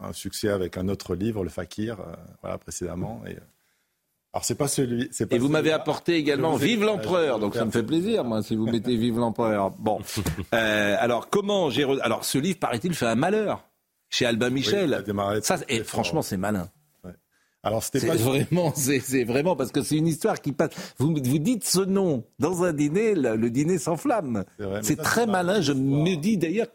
un, 0.00 0.12
succès 0.12 0.48
avec 0.48 0.76
un 0.78 0.88
autre 0.88 1.14
livre, 1.14 1.42
Le 1.44 1.50
Fakir, 1.50 2.00
euh, 2.00 2.04
voilà, 2.40 2.56
précédemment. 2.58 3.20
Et, 3.26 3.32
euh, 3.32 3.40
alors 4.38 4.44
c'est 4.44 4.54
pas 4.54 4.68
celui. 4.68 5.08
c'est 5.10 5.26
Pas 5.26 5.34
Et 5.34 5.38
vous 5.40 5.48
m'avez 5.48 5.72
apporté 5.72 6.14
également 6.14 6.54
Vive 6.54 6.84
l'empereur, 6.84 7.40
donc 7.40 7.54
ça 7.56 7.64
me 7.64 7.70
fait 7.72 7.82
plaisir, 7.82 8.22
moi, 8.24 8.40
si 8.42 8.54
vous 8.54 8.66
mettez 8.66 8.96
Vive 8.96 9.18
l'empereur. 9.18 9.70
Bon, 9.72 9.98
Euh, 10.54 10.96
alors 11.00 11.28
comment 11.28 11.70
j'ai 11.70 11.84
re- 11.84 11.98
alors 12.00 12.24
ce 12.24 12.38
livre 12.38 12.58
paraît-il 12.60 12.94
fait 12.94 13.06
un 13.06 13.14
malheur 13.16 13.64
chez 14.10 14.26
Albin 14.26 14.50
Michel. 14.50 15.04
ça, 15.42 15.58
et 15.68 15.82
franchement, 15.82 16.22
c'est 16.22 16.36
malin. 16.36 16.70
Alors 17.64 17.82
c'était 17.82 18.06
pas 18.06 18.14
vraiment, 18.16 18.72
c'est 18.76 19.24
vraiment 19.24 19.56
parce 19.56 19.72
que 19.72 19.82
c'est 19.82 19.96
une 19.96 20.06
histoire 20.06 20.40
qui 20.40 20.52
passe. 20.52 20.70
Vous 20.98 21.08
vous 21.12 21.38
dites 21.38 21.64
ce 21.64 21.80
nom 21.80 22.24
dans 22.38 22.62
un 22.62 22.72
dîner, 22.72 23.16
le, 23.16 23.34
le 23.34 23.50
dîner 23.50 23.78
s'enflamme. 23.78 24.44
C'est 24.82 24.96
très 25.02 25.26
malin. 25.26 25.60
Je 25.60 25.72
me 25.72 26.14
dis 26.14 26.38
d'ailleurs 26.38 26.68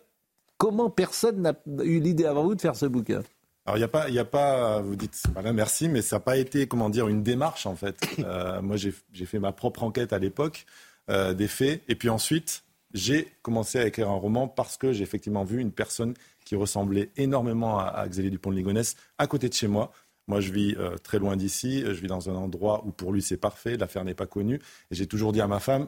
comment 0.58 0.90
personne 0.90 1.42
n'a 1.42 1.54
eu 1.84 2.00
l'idée 2.02 2.26
avant 2.26 2.44
vous 2.44 2.56
de 2.56 2.62
faire 2.62 2.76
ce 2.76 2.86
bouquin. 2.86 3.22
Alors 3.66 3.78
il 3.78 3.80
n'y 3.80 3.86
a 3.86 3.88
pas, 3.88 4.10
il 4.10 4.20
a 4.20 4.26
pas, 4.26 4.82
vous 4.82 4.96
dites 4.96 5.24
voilà 5.34 5.54
merci, 5.54 5.88
mais 5.88 6.02
ça 6.02 6.18
n'a 6.18 6.20
pas 6.20 6.38
été 6.38 6.68
comment 6.68 6.90
dire 6.90 7.08
une 7.08 7.24
démarche 7.24 7.66
en 7.66 7.76
fait. 7.76 7.98
Euh, 8.24 8.62
moi 8.62 8.78
j'ai 8.78 9.26
fait 9.26 9.40
ma 9.40 9.52
propre 9.52 9.84
enquête 9.84 10.14
à 10.14 10.20
l'époque 10.20 10.66
euh, 11.10 11.34
des 11.34 11.48
faits, 11.48 11.82
et 11.88 11.96
puis 11.96 12.10
ensuite 12.10 12.64
j'ai 12.94 13.28
commencé 13.42 13.80
à 13.80 13.86
écrire 13.86 14.10
un 14.10 14.16
roman 14.16 14.48
parce 14.48 14.78
que 14.78 14.94
j'ai 14.94 15.04
effectivement 15.04 15.44
vu 15.44 15.60
une 15.60 15.72
personne 15.72 16.14
qui 16.46 16.56
ressemblait 16.56 17.10
énormément 17.18 17.80
à, 17.80 17.86
à 17.86 18.08
Xavier 18.08 18.30
Dupont 18.30 18.52
de 18.52 18.56
Ligonnès 18.56 18.96
à 19.18 19.28
côté 19.28 19.50
de 19.50 19.54
chez 19.54 19.68
moi. 19.68 19.92
Moi, 20.28 20.40
je 20.40 20.54
vis 20.54 20.76
euh, 20.78 20.96
très 20.98 21.20
loin 21.20 21.36
d'ici. 21.36 21.82
Je 21.82 21.92
vis 22.00 22.08
dans 22.08 22.30
un 22.30 22.36
endroit 22.36 22.84
où 22.86 22.92
pour 22.92 23.12
lui 23.12 23.22
c'est 23.22 23.38
parfait. 23.38 23.76
L'affaire 23.76 24.06
n'est 24.06 24.14
pas 24.14 24.28
connue. 24.28 24.62
Et 24.92 24.96
j'ai 24.96 25.08
toujours 25.08 25.34
dit 25.34 25.42
à 25.42 25.48
ma 25.48 25.60
femme, 25.60 25.88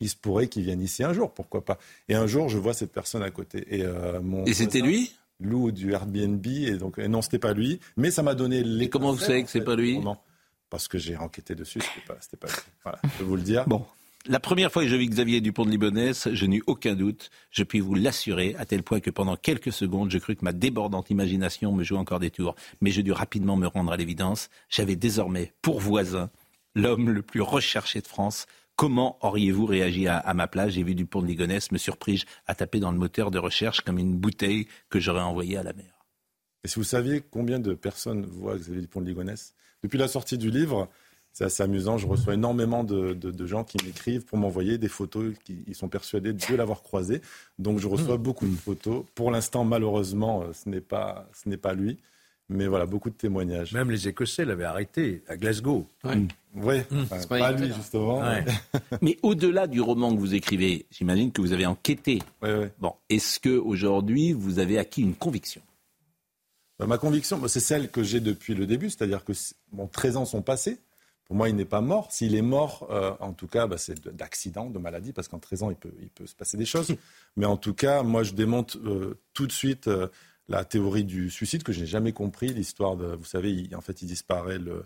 il 0.00 0.08
se 0.08 0.16
pourrait 0.16 0.48
qu'il 0.48 0.62
vienne 0.62 0.80
ici 0.80 1.04
un 1.04 1.12
jour, 1.12 1.32
pourquoi 1.32 1.64
pas? 1.64 1.78
Et 2.08 2.14
un 2.14 2.26
jour, 2.26 2.48
je 2.48 2.58
vois 2.58 2.72
cette 2.72 2.92
personne 2.92 3.22
à 3.22 3.30
côté. 3.30 3.66
Et, 3.76 3.84
mon 4.22 4.44
Et 4.44 4.54
c'était 4.54 4.80
lui? 4.80 5.12
Loue 5.40 5.72
du 5.72 5.92
Airbnb. 5.92 6.46
Et 6.46 6.76
donc, 6.76 6.98
et 6.98 7.08
non, 7.08 7.22
c'était 7.22 7.38
pas 7.38 7.52
lui. 7.52 7.80
Mais 7.96 8.10
ça 8.10 8.22
m'a 8.22 8.34
donné 8.34 8.62
les. 8.62 8.88
comment 8.88 9.12
vous 9.12 9.18
savez 9.18 9.44
que 9.44 9.50
c'est 9.50 9.60
pas 9.60 9.76
lui 9.76 10.00
Parce 10.70 10.88
que 10.88 10.98
j'ai 10.98 11.16
enquêté 11.16 11.54
dessus. 11.54 11.80
C'était 11.80 12.06
pas, 12.06 12.16
c'était 12.20 12.36
pas 12.36 12.48
lui. 12.48 12.62
Voilà, 12.82 12.98
je 13.04 13.18
peux 13.18 13.24
vous 13.24 13.36
le 13.36 13.42
dire. 13.42 13.64
Bon. 13.66 13.84
La 14.28 14.40
première 14.40 14.72
fois 14.72 14.82
que 14.82 14.88
je 14.88 14.96
vis 14.96 15.08
Xavier 15.08 15.40
Dupont 15.40 15.64
de 15.64 15.70
Ligonnès, 15.70 16.28
je 16.32 16.46
n'eus 16.46 16.62
aucun 16.66 16.94
doute. 16.96 17.30
Je 17.52 17.62
puis 17.62 17.78
vous 17.78 17.94
l'assurer, 17.94 18.56
à 18.58 18.66
tel 18.66 18.82
point 18.82 18.98
que 18.98 19.10
pendant 19.10 19.36
quelques 19.36 19.72
secondes, 19.72 20.10
je 20.10 20.18
crus 20.18 20.36
que 20.36 20.44
ma 20.44 20.52
débordante 20.52 21.10
imagination 21.10 21.70
me 21.70 21.84
jouait 21.84 21.98
encore 21.98 22.18
des 22.18 22.30
tours. 22.30 22.56
Mais 22.80 22.90
je 22.90 23.02
dus 23.02 23.12
rapidement 23.12 23.54
me 23.54 23.68
rendre 23.68 23.92
à 23.92 23.96
l'évidence. 23.96 24.50
J'avais 24.68 24.96
désormais 24.96 25.52
pour 25.62 25.78
voisin 25.78 26.28
l'homme 26.74 27.10
le 27.10 27.22
plus 27.22 27.40
recherché 27.40 28.00
de 28.00 28.06
France. 28.08 28.46
Comment 28.76 29.16
auriez-vous 29.22 29.64
réagi 29.64 30.06
à, 30.06 30.18
à 30.18 30.34
ma 30.34 30.46
place? 30.46 30.72
J'ai 30.72 30.82
vu 30.82 30.94
Dupont 30.94 31.22
de 31.22 31.26
Ligonnès, 31.26 31.72
me 31.72 31.78
surpris 31.78 32.24
à 32.46 32.54
taper 32.54 32.78
dans 32.78 32.92
le 32.92 32.98
moteur 32.98 33.30
de 33.30 33.38
recherche 33.38 33.80
comme 33.80 33.98
une 33.98 34.16
bouteille 34.16 34.68
que 34.90 35.00
j'aurais 35.00 35.22
envoyée 35.22 35.56
à 35.56 35.62
la 35.62 35.72
mer. 35.72 36.04
Et 36.62 36.68
si 36.68 36.74
vous 36.74 36.84
saviez 36.84 37.22
combien 37.22 37.58
de 37.58 37.72
personnes 37.72 38.26
voient 38.26 38.56
Xavier 38.56 38.82
Dupont 38.82 39.00
de 39.00 39.06
Ligonnès? 39.06 39.54
Depuis 39.82 39.96
la 39.96 40.08
sortie 40.08 40.36
du 40.36 40.50
livre, 40.50 40.88
c'est 41.32 41.44
assez 41.44 41.62
amusant. 41.62 41.96
Je 41.96 42.06
reçois 42.06 42.34
énormément 42.34 42.84
de, 42.84 43.14
de- 43.14 43.30
de 43.30 43.46
gens 43.46 43.64
qui 43.64 43.78
m'écrivent 43.82 44.24
pour 44.26 44.36
m'envoyer 44.36 44.76
des 44.76 44.88
photos. 44.88 45.32
Qui, 45.44 45.64
ils 45.66 45.74
sont 45.74 45.88
persuadés 45.88 46.34
de 46.34 46.54
l'avoir 46.54 46.82
croisé. 46.82 47.22
Donc 47.58 47.78
je 47.78 47.88
reçois 47.88 48.18
beaucoup 48.18 48.46
de 48.46 48.56
photos. 48.56 49.04
Pour 49.14 49.30
l'instant, 49.30 49.64
malheureusement, 49.64 50.42
euh, 50.42 50.52
ce 50.52 50.68
n'est 50.68 50.82
pas, 50.82 51.28
ce 51.32 51.48
n'est 51.48 51.56
pas 51.56 51.72
lui. 51.72 51.98
Mais 52.48 52.68
voilà, 52.68 52.86
beaucoup 52.86 53.10
de 53.10 53.14
témoignages. 53.16 53.72
Même 53.72 53.90
les 53.90 54.06
Écossais 54.06 54.44
l'avaient 54.44 54.64
arrêté 54.64 55.22
à 55.26 55.36
Glasgow. 55.36 55.88
Oui, 56.04 56.28
ouais. 56.54 56.86
Enfin, 56.92 57.18
C'est 57.18 57.28
pas 57.28 57.50
lui, 57.52 57.72
justement. 57.72 58.20
Ouais. 58.20 58.44
Mais 59.02 59.18
au-delà 59.24 59.66
du 59.66 59.80
roman 59.80 60.14
que 60.14 60.20
vous 60.20 60.34
écrivez, 60.34 60.86
j'imagine 60.90 61.32
que 61.32 61.40
vous 61.40 61.52
avez 61.52 61.66
enquêté. 61.66 62.20
Bon, 62.78 62.94
est-ce 63.08 63.40
que 63.40 63.50
aujourd'hui 63.58 64.32
vous 64.32 64.60
avez 64.60 64.78
acquis 64.78 65.02
une 65.02 65.14
conviction? 65.16 65.60
Bah, 66.78 66.86
ma 66.86 66.98
conviction, 66.98 67.38
bah, 67.38 67.48
c'est 67.48 67.58
celle 67.60 67.90
que 67.90 68.02
j'ai 68.04 68.20
depuis 68.20 68.54
le 68.54 68.66
début, 68.66 68.90
c'est-à-dire 68.90 69.24
que 69.24 69.32
bon, 69.72 69.88
13 69.88 70.16
ans 70.18 70.24
sont 70.24 70.42
passés. 70.42 70.78
Pour 71.24 71.34
moi, 71.34 71.48
il 71.48 71.56
n'est 71.56 71.64
pas 71.64 71.80
mort. 71.80 72.12
S'il 72.12 72.36
est 72.36 72.42
mort, 72.42 72.86
euh, 72.90 73.12
en 73.18 73.32
tout 73.32 73.48
cas, 73.48 73.66
bah, 73.66 73.78
c'est 73.78 74.00
de- 74.04 74.10
d'accident, 74.12 74.70
de 74.70 74.78
maladie, 74.78 75.12
parce 75.12 75.26
qu'en 75.26 75.40
13 75.40 75.64
ans, 75.64 75.70
il 75.70 75.76
peut, 75.76 75.90
il 76.00 76.10
peut 76.10 76.26
se 76.26 76.36
passer 76.36 76.56
des 76.56 76.66
choses. 76.66 76.94
Mais 77.36 77.46
en 77.46 77.56
tout 77.56 77.74
cas, 77.74 78.04
moi, 78.04 78.22
je 78.22 78.34
démonte 78.34 78.76
euh, 78.84 79.18
tout 79.34 79.48
de 79.48 79.52
suite 79.52 79.88
euh, 79.88 80.06
la 80.48 80.64
théorie 80.64 81.04
du 81.04 81.30
suicide 81.30 81.62
que 81.62 81.72
je 81.72 81.80
n'ai 81.80 81.86
jamais 81.86 82.12
compris. 82.12 82.48
L'histoire 82.48 82.96
de, 82.96 83.06
vous 83.06 83.24
savez, 83.24 83.52
il- 83.52 83.74
en 83.76 83.80
fait, 83.80 84.02
il 84.02 84.06
disparaît 84.06 84.58
le, 84.58 84.84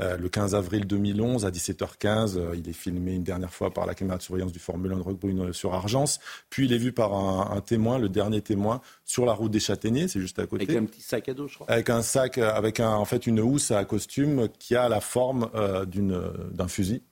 euh, 0.00 0.16
le 0.16 0.28
15 0.28 0.54
avril 0.56 0.86
2011 0.86 1.44
à 1.46 1.50
17h15. 1.50 2.36
euh, 2.36 2.54
il 2.56 2.68
est 2.68 2.72
filmé 2.72 3.14
une 3.14 3.22
dernière 3.22 3.52
fois 3.52 3.70
par 3.72 3.86
la 3.86 3.94
caméra 3.94 4.16
de 4.18 4.22
surveillance 4.22 4.50
du 4.52 4.58
Formule 4.58 4.92
1 4.92 4.96
de 4.96 5.02
Roquebrune 5.02 5.52
sur 5.52 5.72
Argence. 5.74 6.18
Puis 6.50 6.64
il 6.66 6.72
est 6.72 6.78
vu 6.78 6.92
par 6.92 7.14
un, 7.14 7.56
un 7.56 7.60
témoin, 7.60 7.98
le 7.98 8.08
dernier 8.08 8.40
témoin, 8.40 8.80
sur 9.04 9.24
la 9.24 9.32
route 9.34 9.52
des 9.52 9.60
Châtaigniers, 9.60 10.08
c'est 10.08 10.20
juste 10.20 10.38
à 10.40 10.46
côté. 10.46 10.64
Avec 10.64 10.76
un 10.76 10.84
petit 10.86 11.00
sac 11.02 11.28
à 11.28 11.34
dos, 11.34 11.46
je 11.46 11.54
crois. 11.56 11.70
Avec 11.70 11.90
un 11.90 12.02
sac, 12.02 12.38
euh, 12.38 12.50
avec 12.52 12.80
un, 12.80 12.90
en 12.94 13.04
fait 13.04 13.26
une 13.26 13.40
housse 13.40 13.70
à 13.70 13.84
costume 13.84 14.48
qui 14.58 14.74
a 14.74 14.88
la 14.88 15.00
forme 15.00 15.48
euh, 15.54 15.84
d'une, 15.84 16.20
d'un 16.50 16.66
fusil. 16.68 17.02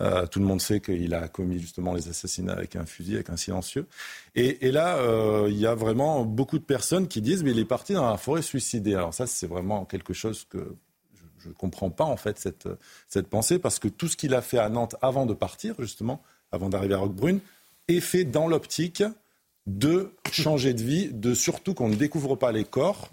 Euh, 0.00 0.26
tout 0.26 0.38
le 0.38 0.46
monde 0.46 0.60
sait 0.60 0.80
qu'il 0.80 1.12
a 1.14 1.28
commis 1.28 1.58
justement 1.58 1.92
les 1.92 2.08
assassinats 2.08 2.54
avec 2.54 2.74
un 2.76 2.86
fusil, 2.86 3.14
avec 3.16 3.30
un 3.30 3.36
silencieux. 3.36 3.86
Et, 4.34 4.70
là, 4.72 4.96
euh, 4.96 5.48
il 5.50 5.58
y 5.58 5.66
a 5.66 5.74
vraiment 5.74 6.24
beaucoup 6.24 6.58
de 6.58 6.64
personnes 6.64 7.06
qui 7.06 7.20
disent 7.20 7.42
mais 7.42 7.50
il 7.50 7.58
est 7.58 7.64
parti 7.64 7.92
dans 7.92 8.08
la 8.08 8.16
forêt 8.16 8.42
suicidé. 8.42 8.94
Alors 8.94 9.12
ça, 9.12 9.26
c'est 9.26 9.46
vraiment 9.46 9.84
quelque 9.84 10.14
chose 10.14 10.46
que 10.48 10.76
je 11.38 11.48
ne 11.48 11.54
comprends 11.54 11.90
pas 11.90 12.04
en 12.04 12.16
fait 12.16 12.38
cette, 12.38 12.68
cette 13.08 13.28
pensée 13.28 13.58
parce 13.58 13.78
que 13.78 13.88
tout 13.88 14.08
ce 14.08 14.16
qu'il 14.16 14.34
a 14.34 14.42
fait 14.42 14.58
à 14.58 14.68
Nantes 14.68 14.96
avant 15.02 15.26
de 15.26 15.34
partir 15.34 15.74
justement, 15.78 16.22
avant 16.52 16.68
d'arriver 16.68 16.94
à 16.94 16.98
Roquebrune, 16.98 17.40
est 17.88 18.00
fait 18.00 18.24
dans 18.24 18.46
l'optique 18.46 19.02
de 19.66 20.12
changer 20.32 20.74
de 20.74 20.82
vie, 20.82 21.10
de 21.12 21.34
surtout 21.34 21.74
qu'on 21.74 21.88
ne 21.88 21.94
découvre 21.94 22.36
pas 22.36 22.52
les 22.52 22.64
corps. 22.64 23.10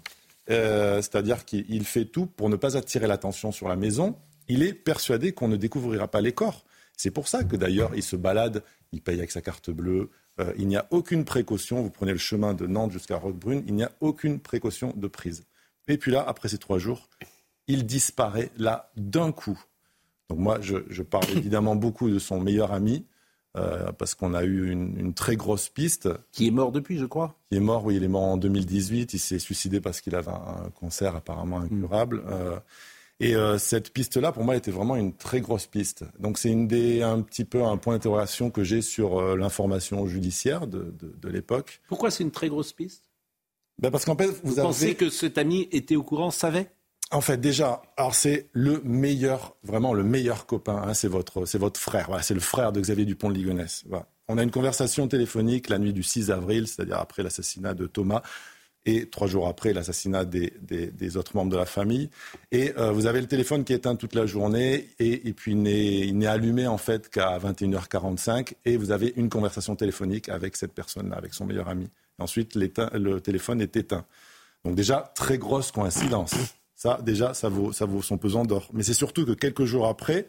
Euh, 0.50 1.02
C'est-à-dire 1.02 1.44
qu'il 1.44 1.84
fait 1.84 2.06
tout 2.06 2.26
pour 2.26 2.48
ne 2.48 2.56
pas 2.56 2.76
attirer 2.76 3.06
l'attention 3.06 3.52
sur 3.52 3.68
la 3.68 3.76
maison. 3.76 4.16
Il 4.48 4.62
est 4.62 4.72
persuadé 4.72 5.32
qu'on 5.32 5.48
ne 5.48 5.56
découvrira 5.56 6.08
pas 6.08 6.20
les 6.20 6.32
corps. 6.32 6.64
C'est 6.98 7.12
pour 7.12 7.28
ça 7.28 7.44
que 7.44 7.56
d'ailleurs 7.56 7.92
il 7.94 8.02
se 8.02 8.16
balade, 8.16 8.62
il 8.92 9.00
paye 9.00 9.18
avec 9.18 9.30
sa 9.30 9.40
carte 9.40 9.70
bleue. 9.70 10.10
Euh, 10.40 10.52
il 10.58 10.66
n'y 10.66 10.76
a 10.76 10.86
aucune 10.90 11.24
précaution. 11.24 11.80
Vous 11.80 11.90
prenez 11.90 12.12
le 12.12 12.18
chemin 12.18 12.54
de 12.54 12.66
Nantes 12.66 12.92
jusqu'à 12.92 13.16
Roquebrune, 13.16 13.62
il 13.66 13.74
n'y 13.74 13.84
a 13.84 13.92
aucune 14.00 14.40
précaution 14.40 14.92
de 14.94 15.06
prise. 15.06 15.44
Et 15.86 15.96
puis 15.96 16.10
là, 16.10 16.24
après 16.26 16.48
ces 16.48 16.58
trois 16.58 16.78
jours, 16.78 17.08
il 17.68 17.86
disparaît 17.86 18.50
là 18.58 18.90
d'un 18.96 19.30
coup. 19.32 19.58
Donc 20.28 20.40
moi, 20.40 20.58
je, 20.60 20.78
je 20.90 21.02
parle 21.02 21.30
évidemment 21.30 21.76
beaucoup 21.86 22.10
de 22.10 22.18
son 22.18 22.40
meilleur 22.40 22.72
ami, 22.72 23.06
euh, 23.56 23.92
parce 23.92 24.14
qu'on 24.14 24.34
a 24.34 24.42
eu 24.42 24.70
une, 24.70 24.98
une 24.98 25.14
très 25.14 25.36
grosse 25.36 25.68
piste. 25.68 26.08
Qui 26.32 26.48
est 26.48 26.50
mort 26.50 26.72
depuis, 26.72 26.98
je 26.98 27.06
crois 27.06 27.36
Qui 27.50 27.58
est 27.58 27.60
mort, 27.60 27.84
oui, 27.84 27.96
il 27.96 28.04
est 28.04 28.08
mort 28.08 28.24
en 28.24 28.36
2018. 28.36 29.14
Il 29.14 29.18
s'est 29.18 29.38
suicidé 29.38 29.80
parce 29.80 30.00
qu'il 30.00 30.14
avait 30.16 30.30
un, 30.30 30.66
un 30.66 30.70
cancer 30.70 31.14
apparemment 31.14 31.60
incurable. 31.60 32.22
Euh, 32.26 32.58
et 33.20 33.34
euh, 33.34 33.58
cette 33.58 33.92
piste-là, 33.92 34.30
pour 34.32 34.44
moi, 34.44 34.54
était 34.56 34.70
vraiment 34.70 34.94
une 34.96 35.12
très 35.12 35.40
grosse 35.40 35.66
piste. 35.66 36.04
Donc 36.20 36.38
c'est 36.38 36.50
une 36.50 36.68
des, 36.68 37.02
un 37.02 37.20
petit 37.22 37.44
peu 37.44 37.64
un 37.64 37.76
point 37.76 37.94
d'interrogation 37.94 38.50
que 38.50 38.62
j'ai 38.62 38.80
sur 38.82 39.18
euh, 39.18 39.36
l'information 39.36 40.06
judiciaire 40.06 40.66
de, 40.66 40.94
de, 40.98 41.14
de 41.20 41.28
l'époque. 41.28 41.80
Pourquoi 41.88 42.10
c'est 42.10 42.22
une 42.22 42.30
très 42.30 42.48
grosse 42.48 42.72
piste? 42.72 43.04
Ben 43.80 43.90
parce 43.90 44.04
qu'en 44.04 44.16
fait, 44.16 44.26
vous, 44.26 44.34
Vous 44.44 44.58
avez... 44.58 44.68
pensez 44.68 44.94
que 44.94 45.10
cet 45.10 45.38
ami 45.38 45.68
était 45.72 45.96
au 45.96 46.02
courant, 46.02 46.30
savait? 46.30 46.70
En 47.10 47.20
fait, 47.20 47.38
déjà, 47.40 47.80
alors 47.96 48.14
c'est 48.14 48.48
le 48.52 48.82
meilleur, 48.84 49.56
vraiment 49.62 49.94
le 49.94 50.02
meilleur 50.04 50.46
copain. 50.46 50.82
hein, 50.86 50.94
c'est 50.94 51.08
votre, 51.08 51.46
c'est 51.46 51.58
votre 51.58 51.80
frère. 51.80 52.06
Voilà, 52.08 52.22
c'est 52.22 52.34
le 52.34 52.40
frère 52.40 52.70
de 52.70 52.80
Xavier 52.80 53.04
Dupont 53.06 53.30
de 53.30 53.34
Ligonnès. 53.34 53.84
Voilà. 53.88 54.06
on 54.28 54.36
a 54.36 54.42
une 54.42 54.50
conversation 54.50 55.08
téléphonique 55.08 55.70
la 55.70 55.78
nuit 55.78 55.92
du 55.94 56.02
6 56.02 56.30
avril, 56.30 56.66
c'est-à-dire 56.68 56.98
après 56.98 57.22
l'assassinat 57.22 57.72
de 57.74 57.86
Thomas 57.86 58.22
et 58.86 59.06
trois 59.06 59.26
jours 59.26 59.48
après 59.48 59.72
l'assassinat 59.72 60.24
des, 60.24 61.16
autres 61.16 61.36
membres 61.36 61.50
de 61.50 61.56
la 61.56 61.66
famille. 61.66 62.10
Et 62.52 62.72
euh, 62.78 62.90
vous 62.90 63.06
avez 63.06 63.20
le 63.20 63.26
téléphone 63.26 63.64
qui 63.64 63.72
est 63.72 63.76
éteint 63.76 63.96
toute 63.96 64.14
la 64.14 64.26
journée 64.26 64.88
et, 64.98 65.32
puis 65.32 65.52
il 65.52 65.62
n'est 65.62 66.26
allumé 66.26 66.66
en 66.66 66.78
fait 66.78 67.08
qu'à 67.08 67.38
21h45 67.38 68.54
et 68.64 68.76
vous 68.76 68.90
avez 68.90 69.12
une 69.16 69.28
conversation 69.28 69.76
téléphonique 69.76 70.28
avec 70.28 70.56
cette 70.56 70.72
personne-là, 70.72 71.16
avec 71.16 71.34
son 71.34 71.44
meilleur 71.44 71.68
ami. 71.68 71.88
Et 72.18 72.22
ensuite, 72.22 72.54
le 72.54 73.18
téléphone 73.20 73.60
est 73.60 73.76
éteint. 73.76 74.04
Donc 74.64 74.74
déjà, 74.74 75.12
très 75.14 75.38
grosse 75.38 75.70
coïncidence. 75.70 76.34
Ça, 76.74 77.00
déjà, 77.02 77.34
ça 77.34 77.48
vaut, 77.48 77.72
ça 77.72 77.86
vaut 77.86 78.02
son 78.02 78.18
pesant 78.18 78.44
d'or. 78.44 78.68
Mais 78.72 78.82
c'est 78.82 78.94
surtout 78.94 79.26
que 79.26 79.32
quelques 79.32 79.64
jours 79.64 79.86
après, 79.86 80.28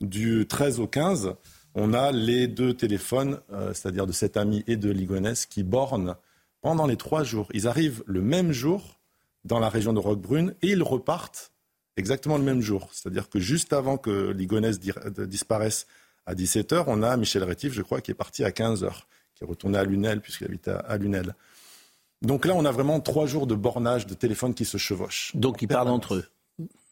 du 0.00 0.46
13 0.46 0.80
au 0.80 0.86
15, 0.86 1.34
on 1.74 1.92
a 1.92 2.10
les 2.10 2.48
deux 2.48 2.74
téléphones, 2.74 3.38
euh, 3.52 3.72
c'est-à-dire 3.74 4.06
de 4.06 4.12
cet 4.12 4.36
ami 4.36 4.64
et 4.66 4.76
de 4.76 4.90
Ligonès, 4.90 5.46
qui 5.46 5.62
bornent 5.62 6.16
pendant 6.62 6.86
les 6.86 6.96
trois 6.96 7.22
jours. 7.22 7.48
Ils 7.52 7.66
arrivent 7.66 8.02
le 8.06 8.20
même 8.20 8.52
jour 8.52 8.98
dans 9.44 9.58
la 9.58 9.68
région 9.68 9.92
de 9.92 9.98
Roquebrune 9.98 10.54
et 10.62 10.68
ils 10.68 10.82
repartent 10.82 11.52
exactement 11.96 12.38
le 12.38 12.44
même 12.44 12.60
jour. 12.60 12.88
C'est-à-dire 12.92 13.28
que 13.28 13.38
juste 13.38 13.72
avant 13.72 13.96
que 13.96 14.30
Ligonès 14.30 14.78
disparaisse 14.80 15.86
à 16.26 16.34
17h, 16.34 16.84
on 16.86 17.02
a 17.02 17.16
Michel 17.16 17.44
Rétif, 17.44 17.72
je 17.72 17.82
crois, 17.82 18.00
qui 18.00 18.10
est 18.10 18.14
parti 18.14 18.44
à 18.44 18.50
15h, 18.50 18.90
qui 19.34 19.44
est 19.44 19.46
retourné 19.46 19.78
à 19.78 19.84
Lunel, 19.84 20.20
puisqu'il 20.20 20.44
habite 20.44 20.68
à 20.68 20.96
Lunel. 20.98 21.34
Donc 22.22 22.44
là, 22.44 22.54
on 22.54 22.64
a 22.64 22.70
vraiment 22.70 23.00
trois 23.00 23.26
jours 23.26 23.46
de 23.46 23.54
bornage 23.54 24.06
de 24.06 24.14
téléphone 24.14 24.54
qui 24.54 24.64
se 24.66 24.76
chevauchent. 24.76 25.32
Donc 25.34 25.62
ils 25.62 25.68
parlent 25.68 25.88
entre 25.88 26.16
eux. 26.16 26.26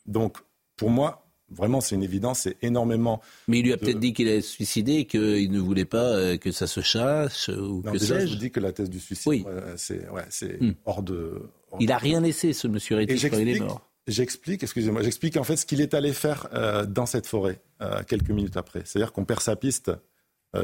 Donc 0.07 0.39
pour 0.77 0.91
moi, 0.91 1.28
Vraiment, 1.51 1.81
c'est 1.81 1.95
une 1.95 2.03
évidence, 2.03 2.41
c'est 2.41 2.57
énormément. 2.63 3.23
Mais 3.47 3.61
il 3.61 3.65
lui 3.65 3.73
a 3.73 3.79
peut-être 3.79 3.99
dit 3.99 4.13
qu'il 4.13 4.29
allait 4.29 4.43
se 4.43 4.51
suicider 4.51 4.97
et 4.97 5.05
qu'il 5.07 5.51
ne 5.51 5.59
voulait 5.59 5.87
pas 5.87 6.05
euh, 6.05 6.37
que 6.37 6.53
ça 6.53 6.67
se 6.67 6.81
chasse 6.81 7.49
ou 7.49 7.83
non, 7.85 7.93
que 7.93 7.99
déjà, 7.99 8.25
je 8.25 8.33
vous 8.33 8.39
dis 8.39 8.51
que 8.51 8.61
la 8.61 8.73
thèse 8.73 8.91
du 8.91 9.01
suicide, 9.01 9.47
c'est 9.77 10.61
hmm. 10.61 10.75
hors 10.85 11.03
de. 11.03 11.43
il 11.81 11.89
n'a 11.89 11.97
rien 11.97 12.21
laissé, 12.21 12.53
ce 12.53 12.69
monsieur 12.69 12.97
Rétif, 12.97 13.31
quand 13.31 13.39
il 13.39 13.49
est 13.49 13.61
mort. 13.61 13.89
J'explique, 14.07 14.63
excusez-moi, 14.63 15.03
j'explique 15.03 15.37
en 15.37 15.45
fait 15.45 15.57
ce 15.57 15.67
qu'il 15.67 15.83
est 15.83 15.93
allé 15.93 16.15
faire 16.15 16.49
euh, 16.55 16.87
dans 16.87 17.05
cette 17.05 17.27
forêt 17.27 17.61
euh, 17.83 18.03
quelques 18.07 18.31
minutes 18.31 18.57
après. 18.57 18.83
C'est-à-dire 18.85 19.13
qu'on 19.13 19.25
perd 19.25 19.41
sa 19.41 19.57
piste 19.57 19.91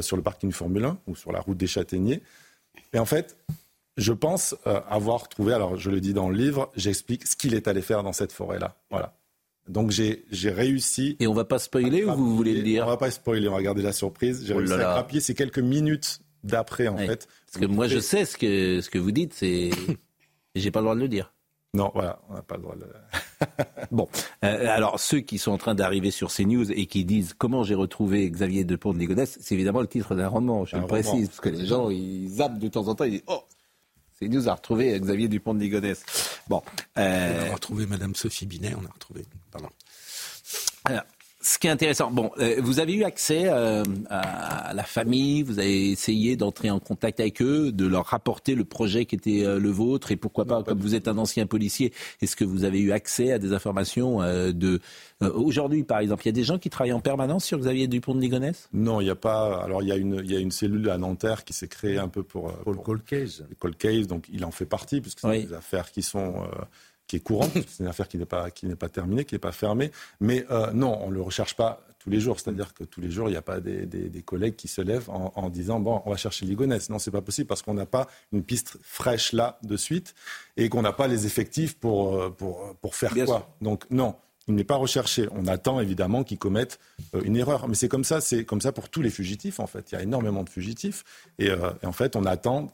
sur 0.00 0.16
le 0.16 0.22
parking 0.22 0.50
Formule 0.50 0.84
1 0.84 0.98
ou 1.06 1.14
sur 1.14 1.30
la 1.30 1.40
route 1.40 1.58
des 1.58 1.66
Châtaigniers. 1.66 2.22
Et 2.94 2.98
en 2.98 3.04
fait, 3.04 3.36
je 3.98 4.14
pense 4.14 4.56
avoir 4.64 5.28
trouvé, 5.28 5.52
alors 5.52 5.76
je 5.76 5.90
le 5.90 6.00
dis 6.00 6.14
dans 6.14 6.30
le 6.30 6.36
livre, 6.36 6.72
j'explique 6.74 7.26
ce 7.26 7.36
qu'il 7.36 7.52
est 7.52 7.68
allé 7.68 7.82
faire 7.82 8.02
dans 8.02 8.14
cette 8.14 8.32
forêt-là. 8.32 8.76
Voilà. 8.90 9.14
Donc 9.68 9.90
j'ai 9.90 10.50
réussi. 10.50 11.16
Et 11.20 11.26
on 11.26 11.34
va 11.34 11.44
pas 11.44 11.58
spoiler 11.58 12.04
ou 12.04 12.14
vous 12.14 12.36
voulez 12.36 12.54
le 12.54 12.62
dire 12.62 12.84
On 12.84 12.90
va 12.90 12.96
pas 12.96 13.10
spoiler, 13.10 13.48
on 13.48 13.54
va 13.54 13.62
garder 13.62 13.82
la 13.82 13.92
surprise. 13.92 14.44
J'ai 14.46 14.54
oh 14.54 14.58
réussi 14.58 14.74
à 14.74 14.78
grappiller 14.78 15.20
ces 15.20 15.34
quelques 15.34 15.58
minutes 15.58 16.20
d'après 16.42 16.88
en 16.88 16.96
fait. 16.96 17.28
Parce 17.46 17.64
que 17.64 17.66
moi 17.66 17.88
je 17.88 17.98
sais 17.98 18.24
ce 18.24 18.36
que 18.36 18.80
ce 18.80 18.90
que 18.90 18.98
vous 18.98 19.12
dites, 19.12 19.32
c'est 19.32 19.70
j'ai 20.54 20.70
pas 20.70 20.80
le 20.80 20.84
droit 20.84 20.94
de 20.94 21.00
le 21.00 21.08
dire. 21.08 21.32
Non, 21.72 21.90
voilà, 21.92 22.20
on 22.28 22.34
n'a 22.34 22.42
pas 22.42 22.56
le 22.56 22.62
droit 22.62 22.76
de. 22.76 22.84
le... 22.84 23.46
bon, 23.90 24.08
euh, 24.44 24.66
alors 24.68 25.00
ceux 25.00 25.18
qui 25.18 25.38
sont 25.38 25.50
en 25.50 25.58
train 25.58 25.74
d'arriver 25.74 26.12
sur 26.12 26.30
ces 26.30 26.44
news 26.44 26.70
et 26.70 26.86
qui 26.86 27.04
disent 27.04 27.34
comment 27.36 27.64
j'ai 27.64 27.74
retrouvé 27.74 28.30
Xavier 28.30 28.62
Depont 28.64 28.92
de 28.92 28.98
Ligonnès, 28.98 29.38
c'est 29.40 29.54
évidemment 29.56 29.80
le 29.80 29.88
titre 29.88 30.14
d'un 30.14 30.28
roman. 30.28 30.64
Je 30.64 30.76
le 30.76 30.86
précise 30.86 31.28
parce 31.28 31.40
que 31.40 31.48
les 31.48 31.66
gens 31.66 31.90
ils 31.90 32.28
zappent 32.28 32.58
de 32.58 32.68
temps 32.68 32.86
en 32.86 32.94
temps, 32.94 33.04
ils 33.04 33.12
disent 33.12 33.24
oh 33.26 33.42
nous 34.30 34.48
a 34.48 34.54
retrouvé 34.54 34.98
Xavier 34.98 35.28
Dupont 35.28 35.54
de 35.54 35.60
Ligonnès. 35.60 36.04
Bon, 36.48 36.62
euh... 36.98 37.46
on 37.48 37.50
a 37.50 37.54
retrouvé 37.54 37.86
Madame 37.86 38.14
Sophie 38.14 38.46
Binet, 38.46 38.74
on 38.74 38.84
a 38.84 38.92
retrouvé. 38.92 39.24
Pardon. 39.50 39.68
Alors, 40.84 41.04
ce 41.44 41.58
qui 41.58 41.66
est 41.66 41.70
intéressant, 41.70 42.10
bon, 42.10 42.30
euh, 42.38 42.56
vous 42.62 42.80
avez 42.80 42.94
eu 42.94 43.04
accès 43.04 43.42
euh, 43.48 43.82
à 44.08 44.72
la 44.72 44.82
famille, 44.82 45.42
vous 45.42 45.58
avez 45.58 45.90
essayé 45.90 46.36
d'entrer 46.36 46.70
en 46.70 46.80
contact 46.80 47.20
avec 47.20 47.42
eux, 47.42 47.70
de 47.70 47.86
leur 47.86 48.06
rapporter 48.06 48.54
le 48.54 48.64
projet 48.64 49.04
qui 49.04 49.14
était 49.14 49.44
euh, 49.44 49.58
le 49.58 49.68
vôtre, 49.68 50.10
et 50.10 50.16
pourquoi 50.16 50.46
pas, 50.46 50.62
comme 50.62 50.78
vous 50.78 50.94
êtes 50.94 51.06
un 51.06 51.18
ancien 51.18 51.46
policier, 51.46 51.92
est-ce 52.22 52.34
que 52.34 52.46
vous 52.46 52.64
avez 52.64 52.80
eu 52.80 52.92
accès 52.92 53.30
à 53.30 53.38
des 53.38 53.52
informations 53.52 54.20
de 54.20 54.80
aujourd'hui, 55.20 55.84
par 55.84 55.98
exemple, 55.98 56.22
il 56.24 56.28
y 56.28 56.30
a 56.30 56.32
des 56.32 56.44
gens 56.44 56.58
qui 56.58 56.70
travaillent 56.70 56.92
en 56.92 57.00
permanence 57.00 57.44
sur 57.44 57.58
Xavier 57.58 57.88
Dupont 57.88 58.14
de 58.14 58.20
Ligonnès 58.20 58.68
Non, 58.72 59.00
il 59.00 59.04
n'y 59.04 59.10
a 59.10 59.14
pas. 59.14 59.62
Alors 59.62 59.82
il 59.82 59.88
y 59.88 59.92
a 59.92 59.96
une, 59.96 60.20
il 60.24 60.32
y 60.32 60.36
a 60.36 60.40
une 60.40 60.50
cellule 60.50 60.88
à 60.88 60.98
Nanterre 60.98 61.44
qui 61.44 61.52
s'est 61.52 61.68
créée 61.68 61.98
un 61.98 62.08
peu 62.08 62.22
pour, 62.22 62.52
pour, 62.52 62.72
pour 62.72 62.82
Cold 62.82 63.02
Case. 63.04 64.06
donc 64.06 64.26
il 64.32 64.44
en 64.44 64.50
fait 64.50 64.66
partie 64.66 65.00
puisque 65.00 65.20
c'est 65.20 65.46
des 65.46 65.52
affaires 65.52 65.90
qui 65.90 66.02
sont 66.02 66.46
qui 67.06 67.16
est 67.16 67.20
courante, 67.20 67.52
c'est 67.68 67.82
une 67.82 67.88
affaire 67.88 68.08
qui 68.08 68.18
n'est 68.18 68.26
pas, 68.26 68.50
qui 68.50 68.66
n'est 68.66 68.76
pas 68.76 68.88
terminée, 68.88 69.24
qui 69.24 69.34
n'est 69.34 69.40
pas 69.40 69.52
fermée. 69.52 69.90
Mais 70.20 70.44
euh, 70.50 70.70
non, 70.72 70.98
on 71.02 71.10
ne 71.10 71.14
le 71.14 71.22
recherche 71.22 71.54
pas 71.54 71.86
tous 71.98 72.10
les 72.10 72.20
jours. 72.20 72.38
C'est-à-dire 72.38 72.74
que 72.74 72.84
tous 72.84 73.00
les 73.00 73.10
jours, 73.10 73.28
il 73.28 73.32
n'y 73.32 73.38
a 73.38 73.42
pas 73.42 73.60
des, 73.60 73.86
des, 73.86 74.22
collègues 74.22 74.56
qui 74.56 74.68
se 74.68 74.80
lèvent 74.80 75.08
en, 75.10 75.32
en, 75.34 75.48
disant 75.48 75.80
bon, 75.80 76.02
on 76.04 76.10
va 76.10 76.16
chercher 76.16 76.46
Ligonès. 76.46 76.90
Non, 76.90 76.98
c'est 76.98 77.10
pas 77.10 77.22
possible 77.22 77.46
parce 77.46 77.62
qu'on 77.62 77.74
n'a 77.74 77.86
pas 77.86 78.08
une 78.32 78.42
piste 78.42 78.78
fraîche 78.82 79.32
là 79.32 79.58
de 79.62 79.76
suite 79.76 80.14
et 80.56 80.68
qu'on 80.68 80.82
n'a 80.82 80.92
pas 80.92 81.08
les 81.08 81.26
effectifs 81.26 81.78
pour, 81.78 82.16
euh, 82.16 82.30
pour, 82.30 82.76
pour 82.80 82.94
faire 82.94 83.14
quoi. 83.14 83.54
Donc 83.60 83.84
non. 83.90 84.14
Il 84.46 84.54
n'est 84.56 84.64
pas 84.64 84.76
recherché. 84.76 85.26
On 85.32 85.46
attend 85.46 85.80
évidemment 85.80 86.22
qu'ils 86.22 86.38
commettent 86.38 86.78
euh, 87.14 87.22
une 87.24 87.34
erreur, 87.34 87.66
mais 87.66 87.74
c'est 87.74 87.88
comme 87.88 88.04
ça, 88.04 88.20
c'est 88.20 88.44
comme 88.44 88.60
ça 88.60 88.72
pour 88.72 88.90
tous 88.90 89.00
les 89.00 89.08
fugitifs 89.08 89.58
en 89.58 89.66
fait. 89.66 89.90
Il 89.90 89.94
y 89.94 89.98
a 89.98 90.02
énormément 90.02 90.44
de 90.44 90.50
fugitifs 90.50 91.02
et, 91.38 91.46
et 91.46 91.86
en 91.86 91.92
fait 91.92 92.14
on 92.14 92.26
attend 92.26 92.70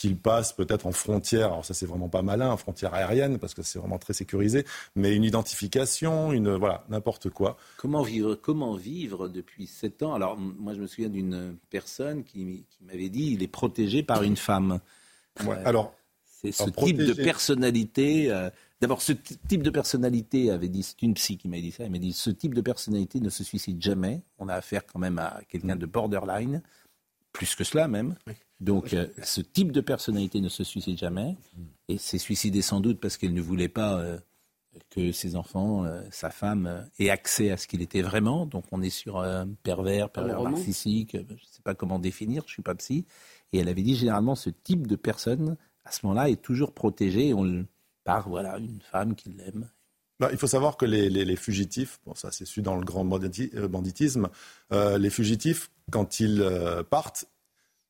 qu'il 0.00 0.16
passe 0.16 0.54
peut-être 0.54 0.86
en 0.86 0.92
frontière, 0.92 1.48
alors 1.48 1.64
ça 1.66 1.74
c'est 1.74 1.84
vraiment 1.84 2.08
pas 2.08 2.22
malin, 2.22 2.50
en 2.50 2.56
frontière 2.56 2.94
aérienne, 2.94 3.38
parce 3.38 3.52
que 3.52 3.60
c'est 3.60 3.78
vraiment 3.78 3.98
très 3.98 4.14
sécurisé, 4.14 4.64
mais 4.96 5.14
une 5.14 5.24
identification, 5.24 6.32
une 6.32 6.56
voilà, 6.56 6.86
n'importe 6.88 7.28
quoi. 7.28 7.58
Comment 7.76 8.00
vivre, 8.00 8.34
comment 8.34 8.76
vivre 8.76 9.28
depuis 9.28 9.66
sept 9.66 10.02
ans? 10.02 10.14
Alors 10.14 10.38
moi 10.38 10.72
je 10.72 10.80
me 10.80 10.86
souviens 10.86 11.10
d'une 11.10 11.54
personne 11.68 12.24
qui, 12.24 12.64
m'avait 12.80 13.10
dit 13.10 13.32
il 13.32 13.42
est 13.42 13.48
protégé 13.48 14.02
par 14.02 14.22
une 14.22 14.38
femme. 14.38 14.80
Ouais, 15.44 15.58
alors 15.66 15.92
c'est 16.24 16.52
ce 16.52 16.70
type 16.70 16.96
de 16.96 17.12
personnalité. 17.12 18.32
Euh, 18.32 18.48
d'abord, 18.80 19.02
ce 19.02 19.12
type 19.12 19.62
de 19.62 19.68
personnalité 19.68 20.50
avait 20.50 20.70
dit, 20.70 20.82
c'est 20.82 21.02
une 21.02 21.12
psy 21.12 21.36
qui 21.36 21.48
m'a 21.48 21.60
dit 21.60 21.72
ça, 21.72 21.84
elle 21.84 21.90
m'a 21.90 21.98
dit 21.98 22.14
ce 22.14 22.30
type 22.30 22.54
de 22.54 22.62
personnalité 22.62 23.20
ne 23.20 23.28
se 23.28 23.44
suicide 23.44 23.82
jamais. 23.82 24.22
On 24.38 24.48
a 24.48 24.54
affaire 24.54 24.86
quand 24.86 24.98
même 24.98 25.18
à 25.18 25.42
quelqu'un 25.46 25.76
de 25.76 25.84
borderline, 25.84 26.62
plus 27.32 27.54
que 27.54 27.64
cela 27.64 27.86
même. 27.86 28.14
Donc, 28.60 28.92
euh, 28.92 29.06
ce 29.22 29.40
type 29.40 29.72
de 29.72 29.80
personnalité 29.80 30.40
ne 30.40 30.48
se 30.48 30.64
suicide 30.64 30.98
jamais. 30.98 31.36
Et 31.88 31.98
s'est 31.98 32.18
suicidé 32.18 32.62
sans 32.62 32.80
doute 32.80 33.00
parce 33.00 33.16
qu'elle 33.16 33.34
ne 33.34 33.40
voulait 33.40 33.68
pas 33.68 33.98
euh, 33.98 34.18
que 34.90 35.12
ses 35.12 35.34
enfants, 35.34 35.84
euh, 35.84 36.02
sa 36.10 36.30
femme, 36.30 36.88
aient 36.98 37.10
accès 37.10 37.50
à 37.50 37.56
ce 37.56 37.66
qu'il 37.66 37.80
était 37.80 38.02
vraiment. 38.02 38.46
Donc, 38.46 38.64
on 38.70 38.82
est 38.82 38.90
sur 38.90 39.18
un 39.18 39.48
pervers, 39.62 40.10
pervers 40.10 40.42
narcissique. 40.42 41.16
Je 41.16 41.32
ne 41.32 41.38
sais 41.50 41.62
pas 41.64 41.74
comment 41.74 41.98
définir, 41.98 42.42
je 42.46 42.50
ne 42.50 42.54
suis 42.54 42.62
pas 42.62 42.74
psy. 42.74 43.06
Et 43.52 43.58
elle 43.58 43.68
avait 43.68 43.82
dit 43.82 43.96
généralement, 43.96 44.34
ce 44.34 44.50
type 44.50 44.86
de 44.86 44.96
personne, 44.96 45.56
à 45.84 45.90
ce 45.90 46.04
moment-là, 46.06 46.28
est 46.28 46.40
toujours 46.40 46.72
protégé 46.72 47.32
on, 47.34 47.66
par 48.04 48.28
voilà, 48.28 48.58
une 48.58 48.80
femme 48.80 49.14
qui 49.14 49.30
l'aime. 49.30 49.68
Bah, 50.20 50.28
il 50.30 50.36
faut 50.36 50.46
savoir 50.46 50.76
que 50.76 50.84
les, 50.84 51.08
les, 51.08 51.24
les 51.24 51.36
fugitifs, 51.36 51.98
bon, 52.04 52.14
ça 52.14 52.30
c'est 52.30 52.44
su 52.44 52.60
dans 52.60 52.76
le 52.76 52.84
grand 52.84 53.06
banditisme, 53.06 54.28
les 54.70 55.10
fugitifs, 55.10 55.70
quand 55.90 56.20
ils 56.20 56.44
partent, 56.90 57.26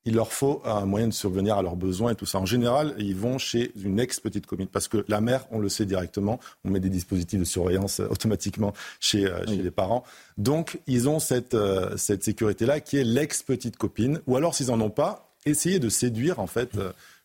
il 0.05 0.15
leur 0.15 0.33
faut 0.33 0.61
un 0.65 0.85
moyen 0.85 1.07
de 1.07 1.13
survenir 1.13 1.57
à 1.57 1.61
leurs 1.61 1.75
besoins 1.75 2.11
et 2.11 2.15
tout 2.15 2.25
ça. 2.25 2.39
En 2.39 2.45
général, 2.45 2.95
ils 2.97 3.15
vont 3.15 3.37
chez 3.37 3.71
une 3.83 3.99
ex-petite 3.99 4.47
copine 4.47 4.67
parce 4.67 4.87
que 4.87 5.05
la 5.07 5.21
mère, 5.21 5.45
on 5.51 5.59
le 5.59 5.69
sait 5.69 5.85
directement, 5.85 6.39
on 6.65 6.71
met 6.71 6.79
des 6.79 6.89
dispositifs 6.89 7.39
de 7.39 7.45
surveillance 7.45 7.99
euh, 7.99 8.07
automatiquement 8.09 8.73
chez, 8.99 9.25
euh, 9.25 9.45
chez 9.45 9.57
les 9.57 9.71
parents. 9.71 10.03
Donc, 10.37 10.79
ils 10.87 11.07
ont 11.07 11.19
cette, 11.19 11.53
euh, 11.53 11.95
cette 11.97 12.23
sécurité-là 12.23 12.79
qui 12.79 12.97
est 12.97 13.03
l'ex-petite 13.03 13.77
copine. 13.77 14.21
Ou 14.25 14.35
alors, 14.35 14.55
s'ils 14.55 14.67
n'en 14.67 14.81
ont 14.81 14.89
pas, 14.89 15.35
essayer 15.45 15.79
de 15.79 15.89
séduire 15.89 16.39
en 16.39 16.47
fait 16.47 16.77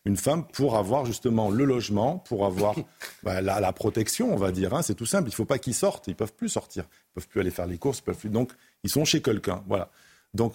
une 0.05 0.17
femme 0.17 0.45
pour 0.47 0.75
avoir 0.75 1.05
justement 1.05 1.51
le 1.51 1.65
logement, 1.65 2.17
pour 2.17 2.45
avoir 2.45 2.75
bah, 3.23 3.41
la, 3.41 3.73
protection, 3.73 4.33
on 4.33 4.37
va 4.37 4.51
dire. 4.51 4.73
Hein. 4.73 4.81
C'est 4.81 4.95
tout 4.95 5.05
simple. 5.05 5.25
Il 5.25 5.31
ne 5.31 5.35
faut 5.35 5.45
pas 5.45 5.59
qu'ils 5.59 5.75
sortent. 5.75 6.07
Ils 6.07 6.15
peuvent 6.15 6.33
plus 6.33 6.49
sortir. 6.49 6.85
Ils 6.89 7.13
peuvent 7.15 7.27
plus 7.27 7.41
aller 7.41 7.51
faire 7.51 7.67
les 7.67 7.77
courses. 7.77 7.99
Ils 7.99 8.03
peuvent 8.03 8.17
plus. 8.17 8.29
Donc, 8.29 8.51
ils 8.83 8.89
sont 8.89 9.05
chez 9.05 9.21
quelqu'un. 9.21 9.63
Voilà. 9.67 9.89
Donc, 10.33 10.53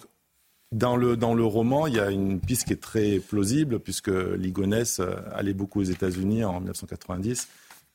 dans 0.73 0.95
le, 0.95 1.15
dans 1.15 1.33
le 1.33 1.45
roman, 1.45 1.87
il 1.87 1.95
y 1.95 1.99
a 1.99 2.09
une 2.09 2.39
piste 2.39 2.65
qui 2.65 2.73
est 2.73 2.81
très 2.81 3.19
plausible, 3.19 3.79
puisque 3.79 4.09
Ligonès 4.09 4.99
euh, 4.99 5.15
allait 5.33 5.53
beaucoup 5.53 5.81
aux 5.81 5.85
États-Unis 5.85 6.43
en 6.43 6.59
1990, 6.59 7.47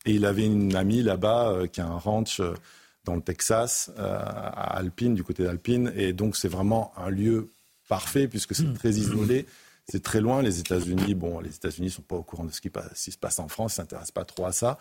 et 0.07 0.13
il 0.13 0.25
avait 0.25 0.47
une 0.47 0.75
amie 0.77 1.03
là-bas 1.03 1.51
euh, 1.51 1.67
qui 1.67 1.81
a 1.81 1.87
un 1.87 1.99
ranch 1.99 2.41
euh, 2.41 2.55
dans 3.05 3.17
le 3.17 3.21
Texas, 3.23 3.91
à 3.97 4.77
Alpine, 4.77 5.15
du 5.15 5.25
côté 5.25 5.43
d'Alpine, 5.43 5.91
et 5.97 6.13
donc 6.13 6.37
c'est 6.37 6.49
vraiment 6.49 6.93
un 6.97 7.09
lieu 7.09 7.49
parfait, 7.89 8.29
puisque 8.29 8.55
c'est 8.55 8.75
très 8.75 8.91
isolé. 8.91 9.47
C'est 9.91 10.03
très 10.03 10.21
loin, 10.21 10.43
les 10.43 10.61
États-Unis. 10.61 11.15
Bon, 11.15 11.41
les 11.41 11.55
États-Unis 11.55 11.87
ne 11.87 11.93
sont 11.93 12.03
pas 12.03 12.17
au 12.17 12.23
courant 12.23 12.45
de 12.45 12.53
ce 12.53 12.61
qui, 12.61 12.69
se 12.69 13.17
passe 13.17 13.39
en 13.39 13.49
France, 13.49 13.77
ils 13.77 13.81
ne 13.81 13.85
s'intéressent 13.85 14.11
pas 14.11 14.27
trop 14.27 14.45
à 14.45 14.53
ça. 14.53 14.77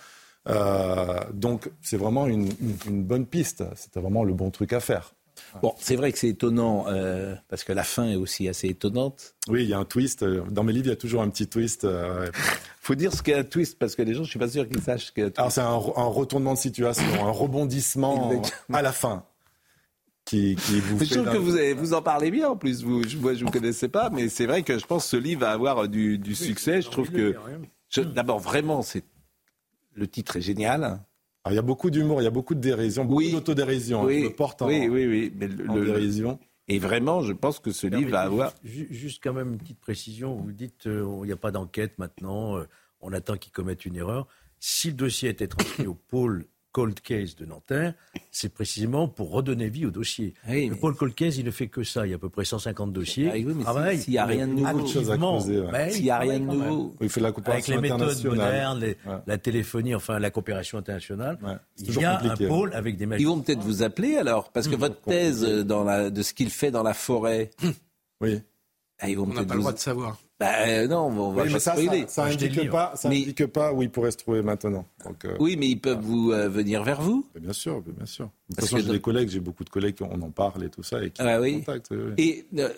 donc, 1.32 1.72
c'est 1.82 1.96
vraiment 1.96 2.28
une, 2.28 2.50
une 2.86 3.04
bonne 3.04 3.26
piste. 3.26 3.64
C'était 3.76 4.02
vraiment 4.02 4.26
le 4.26 4.34
bon 4.34 4.52
truc 4.52 4.74
à 4.74 4.82
faire. 4.82 5.14
Bon, 5.62 5.74
c'est 5.80 5.96
vrai 5.96 6.12
que 6.12 6.18
c'est 6.20 6.30
étonnant, 6.30 6.86
euh, 6.88 7.36
parce 7.50 7.64
que 7.64 7.74
la 7.74 7.84
fin 7.84 8.08
est 8.08 8.16
aussi 8.16 8.48
assez 8.48 8.68
étonnante. 8.68 9.36
Oui, 9.48 9.64
il 9.64 9.70
y 9.70 9.74
a 9.74 9.80
un 9.80 9.86
twist. 9.86 10.24
Dans 10.24 10.64
mes 10.64 10.74
livres, 10.74 10.88
il 10.88 10.90
y 10.90 10.94
a 10.94 10.98
toujours 10.98 11.22
un 11.22 11.30
petit 11.30 11.48
twist. 11.48 11.82
Il 11.84 11.90
euh, 11.90 12.30
faut 12.82 12.96
dire 12.96 13.14
ce 13.14 13.22
qu'est 13.24 13.34
un 13.36 13.44
twist, 13.44 13.78
parce 13.80 13.96
que 13.96 14.02
les 14.02 14.14
gens, 14.14 14.20
je 14.24 14.28
ne 14.28 14.30
suis 14.30 14.40
pas 14.40 14.50
sûr 14.50 14.68
qu'ils 14.68 14.82
sachent 14.82 15.12
que... 15.14 15.32
Alors, 15.38 15.52
c'est 15.52 15.62
un, 15.62 15.76
retournement 15.76 16.54
de 16.54 16.58
situation, 16.60 17.06
un 17.26 17.32
rebondissement 17.32 18.42
à 18.74 18.82
la 18.82 18.92
fin. 18.92 19.26
qui, 20.26 20.56
qui 20.56 20.80
vous 20.80 21.06
trouve 21.06 21.26
d'un- 21.26 21.32
que 21.34 21.38
vous, 21.38 21.56
avez- 21.56 21.74
vous 21.74 21.94
en 21.94 22.02
parlez 22.02 22.32
bien 22.32 22.50
en 22.50 22.58
plus. 22.58 22.84
Vous, 22.84 23.04
je, 23.08 23.18
moi, 23.18 23.34
je 23.34 23.46
vous 23.46 23.52
connaissais 23.52 23.88
pas, 23.90 24.10
mais 24.10 24.30
c'est 24.30 24.46
vrai 24.46 24.64
que 24.64 24.78
je 24.78 24.86
pense 24.86 25.04
que 25.04 25.10
ce 25.12 25.18
livre 25.18 25.42
va 25.42 25.52
avoir 25.52 25.88
du, 25.88 26.18
du 26.18 26.36
succès. 26.36 26.82
Je 26.82 26.90
trouve 26.90 27.10
que, 27.12 27.36
je- 27.90 28.02
d'abord, 28.02 28.40
vraiment, 28.40 28.82
c'est 28.82 29.04
le 29.94 30.08
titre 30.08 30.36
est 30.38 30.42
génial. 30.42 31.00
Alors, 31.48 31.54
il 31.54 31.56
y 31.56 31.60
a 31.60 31.64
beaucoup 31.64 31.90
d'humour, 31.90 32.22
il 32.22 32.26
y 32.26 32.28
a 32.28 32.32
beaucoup 32.32 32.56
de 32.56 32.60
dérision, 32.60 33.06
beaucoup 33.06 33.30
d'autodérision. 33.32 34.04
Oui, 34.04 34.20
Je 34.20 34.26
me 34.26 34.34
porte 34.34 34.62
en, 34.62 34.68
oui, 34.68 34.88
oui, 34.90 35.06
oui. 35.08 35.34
Mais 35.36 35.48
le- 35.48 35.70
en 35.70 35.76
le- 35.76 35.86
dérision. 35.86 36.40
Et 36.68 36.80
vraiment, 36.80 37.22
je 37.22 37.32
pense 37.32 37.60
que 37.60 37.72
ce 37.72 37.88
livre 37.88 38.12
va 38.12 38.22
avoir. 38.22 38.54
Ju- 38.66 38.88
Juste 38.92 39.24
quand 39.24 39.32
même 39.34 39.54
une 39.54 39.58
petite 39.58 39.80
précision. 39.80 40.36
Vous 40.36 40.52
dites 40.52 40.86
euh, 40.88 41.08
il 41.24 41.28
n'y 41.28 41.32
a 41.32 41.38
pas 41.38 41.52
d'enquête 41.52 41.98
maintenant, 41.98 42.58
euh, 42.58 42.66
on 43.00 43.14
attend 43.14 43.38
qu'ils 43.38 43.54
commettent 43.54 43.86
une 43.86 43.96
erreur. 43.96 44.28
Si 44.60 44.90
le 44.90 44.96
dossier 44.96 45.30
était 45.30 45.48
transmis 45.48 45.88
au 45.88 45.94
pôle 45.94 46.46
Cold 46.78 47.00
Case 47.02 47.36
de 47.36 47.46
Nanterre, 47.48 47.96
c'est 48.30 48.50
précisément 48.54 49.08
pour 49.08 49.32
redonner 49.32 49.68
vie 49.68 49.88
au 49.88 49.90
dossier. 49.90 50.36
le 50.48 50.76
pôle 50.76 50.96
Cold 50.96 51.16
Case, 51.16 51.40
il 51.40 51.46
ne 51.46 51.50
fait 51.50 51.70
que 51.70 51.84
ça. 51.84 52.06
Il 52.06 52.12
y 52.12 52.14
a 52.14 52.18
à 52.18 52.20
peu 52.20 52.30
près 52.30 52.46
150 52.46 52.94
dossiers. 52.94 53.30
Ah 53.32 53.34
oui, 53.34 53.46
mais 53.48 53.54
Il 53.54 53.64
travaille, 53.64 53.98
s'il 53.98 54.14
y 54.14 54.20
a 54.20 54.26
rien 54.28 54.48
de 54.48 54.54
nouveau. 54.54 54.66
activement. 54.68 54.84
Beaucoup 54.84 54.88
de 54.88 54.94
choses 54.94 55.12
à 55.12 55.18
creuser, 55.18 55.60
ouais. 55.62 55.72
Ben, 55.72 55.90
S'il 55.90 56.02
il 56.02 56.06
y 56.06 56.12
a 56.12 56.20
rien 56.20 56.40
de 56.40 56.46
nouveau. 56.46 56.96
Il 57.02 57.10
fait 57.10 57.20
la 57.20 57.26
Avec 57.30 57.36
coopération 57.36 57.76
les 57.76 57.82
méthodes 57.82 58.02
internationale. 58.02 58.38
modernes, 58.38 58.80
les- 58.80 58.88
Ouais. 59.12 59.18
la 59.26 59.38
téléphonie, 59.40 59.96
enfin 59.96 60.20
la 60.20 60.30
coopération 60.30 60.78
internationale, 60.78 61.40
il 61.80 62.00
y 62.00 62.06
a 62.06 62.18
compliqué, 62.18 62.44
un 62.44 62.46
hein. 62.46 62.50
pôle 62.50 62.74
avec 62.76 62.96
des 62.98 63.06
Ils 63.06 63.08
magistrats. 63.08 63.36
vont 63.36 63.42
peut-être 63.42 63.64
vous 63.64 63.82
appeler 63.82 64.18
alors, 64.18 64.52
parce 64.52 64.68
que 64.68 64.76
votre 64.76 65.02
thèse 65.02 65.42
dans 65.66 65.84
la, 65.84 66.12
de 66.12 66.22
ce 66.22 66.36
qu'il 66.36 66.52
fait 66.52 66.70
dans 66.70 66.84
la 66.84 66.94
forêt. 66.94 67.50
Oui. 68.22 68.40
Ah, 69.00 69.10
ils 69.10 69.18
vont 69.18 69.24
On 69.24 69.28
n'a 69.34 69.34
pas 69.36 69.42
le 69.42 69.54
vous- 69.56 69.60
droit 69.62 69.74
de 69.74 69.80
savoir. 69.80 70.20
Bah, 70.40 70.52
euh, 70.68 70.88
non, 70.88 71.08
on 71.08 71.32
va 71.32 71.44
Oui, 71.44 71.50
mais 71.52 71.60
ça, 71.60 71.72
spoiler. 71.76 72.02
ça, 72.02 72.08
ça 72.08 72.26
indique 72.26 72.70
pas, 72.70 72.92
ça 72.96 73.10
Mais- 73.10 73.22
indique 73.24 73.48
pas 73.48 73.74
où 73.74 73.82
il 73.82 73.90
pourrait 73.90 74.12
se 74.12 74.18
trouver 74.18 74.44
maintenant. 74.44 74.86
Donc, 75.04 75.26
euh, 75.26 75.36
Oui, 75.40 75.56
mais 75.58 75.68
ils 75.68 75.80
peuvent 75.82 76.00
vous 76.00 76.32
euh, 76.32 76.48
venir 76.48 76.84
vers 76.84 77.02
vous. 77.02 77.26
Bien 77.40 77.54
sûr, 77.54 77.82
bien 77.82 78.06
sûr. 78.06 78.26
De 78.26 78.30
toute 78.30 78.56
Parce 78.58 78.68
façon, 78.70 78.76
que 78.78 78.84
j'ai 78.88 78.92
des 78.94 79.02
collègues, 79.02 79.30
j'ai 79.30 79.40
beaucoup 79.40 79.64
de 79.64 79.70
collègues 79.72 79.96
on 80.02 80.22
en 80.22 80.30
parle 80.30 80.64
et 80.64 80.70
tout 80.70 80.84
ça 80.84 81.04
et 81.04 81.10
qui 81.10 81.24
Ah 81.24 81.42
oui. 81.42 81.56
contactent. 81.60 81.88
oui, 81.90 81.98
oui. 82.20 82.24
Et 82.54 82.60
euh, 82.62 82.70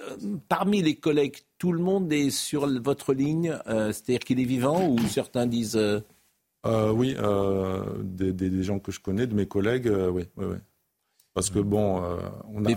parmi 0.47 0.81
les 0.81 0.95
collègues, 0.95 1.35
tout 1.57 1.73
le 1.73 1.79
monde 1.79 2.11
est 2.13 2.29
sur 2.29 2.65
votre 2.81 3.13
ligne, 3.13 3.57
euh, 3.67 3.91
c'est-à-dire 3.91 4.19
qu'il 4.19 4.39
est 4.39 4.45
vivant 4.45 4.87
ou 4.87 4.97
certains 5.07 5.45
disent. 5.45 5.75
euh, 5.75 5.99
Euh, 6.65 6.91
oui, 6.91 7.15
euh, 7.19 7.83
des, 8.03 8.31
des- 8.31 8.49
des 8.49 8.63
gens 8.63 8.79
que 8.79 8.91
je 8.93 9.01
connais, 9.01 9.27
de 9.27 9.33
mes 9.35 9.47
collègues, 9.47 9.87
euh, 9.89 10.09
oui, 10.09 10.23
oui, 10.37 10.45
oui. 10.51 10.57
Parce 11.33 11.49
que 11.49 11.59
bon, 11.59 12.03
euh, 12.03 12.17
on 12.53 12.65
a, 12.65 12.69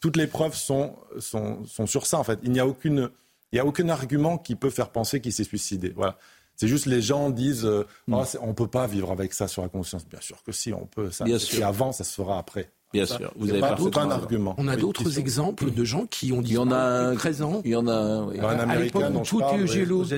toutes 0.00 0.16
les 0.18 0.26
preuves 0.26 0.54
sont, 0.54 0.96
sont, 1.18 1.64
sont 1.66 1.86
sur 1.86 2.06
ça 2.06 2.18
en 2.18 2.24
fait. 2.24 2.38
Il 2.42 2.52
n'y 2.52 2.60
a 2.60 2.66
aucune, 2.66 3.10
il 3.52 3.56
y 3.56 3.58
a 3.58 3.64
aucun 3.66 3.88
argument 3.88 4.38
qui 4.38 4.54
peut 4.56 4.70
faire 4.70 4.90
penser 4.90 5.20
qu'il 5.20 5.32
s'est 5.32 5.44
suicidé. 5.44 5.92
Voilà. 5.96 6.16
C'est 6.56 6.68
juste 6.68 6.86
les 6.86 7.00
gens 7.00 7.30
disent, 7.30 7.64
euh, 7.64 7.84
Oh, 8.10 8.22
c'est- 8.26 8.38
on 8.42 8.52
peut 8.52 8.66
pas 8.66 8.86
vivre 8.88 9.12
avec 9.12 9.32
ça 9.32 9.46
sur 9.46 9.62
la 9.62 9.68
conscience. 9.68 10.06
Bien 10.08 10.20
sûr 10.20 10.42
que 10.42 10.50
si, 10.52 10.72
on 10.72 10.86
peut. 10.86 11.10
Ça, 11.10 11.24
Bien 11.24 11.38
sûr. 11.38 11.64
avant, 11.66 11.92
ça 11.92 12.02
se 12.04 12.14
fera 12.14 12.38
après. 12.38 12.70
Bien 12.92 13.04
Ça, 13.04 13.18
sûr, 13.18 13.30
vous 13.36 13.50
avez 13.50 13.60
pas, 13.60 13.68
parfaitement 13.68 13.84
c'est 13.84 13.94
pas 13.94 14.00
un 14.00 14.08
raison. 14.08 14.22
argument. 14.22 14.54
On 14.56 14.66
a 14.66 14.74
d'autres 14.74 15.10
sont- 15.10 15.20
exemples 15.20 15.70
de 15.70 15.84
gens 15.84 16.06
qui 16.06 16.32
ont 16.32 16.40
dit 16.40 16.52
Il 16.52 16.54
y 16.54 16.58
en 16.58 16.70
a 16.72 16.76
un- 16.78 17.14
13 17.16 17.42
ans. 17.42 17.60
Il 17.66 17.72
y 17.72 17.76
en 17.76 17.86
a 17.86 17.92
un, 17.92 18.26
oui. 18.28 18.40
Un 18.40 18.44
à 18.44 18.48
Américain 18.62 18.80
l'époque 19.00 19.12
dont 19.12 19.20
où 19.20 19.24
tout 19.24 19.38
parle, 19.40 19.60
est 19.60 19.66
gélo- 19.66 20.02
List, 20.04 20.12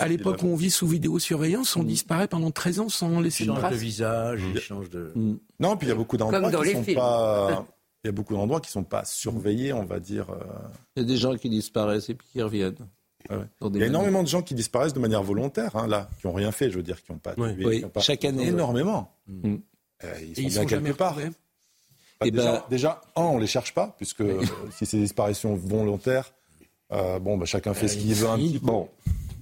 à 0.00 0.08
l'époque 0.08 0.38
il 0.42 0.46
où 0.46 0.48
a- 0.48 0.52
on 0.52 0.56
vit 0.56 0.70
sous 0.70 0.88
vidéosurveillance, 0.88 1.76
on 1.76 1.84
disparaît 1.84 2.26
pendant 2.26 2.50
13 2.50 2.80
ans 2.80 2.88
sans 2.88 3.20
laisser 3.20 3.44
Il 3.44 3.46
de 3.46 3.52
change 3.52 3.62
de 3.62 3.66
trace. 3.68 3.78
visage, 3.78 4.42
il 4.52 4.60
change 4.60 4.90
de. 4.90 5.12
Non, 5.60 5.76
puis 5.76 5.86
il 5.86 5.90
y 5.90 5.92
a 5.92 5.94
beaucoup 5.94 6.16
d'endroits 6.16 6.50
qui 6.50 6.68
les 6.68 6.74
sont 6.74 6.82
films. 6.82 6.96
pas. 6.96 7.64
Il 8.06 8.10
y 8.10 8.10
a 8.10 8.12
beaucoup 8.12 8.34
d'endroits 8.34 8.60
qui 8.60 8.70
sont 8.70 8.84
pas 8.84 9.04
surveillés, 9.04 9.72
on 9.72 9.84
va 9.84 9.98
dire. 9.98 10.30
euh, 10.30 10.36
Il 10.94 11.02
y 11.02 11.04
a 11.04 11.08
des 11.08 11.16
gens 11.16 11.34
qui 11.34 11.48
disparaissent 11.50 12.08
et 12.08 12.14
puis 12.14 12.28
qui 12.32 12.40
reviennent. 12.40 12.76
Ouais, 13.28 13.36
ouais. 13.38 13.42
Dans 13.60 13.68
des 13.68 13.80
Il 13.80 13.82
y 13.82 13.82
a 13.82 13.86
manières. 13.86 14.00
énormément 14.02 14.22
de 14.22 14.28
gens 14.28 14.42
qui 14.42 14.54
disparaissent 14.54 14.92
de 14.94 15.00
manière 15.00 15.24
volontaire, 15.24 15.74
hein, 15.74 15.88
là, 15.88 16.08
qui 16.20 16.28
n'ont 16.28 16.32
rien 16.32 16.52
fait, 16.52 16.70
je 16.70 16.76
veux 16.76 16.84
dire, 16.84 17.02
qui 17.02 17.10
n'ont 17.10 17.18
pas 17.18 17.34
Oui. 17.36 17.48
Oui, 17.58 17.78
qui 17.80 17.84
ont 17.84 17.88
pas... 17.88 18.00
chaque 18.00 18.24
année, 18.24 18.46
Énormément. 18.46 19.12
Mm. 19.26 19.56
Euh, 20.04 20.12
ils 20.20 20.30
Et 20.30 20.34
sont 20.34 20.40
ils 20.42 20.46
bien 20.46 20.50
sont 20.50 20.60
quelque 20.60 20.70
jamais 20.70 20.92
part. 20.92 21.16
Bah, 21.16 22.26
Eh 22.26 22.30
déjà, 22.30 22.52
ben- 22.52 22.62
déjà, 22.70 23.00
un, 23.16 23.22
on 23.22 23.38
les 23.38 23.48
cherche 23.48 23.74
pas, 23.74 23.92
puisque 23.96 24.20
euh, 24.20 24.40
si 24.70 24.86
c'est 24.86 24.98
des 24.98 25.02
disparitions 25.02 25.56
volontaires, 25.56 26.32
euh, 26.92 27.18
bon, 27.18 27.36
bah, 27.36 27.44
chacun 27.46 27.74
fait 27.74 27.88
ce 27.88 27.96
qu'il 27.96 28.14
veut 28.14 28.28
un 28.28 28.36
petit 28.38 28.60
peu. 28.60 28.66
Bon. 28.66 28.88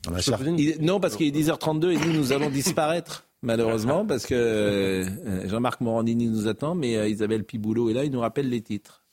On 0.08 0.14
a 0.14 0.20
cherché. 0.22 0.44
Il- 0.56 0.80
Non, 0.80 0.98
parce 1.00 1.16
qu'il 1.16 1.26
est 1.26 1.38
10h32 1.38 1.90
et 1.92 1.96
nous, 1.98 2.12
nous 2.14 2.32
allons 2.32 2.48
disparaître, 2.48 3.26
malheureusement, 3.44 4.04
parce 4.06 4.26
que 4.26 4.34
euh, 4.34 5.48
Jean-Marc 5.48 5.80
Morandini 5.80 6.28
nous 6.28 6.48
attend, 6.48 6.74
mais 6.74 6.96
euh, 6.96 7.08
Isabelle 7.08 7.44
Piboulot 7.44 7.90
est 7.90 7.94
là, 7.94 8.04
il 8.04 8.10
nous 8.10 8.20
rappelle 8.20 8.48
les 8.48 8.62
titres. 8.62 9.03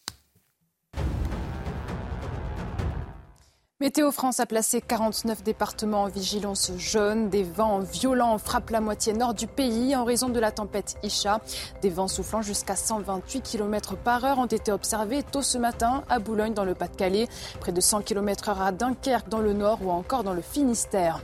Météo 3.81 4.11
France 4.11 4.39
a 4.39 4.45
placé 4.45 4.79
49 4.79 5.41
départements 5.41 6.03
en 6.03 6.07
vigilance 6.07 6.71
jaune. 6.77 7.29
Des 7.29 7.41
vents 7.41 7.79
violents 7.79 8.37
frappent 8.37 8.69
la 8.69 8.79
moitié 8.79 9.11
nord 9.13 9.33
du 9.33 9.47
pays 9.47 9.95
en 9.95 10.03
raison 10.03 10.29
de 10.29 10.39
la 10.39 10.51
tempête 10.51 10.97
Isha. 11.01 11.41
Des 11.81 11.89
vents 11.89 12.07
soufflant 12.07 12.43
jusqu'à 12.43 12.75
128 12.75 13.41
km 13.41 13.97
par 13.97 14.23
heure 14.23 14.37
ont 14.37 14.45
été 14.45 14.71
observés 14.71 15.23
tôt 15.23 15.41
ce 15.41 15.57
matin 15.57 16.03
à 16.09 16.19
Boulogne 16.19 16.53
dans 16.53 16.63
le 16.63 16.75
Pas-de-Calais, 16.75 17.27
près 17.59 17.71
de 17.71 17.81
100 17.81 18.03
km 18.03 18.49
heure 18.49 18.61
à 18.61 18.71
Dunkerque 18.71 19.29
dans 19.29 19.39
le 19.39 19.53
nord 19.53 19.79
ou 19.83 19.89
encore 19.89 20.23
dans 20.23 20.35
le 20.35 20.43
Finistère. 20.43 21.19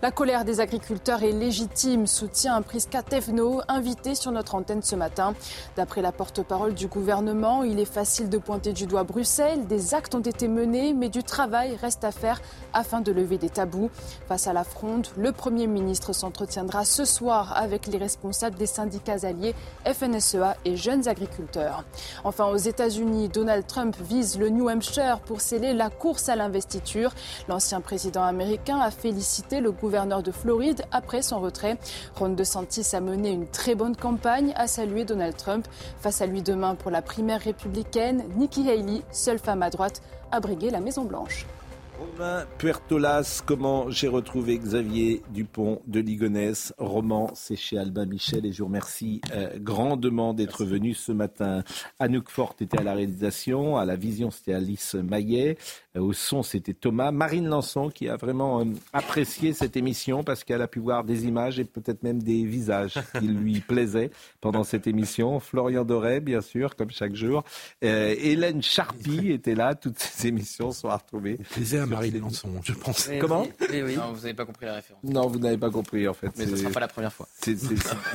La 0.00 0.12
colère 0.12 0.44
des 0.44 0.60
agriculteurs 0.60 1.24
est 1.24 1.32
légitime, 1.32 2.06
soutient 2.06 2.62
Prisca 2.62 3.02
Tevno, 3.02 3.62
invité 3.66 4.14
sur 4.14 4.30
notre 4.30 4.54
antenne 4.54 4.82
ce 4.82 4.94
matin. 4.94 5.34
D'après 5.74 6.02
la 6.02 6.12
porte-parole 6.12 6.74
du 6.74 6.86
gouvernement, 6.86 7.64
il 7.64 7.80
est 7.80 7.84
facile 7.84 8.28
de 8.28 8.38
pointer 8.38 8.72
du 8.72 8.86
doigt 8.86 9.04
Bruxelles. 9.04 9.66
Des 9.66 9.94
actes 9.94 10.14
ont 10.14 10.20
été 10.20 10.46
menés, 10.46 10.92
mais 10.92 11.08
du 11.08 11.24
travail 11.24 11.74
reste 11.76 11.95
à 12.02 12.12
faire 12.12 12.40
afin 12.72 13.00
de 13.00 13.12
lever 13.12 13.38
des 13.38 13.50
tabous. 13.50 13.90
Face 14.28 14.46
à 14.46 14.52
la 14.52 14.64
fronde, 14.64 15.06
le 15.16 15.32
Premier 15.32 15.66
ministre 15.66 16.12
s'entretiendra 16.12 16.84
ce 16.84 17.04
soir 17.04 17.56
avec 17.56 17.86
les 17.86 17.98
responsables 17.98 18.56
des 18.56 18.66
syndicats 18.66 19.24
alliés 19.24 19.54
FNSEA 19.84 20.56
et 20.64 20.76
jeunes 20.76 21.08
agriculteurs. 21.08 21.84
Enfin, 22.24 22.46
aux 22.46 22.56
États-Unis, 22.56 23.28
Donald 23.28 23.66
Trump 23.66 23.96
vise 24.00 24.38
le 24.38 24.48
New 24.48 24.68
Hampshire 24.68 25.20
pour 25.20 25.40
sceller 25.40 25.74
la 25.74 25.90
course 25.90 26.28
à 26.28 26.36
l'investiture. 26.36 27.14
L'ancien 27.48 27.80
président 27.80 28.22
américain 28.22 28.78
a 28.80 28.90
félicité 28.90 29.60
le 29.60 29.72
gouverneur 29.72 30.22
de 30.22 30.32
Floride 30.32 30.82
après 30.92 31.22
son 31.22 31.40
retrait. 31.40 31.78
Ron 32.16 32.30
DeSantis 32.30 32.94
a 32.94 33.00
mené 33.00 33.30
une 33.30 33.46
très 33.46 33.74
bonne 33.74 33.96
campagne, 33.96 34.52
a 34.56 34.66
salué 34.66 35.04
Donald 35.04 35.36
Trump. 35.36 35.66
Face 36.00 36.20
à 36.20 36.26
lui 36.26 36.42
demain 36.42 36.74
pour 36.74 36.90
la 36.90 37.02
primaire 37.02 37.40
républicaine, 37.40 38.24
Nikki 38.36 38.68
Haley, 38.68 39.02
seule 39.10 39.38
femme 39.38 39.62
à 39.62 39.70
droite, 39.70 40.02
a 40.32 40.40
brigué 40.40 40.70
la 40.70 40.80
Maison-Blanche. 40.80 41.46
Romain 41.98 42.46
Puertolas, 42.58 43.42
comment 43.46 43.90
j'ai 43.90 44.08
retrouvé 44.08 44.58
Xavier 44.58 45.22
Dupont 45.30 45.80
de 45.86 46.00
Ligonnès, 46.00 46.74
roman, 46.76 47.30
c'est 47.34 47.56
chez 47.56 47.78
Albin 47.78 48.04
Michel 48.04 48.44
et 48.44 48.52
je 48.52 48.58
vous 48.58 48.66
remercie 48.66 49.22
euh, 49.32 49.50
grandement 49.58 50.34
d'être 50.34 50.64
venu 50.64 50.92
ce 50.92 51.12
matin. 51.12 51.62
Anouk 51.98 52.28
Forte 52.28 52.60
était 52.60 52.78
à 52.78 52.82
la 52.82 52.92
réalisation, 52.92 53.78
à 53.78 53.86
la 53.86 53.96
vision 53.96 54.30
c'était 54.30 54.52
Alice 54.52 54.94
Maillet, 54.94 55.56
au 55.98 56.12
son 56.12 56.42
c'était 56.42 56.74
Thomas, 56.74 57.10
Marine 57.10 57.46
Lançon 57.48 57.88
qui 57.90 58.08
a 58.08 58.16
vraiment 58.16 58.60
euh, 58.60 58.64
apprécié 58.92 59.52
cette 59.52 59.76
émission 59.76 60.24
parce 60.24 60.44
qu'elle 60.44 60.62
a 60.62 60.68
pu 60.68 60.78
voir 60.78 61.04
des 61.04 61.26
images 61.26 61.58
et 61.58 61.64
peut-être 61.64 62.02
même 62.02 62.22
des 62.22 62.44
visages 62.44 62.94
qui 63.18 63.26
lui 63.28 63.60
plaisaient 63.60 64.10
pendant 64.40 64.64
cette 64.64 64.86
émission. 64.86 65.40
Florian 65.40 65.84
Doré, 65.84 66.20
bien 66.20 66.40
sûr, 66.40 66.76
comme 66.76 66.90
chaque 66.90 67.14
jour. 67.14 67.44
Euh, 67.84 68.14
Hélène 68.18 68.62
Charpie 68.62 69.30
était 69.32 69.54
là, 69.54 69.74
toutes 69.74 69.98
ces 69.98 70.28
émissions 70.28 70.72
sont 70.72 70.88
à 70.88 70.96
retrouver. 70.96 71.38
Plaisir 71.50 71.82
à 71.82 71.86
Marie 71.86 72.10
Lançon, 72.10 72.50
je 72.62 72.72
pense. 72.72 73.08
Comment 73.20 73.46
Non, 73.72 74.12
vous 74.12 74.20
n'avez 74.22 74.34
pas 74.34 74.44
compris 74.44 74.66
la 74.66 74.74
référence. 74.74 75.02
Non, 75.04 75.26
vous 75.28 75.38
n'avez 75.38 75.58
pas 75.58 75.70
compris 75.70 76.06
en 76.08 76.14
fait. 76.14 76.30
Mais 76.36 76.46
ce 76.46 76.50
ne 76.52 76.56
sera 76.56 76.70
pas 76.70 76.80
la 76.80 76.88
première 76.88 77.12
fois. 77.12 77.26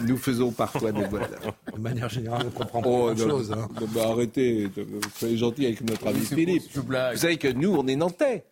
nous 0.07 0.17
faisons 0.17 0.51
parfois 0.51 0.91
des 0.91 1.05
boîtes. 1.05 1.31
De 1.73 1.79
manière 1.79 2.09
générale, 2.09 2.43
on 2.47 2.51
comprend 2.51 2.81
pas 2.81 2.89
Oh, 2.89 3.13
grand-chose. 3.13 3.51
hein. 3.51 3.67
non, 3.79 3.87
mais 3.93 4.01
arrêtez, 4.01 4.69
soyez 5.15 5.37
gentil 5.37 5.65
avec 5.65 5.81
notre 5.81 6.07
ami 6.07 6.19
Philippe. 6.19 6.63
Vous 6.75 7.17
savez 7.17 7.37
que 7.37 7.47
nous, 7.47 7.70
on 7.77 7.87
est 7.87 7.95
nantais. 7.95 8.45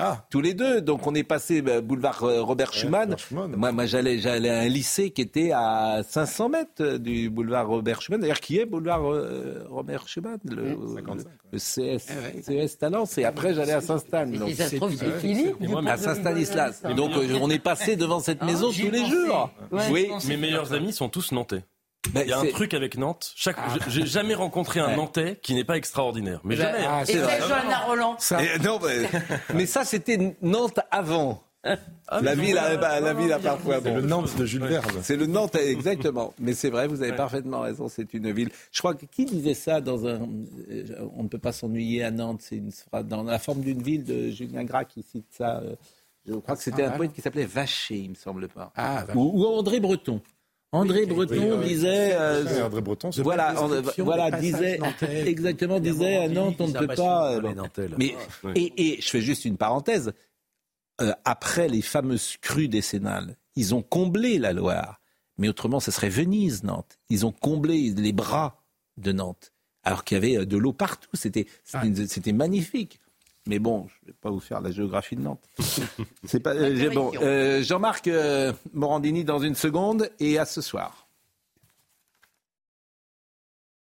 Ah, 0.00 0.24
Tous 0.30 0.40
les 0.40 0.54
deux. 0.54 0.80
Donc 0.80 1.06
on 1.08 1.14
est 1.16 1.24
passé 1.24 1.60
bah, 1.60 1.80
boulevard 1.80 2.22
euh, 2.22 2.40
Robert 2.40 2.72
Schumann. 2.72 3.16
Moi, 3.32 3.72
moi 3.72 3.86
j'allais, 3.86 4.18
j'allais 4.18 4.48
à 4.48 4.60
un 4.60 4.68
lycée 4.68 5.10
qui 5.10 5.22
était 5.22 5.50
à 5.52 6.02
500 6.08 6.48
mètres 6.50 6.70
euh, 6.80 6.98
du 6.98 7.28
boulevard 7.30 7.66
Robert 7.66 8.00
Schumann. 8.00 8.20
D'ailleurs, 8.20 8.38
qui 8.38 8.58
est 8.60 8.64
boulevard 8.64 9.10
euh, 9.10 9.64
Robert 9.68 10.06
Schumann 10.06 10.38
Le, 10.44 10.54
le, 10.54 10.76
le 11.52 11.58
CS, 11.58 12.06
CS 12.46 12.78
Talence. 12.78 13.18
Et 13.18 13.24
après, 13.24 13.54
j'allais 13.54 13.72
à 13.72 13.80
Saint-Stan. 13.80 14.30
Et 14.32 14.38
Donc, 14.38 14.50
si 14.50 14.54
ça 14.54 14.68
se 14.68 14.76
trouve, 14.76 14.94
c'est 14.94 15.04
du 15.26 15.88
à 15.88 15.96
Saint-Stanislas. 15.96 16.82
Donc 16.96 17.10
on 17.40 17.50
est 17.50 17.58
passé 17.58 17.96
devant 17.96 18.20
cette 18.20 18.42
maison 18.44 18.70
j'y 18.70 18.84
tous 18.84 18.92
les 18.92 19.04
jours. 19.04 19.50
Ouais, 19.72 19.82
oui. 19.90 20.08
Mes 20.28 20.36
meilleurs 20.36 20.72
amis 20.72 20.92
sont 20.92 21.08
tous 21.08 21.32
nantais. 21.32 21.64
Ben, 22.12 22.22
Il 22.24 22.30
y 22.30 22.32
a 22.32 22.38
un 22.38 22.46
truc 22.46 22.74
avec 22.74 22.96
Nantes. 22.96 23.32
Chaque, 23.36 23.56
j'ai 23.88 24.06
jamais 24.06 24.34
rencontré 24.34 24.80
un 24.80 24.88
Ouais. 24.88 24.96
Nantais 24.96 25.38
qui 25.42 25.54
n'est 25.54 25.64
pas 25.64 25.76
extraordinaire. 25.76 26.40
Mais 26.44 26.56
jamais. 26.56 26.84
Ah, 26.86 27.02
Et 27.08 27.16
vrai. 27.16 27.38
Johanna 27.40 27.78
Roland. 27.80 28.16
Et 28.40 28.58
non, 28.60 28.78
mais, 28.82 29.08
mais 29.54 29.66
ça, 29.66 29.84
c'était 29.84 30.36
Nantes 30.40 30.78
avant. 30.90 31.42
la, 32.22 32.34
ville 32.36 32.56
a, 32.56 32.76
bah, 32.76 33.00
la 33.00 33.12
ville 33.12 33.32
a 33.32 33.38
parfois. 33.40 33.80
c'est 33.82 33.90
bon. 33.90 33.96
le 33.96 34.02
Nantes 34.02 34.36
de 34.38 34.46
Jules 34.46 34.64
Verne. 34.64 35.00
C'est 35.02 35.16
le 35.16 35.26
Nantes, 35.26 35.56
exactement. 35.56 36.32
Mais 36.38 36.54
c'est 36.54 36.70
vrai, 36.70 36.86
vous 36.86 37.02
avez 37.02 37.12
parfaitement 37.12 37.60
raison, 37.60 37.88
c'est 37.88 38.14
une 38.14 38.30
ville. 38.32 38.50
Je 38.72 38.78
crois 38.78 38.94
que 38.94 39.04
qui 39.04 39.24
disait 39.26 39.54
ça 39.54 39.80
dans 39.80 40.06
un. 40.06 40.20
euh, 40.70 41.08
On 41.16 41.24
ne 41.24 41.28
peut 41.28 41.38
pas 41.40 41.52
s'ennuyer 41.52 42.04
à 42.04 42.10
Nantes, 42.12 42.40
c'est 42.42 42.56
une 42.56 42.70
dans 43.04 43.24
la 43.24 43.38
forme 43.40 43.60
d'une 43.60 43.82
ville 43.82 44.04
de 44.04 44.30
Julien 44.30 44.64
Gras 44.64 44.84
qui 44.84 45.02
cite 45.02 45.26
ça. 45.36 45.58
euh, 45.58 45.74
Je 46.26 46.34
crois 46.34 46.56
que 46.56 46.62
c'était 46.62 46.84
un 46.84 46.92
poète 46.92 47.12
qui 47.12 47.20
s'appelait 47.20 47.44
Vacher, 47.44 47.96
il 47.96 48.10
me 48.10 48.14
semble 48.14 48.48
pas. 48.48 48.72
Ah, 48.76 49.04
ou, 49.14 49.42
ou 49.42 49.46
André 49.46 49.80
Breton. 49.80 50.22
André 50.72 51.06
Breton 51.06 51.58
oui, 51.60 51.68
disait, 51.68 52.12
euh, 52.12 52.44
oui, 52.44 52.62
André 52.62 52.80
Breton, 52.82 53.10
c'est 53.10 53.22
voilà, 53.22 53.54
voilà, 53.98 54.30
disait 54.38 54.78
nantais. 54.78 55.26
exactement, 55.26 55.80
disait 55.80 56.16
à 56.16 56.28
Nantes, 56.28 56.56
on 56.60 56.68
ne 56.68 56.78
peut 56.78 56.88
pas. 56.88 57.32
euh. 57.36 57.88
Mais 57.96 58.14
et, 58.54 58.96
et 58.96 59.00
je 59.00 59.08
fais 59.08 59.22
juste 59.22 59.44
une 59.46 59.56
parenthèse. 59.56 60.12
Euh, 61.00 61.12
après 61.24 61.68
les 61.68 61.80
fameuses 61.80 62.36
crues 62.42 62.68
décennales, 62.68 63.36
ils 63.56 63.74
ont 63.74 63.82
comblé 63.82 64.38
la 64.38 64.52
Loire, 64.52 65.00
mais 65.38 65.48
autrement, 65.48 65.80
ce 65.80 65.90
serait 65.90 66.08
Venise, 66.08 66.64
Nantes. 66.64 66.98
Ils 67.08 67.24
ont 67.24 67.32
comblé 67.32 67.94
les 67.96 68.12
bras 68.12 68.62
de 68.98 69.12
Nantes, 69.12 69.52
alors 69.84 70.04
qu'il 70.04 70.16
y 70.16 70.18
avait 70.18 70.36
euh, 70.38 70.44
de 70.44 70.58
l'eau 70.58 70.72
partout. 70.74 71.08
C'était 71.14 71.46
c'était 71.64 72.06
c'était 72.08 72.32
magnifique. 72.32 73.00
Mais 73.48 73.58
bon, 73.58 73.86
je 73.88 73.94
ne 74.02 74.06
vais 74.12 74.16
pas 74.20 74.30
vous 74.30 74.40
faire 74.40 74.60
la 74.60 74.70
géographie 74.70 75.16
de 75.16 75.22
Nantes. 75.22 75.42
C'est 76.24 76.40
pas 76.40 76.54
euh, 76.54 76.90
bon. 76.90 77.10
euh, 77.22 77.62
Jean-Marc 77.62 78.06
euh, 78.06 78.52
Morandini 78.74 79.24
dans 79.24 79.38
une 79.38 79.54
seconde 79.54 80.10
et 80.20 80.38
à 80.38 80.44
ce 80.44 80.60
soir. 80.60 81.07